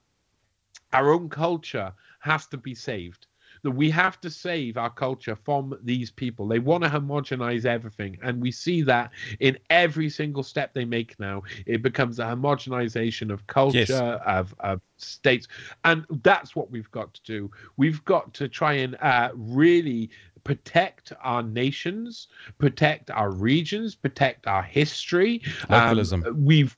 our 0.92 1.12
own 1.12 1.28
culture 1.28 1.92
has 2.20 2.46
to 2.48 2.56
be 2.56 2.74
saved 2.74 3.26
that 3.62 3.70
we 3.70 3.90
have 3.90 4.20
to 4.20 4.30
save 4.30 4.76
our 4.78 4.88
culture 4.90 5.36
from 5.36 5.76
these 5.82 6.10
people. 6.10 6.46
They 6.48 6.60
want 6.60 6.82
to 6.84 6.88
homogenize 6.90 7.64
everything, 7.66 8.16
and 8.22 8.40
we 8.40 8.50
see 8.50 8.80
that 8.82 9.10
in 9.40 9.58
every 9.68 10.08
single 10.08 10.42
step 10.42 10.72
they 10.72 10.84
make 10.84 11.18
now. 11.20 11.42
It 11.66 11.82
becomes 11.82 12.18
a 12.18 12.24
homogenization 12.24 13.30
of 13.30 13.46
culture, 13.48 13.78
Yes. 13.78 14.22
of, 14.24 14.54
of 14.60 14.80
states, 14.96 15.46
and 15.84 16.06
that's 16.22 16.56
what 16.56 16.70
we've 16.70 16.90
got 16.90 17.12
to 17.14 17.22
do. 17.24 17.50
We've 17.76 18.02
got 18.04 18.32
to 18.34 18.48
try 18.48 18.74
and 18.74 18.96
uh, 19.02 19.30
really 19.34 20.10
protect 20.44 21.12
our 21.22 21.42
nations, 21.42 22.28
protect 22.58 23.10
our 23.10 23.30
regions, 23.30 23.94
protect 23.94 24.46
our 24.46 24.62
history. 24.62 25.42
Um, 25.68 25.80
Localism. 25.82 26.44
we've 26.46 26.76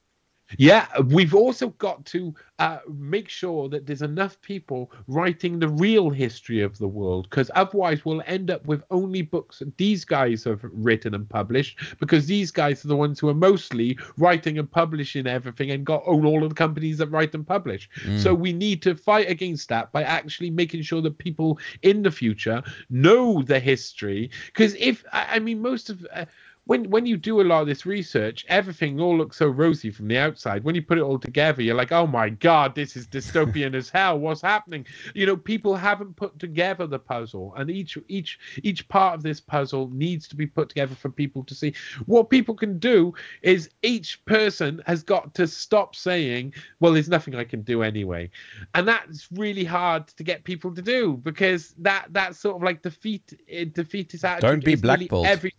yeah, 0.58 0.86
we've 1.08 1.34
also 1.34 1.68
got 1.68 2.04
to 2.06 2.34
uh, 2.58 2.78
make 2.88 3.28
sure 3.28 3.68
that 3.68 3.86
there's 3.86 4.02
enough 4.02 4.40
people 4.40 4.90
writing 5.08 5.58
the 5.58 5.68
real 5.68 6.10
history 6.10 6.60
of 6.60 6.78
the 6.78 6.86
world, 6.86 7.28
because 7.28 7.50
otherwise 7.54 8.04
we'll 8.04 8.22
end 8.26 8.50
up 8.50 8.64
with 8.66 8.84
only 8.90 9.22
books 9.22 9.58
that 9.58 9.76
these 9.78 10.04
guys 10.04 10.44
have 10.44 10.60
written 10.72 11.14
and 11.14 11.28
published, 11.28 11.78
because 11.98 12.26
these 12.26 12.50
guys 12.50 12.84
are 12.84 12.88
the 12.88 12.96
ones 12.96 13.18
who 13.18 13.28
are 13.28 13.34
mostly 13.34 13.98
writing 14.16 14.58
and 14.58 14.70
publishing 14.70 15.26
everything 15.26 15.70
and 15.70 15.84
got 15.84 16.02
own 16.06 16.24
all 16.24 16.42
of 16.42 16.50
the 16.50 16.54
companies 16.54 16.98
that 16.98 17.08
write 17.08 17.34
and 17.34 17.46
publish. 17.46 17.88
So 18.18 18.34
we 18.34 18.52
need 18.52 18.82
to 18.82 18.94
fight 18.94 19.28
against 19.28 19.68
that 19.70 19.90
by 19.92 20.02
actually 20.04 20.50
making 20.50 20.82
sure 20.82 21.02
that 21.02 21.18
people 21.18 21.58
in 21.82 22.02
the 22.02 22.10
future 22.10 22.62
know 22.90 23.42
the 23.42 23.58
history, 23.58 24.30
because 24.46 24.74
if 24.76 25.04
I 25.12 25.36
I 25.36 25.38
mean 25.38 25.60
most 25.60 25.90
of. 25.90 26.06
Uh, 26.12 26.26
when 26.64 26.88
when 26.90 27.06
you 27.06 27.16
do 27.16 27.40
a 27.40 27.42
lot 27.42 27.62
of 27.62 27.66
this 27.66 27.84
research, 27.86 28.44
everything 28.48 29.00
all 29.00 29.18
looks 29.18 29.36
so 29.36 29.48
rosy 29.48 29.90
from 29.90 30.06
the 30.06 30.16
outside. 30.16 30.62
When 30.62 30.76
you 30.76 30.82
put 30.82 30.98
it 30.98 31.02
all 31.02 31.18
together, 31.18 31.60
you're 31.60 31.74
like, 31.74 31.90
oh 31.90 32.06
my 32.06 32.28
god, 32.28 32.74
this 32.74 32.96
is 32.96 33.06
dystopian 33.06 33.74
as 33.82 33.90
hell. 33.90 34.18
What's 34.18 34.42
happening? 34.42 34.86
You 35.14 35.26
know, 35.26 35.36
people 35.36 35.74
haven't 35.74 36.14
put 36.14 36.38
together 36.38 36.86
the 36.86 37.00
puzzle, 37.00 37.52
and 37.56 37.68
each 37.68 37.98
each 38.08 38.38
each 38.62 38.88
part 38.88 39.14
of 39.16 39.22
this 39.22 39.40
puzzle 39.40 39.90
needs 39.92 40.28
to 40.28 40.36
be 40.36 40.46
put 40.46 40.68
together 40.68 40.94
for 40.94 41.10
people 41.10 41.42
to 41.44 41.54
see. 41.54 41.74
What 42.06 42.30
people 42.30 42.54
can 42.54 42.78
do 42.78 43.12
is 43.42 43.68
each 43.82 44.24
person 44.24 44.82
has 44.86 45.02
got 45.02 45.34
to 45.34 45.48
stop 45.48 45.96
saying, 45.96 46.54
well, 46.78 46.92
there's 46.92 47.08
nothing 47.08 47.34
I 47.34 47.44
can 47.44 47.62
do 47.62 47.82
anyway, 47.82 48.30
and 48.74 48.86
that's 48.86 49.26
really 49.32 49.64
hard 49.64 50.06
to 50.08 50.22
get 50.22 50.44
people 50.44 50.72
to 50.76 50.82
do 50.82 51.16
because 51.24 51.74
that 51.78 52.06
that's 52.10 52.38
sort 52.38 52.56
of 52.56 52.62
like 52.62 52.82
defeat 52.82 53.36
eh, 53.48 53.64
defeatist 53.72 54.24
attitude. 54.24 54.48
Don't 54.48 54.64
be 54.64 54.76
blackballed. 54.76 55.26
Every 55.26 55.52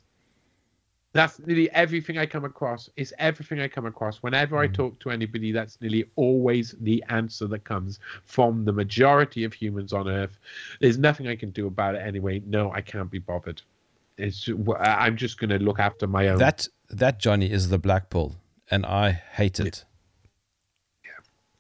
that's 1.13 1.39
nearly 1.39 1.71
everything 1.71 2.17
I 2.17 2.25
come 2.25 2.43
across. 2.43 2.89
Is 2.97 3.13
everything 3.19 3.61
I 3.61 3.67
come 3.67 3.85
across. 3.85 4.17
Whenever 4.17 4.57
I 4.57 4.67
mm. 4.67 4.73
talk 4.73 4.99
to 4.99 5.11
anybody, 5.11 5.51
that's 5.51 5.79
nearly 5.79 6.05
always 6.15 6.75
the 6.81 7.03
answer 7.09 7.47
that 7.47 7.63
comes 7.63 7.99
from 8.25 8.65
the 8.65 8.73
majority 8.73 9.43
of 9.43 9.53
humans 9.53 9.93
on 9.93 10.09
Earth. 10.09 10.37
There's 10.81 10.97
nothing 10.97 11.27
I 11.27 11.35
can 11.35 11.51
do 11.51 11.67
about 11.67 11.95
it 11.95 11.99
anyway. 11.99 12.41
No, 12.45 12.71
I 12.71 12.81
can't 12.81 13.09
be 13.11 13.19
bothered. 13.19 13.61
It's 14.17 14.49
I'm 14.79 15.15
just 15.15 15.39
going 15.39 15.51
to 15.51 15.59
look 15.59 15.79
after 15.79 16.07
my 16.07 16.27
own. 16.27 16.39
That 16.39 16.67
that 16.89 17.19
Johnny 17.19 17.51
is 17.51 17.69
the 17.69 17.79
black 17.79 18.09
pill, 18.09 18.35
and 18.69 18.85
I 18.85 19.11
hate 19.11 19.59
it. 19.59 19.85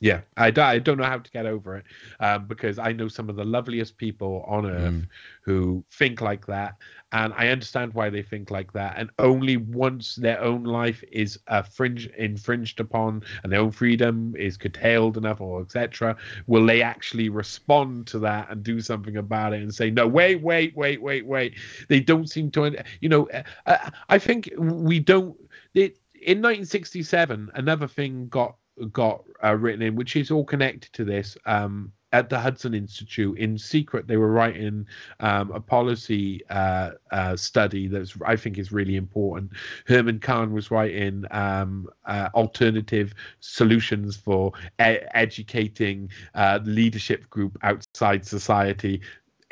Yeah, 0.03 0.19
I, 0.35 0.47
I 0.57 0.79
don't 0.79 0.97
know 0.97 1.05
how 1.05 1.19
to 1.19 1.31
get 1.31 1.45
over 1.45 1.77
it 1.77 1.85
um, 2.19 2.45
because 2.45 2.77
I 2.77 2.91
know 2.91 3.07
some 3.07 3.29
of 3.29 3.37
the 3.37 3.45
loveliest 3.45 3.95
people 3.95 4.43
on 4.49 4.65
earth 4.65 5.07
who 5.43 5.85
think 5.93 6.19
like 6.19 6.45
that, 6.47 6.75
and 7.13 7.31
I 7.37 7.47
understand 7.47 7.93
why 7.93 8.09
they 8.09 8.21
think 8.21 8.51
like 8.51 8.73
that. 8.73 8.95
And 8.97 9.11
only 9.17 9.55
once 9.55 10.15
their 10.15 10.41
own 10.41 10.65
life 10.65 11.05
is 11.09 11.39
uh, 11.47 11.61
fringe 11.61 12.07
infringed 12.17 12.81
upon 12.81 13.23
and 13.43 13.53
their 13.53 13.61
own 13.61 13.71
freedom 13.71 14.35
is 14.37 14.57
curtailed 14.57 15.15
enough, 15.15 15.39
or 15.39 15.61
etc., 15.61 16.17
will 16.47 16.65
they 16.65 16.81
actually 16.81 17.29
respond 17.29 18.05
to 18.07 18.19
that 18.19 18.49
and 18.49 18.61
do 18.61 18.81
something 18.81 19.15
about 19.15 19.53
it 19.53 19.61
and 19.61 19.73
say, 19.73 19.89
"No, 19.89 20.05
wait, 20.05 20.41
wait, 20.41 20.75
wait, 20.75 21.01
wait, 21.01 21.25
wait." 21.25 21.53
They 21.87 22.01
don't 22.01 22.29
seem 22.29 22.51
to, 22.51 22.75
you 22.99 23.07
know. 23.07 23.29
Uh, 23.65 23.89
I 24.09 24.19
think 24.19 24.49
we 24.57 24.99
don't. 24.99 25.37
It, 25.73 25.97
in 26.13 26.39
1967, 26.39 27.51
another 27.55 27.87
thing 27.87 28.27
got 28.27 28.57
got 28.91 29.23
uh, 29.43 29.55
written 29.55 29.81
in, 29.81 29.95
which 29.95 30.15
is 30.15 30.31
all 30.31 30.45
connected 30.45 30.91
to 30.93 31.05
this. 31.05 31.37
Um, 31.45 31.91
at 32.13 32.29
the 32.29 32.39
Hudson 32.39 32.75
Institute, 32.75 33.39
in 33.39 33.57
secret, 33.57 34.07
they 34.07 34.17
were 34.17 34.31
writing 34.31 34.85
um, 35.19 35.49
a 35.51 35.59
policy 35.59 36.41
uh, 36.51 36.91
uh, 37.09 37.35
study 37.35 37.87
that 37.87 38.13
I 38.23 38.35
think 38.35 38.59
is 38.59 38.71
really 38.71 38.97
important. 38.97 39.51
Herman 39.87 40.19
Kahn 40.19 40.53
was 40.53 40.69
writing 40.69 41.25
um, 41.31 41.89
uh, 42.05 42.29
alternative 42.35 43.15
solutions 43.39 44.15
for 44.15 44.53
e- 44.79 45.01
educating 45.15 46.11
uh, 46.35 46.59
leadership 46.63 47.27
group 47.31 47.57
outside 47.63 48.27
society 48.27 49.01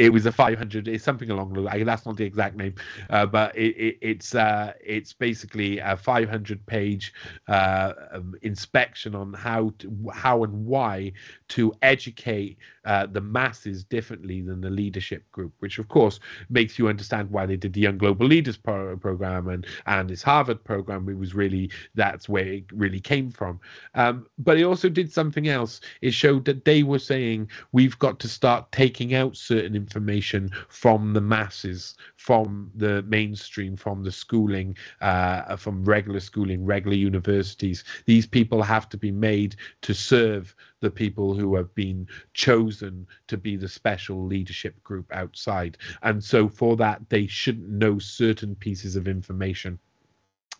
it 0.02 0.12
was 0.12 0.26
a 0.26 0.32
500 0.32 0.88
it's 0.88 1.04
something 1.04 1.30
along 1.30 1.54
the 1.54 1.62
line 1.62 1.86
that's 1.86 2.06
not 2.06 2.18
the 2.18 2.26
exact 2.26 2.56
name 2.56 2.74
uh, 3.10 3.26
but 3.26 3.56
it, 3.56 3.76
it, 3.78 3.98
it's 4.02 4.34
uh, 4.34 4.74
it's 4.84 5.14
basically 5.14 5.80
a 5.80 5.96
500 5.96 6.66
page 6.66 7.14
uh, 7.48 7.94
um, 8.12 8.36
inspection 8.42 9.14
on 9.16 9.34
how 9.34 9.72
to, 9.80 10.10
how 10.14 10.44
and 10.44 10.66
why 10.66 11.12
to 11.50 11.74
educate 11.82 12.58
uh, 12.86 13.06
the 13.06 13.22
masses 13.22 13.84
differently 13.84 14.42
than 14.42 14.62
the 14.62 14.70
leadership 14.70 15.30
group 15.32 15.54
which 15.60 15.80
of 15.80 15.88
course 15.88 16.20
makes 16.50 16.78
you 16.80 16.88
understand 16.88 17.30
why 17.30 17.46
they 17.46 17.58
did 17.58 17.74
the 17.74 17.82
young 17.82 17.98
global 17.98 18.26
leaders 18.26 18.58
pro- 18.58 18.98
program 18.98 19.48
and 19.48 19.66
and 19.86 20.10
this 20.10 20.24
harvard 20.24 20.64
program. 20.64 21.08
It 21.10 21.18
was 21.18 21.34
really 21.34 21.72
that's 21.96 22.28
where 22.30 22.46
it 22.46 22.66
really 22.72 23.00
came 23.00 23.32
from. 23.32 23.60
Um, 23.96 24.28
but 24.38 24.58
it 24.58 24.64
also 24.64 24.90
did 24.90 25.12
something 25.12 25.48
else. 25.48 25.82
It 26.02 26.14
showed 26.14 26.46
that 26.46 26.66
they 26.66 26.84
were 26.84 27.00
saying 27.00 27.50
we've 27.72 27.98
got 28.00 28.20
to 28.22 28.28
start 28.28 28.72
taking 28.72 29.14
out 29.14 29.36
certain 29.36 29.76
information 29.76 30.52
from 30.70 31.14
the 31.14 31.22
masses 31.22 31.96
from 32.18 32.72
the 32.76 33.02
mainstream 33.04 33.76
from 33.76 34.04
the 34.04 34.12
schooling 34.12 34.78
uh, 35.02 35.56
from 35.56 35.84
regular 35.84 36.20
schooling 36.20 36.66
regular 36.66 36.96
universities. 36.96 37.84
These 38.06 38.28
people 38.28 38.62
have 38.62 38.90
to 38.90 38.98
be 38.98 39.12
made 39.12 39.56
to 39.82 39.94
serve 39.94 40.56
the 40.82 40.92
people 40.92 41.34
who 41.34 41.56
have 41.56 41.74
been 41.74 42.08
chosen 42.34 43.08
to 43.28 43.38
be 43.38 43.56
the 43.56 43.70
special 43.70 44.26
leadership 44.26 44.82
group 44.84 45.06
outside. 45.14 45.78
And 46.04 46.24
so 46.24 46.50
for 46.50 46.76
that 46.78 47.02
they 47.10 47.28
shouldn't 47.28 47.70
know 47.70 48.00
certain 48.00 48.56
pieces 48.56 48.96
of 48.96 49.08
information. 49.08 49.80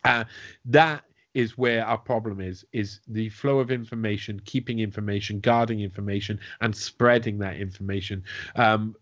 Uh, 0.04 0.24
that 0.66 1.04
is 1.34 1.58
where 1.58 1.86
our 1.86 1.98
problem 1.98 2.42
is 2.42 2.66
is 2.74 3.00
the 3.08 3.30
flow 3.30 3.60
of 3.60 3.72
information 3.72 4.42
keeping 4.44 4.80
information 4.80 5.40
guarding 5.40 5.80
information 5.80 6.40
and 6.60 6.76
spreading 6.76 7.38
that 7.40 7.56
information. 7.56 8.24
Um 8.56 8.96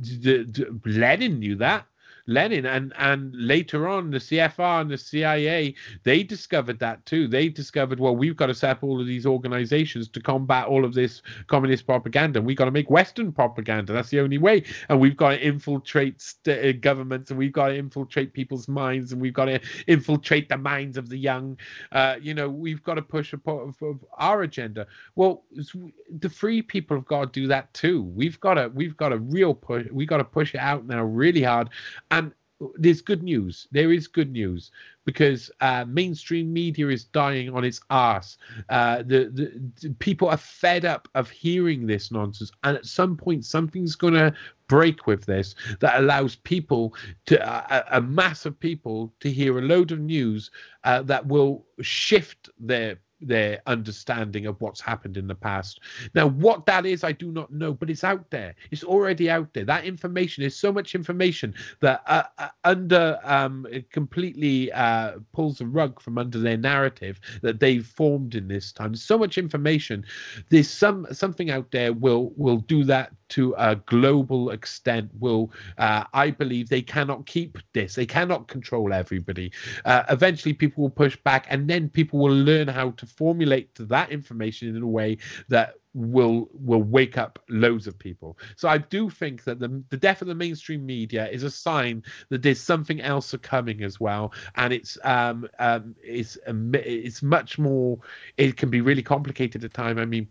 d- 0.00 0.44
d- 0.44 0.64
lenin 0.86 1.38
knew 1.38 1.56
that 1.56 1.86
Lenin 2.26 2.64
and 2.64 2.92
and 2.98 3.34
later 3.34 3.86
on 3.86 4.10
the 4.10 4.18
CFR 4.18 4.80
and 4.80 4.90
the 4.90 4.96
CIA 4.98 5.74
they 6.04 6.22
discovered 6.22 6.78
that 6.78 7.04
too. 7.06 7.28
They 7.28 7.48
discovered 7.48 8.00
well 8.00 8.16
we've 8.16 8.36
got 8.36 8.46
to 8.46 8.54
set 8.54 8.70
up 8.70 8.82
all 8.82 9.00
of 9.00 9.06
these 9.06 9.26
organizations 9.26 10.08
to 10.08 10.20
combat 10.20 10.66
all 10.66 10.84
of 10.84 10.94
this 10.94 11.22
communist 11.46 11.86
propaganda. 11.86 12.40
We've 12.40 12.56
got 12.56 12.64
to 12.64 12.70
make 12.70 12.90
Western 12.90 13.32
propaganda. 13.32 13.92
That's 13.92 14.10
the 14.10 14.20
only 14.20 14.38
way. 14.38 14.64
And 14.88 15.00
we've 15.00 15.16
got 15.16 15.30
to 15.30 15.46
infiltrate 15.46 16.20
st- 16.20 16.64
uh, 16.64 16.78
governments 16.80 17.30
and 17.30 17.38
we've 17.38 17.52
got 17.52 17.68
to 17.68 17.76
infiltrate 17.76 18.32
people's 18.32 18.68
minds 18.68 19.12
and 19.12 19.20
we've 19.20 19.34
got 19.34 19.46
to 19.46 19.60
infiltrate 19.86 20.48
the 20.48 20.56
minds 20.56 20.96
of 20.96 21.08
the 21.08 21.18
young. 21.18 21.58
Uh, 21.92 22.16
you 22.20 22.32
know 22.32 22.48
we've 22.48 22.82
got 22.82 22.94
to 22.94 23.02
push 23.02 23.32
a 23.32 23.38
part 23.38 23.68
of, 23.68 23.82
of 23.82 24.04
our 24.16 24.42
agenda. 24.42 24.86
Well, 25.14 25.44
the 26.18 26.30
free 26.30 26.62
people 26.62 26.96
have 26.96 27.06
got 27.06 27.32
to 27.32 27.40
do 27.40 27.46
that 27.48 27.72
too. 27.74 28.02
We've 28.02 28.40
got 28.40 28.54
to 28.54 28.68
we've 28.68 28.96
got 28.96 29.12
a 29.12 29.18
real 29.18 29.52
push. 29.52 29.86
We 29.92 30.06
got 30.06 30.18
to 30.18 30.24
push 30.24 30.54
it 30.54 30.60
out 30.60 30.86
now 30.86 31.02
really 31.04 31.42
hard 31.42 31.68
there's 32.76 33.02
good 33.02 33.22
news. 33.22 33.66
There 33.72 33.92
is 33.92 34.06
good 34.06 34.30
news 34.30 34.70
because 35.04 35.50
uh, 35.60 35.84
mainstream 35.86 36.52
media 36.52 36.88
is 36.88 37.04
dying 37.04 37.54
on 37.54 37.64
its 37.64 37.80
ass. 37.90 38.38
Uh, 38.68 38.98
the, 38.98 39.30
the, 39.32 39.70
the 39.82 39.94
people 39.98 40.28
are 40.28 40.36
fed 40.36 40.84
up 40.84 41.08
of 41.14 41.28
hearing 41.28 41.86
this 41.86 42.10
nonsense, 42.10 42.50
and 42.62 42.76
at 42.76 42.86
some 42.86 43.16
point, 43.16 43.44
something's 43.44 43.96
going 43.96 44.14
to 44.14 44.32
break 44.68 45.06
with 45.06 45.26
this 45.26 45.54
that 45.80 45.98
allows 45.98 46.36
people 46.36 46.94
to 47.26 47.36
a, 47.46 47.98
a 47.98 48.00
mass 48.00 48.46
of 48.46 48.58
people 48.58 49.12
to 49.20 49.30
hear 49.30 49.58
a 49.58 49.62
load 49.62 49.92
of 49.92 50.00
news 50.00 50.50
uh, 50.84 51.02
that 51.02 51.26
will 51.26 51.66
shift 51.82 52.48
their 52.58 52.98
their 53.26 53.60
understanding 53.66 54.46
of 54.46 54.60
what's 54.60 54.80
happened 54.80 55.16
in 55.16 55.26
the 55.26 55.34
past. 55.34 55.80
Now, 56.14 56.26
what 56.26 56.66
that 56.66 56.86
is, 56.86 57.04
I 57.04 57.12
do 57.12 57.32
not 57.32 57.52
know, 57.52 57.72
but 57.72 57.90
it's 57.90 58.04
out 58.04 58.30
there. 58.30 58.54
It's 58.70 58.84
already 58.84 59.30
out 59.30 59.52
there. 59.54 59.64
That 59.64 59.84
information 59.84 60.44
is 60.44 60.56
so 60.56 60.72
much 60.72 60.94
information 60.94 61.54
that 61.80 62.02
uh, 62.06 62.24
uh, 62.38 62.48
under 62.64 63.18
um, 63.24 63.66
completely 63.90 64.72
uh, 64.72 65.18
pulls 65.32 65.58
the 65.58 65.66
rug 65.66 66.00
from 66.00 66.18
under 66.18 66.38
their 66.38 66.56
narrative 66.56 67.20
that 67.42 67.60
they've 67.60 67.86
formed 67.86 68.34
in 68.34 68.48
this 68.48 68.72
time. 68.72 68.94
So 68.94 69.18
much 69.18 69.38
information. 69.38 70.04
There's 70.50 70.70
some 70.70 71.06
something 71.12 71.50
out 71.50 71.70
there 71.70 71.92
will 71.92 72.32
will 72.36 72.58
do 72.58 72.84
that 72.84 73.12
to 73.30 73.54
a 73.58 73.76
global 73.76 74.50
extent. 74.50 75.10
Will 75.18 75.52
uh, 75.78 76.04
I 76.12 76.30
believe 76.30 76.68
they 76.68 76.82
cannot 76.82 77.26
keep 77.26 77.58
this? 77.72 77.94
They 77.94 78.06
cannot 78.06 78.48
control 78.48 78.92
everybody. 78.92 79.52
Uh, 79.84 80.04
eventually, 80.08 80.54
people 80.54 80.82
will 80.82 80.90
push 80.90 81.16
back, 81.16 81.46
and 81.50 81.68
then 81.68 81.88
people 81.88 82.18
will 82.18 82.34
learn 82.34 82.68
how 82.68 82.90
to 82.92 83.06
formulate 83.06 83.74
that 83.74 84.10
information 84.10 84.76
in 84.76 84.82
a 84.82 84.86
way 84.86 85.18
that 85.48 85.74
will 85.94 86.48
will 86.52 86.82
wake 86.82 87.16
up 87.16 87.38
loads 87.48 87.86
of 87.86 87.98
people. 87.98 88.36
So 88.56 88.68
I 88.68 88.78
do 88.78 89.08
think 89.08 89.44
that 89.44 89.60
the 89.60 89.82
the 89.90 89.96
death 89.96 90.20
of 90.22 90.28
the 90.28 90.34
mainstream 90.34 90.84
media 90.84 91.28
is 91.28 91.44
a 91.44 91.50
sign 91.50 92.02
that 92.28 92.42
there's 92.42 92.60
something 92.60 93.00
else 93.00 93.34
coming 93.42 93.82
as 93.82 94.00
well, 94.00 94.32
and 94.56 94.72
it's 94.72 94.98
um 95.04 95.48
um 95.58 95.94
it's 96.02 96.36
it's 96.46 97.22
much 97.22 97.58
more. 97.58 97.98
It 98.36 98.56
can 98.56 98.70
be 98.70 98.80
really 98.80 99.02
complicated 99.02 99.64
at 99.64 99.72
time. 99.72 99.98
I 99.98 100.04
mean 100.04 100.28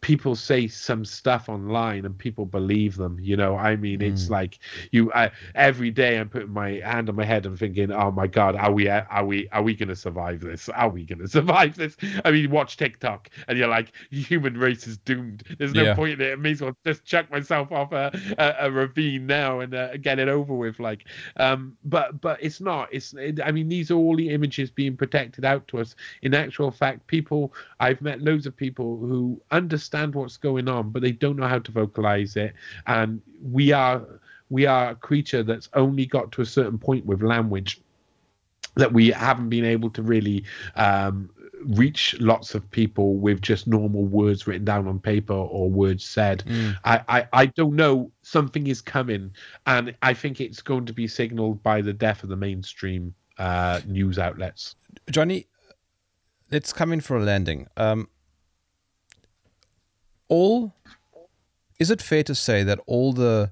people 0.00 0.36
say 0.36 0.68
some 0.68 1.04
stuff 1.04 1.48
online 1.48 2.04
and 2.04 2.16
people 2.16 2.46
believe 2.46 2.96
them 2.96 3.18
you 3.20 3.36
know 3.36 3.56
i 3.56 3.76
mean? 3.76 4.00
Mm. 4.00 4.12
it's 4.12 4.30
like 4.30 4.58
you 4.92 5.12
I, 5.12 5.30
every 5.54 5.90
day 5.90 6.18
i'm 6.18 6.28
putting 6.28 6.52
my 6.52 6.80
hand 6.84 7.08
on 7.08 7.16
my 7.16 7.24
head 7.24 7.46
and 7.46 7.58
thinking 7.58 7.90
oh 7.92 8.10
my 8.10 8.26
god 8.26 8.56
are 8.56 8.72
we 8.72 8.88
are 8.88 9.24
we 9.24 9.48
are 9.50 9.62
we 9.62 9.74
going 9.74 9.88
to 9.88 9.96
survive 9.96 10.40
this? 10.40 10.68
Are 10.68 10.88
we 10.88 11.04
going 11.04 11.18
to 11.26 11.28
survive 11.28 11.76
this? 11.76 11.96
I 12.24 12.30
mean 12.30 12.50
watch 12.50 12.76
tiktok 12.76 13.30
and 13.46 13.58
you're 13.58 13.68
like 13.68 13.92
human 14.10 14.56
race 14.56 14.86
is 14.86 14.98
doomed. 14.98 15.42
There's 15.58 15.74
no 15.74 15.84
yeah. 15.84 15.94
point 15.94 16.20
in 16.20 16.20
it. 16.20 16.32
I 16.32 16.36
may 16.36 16.52
as 16.52 16.62
well 16.62 16.76
just 16.84 17.04
chuck 17.04 17.30
myself 17.30 17.72
off 17.72 17.92
a, 17.92 18.12
a, 18.38 18.66
a 18.66 18.70
ravine 18.70 19.26
now 19.26 19.60
and 19.60 19.74
uh, 19.74 19.96
get 19.96 20.18
it 20.18 20.28
over 20.28 20.54
with 20.54 20.78
like 20.80 21.06
um 21.36 21.76
but 21.84 22.20
but 22.20 22.38
it's 22.42 22.60
not 22.60 22.88
it's 22.92 23.14
it, 23.14 23.40
i 23.44 23.50
mean 23.50 23.68
these 23.68 23.90
are 23.90 23.96
all 23.96 24.16
the 24.16 24.30
images 24.30 24.70
being 24.70 24.96
protected 24.96 25.44
out 25.44 25.66
to 25.68 25.78
us. 25.78 25.94
In 26.22 26.34
actual 26.34 26.70
fact 26.70 27.06
people 27.06 27.52
i've 27.80 28.00
met 28.00 28.20
loads 28.20 28.46
of 28.46 28.56
people 28.56 28.98
who 28.98 29.40
understand 29.50 29.87
understand 29.88 30.14
what's 30.14 30.36
going 30.36 30.68
on, 30.68 30.90
but 30.90 31.02
they 31.02 31.12
don't 31.12 31.36
know 31.36 31.46
how 31.46 31.58
to 31.58 31.72
vocalize 31.72 32.36
it. 32.36 32.54
And 32.86 33.20
we 33.42 33.72
are 33.72 34.02
we 34.50 34.66
are 34.66 34.90
a 34.90 34.94
creature 34.94 35.42
that's 35.42 35.68
only 35.74 36.06
got 36.06 36.32
to 36.32 36.42
a 36.42 36.46
certain 36.46 36.78
point 36.78 37.04
with 37.04 37.22
language 37.22 37.80
that 38.76 38.92
we 38.92 39.10
haven't 39.10 39.50
been 39.50 39.64
able 39.64 39.90
to 39.90 40.02
really 40.02 40.44
um, 40.76 41.28
reach 41.64 42.18
lots 42.20 42.54
of 42.54 42.70
people 42.70 43.16
with 43.16 43.42
just 43.42 43.66
normal 43.66 44.04
words 44.04 44.46
written 44.46 44.64
down 44.64 44.86
on 44.86 44.98
paper 45.00 45.34
or 45.34 45.68
words 45.68 46.04
said. 46.04 46.44
Mm. 46.46 46.76
I, 46.84 47.02
I, 47.08 47.28
I 47.32 47.46
don't 47.46 47.74
know. 47.74 48.10
Something 48.22 48.68
is 48.68 48.80
coming, 48.80 49.32
and 49.66 49.94
I 50.02 50.14
think 50.14 50.40
it's 50.40 50.62
going 50.62 50.86
to 50.86 50.92
be 50.92 51.08
signaled 51.08 51.62
by 51.62 51.82
the 51.82 51.92
death 51.92 52.22
of 52.22 52.28
the 52.28 52.36
mainstream 52.36 53.14
uh, 53.38 53.80
news 53.86 54.18
outlets. 54.18 54.76
Johnny, 55.10 55.46
let's 56.50 56.72
come 56.72 56.92
in 56.92 57.00
for 57.00 57.16
a 57.16 57.22
landing. 57.22 57.66
Um, 57.76 58.08
all 60.28 60.74
is 61.78 61.90
it 61.90 62.02
fair 62.02 62.22
to 62.22 62.34
say 62.34 62.62
that 62.62 62.78
all 62.86 63.12
the 63.12 63.50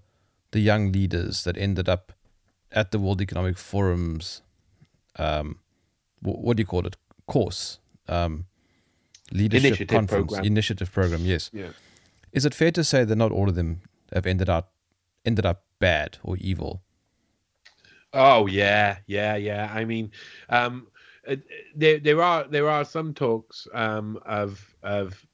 the 0.53 0.61
young 0.61 0.93
leaders 0.93 1.45
that 1.45 1.57
ended 1.57 1.89
up 1.89 2.13
at 2.73 2.91
the 2.91 2.99
World 2.99 3.21
Economic 3.21 3.57
Forum's 3.57 4.43
um, 5.17 5.59
what 6.23 6.57
do 6.57 6.61
you 6.61 6.67
call 6.67 6.87
it 6.87 6.97
course 7.27 7.79
um, 8.09 8.47
leadership 9.33 9.65
initiative 9.65 9.89
conference 9.89 10.33
program. 10.33 10.45
initiative 10.45 10.93
program 10.93 11.21
yes 11.25 11.51
yeah. 11.53 11.69
is 12.33 12.45
it 12.45 12.55
fair 12.55 12.71
to 12.71 12.85
say 12.85 13.05
that 13.05 13.17
not 13.17 13.33
all 13.33 13.49
of 13.49 13.55
them 13.55 13.81
have 14.13 14.27
ended 14.27 14.49
up 14.49 14.73
ended 15.25 15.45
up 15.45 15.65
bad 15.79 16.19
or 16.23 16.37
evil 16.37 16.83
oh 18.13 18.47
yeah 18.47 18.99
yeah 19.07 19.35
yeah 19.35 19.71
i 19.75 19.85
mean 19.85 20.11
um, 20.49 20.87
uh, 21.29 21.37
there 21.75 21.99
there 21.99 22.23
are 22.23 22.45
there 22.45 22.69
are 22.69 22.85
some 22.85 23.13
talks 23.13 23.67
um, 23.75 24.19
of 24.25 24.75
of 24.83 25.26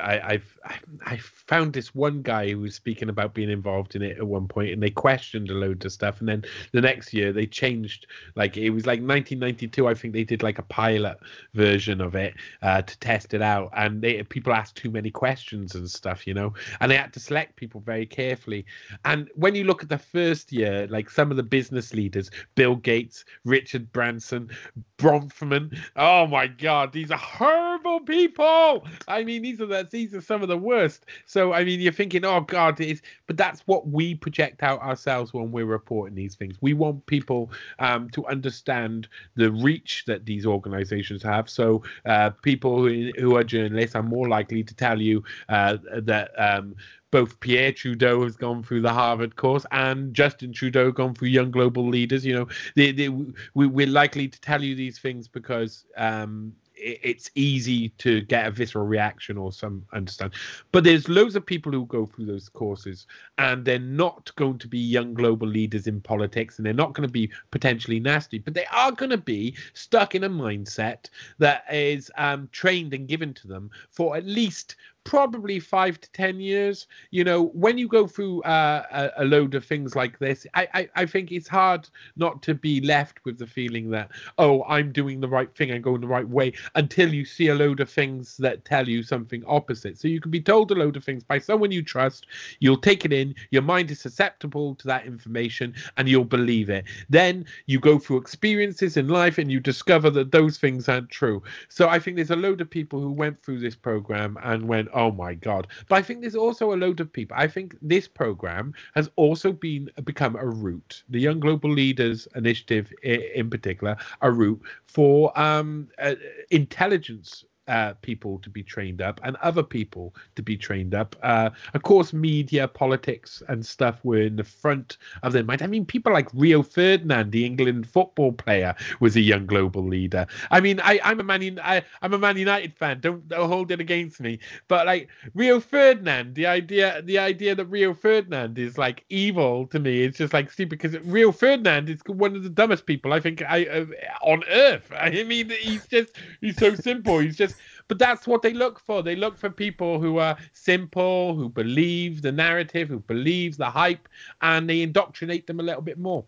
I, 0.00 0.20
I've 0.20 0.58
I 1.04 1.16
found 1.16 1.72
this 1.72 1.94
one 1.94 2.22
guy 2.22 2.50
who 2.50 2.60
was 2.60 2.74
speaking 2.74 3.08
about 3.08 3.34
being 3.34 3.50
involved 3.50 3.96
in 3.96 4.02
it 4.02 4.18
at 4.18 4.26
one 4.26 4.46
point, 4.46 4.72
and 4.72 4.82
they 4.82 4.90
questioned 4.90 5.50
a 5.50 5.54
load 5.54 5.84
of 5.84 5.92
stuff, 5.92 6.20
and 6.20 6.28
then 6.28 6.44
the 6.72 6.80
next 6.80 7.12
year 7.12 7.32
they 7.32 7.46
changed. 7.46 8.06
Like 8.36 8.56
it 8.56 8.70
was 8.70 8.86
like 8.86 9.00
1992, 9.00 9.88
I 9.88 9.94
think 9.94 10.14
they 10.14 10.24
did 10.24 10.42
like 10.42 10.58
a 10.58 10.62
pilot 10.62 11.18
version 11.54 12.00
of 12.00 12.14
it 12.14 12.34
uh, 12.62 12.82
to 12.82 12.98
test 13.00 13.34
it 13.34 13.42
out, 13.42 13.70
and 13.74 14.00
they 14.00 14.22
people 14.22 14.52
asked 14.52 14.76
too 14.76 14.90
many 14.90 15.10
questions 15.10 15.74
and 15.74 15.90
stuff, 15.90 16.26
you 16.26 16.34
know, 16.34 16.52
and 16.80 16.90
they 16.90 16.96
had 16.96 17.12
to 17.14 17.20
select 17.20 17.56
people 17.56 17.80
very 17.80 18.06
carefully. 18.06 18.64
And 19.04 19.28
when 19.34 19.54
you 19.54 19.64
look 19.64 19.82
at 19.82 19.88
the 19.88 19.98
first 19.98 20.52
year, 20.52 20.86
like 20.88 21.10
some 21.10 21.30
of 21.32 21.36
the 21.36 21.42
business 21.42 21.92
leaders, 21.92 22.30
Bill 22.54 22.76
Gates, 22.76 23.24
Richard 23.44 23.92
Branson, 23.92 24.50
Bronfman, 24.98 25.76
oh 25.96 26.26
my 26.26 26.46
God, 26.46 26.92
these 26.92 27.10
are 27.10 27.18
horrible 27.18 28.00
people. 28.00 28.86
I 29.08 29.24
mean, 29.24 29.47
these 29.48 29.60
are 29.60 29.66
the, 29.66 29.88
these 29.90 30.14
are 30.14 30.20
some 30.20 30.42
of 30.42 30.48
the 30.48 30.58
worst. 30.58 31.06
So 31.26 31.52
I 31.52 31.64
mean, 31.64 31.80
you're 31.80 31.92
thinking, 31.92 32.24
oh 32.24 32.40
God, 32.40 32.80
it's 32.80 33.00
but 33.26 33.36
that's 33.36 33.60
what 33.66 33.88
we 33.88 34.14
project 34.14 34.62
out 34.62 34.80
ourselves 34.80 35.32
when 35.32 35.50
we're 35.50 35.64
reporting 35.64 36.14
these 36.14 36.34
things. 36.34 36.56
We 36.60 36.74
want 36.74 37.06
people 37.06 37.50
um, 37.78 38.10
to 38.10 38.26
understand 38.26 39.08
the 39.36 39.50
reach 39.50 40.04
that 40.06 40.26
these 40.26 40.44
organisations 40.44 41.22
have. 41.22 41.48
So 41.48 41.82
uh, 42.04 42.30
people 42.42 42.82
who, 42.82 43.10
who 43.18 43.36
are 43.36 43.44
journalists 43.44 43.96
are 43.96 44.02
more 44.02 44.28
likely 44.28 44.62
to 44.62 44.74
tell 44.74 45.00
you 45.00 45.24
uh, 45.48 45.78
that. 46.02 46.30
Um, 46.38 46.76
both 47.10 47.40
Pierre 47.40 47.72
Trudeau 47.72 48.22
has 48.24 48.36
gone 48.36 48.62
through 48.62 48.82
the 48.82 48.92
Harvard 48.92 49.34
course 49.36 49.64
and 49.70 50.12
Justin 50.12 50.52
Trudeau 50.52 50.92
gone 50.92 51.14
through 51.14 51.28
Young 51.28 51.50
Global 51.50 51.88
Leaders. 51.88 52.22
You 52.22 52.34
know, 52.34 52.48
they, 52.76 52.92
they, 52.92 53.08
we, 53.08 53.66
we're 53.66 53.86
likely 53.86 54.28
to 54.28 54.38
tell 54.42 54.62
you 54.62 54.74
these 54.74 54.98
things 54.98 55.26
because 55.26 55.86
um, 55.96 56.52
it's 56.80 57.30
easy 57.34 57.90
to 57.98 58.20
get 58.22 58.46
a 58.46 58.50
visceral 58.50 58.86
reaction 58.86 59.36
or 59.36 59.52
some 59.52 59.84
understand. 59.92 60.32
But 60.72 60.84
there's 60.84 61.08
loads 61.08 61.36
of 61.36 61.44
people 61.44 61.72
who 61.72 61.86
go 61.86 62.06
through 62.06 62.26
those 62.26 62.48
courses 62.48 63.06
and 63.38 63.64
they're 63.64 63.78
not 63.78 64.34
going 64.36 64.58
to 64.58 64.68
be 64.68 64.78
young 64.78 65.14
global 65.14 65.48
leaders 65.48 65.86
in 65.86 66.00
politics 66.00 66.58
and 66.58 66.66
they're 66.66 66.72
not 66.72 66.94
going 66.94 67.06
to 67.06 67.12
be 67.12 67.30
potentially 67.50 68.00
nasty, 68.00 68.38
but 68.38 68.54
they 68.54 68.66
are 68.66 68.92
going 68.92 69.10
to 69.10 69.18
be 69.18 69.54
stuck 69.74 70.14
in 70.14 70.24
a 70.24 70.30
mindset 70.30 71.08
that 71.38 71.64
is 71.72 72.10
um, 72.16 72.48
trained 72.52 72.94
and 72.94 73.08
given 73.08 73.34
to 73.34 73.46
them 73.46 73.70
for 73.90 74.16
at 74.16 74.26
least 74.26 74.76
probably 75.08 75.58
five 75.58 75.98
to 75.98 76.12
ten 76.12 76.38
years. 76.38 76.86
You 77.10 77.24
know, 77.24 77.46
when 77.54 77.78
you 77.78 77.88
go 77.88 78.06
through 78.06 78.42
uh, 78.42 78.82
a, 78.92 79.22
a, 79.22 79.24
load 79.24 79.54
of 79.54 79.64
things 79.64 79.96
like 79.96 80.18
this, 80.18 80.46
I, 80.52 80.68
I, 80.74 80.88
I 80.96 81.06
think 81.06 81.32
it's 81.32 81.48
hard 81.48 81.88
not 82.16 82.42
to 82.42 82.54
be 82.54 82.82
left 82.82 83.24
with 83.24 83.38
the 83.38 83.46
feeling 83.46 83.88
that 83.90 84.10
oh, 84.36 84.64
I'm 84.64 84.92
doing 84.92 85.20
the 85.20 85.28
right 85.28 85.52
thing, 85.56 85.72
I'm 85.72 85.80
going 85.80 86.02
the 86.02 86.06
right 86.06 86.28
way, 86.28 86.52
until 86.74 87.14
you 87.14 87.24
see 87.24 87.48
a 87.48 87.54
load 87.54 87.80
of 87.80 87.88
things 87.88 88.36
that 88.36 88.66
tell 88.66 88.86
you 88.86 89.02
something 89.02 89.42
opposite. 89.46 89.98
So 89.98 90.08
you 90.08 90.20
can 90.20 90.30
be 90.30 90.42
told 90.42 90.70
a 90.70 90.74
load 90.74 90.94
of 90.94 91.04
things 91.04 91.24
by 91.24 91.38
someone 91.38 91.72
you 91.72 91.82
trust. 91.82 92.26
You'll 92.60 92.76
take 92.76 93.06
it 93.06 93.12
in. 93.12 93.34
Your 93.50 93.62
mind 93.62 93.90
is 93.90 94.00
susceptible 94.00 94.74
to 94.74 94.86
that 94.88 95.06
information, 95.06 95.74
and 95.96 96.06
you'll 96.06 96.24
believe 96.24 96.68
it. 96.68 96.84
Then 97.08 97.46
you 97.64 97.80
go 97.80 97.98
through 97.98 98.18
experiences 98.18 98.98
in 98.98 99.08
life, 99.08 99.38
and 99.38 99.50
you 99.50 99.58
discover 99.58 100.10
that 100.10 100.32
those 100.32 100.58
things 100.58 100.86
aren't 100.86 101.08
true. 101.08 101.42
So 101.70 101.88
I 101.88 101.98
think 101.98 102.16
there's 102.16 102.30
a 102.30 102.36
load 102.36 102.60
of 102.60 102.68
people 102.68 103.00
who 103.00 103.10
went 103.10 103.42
through 103.42 103.60
this 103.60 103.74
program 103.74 104.36
and 104.42 104.68
went, 104.68 104.90
oh 104.98 105.10
my 105.12 105.34
god. 105.34 105.68
But 105.88 105.96
i 105.96 106.02
think 106.02 106.20
there's 106.20 106.34
also 106.34 106.72
a 106.72 106.80
load 106.84 107.00
of 107.00 107.12
people. 107.12 107.36
I 107.38 107.46
think 107.46 107.76
this 107.80 108.08
program 108.08 108.74
has 108.94 109.08
also 109.16 109.52
been 109.52 109.88
become 110.04 110.36
a 110.36 110.46
route. 110.46 111.02
The 111.08 111.20
young 111.20 111.40
global 111.40 111.70
leaders 111.70 112.26
initiative 112.34 112.92
in 113.02 113.48
particular 113.50 113.96
a 114.20 114.30
route 114.30 114.60
for 114.86 115.38
um, 115.38 115.88
uh, 115.98 116.16
intelligence 116.50 117.44
uh, 117.68 117.94
people 118.02 118.38
to 118.40 118.50
be 118.50 118.62
trained 118.62 119.02
up 119.02 119.20
and 119.22 119.36
other 119.36 119.62
people 119.62 120.14
to 120.34 120.42
be 120.42 120.56
trained 120.56 120.94
up. 120.94 121.14
Uh, 121.22 121.50
of 121.74 121.82
course, 121.82 122.12
media, 122.12 122.66
politics, 122.66 123.42
and 123.48 123.64
stuff 123.64 124.04
were 124.04 124.22
in 124.22 124.36
the 124.36 124.44
front 124.44 124.96
of 125.22 125.32
their 125.32 125.44
mind. 125.44 125.62
I 125.62 125.66
mean, 125.66 125.84
people 125.84 126.12
like 126.12 126.28
Rio 126.34 126.62
Ferdinand, 126.62 127.30
the 127.30 127.44
England 127.44 127.88
football 127.88 128.32
player, 128.32 128.74
was 129.00 129.16
a 129.16 129.20
young 129.20 129.46
global 129.46 129.82
leader. 129.86 130.26
I 130.50 130.60
mean, 130.60 130.80
I, 130.82 131.00
I'm 131.04 131.20
a 131.20 131.22
Man, 131.22 131.58
am 132.02 132.12
a 132.14 132.18
Man 132.18 132.36
United 132.36 132.74
fan. 132.74 133.00
Don't, 133.00 133.28
don't 133.28 133.48
hold 133.48 133.70
it 133.70 133.80
against 133.80 134.20
me. 134.20 134.38
But 134.66 134.86
like 134.86 135.08
Rio 135.34 135.60
Ferdinand, 135.60 136.34
the 136.34 136.46
idea, 136.46 137.02
the 137.02 137.18
idea 137.18 137.54
that 137.54 137.66
Rio 137.66 137.94
Ferdinand 137.94 138.58
is 138.58 138.78
like 138.78 139.04
evil 139.08 139.66
to 139.68 139.78
me, 139.78 140.02
it's 140.02 140.18
just 140.18 140.32
like 140.32 140.50
stupid 140.50 140.78
because 140.80 140.98
Rio 141.00 141.32
Ferdinand 141.32 141.88
is 141.88 142.00
one 142.06 142.34
of 142.34 142.42
the 142.42 142.50
dumbest 142.50 142.86
people 142.86 143.12
I 143.12 143.20
think 143.20 143.42
I 143.42 143.66
uh, 143.66 143.86
on 144.22 144.44
earth. 144.50 144.90
I 144.96 145.10
mean, 145.24 145.50
he's 145.50 145.86
just 145.86 146.12
he's 146.40 146.56
so 146.56 146.74
simple. 146.74 147.18
He's 147.18 147.36
just 147.36 147.56
but 147.88 147.98
that's 147.98 148.26
what 148.26 148.42
they 148.42 148.52
look 148.52 148.78
for. 148.78 149.02
They 149.02 149.16
look 149.16 149.38
for 149.38 149.50
people 149.50 149.98
who 149.98 150.18
are 150.18 150.36
simple, 150.52 151.34
who 151.34 151.48
believe 151.48 152.22
the 152.22 152.32
narrative, 152.32 152.88
who 152.88 153.00
believe 153.00 153.56
the 153.56 153.70
hype, 153.70 154.08
and 154.42 154.68
they 154.68 154.82
indoctrinate 154.82 155.46
them 155.46 155.58
a 155.58 155.62
little 155.62 155.82
bit 155.82 155.98
more. 155.98 156.24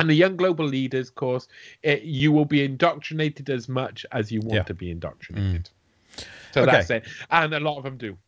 And 0.00 0.10
the 0.10 0.14
young 0.14 0.36
global 0.36 0.66
leaders, 0.66 1.08
of 1.08 1.14
course, 1.14 1.46
it, 1.82 2.02
you 2.02 2.32
will 2.32 2.44
be 2.44 2.64
indoctrinated 2.64 3.48
as 3.48 3.68
much 3.68 4.04
as 4.10 4.32
you 4.32 4.40
want 4.40 4.54
yeah. 4.54 4.62
to 4.64 4.74
be 4.74 4.90
indoctrinated. 4.90 5.70
Mm. 6.16 6.24
So 6.52 6.62
okay. 6.62 6.72
that's 6.72 6.90
it. 6.90 7.04
And 7.30 7.54
a 7.54 7.60
lot 7.60 7.78
of 7.78 7.84
them 7.84 7.96
do. 7.96 8.18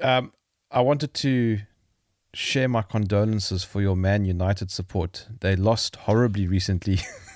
Um, 0.00 0.32
I 0.70 0.80
wanted 0.80 1.12
to 1.14 1.58
share 2.32 2.68
my 2.68 2.82
condolences 2.82 3.64
for 3.64 3.82
your 3.82 3.96
Man 3.96 4.24
United 4.24 4.70
support. 4.70 5.26
They 5.40 5.56
lost 5.56 5.96
horribly 5.96 6.46
recently. 6.46 7.00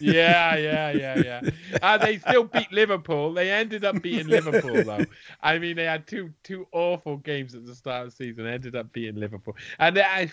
yeah, 0.00 0.56
yeah, 0.56 0.90
yeah, 0.90 1.18
yeah. 1.18 1.40
Uh, 1.82 1.98
they 1.98 2.18
still 2.18 2.44
beat 2.44 2.70
Liverpool. 2.72 3.32
They 3.32 3.50
ended 3.50 3.84
up 3.84 4.00
beating 4.02 4.28
Liverpool 4.28 4.84
though. 4.84 5.04
I 5.42 5.58
mean, 5.58 5.76
they 5.76 5.84
had 5.84 6.06
two 6.06 6.32
two 6.42 6.66
awful 6.72 7.18
games 7.18 7.54
at 7.54 7.66
the 7.66 7.74
start 7.74 8.06
of 8.06 8.10
the 8.10 8.16
season. 8.16 8.46
Ended 8.46 8.76
up 8.76 8.92
beating 8.92 9.16
Liverpool, 9.16 9.56
and 9.78 9.98
I, 9.98 10.30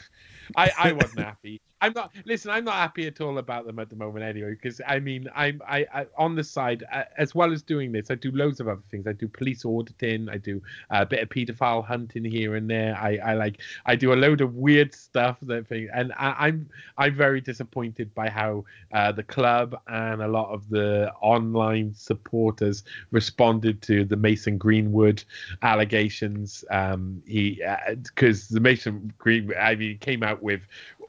I, 0.56 0.72
I 0.78 0.92
wasn't 0.94 1.26
happy. 1.26 1.62
I'm 1.82 1.94
not. 1.94 2.12
Listen, 2.26 2.52
I'm 2.52 2.64
not 2.64 2.76
happy 2.76 3.08
at 3.08 3.20
all 3.22 3.40
about 3.40 3.66
them 3.66 3.80
at 3.80 3.90
the 3.90 3.96
moment, 3.96 4.24
anyway. 4.24 4.52
Because 4.52 4.82
I 4.88 5.00
mean, 5.00 5.28
I'm 5.36 5.62
I, 5.68 5.86
I 5.94 6.06
on 6.18 6.36
the 6.36 6.44
side 6.44 6.84
uh, 6.94 7.04
as 7.18 7.34
well 7.34 7.52
as 7.52 7.64
doing 7.64 7.92
this, 7.92 8.12
I 8.12 8.16
do 8.16 8.32
loads 8.32 8.60
of 8.60 8.68
other 8.68 8.84
things. 8.92 9.08
I 9.08 9.14
do 9.14 9.28
police 9.28 9.66
auditing. 9.66 10.30
I 10.30 10.38
do 10.38 10.62
a 10.92 11.06
bit 11.06 11.24
of 11.24 11.30
paedophile 11.30 11.84
hunting 11.84 12.24
here 12.24 12.56
and 12.56 12.70
there. 12.70 12.96
I, 12.96 13.18
I 13.18 13.34
like 13.34 13.62
I 13.88 13.96
do 13.96 14.14
a 14.14 14.16
load 14.16 14.42
of 14.42 14.56
weird 14.56 14.94
stuff 14.94 15.38
that 15.42 15.68
thing, 15.68 15.90
and 15.92 16.14
I, 16.14 16.36
I'm 16.38 16.70
I'm 16.98 17.16
very 17.16 17.42
disappointed 17.42 18.14
by 18.14 18.30
how 18.30 18.64
uh, 18.94 19.12
the 19.12 19.24
club 19.24 19.76
and 19.88 20.22
a 20.22 20.28
lot 20.28 20.52
of 20.52 20.70
the 20.70 21.12
online 21.22 21.96
supporters 21.96 22.84
responded 23.10 23.82
to 23.84 24.06
the 24.06 24.16
Mason 24.16 24.60
Greenwood 24.60 25.24
allegations. 25.64 26.64
Um, 26.70 27.24
he 27.26 27.62
because 28.04 28.52
uh, 28.52 28.56
the 28.56 28.60
Mason 28.60 29.12
Green, 29.18 29.52
I 29.60 29.74
mean, 29.76 29.98
came 29.98 30.22
out 30.22 30.44
with 30.44 30.62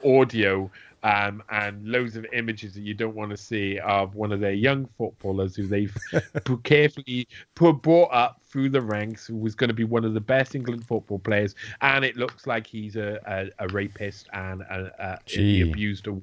audio 0.04 0.70
um, 1.04 1.42
and 1.50 1.86
loads 1.86 2.16
of 2.16 2.24
images 2.32 2.74
that 2.74 2.82
you 2.82 2.94
don't 2.94 3.14
want 3.14 3.30
to 3.30 3.36
see 3.36 3.78
of 3.80 4.14
one 4.14 4.30
of 4.30 4.40
their 4.40 4.52
young 4.52 4.86
footballers 4.96 5.56
who 5.56 5.66
they've 5.66 5.96
carefully 6.62 7.26
put, 7.54 7.82
brought 7.82 8.12
up 8.12 8.40
through 8.44 8.68
the 8.68 8.80
ranks, 8.80 9.26
who 9.26 9.36
was 9.36 9.54
going 9.54 9.68
to 9.68 9.74
be 9.74 9.84
one 9.84 10.04
of 10.04 10.14
the 10.14 10.20
best 10.20 10.54
England 10.54 10.86
football 10.86 11.18
players, 11.18 11.54
and 11.80 12.04
it 12.04 12.16
looks 12.16 12.46
like 12.46 12.66
he's 12.66 12.96
a, 12.96 13.18
a, 13.26 13.64
a 13.64 13.68
rapist 13.68 14.28
and 14.32 14.62
a, 14.62 14.92
a, 14.98 15.18
he 15.26 15.62
abused 15.62 16.06
a 16.06 16.16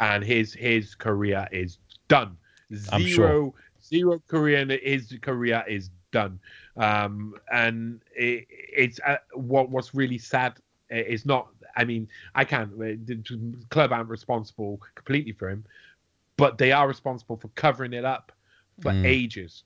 and 0.00 0.24
his 0.24 0.52
his 0.54 0.94
career 0.94 1.46
is 1.52 1.78
done. 2.08 2.36
Zero 2.74 3.06
sure. 3.06 3.52
zero 3.82 4.22
career, 4.28 4.58
and 4.58 4.70
his 4.70 5.16
career 5.20 5.64
is 5.68 5.90
done. 6.10 6.38
Um, 6.76 7.34
and 7.52 8.00
it, 8.14 8.46
it's 8.50 9.00
uh, 9.06 9.16
what 9.34 9.70
what's 9.70 9.94
really 9.94 10.18
sad 10.18 10.54
is 10.90 11.26
not 11.26 11.48
I 11.78 11.84
mean, 11.84 12.08
I 12.34 12.44
can't. 12.44 12.72
Uh, 12.72 12.98
the 13.04 13.54
club 13.70 13.92
aren't 13.92 14.08
responsible 14.08 14.80
completely 14.96 15.32
for 15.32 15.48
him, 15.48 15.64
but 16.36 16.58
they 16.58 16.72
are 16.72 16.88
responsible 16.88 17.36
for 17.36 17.48
covering 17.48 17.92
it 17.92 18.04
up 18.04 18.32
for 18.80 18.90
mm. 18.90 19.06
ages. 19.06 19.62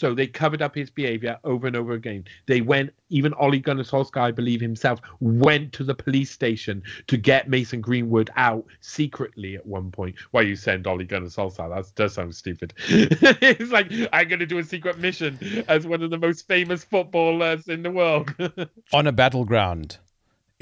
So 0.00 0.14
they 0.14 0.26
covered 0.26 0.62
up 0.62 0.74
his 0.74 0.90
behavior 0.90 1.38
over 1.44 1.68
and 1.68 1.76
over 1.76 1.92
again. 1.92 2.24
They 2.46 2.60
went, 2.60 2.92
even 3.10 3.32
Ole 3.34 3.60
Gunnar 3.60 3.84
Solskjaer, 3.84 4.22
I 4.22 4.30
believe 4.32 4.60
himself, 4.60 5.00
went 5.20 5.72
to 5.74 5.84
the 5.84 5.94
police 5.94 6.32
station 6.32 6.82
to 7.06 7.16
get 7.16 7.48
Mason 7.48 7.80
Greenwood 7.80 8.28
out 8.34 8.64
secretly 8.80 9.54
at 9.54 9.64
one 9.64 9.92
point. 9.92 10.16
Why 10.32 10.40
you 10.40 10.56
send 10.56 10.88
Ole 10.88 11.04
Gunnar 11.04 11.28
Solskjaer? 11.28 11.72
That 11.72 11.94
does 11.94 12.14
sound 12.14 12.34
stupid. 12.34 12.74
it's 12.88 13.70
like, 13.70 13.92
I'm 14.12 14.26
going 14.26 14.40
to 14.40 14.46
do 14.46 14.58
a 14.58 14.64
secret 14.64 14.98
mission 14.98 15.38
as 15.68 15.86
one 15.86 16.02
of 16.02 16.10
the 16.10 16.18
most 16.18 16.48
famous 16.48 16.82
footballers 16.82 17.68
in 17.68 17.84
the 17.84 17.92
world. 17.92 18.34
On 18.92 19.06
a 19.06 19.12
battleground 19.12 19.98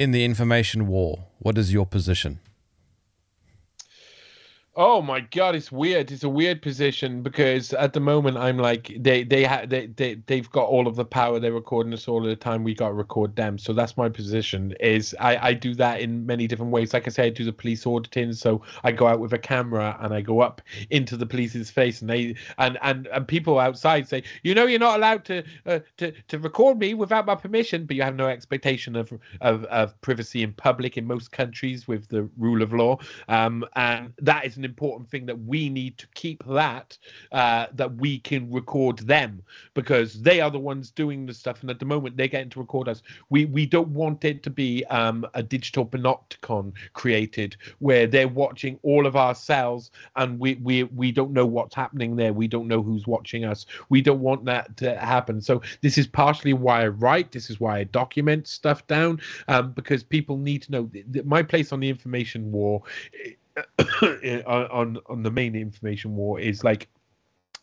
in 0.01 0.12
the 0.12 0.24
information 0.24 0.86
war, 0.86 1.27
what 1.40 1.59
is 1.59 1.74
your 1.74 1.85
position? 1.85 2.40
Oh 4.82 5.02
my 5.02 5.20
god, 5.20 5.55
it's 5.55 5.70
weird. 5.70 6.11
It's 6.11 6.24
a 6.24 6.28
weird 6.31 6.62
position 6.62 7.23
because 7.23 7.74
at 7.74 7.93
the 7.93 8.01
moment 8.01 8.39
I'm 8.39 8.57
like 8.57 8.90
they 8.98 9.24
they 9.24 9.44
ha- 9.44 9.66
they 9.66 9.89
they 9.89 10.15
they've 10.24 10.51
got 10.51 10.69
all 10.69 10.86
of 10.86 10.97
the 10.97 11.05
power. 11.05 11.39
They're 11.39 11.52
recording 11.52 11.93
us 11.93 12.09
all 12.09 12.23
the 12.23 12.35
time. 12.35 12.65
We 12.65 12.73
got 12.73 12.89
to 12.89 12.94
record 12.94 13.36
them. 13.36 13.59
So 13.59 13.74
that's 13.74 13.98
my 13.98 14.09
position. 14.09 14.74
Is 14.81 15.15
I 15.20 15.48
I 15.48 15.52
do 15.52 15.74
that 15.74 16.01
in 16.01 16.24
many 16.24 16.47
different 16.47 16.73
ways. 16.73 16.94
Like 16.94 17.07
I 17.07 17.11
say, 17.11 17.27
I 17.27 17.28
do 17.28 17.44
the 17.44 17.52
police 17.52 17.86
auditing. 17.86 18.32
So 18.32 18.62
I 18.82 18.93
go 18.93 19.07
out 19.07 19.20
with 19.20 19.35
a 19.35 19.39
camera 19.39 19.98
and 20.01 20.15
I 20.15 20.23
go 20.23 20.40
up 20.40 20.62
into 20.89 21.15
the 21.15 21.27
police's 21.27 21.70
face 21.70 22.01
and 22.01 22.09
they 22.09 22.35
and 22.57 22.78
and 22.81 23.07
and 23.09 23.28
people 23.28 23.59
outside 23.59 24.09
say, 24.09 24.23
you 24.44 24.55
know, 24.55 24.65
you're 24.65 24.81
not 24.81 24.97
allowed 24.97 25.27
to 25.27 25.44
uh, 25.66 25.81
to 25.98 26.11
to 26.28 26.39
record 26.39 26.78
me 26.78 26.94
without 26.94 27.27
my 27.27 27.35
permission, 27.35 27.85
but 27.85 27.97
you 27.97 28.02
have 28.02 28.16
no 28.16 28.28
expectation 28.28 28.97
of 28.97 29.12
of 29.43 29.65
of 29.65 30.01
privacy 30.01 30.43
in 30.43 30.55
public 30.55 30.97
in 30.97 31.07
most 31.07 31.32
countries 31.32 31.86
with 31.86 32.09
the 32.09 32.27
rule 32.39 32.62
of 32.62 32.73
law. 32.73 32.97
Um, 33.28 33.66
and 33.77 34.15
that 34.23 34.47
is 34.47 34.57
an 34.57 34.69
important 34.70 35.10
thing 35.10 35.26
that 35.26 35.40
we 35.52 35.68
need 35.68 35.98
to 35.98 36.06
keep 36.14 36.44
that 36.47 36.97
uh, 37.32 37.66
that 37.74 37.92
we 37.97 38.18
can 38.20 38.51
record 38.51 38.98
them 38.98 39.42
because 39.74 40.22
they 40.22 40.40
are 40.40 40.51
the 40.51 40.59
ones 40.72 40.90
doing 40.90 41.26
the 41.26 41.34
stuff. 41.34 41.60
And 41.60 41.70
at 41.70 41.78
the 41.78 41.84
moment 41.84 42.16
they're 42.16 42.28
getting 42.36 42.51
to 42.51 42.60
record 42.60 42.88
us. 42.88 43.02
We 43.28 43.40
we 43.47 43.66
don't 43.66 43.88
want 43.88 44.24
it 44.24 44.42
to 44.44 44.51
be 44.51 44.84
um, 44.86 45.26
a 45.34 45.42
digital 45.42 45.84
panopticon 45.84 46.72
created 46.92 47.56
where 47.78 48.06
they're 48.06 48.28
watching 48.44 48.78
all 48.82 49.06
of 49.06 49.16
our 49.16 49.34
cells 49.34 49.90
and 50.16 50.38
we 50.38 50.55
we 50.62 50.84
we 50.84 51.12
don't 51.12 51.32
know 51.32 51.47
what's 51.47 51.74
happening 51.74 52.16
there. 52.16 52.32
We 52.32 52.48
don't 52.48 52.68
know 52.68 52.82
who's 52.82 53.06
watching 53.06 53.44
us. 53.44 53.66
We 53.88 54.01
don't 54.02 54.20
want 54.20 54.44
that 54.47 54.76
to 54.78 54.97
happen. 54.98 55.40
So 55.40 55.62
this 55.82 55.98
is 55.98 56.06
partially 56.06 56.52
why 56.52 56.82
i 56.84 56.88
write. 56.88 57.32
This 57.32 57.51
is 57.51 57.60
why 57.60 57.78
i 57.80 57.84
document 57.84 58.47
stuff 58.47 58.86
down 58.86 59.20
um, 59.48 59.72
because 59.72 60.02
people 60.02 60.36
need 60.38 60.62
to 60.62 60.72
know. 60.72 60.90
My 61.24 61.42
place 61.42 61.72
on 61.72 61.80
the 61.80 61.88
information 61.88 62.52
war 62.52 62.82
on 64.47 64.98
on 65.06 65.22
the 65.22 65.31
main 65.31 65.55
information 65.55 66.14
war 66.14 66.40
is 66.40 66.64
like 66.64 66.89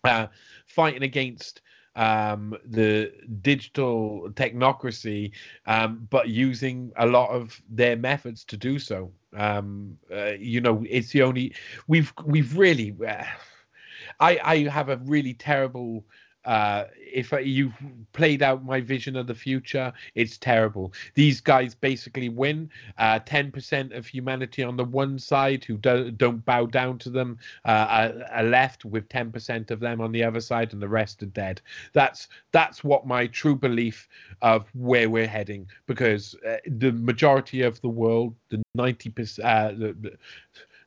uh, 0.04 0.28
fighting 0.66 1.04
against 1.04 1.62
um, 1.98 2.56
the 2.66 3.12
digital 3.42 4.30
technocracy, 4.34 5.32
um, 5.66 6.08
but 6.10 6.30
using 6.30 6.92
a 6.98 7.06
lot 7.06 7.30
of 7.32 7.60
their 7.70 7.96
methods 7.98 8.44
to 8.46 8.56
do 8.56 8.78
so. 8.78 9.12
Um, 9.36 9.98
uh, 10.14 10.34
you 10.40 10.62
know, 10.62 10.86
it's 10.88 11.12
the 11.12 11.24
only 11.24 11.56
we've 11.88 12.14
we've 12.24 12.56
really. 12.58 12.96
Uh, 13.06 13.24
I 14.20 14.40
I 14.44 14.58
have 14.70 14.90
a 14.90 14.98
really 14.98 15.34
terrible 15.34 16.06
uh, 16.48 16.86
if 16.96 17.34
you've 17.44 17.74
played 18.14 18.42
out 18.42 18.64
my 18.64 18.80
vision 18.80 19.18
of 19.18 19.28
the 19.28 19.36
future, 19.36 19.92
it's 20.16 20.38
terrible. 20.38 20.94
These 21.14 21.42
guys 21.42 21.76
basically 21.76 22.30
win. 22.30 22.70
Uh, 22.98 23.20
10% 23.20 23.96
of 23.96 24.08
humanity 24.08 24.64
on 24.64 24.78
the 24.78 24.86
one 24.86 25.20
side 25.20 25.66
who 25.66 25.78
do, 25.78 26.16
not 26.20 26.46
bow 26.46 26.66
down 26.66 27.00
to 27.00 27.10
them 27.10 27.38
uh, 27.66 28.14
are, 28.32 28.44
left 28.44 28.86
with 28.86 29.10
10% 29.10 29.72
of 29.72 29.82
them 29.82 30.00
on 30.00 30.14
the 30.14 30.24
other 30.24 30.40
side, 30.40 30.72
and 30.72 30.82
the 30.82 30.88
rest 30.88 31.22
are 31.22 31.28
dead. 31.28 31.62
That's 31.92 32.30
that's 32.54 32.82
what 32.82 33.06
my 33.06 33.28
true 33.28 33.56
belief 33.56 34.08
of 34.42 34.68
where 34.74 35.10
we're 35.10 35.28
heading. 35.28 35.68
Because 35.86 36.34
uh, 36.48 36.58
the 36.66 36.94
majority 36.94 37.62
of 37.62 37.82
the 37.82 37.90
world, 37.90 38.36
the 38.50 38.64
90%, 38.78 39.40
uh, 39.44 39.72
the 39.72 40.18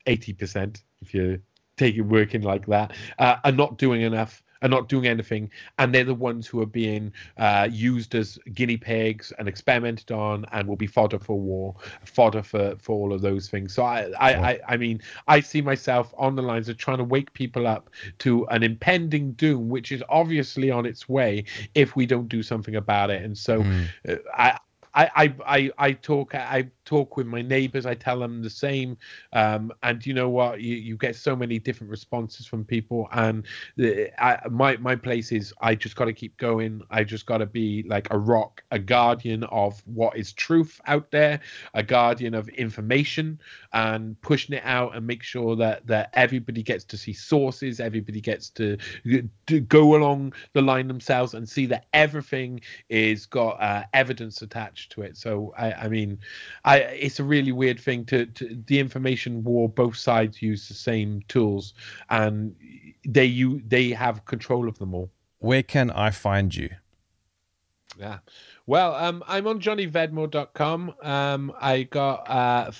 80%, 0.07 0.82
if 1.03 1.12
you 1.12 1.39
take 1.77 1.97
it 1.97 2.03
working 2.03 2.43
like 2.43 2.66
that, 2.66 2.97
are 3.19 3.53
not 3.53 3.77
doing 3.77 4.01
enough 4.01 4.43
are 4.62 4.69
not 4.69 4.89
doing 4.89 5.07
anything, 5.07 5.51
and 5.78 5.95
they're 5.95 6.05
the 6.05 6.15
ones 6.15 6.47
who 6.47 6.61
are 6.61 6.66
being 6.66 7.12
uh, 7.39 7.69
used 7.70 8.15
as 8.15 8.39
guinea 8.55 8.77
pigs 8.77 9.32
and 9.39 9.49
experimented 9.49 10.11
on, 10.11 10.45
and 10.53 10.69
will 10.69 10.77
be 10.77 10.87
fodder 10.87 11.19
for 11.19 11.39
war, 11.39 11.74
fodder 12.05 12.43
for, 12.43 12.77
for 12.78 12.97
all 12.97 13.12
of 13.12 13.20
those 13.20 13.49
things. 13.49 13.74
So 13.74 13.82
I, 13.82 14.11
I, 14.20 14.51
I, 14.51 14.61
I 14.69 14.77
mean, 14.77 15.01
I 15.28 15.41
see 15.41 15.62
myself 15.62 16.12
on 16.19 16.37
the 16.37 16.43
lines 16.43 16.69
of 16.69 16.77
trying 16.77 16.99
to 16.99 17.05
wake 17.05 17.32
people 17.32 17.66
up 17.66 17.91
to 18.19 18.47
an 18.47 18.62
impending 18.62 19.32
doom, 19.32 19.69
which 19.69 19.93
is 19.93 20.03
obviously 20.09 20.70
on 20.70 20.87
its 20.87 21.09
way 21.09 21.45
if 21.74 21.97
we 21.97 22.07
don't 22.07 22.28
do 22.28 22.43
something 22.43 22.77
about 22.77 23.11
it. 23.11 23.23
And 23.23 23.37
so, 23.37 23.62
mm. 23.62 23.87
I, 24.35 24.59
I, 24.95 25.35
I, 25.47 25.70
I 25.78 25.93
talk 25.93 26.35
I 26.35 26.69
talk 26.90 27.16
with 27.16 27.26
my 27.26 27.40
neighbors. 27.40 27.86
I 27.86 27.94
tell 27.94 28.18
them 28.18 28.42
the 28.42 28.50
same, 28.50 28.98
um, 29.32 29.72
and 29.84 30.04
you 30.04 30.12
know 30.12 30.28
what? 30.28 30.60
You, 30.60 30.74
you 30.74 30.96
get 30.96 31.14
so 31.14 31.36
many 31.36 31.60
different 31.60 31.88
responses 31.88 32.46
from 32.46 32.64
people, 32.64 33.08
and 33.12 33.46
the, 33.76 34.10
I, 34.22 34.40
my 34.48 34.76
my 34.78 34.96
place 34.96 35.30
is 35.30 35.54
I 35.60 35.76
just 35.76 35.94
got 35.94 36.06
to 36.06 36.12
keep 36.12 36.36
going. 36.36 36.82
I 36.90 37.04
just 37.04 37.26
got 37.26 37.38
to 37.38 37.46
be 37.46 37.84
like 37.84 38.08
a 38.10 38.18
rock, 38.18 38.64
a 38.72 38.78
guardian 38.80 39.44
of 39.44 39.80
what 39.86 40.16
is 40.16 40.32
truth 40.32 40.80
out 40.86 41.12
there, 41.12 41.38
a 41.74 41.82
guardian 41.84 42.34
of 42.34 42.48
information, 42.48 43.40
and 43.72 44.20
pushing 44.22 44.56
it 44.56 44.64
out 44.64 44.96
and 44.96 45.06
make 45.06 45.22
sure 45.22 45.54
that 45.56 45.86
that 45.86 46.10
everybody 46.14 46.62
gets 46.62 46.84
to 46.86 46.96
see 46.96 47.12
sources, 47.12 47.78
everybody 47.78 48.20
gets 48.20 48.50
to, 48.50 48.76
to 49.46 49.60
go 49.60 49.94
along 49.94 50.32
the 50.54 50.62
line 50.62 50.88
themselves 50.88 51.34
and 51.34 51.48
see 51.48 51.66
that 51.66 51.86
everything 51.92 52.60
is 52.88 53.26
got 53.26 53.62
uh, 53.62 53.84
evidence 53.94 54.42
attached 54.42 54.90
to 54.92 55.02
it. 55.02 55.16
So 55.16 55.54
I, 55.56 55.72
I 55.72 55.88
mean, 55.88 56.18
I 56.64 56.80
it's 56.81 57.20
a 57.20 57.24
really 57.24 57.52
weird 57.52 57.81
thing 57.81 58.05
to, 58.07 58.27
to 58.27 58.62
the 58.66 58.78
information 58.78 59.44
war. 59.44 59.69
Both 59.69 59.97
sides 59.97 60.43
use 60.43 60.69
the 60.69 60.74
same 60.74 61.23
tools, 61.28 61.74
and 62.09 62.55
they 63.07 63.24
you 63.24 63.62
they 63.66 63.90
have 63.90 64.24
control 64.24 64.69
of 64.69 64.78
them 64.78 64.94
all. 64.94 65.11
Where 65.39 65.62
can 65.62 65.90
I 65.90 66.11
find 66.11 66.55
you? 66.55 66.70
Yeah. 68.01 68.18
Well, 68.66 68.94
um, 68.94 69.22
I'm 69.27 69.47
on 69.47 69.60
johnnyvedmore.com. 69.60 70.94
Um, 71.02 71.52
I 71.60 71.82
got 71.82 72.31
uh, 72.31 72.70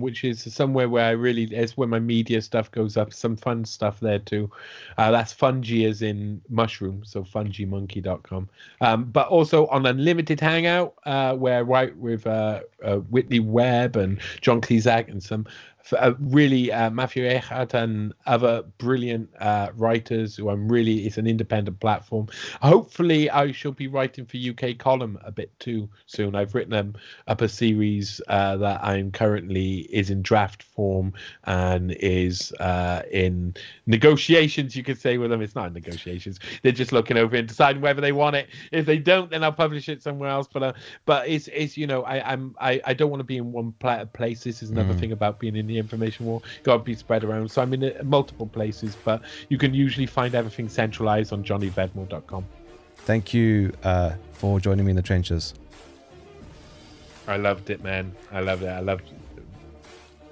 which 0.00 0.24
is 0.24 0.42
somewhere 0.54 0.88
where 0.88 1.06
I 1.06 1.10
really, 1.12 1.44
it's 1.44 1.76
where 1.76 1.88
my 1.88 1.98
media 1.98 2.40
stuff 2.42 2.70
goes 2.70 2.96
up. 2.96 3.12
Some 3.12 3.36
fun 3.36 3.64
stuff 3.64 3.98
there 4.00 4.18
too. 4.20 4.50
Uh, 4.98 5.10
that's 5.10 5.32
fungi 5.32 5.84
as 5.84 6.02
in 6.02 6.40
mushroom, 6.48 7.02
so 7.04 7.24
fungimonkey.com. 7.24 8.48
Um, 8.80 9.04
but 9.04 9.26
also 9.28 9.66
on 9.68 9.84
Unlimited 9.86 10.38
Hangout, 10.38 10.94
uh, 11.06 11.34
where 11.34 11.58
I 11.58 11.62
write 11.62 11.96
with 11.96 12.26
uh, 12.26 12.60
uh, 12.84 12.96
Whitney 12.96 13.40
Webb 13.40 13.96
and 13.96 14.20
John 14.42 14.60
and 15.08 15.22
some 15.22 15.46
uh, 15.92 16.14
really 16.20 16.70
uh, 16.70 16.90
Matthew 16.90 17.26
Echardt 17.26 17.74
and 17.74 18.12
other 18.26 18.62
brilliant 18.78 19.30
uh, 19.40 19.70
writers 19.74 20.36
who 20.36 20.50
I'm 20.50 20.70
really 20.70 21.06
it's 21.06 21.18
an 21.18 21.26
independent 21.26 21.80
platform. 21.80 22.28
Hopefully, 22.60 23.30
I 23.30 23.52
shall 23.52 23.72
be 23.72 23.88
writing 23.88 24.26
for 24.26 24.36
UK 24.36 24.78
column 24.78 25.18
a 25.24 25.32
bit 25.32 25.58
too 25.58 25.88
soon. 26.06 26.34
I've 26.34 26.54
written 26.54 26.74
um, 26.74 26.94
up 27.26 27.40
a 27.40 27.48
series 27.48 28.20
uh, 28.28 28.56
that 28.58 28.84
I'm 28.84 29.10
currently 29.10 29.80
is 29.90 30.10
in 30.10 30.22
draft 30.22 30.62
form 30.62 31.12
and 31.44 31.92
is 31.92 32.52
uh, 32.60 33.02
in 33.10 33.54
negotiations. 33.86 34.76
You 34.76 34.84
could 34.84 35.00
say 35.00 35.18
with 35.18 35.30
them, 35.30 35.42
it's 35.42 35.54
not 35.54 35.68
in 35.68 35.72
negotiations. 35.72 36.38
They're 36.62 36.72
just 36.72 36.92
looking 36.92 37.16
over 37.16 37.36
and 37.36 37.48
deciding 37.48 37.82
whether 37.82 38.00
they 38.00 38.12
want 38.12 38.36
it. 38.36 38.48
If 38.70 38.86
they 38.86 38.98
don't, 38.98 39.30
then 39.30 39.42
I'll 39.42 39.52
publish 39.52 39.88
it 39.88 40.02
somewhere 40.02 40.30
else. 40.30 40.48
But 40.52 40.62
uh, 40.62 40.72
but 41.06 41.28
it's 41.28 41.48
it's 41.48 41.76
you 41.76 41.86
know 41.86 42.02
I 42.02 42.32
I'm 42.32 42.54
I, 42.60 42.80
I 42.84 42.94
don't 42.94 43.10
want 43.10 43.20
to 43.20 43.24
be 43.24 43.38
in 43.38 43.52
one 43.52 43.72
place. 43.72 44.44
This 44.44 44.62
is 44.62 44.70
another 44.70 44.94
mm. 44.94 45.00
thing 45.00 45.12
about 45.12 45.38
being 45.38 45.56
in 45.56 45.71
the 45.72 45.78
information 45.78 46.26
war. 46.26 46.42
Got 46.62 46.78
to 46.78 46.82
be 46.82 46.94
spread 46.94 47.24
around. 47.24 47.50
So 47.50 47.62
I'm 47.62 47.72
in 47.74 47.84
uh, 47.84 48.02
multiple 48.04 48.46
places, 48.46 48.96
but 49.04 49.22
you 49.48 49.58
can 49.58 49.74
usually 49.74 50.06
find 50.06 50.34
everything 50.34 50.68
centralized 50.68 51.32
on 51.32 51.42
johnnyvedmore.com. 51.42 52.44
Thank 52.98 53.34
you 53.34 53.72
uh, 53.82 54.12
for 54.32 54.60
joining 54.60 54.84
me 54.84 54.90
in 54.90 54.96
the 54.96 55.02
trenches. 55.02 55.54
I 57.26 57.36
loved 57.36 57.70
it, 57.70 57.82
man. 57.82 58.14
I 58.30 58.40
loved 58.40 58.62
it. 58.62 58.68
I 58.68 58.80
loved 58.80 59.04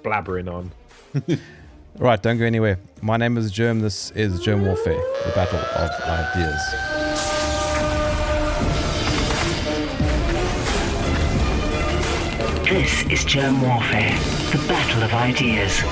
blabbering 0.03 0.51
on. 0.51 0.71
right, 1.97 2.21
don't 2.21 2.37
go 2.37 2.45
anywhere. 2.45 2.79
My 3.01 3.17
name 3.17 3.37
is 3.37 3.51
Germ. 3.51 3.79
This 3.79 4.11
is 4.11 4.39
Germ 4.41 4.65
Warfare, 4.65 5.01
the 5.25 5.31
battle 5.33 5.59
of 5.59 5.91
ideas. 6.03 7.40
This 12.71 13.03
is 13.07 13.25
Germ 13.25 13.61
Warfare, 13.61 14.17
the 14.53 14.65
battle 14.65 15.03
of 15.03 15.13
ideas. 15.13 15.83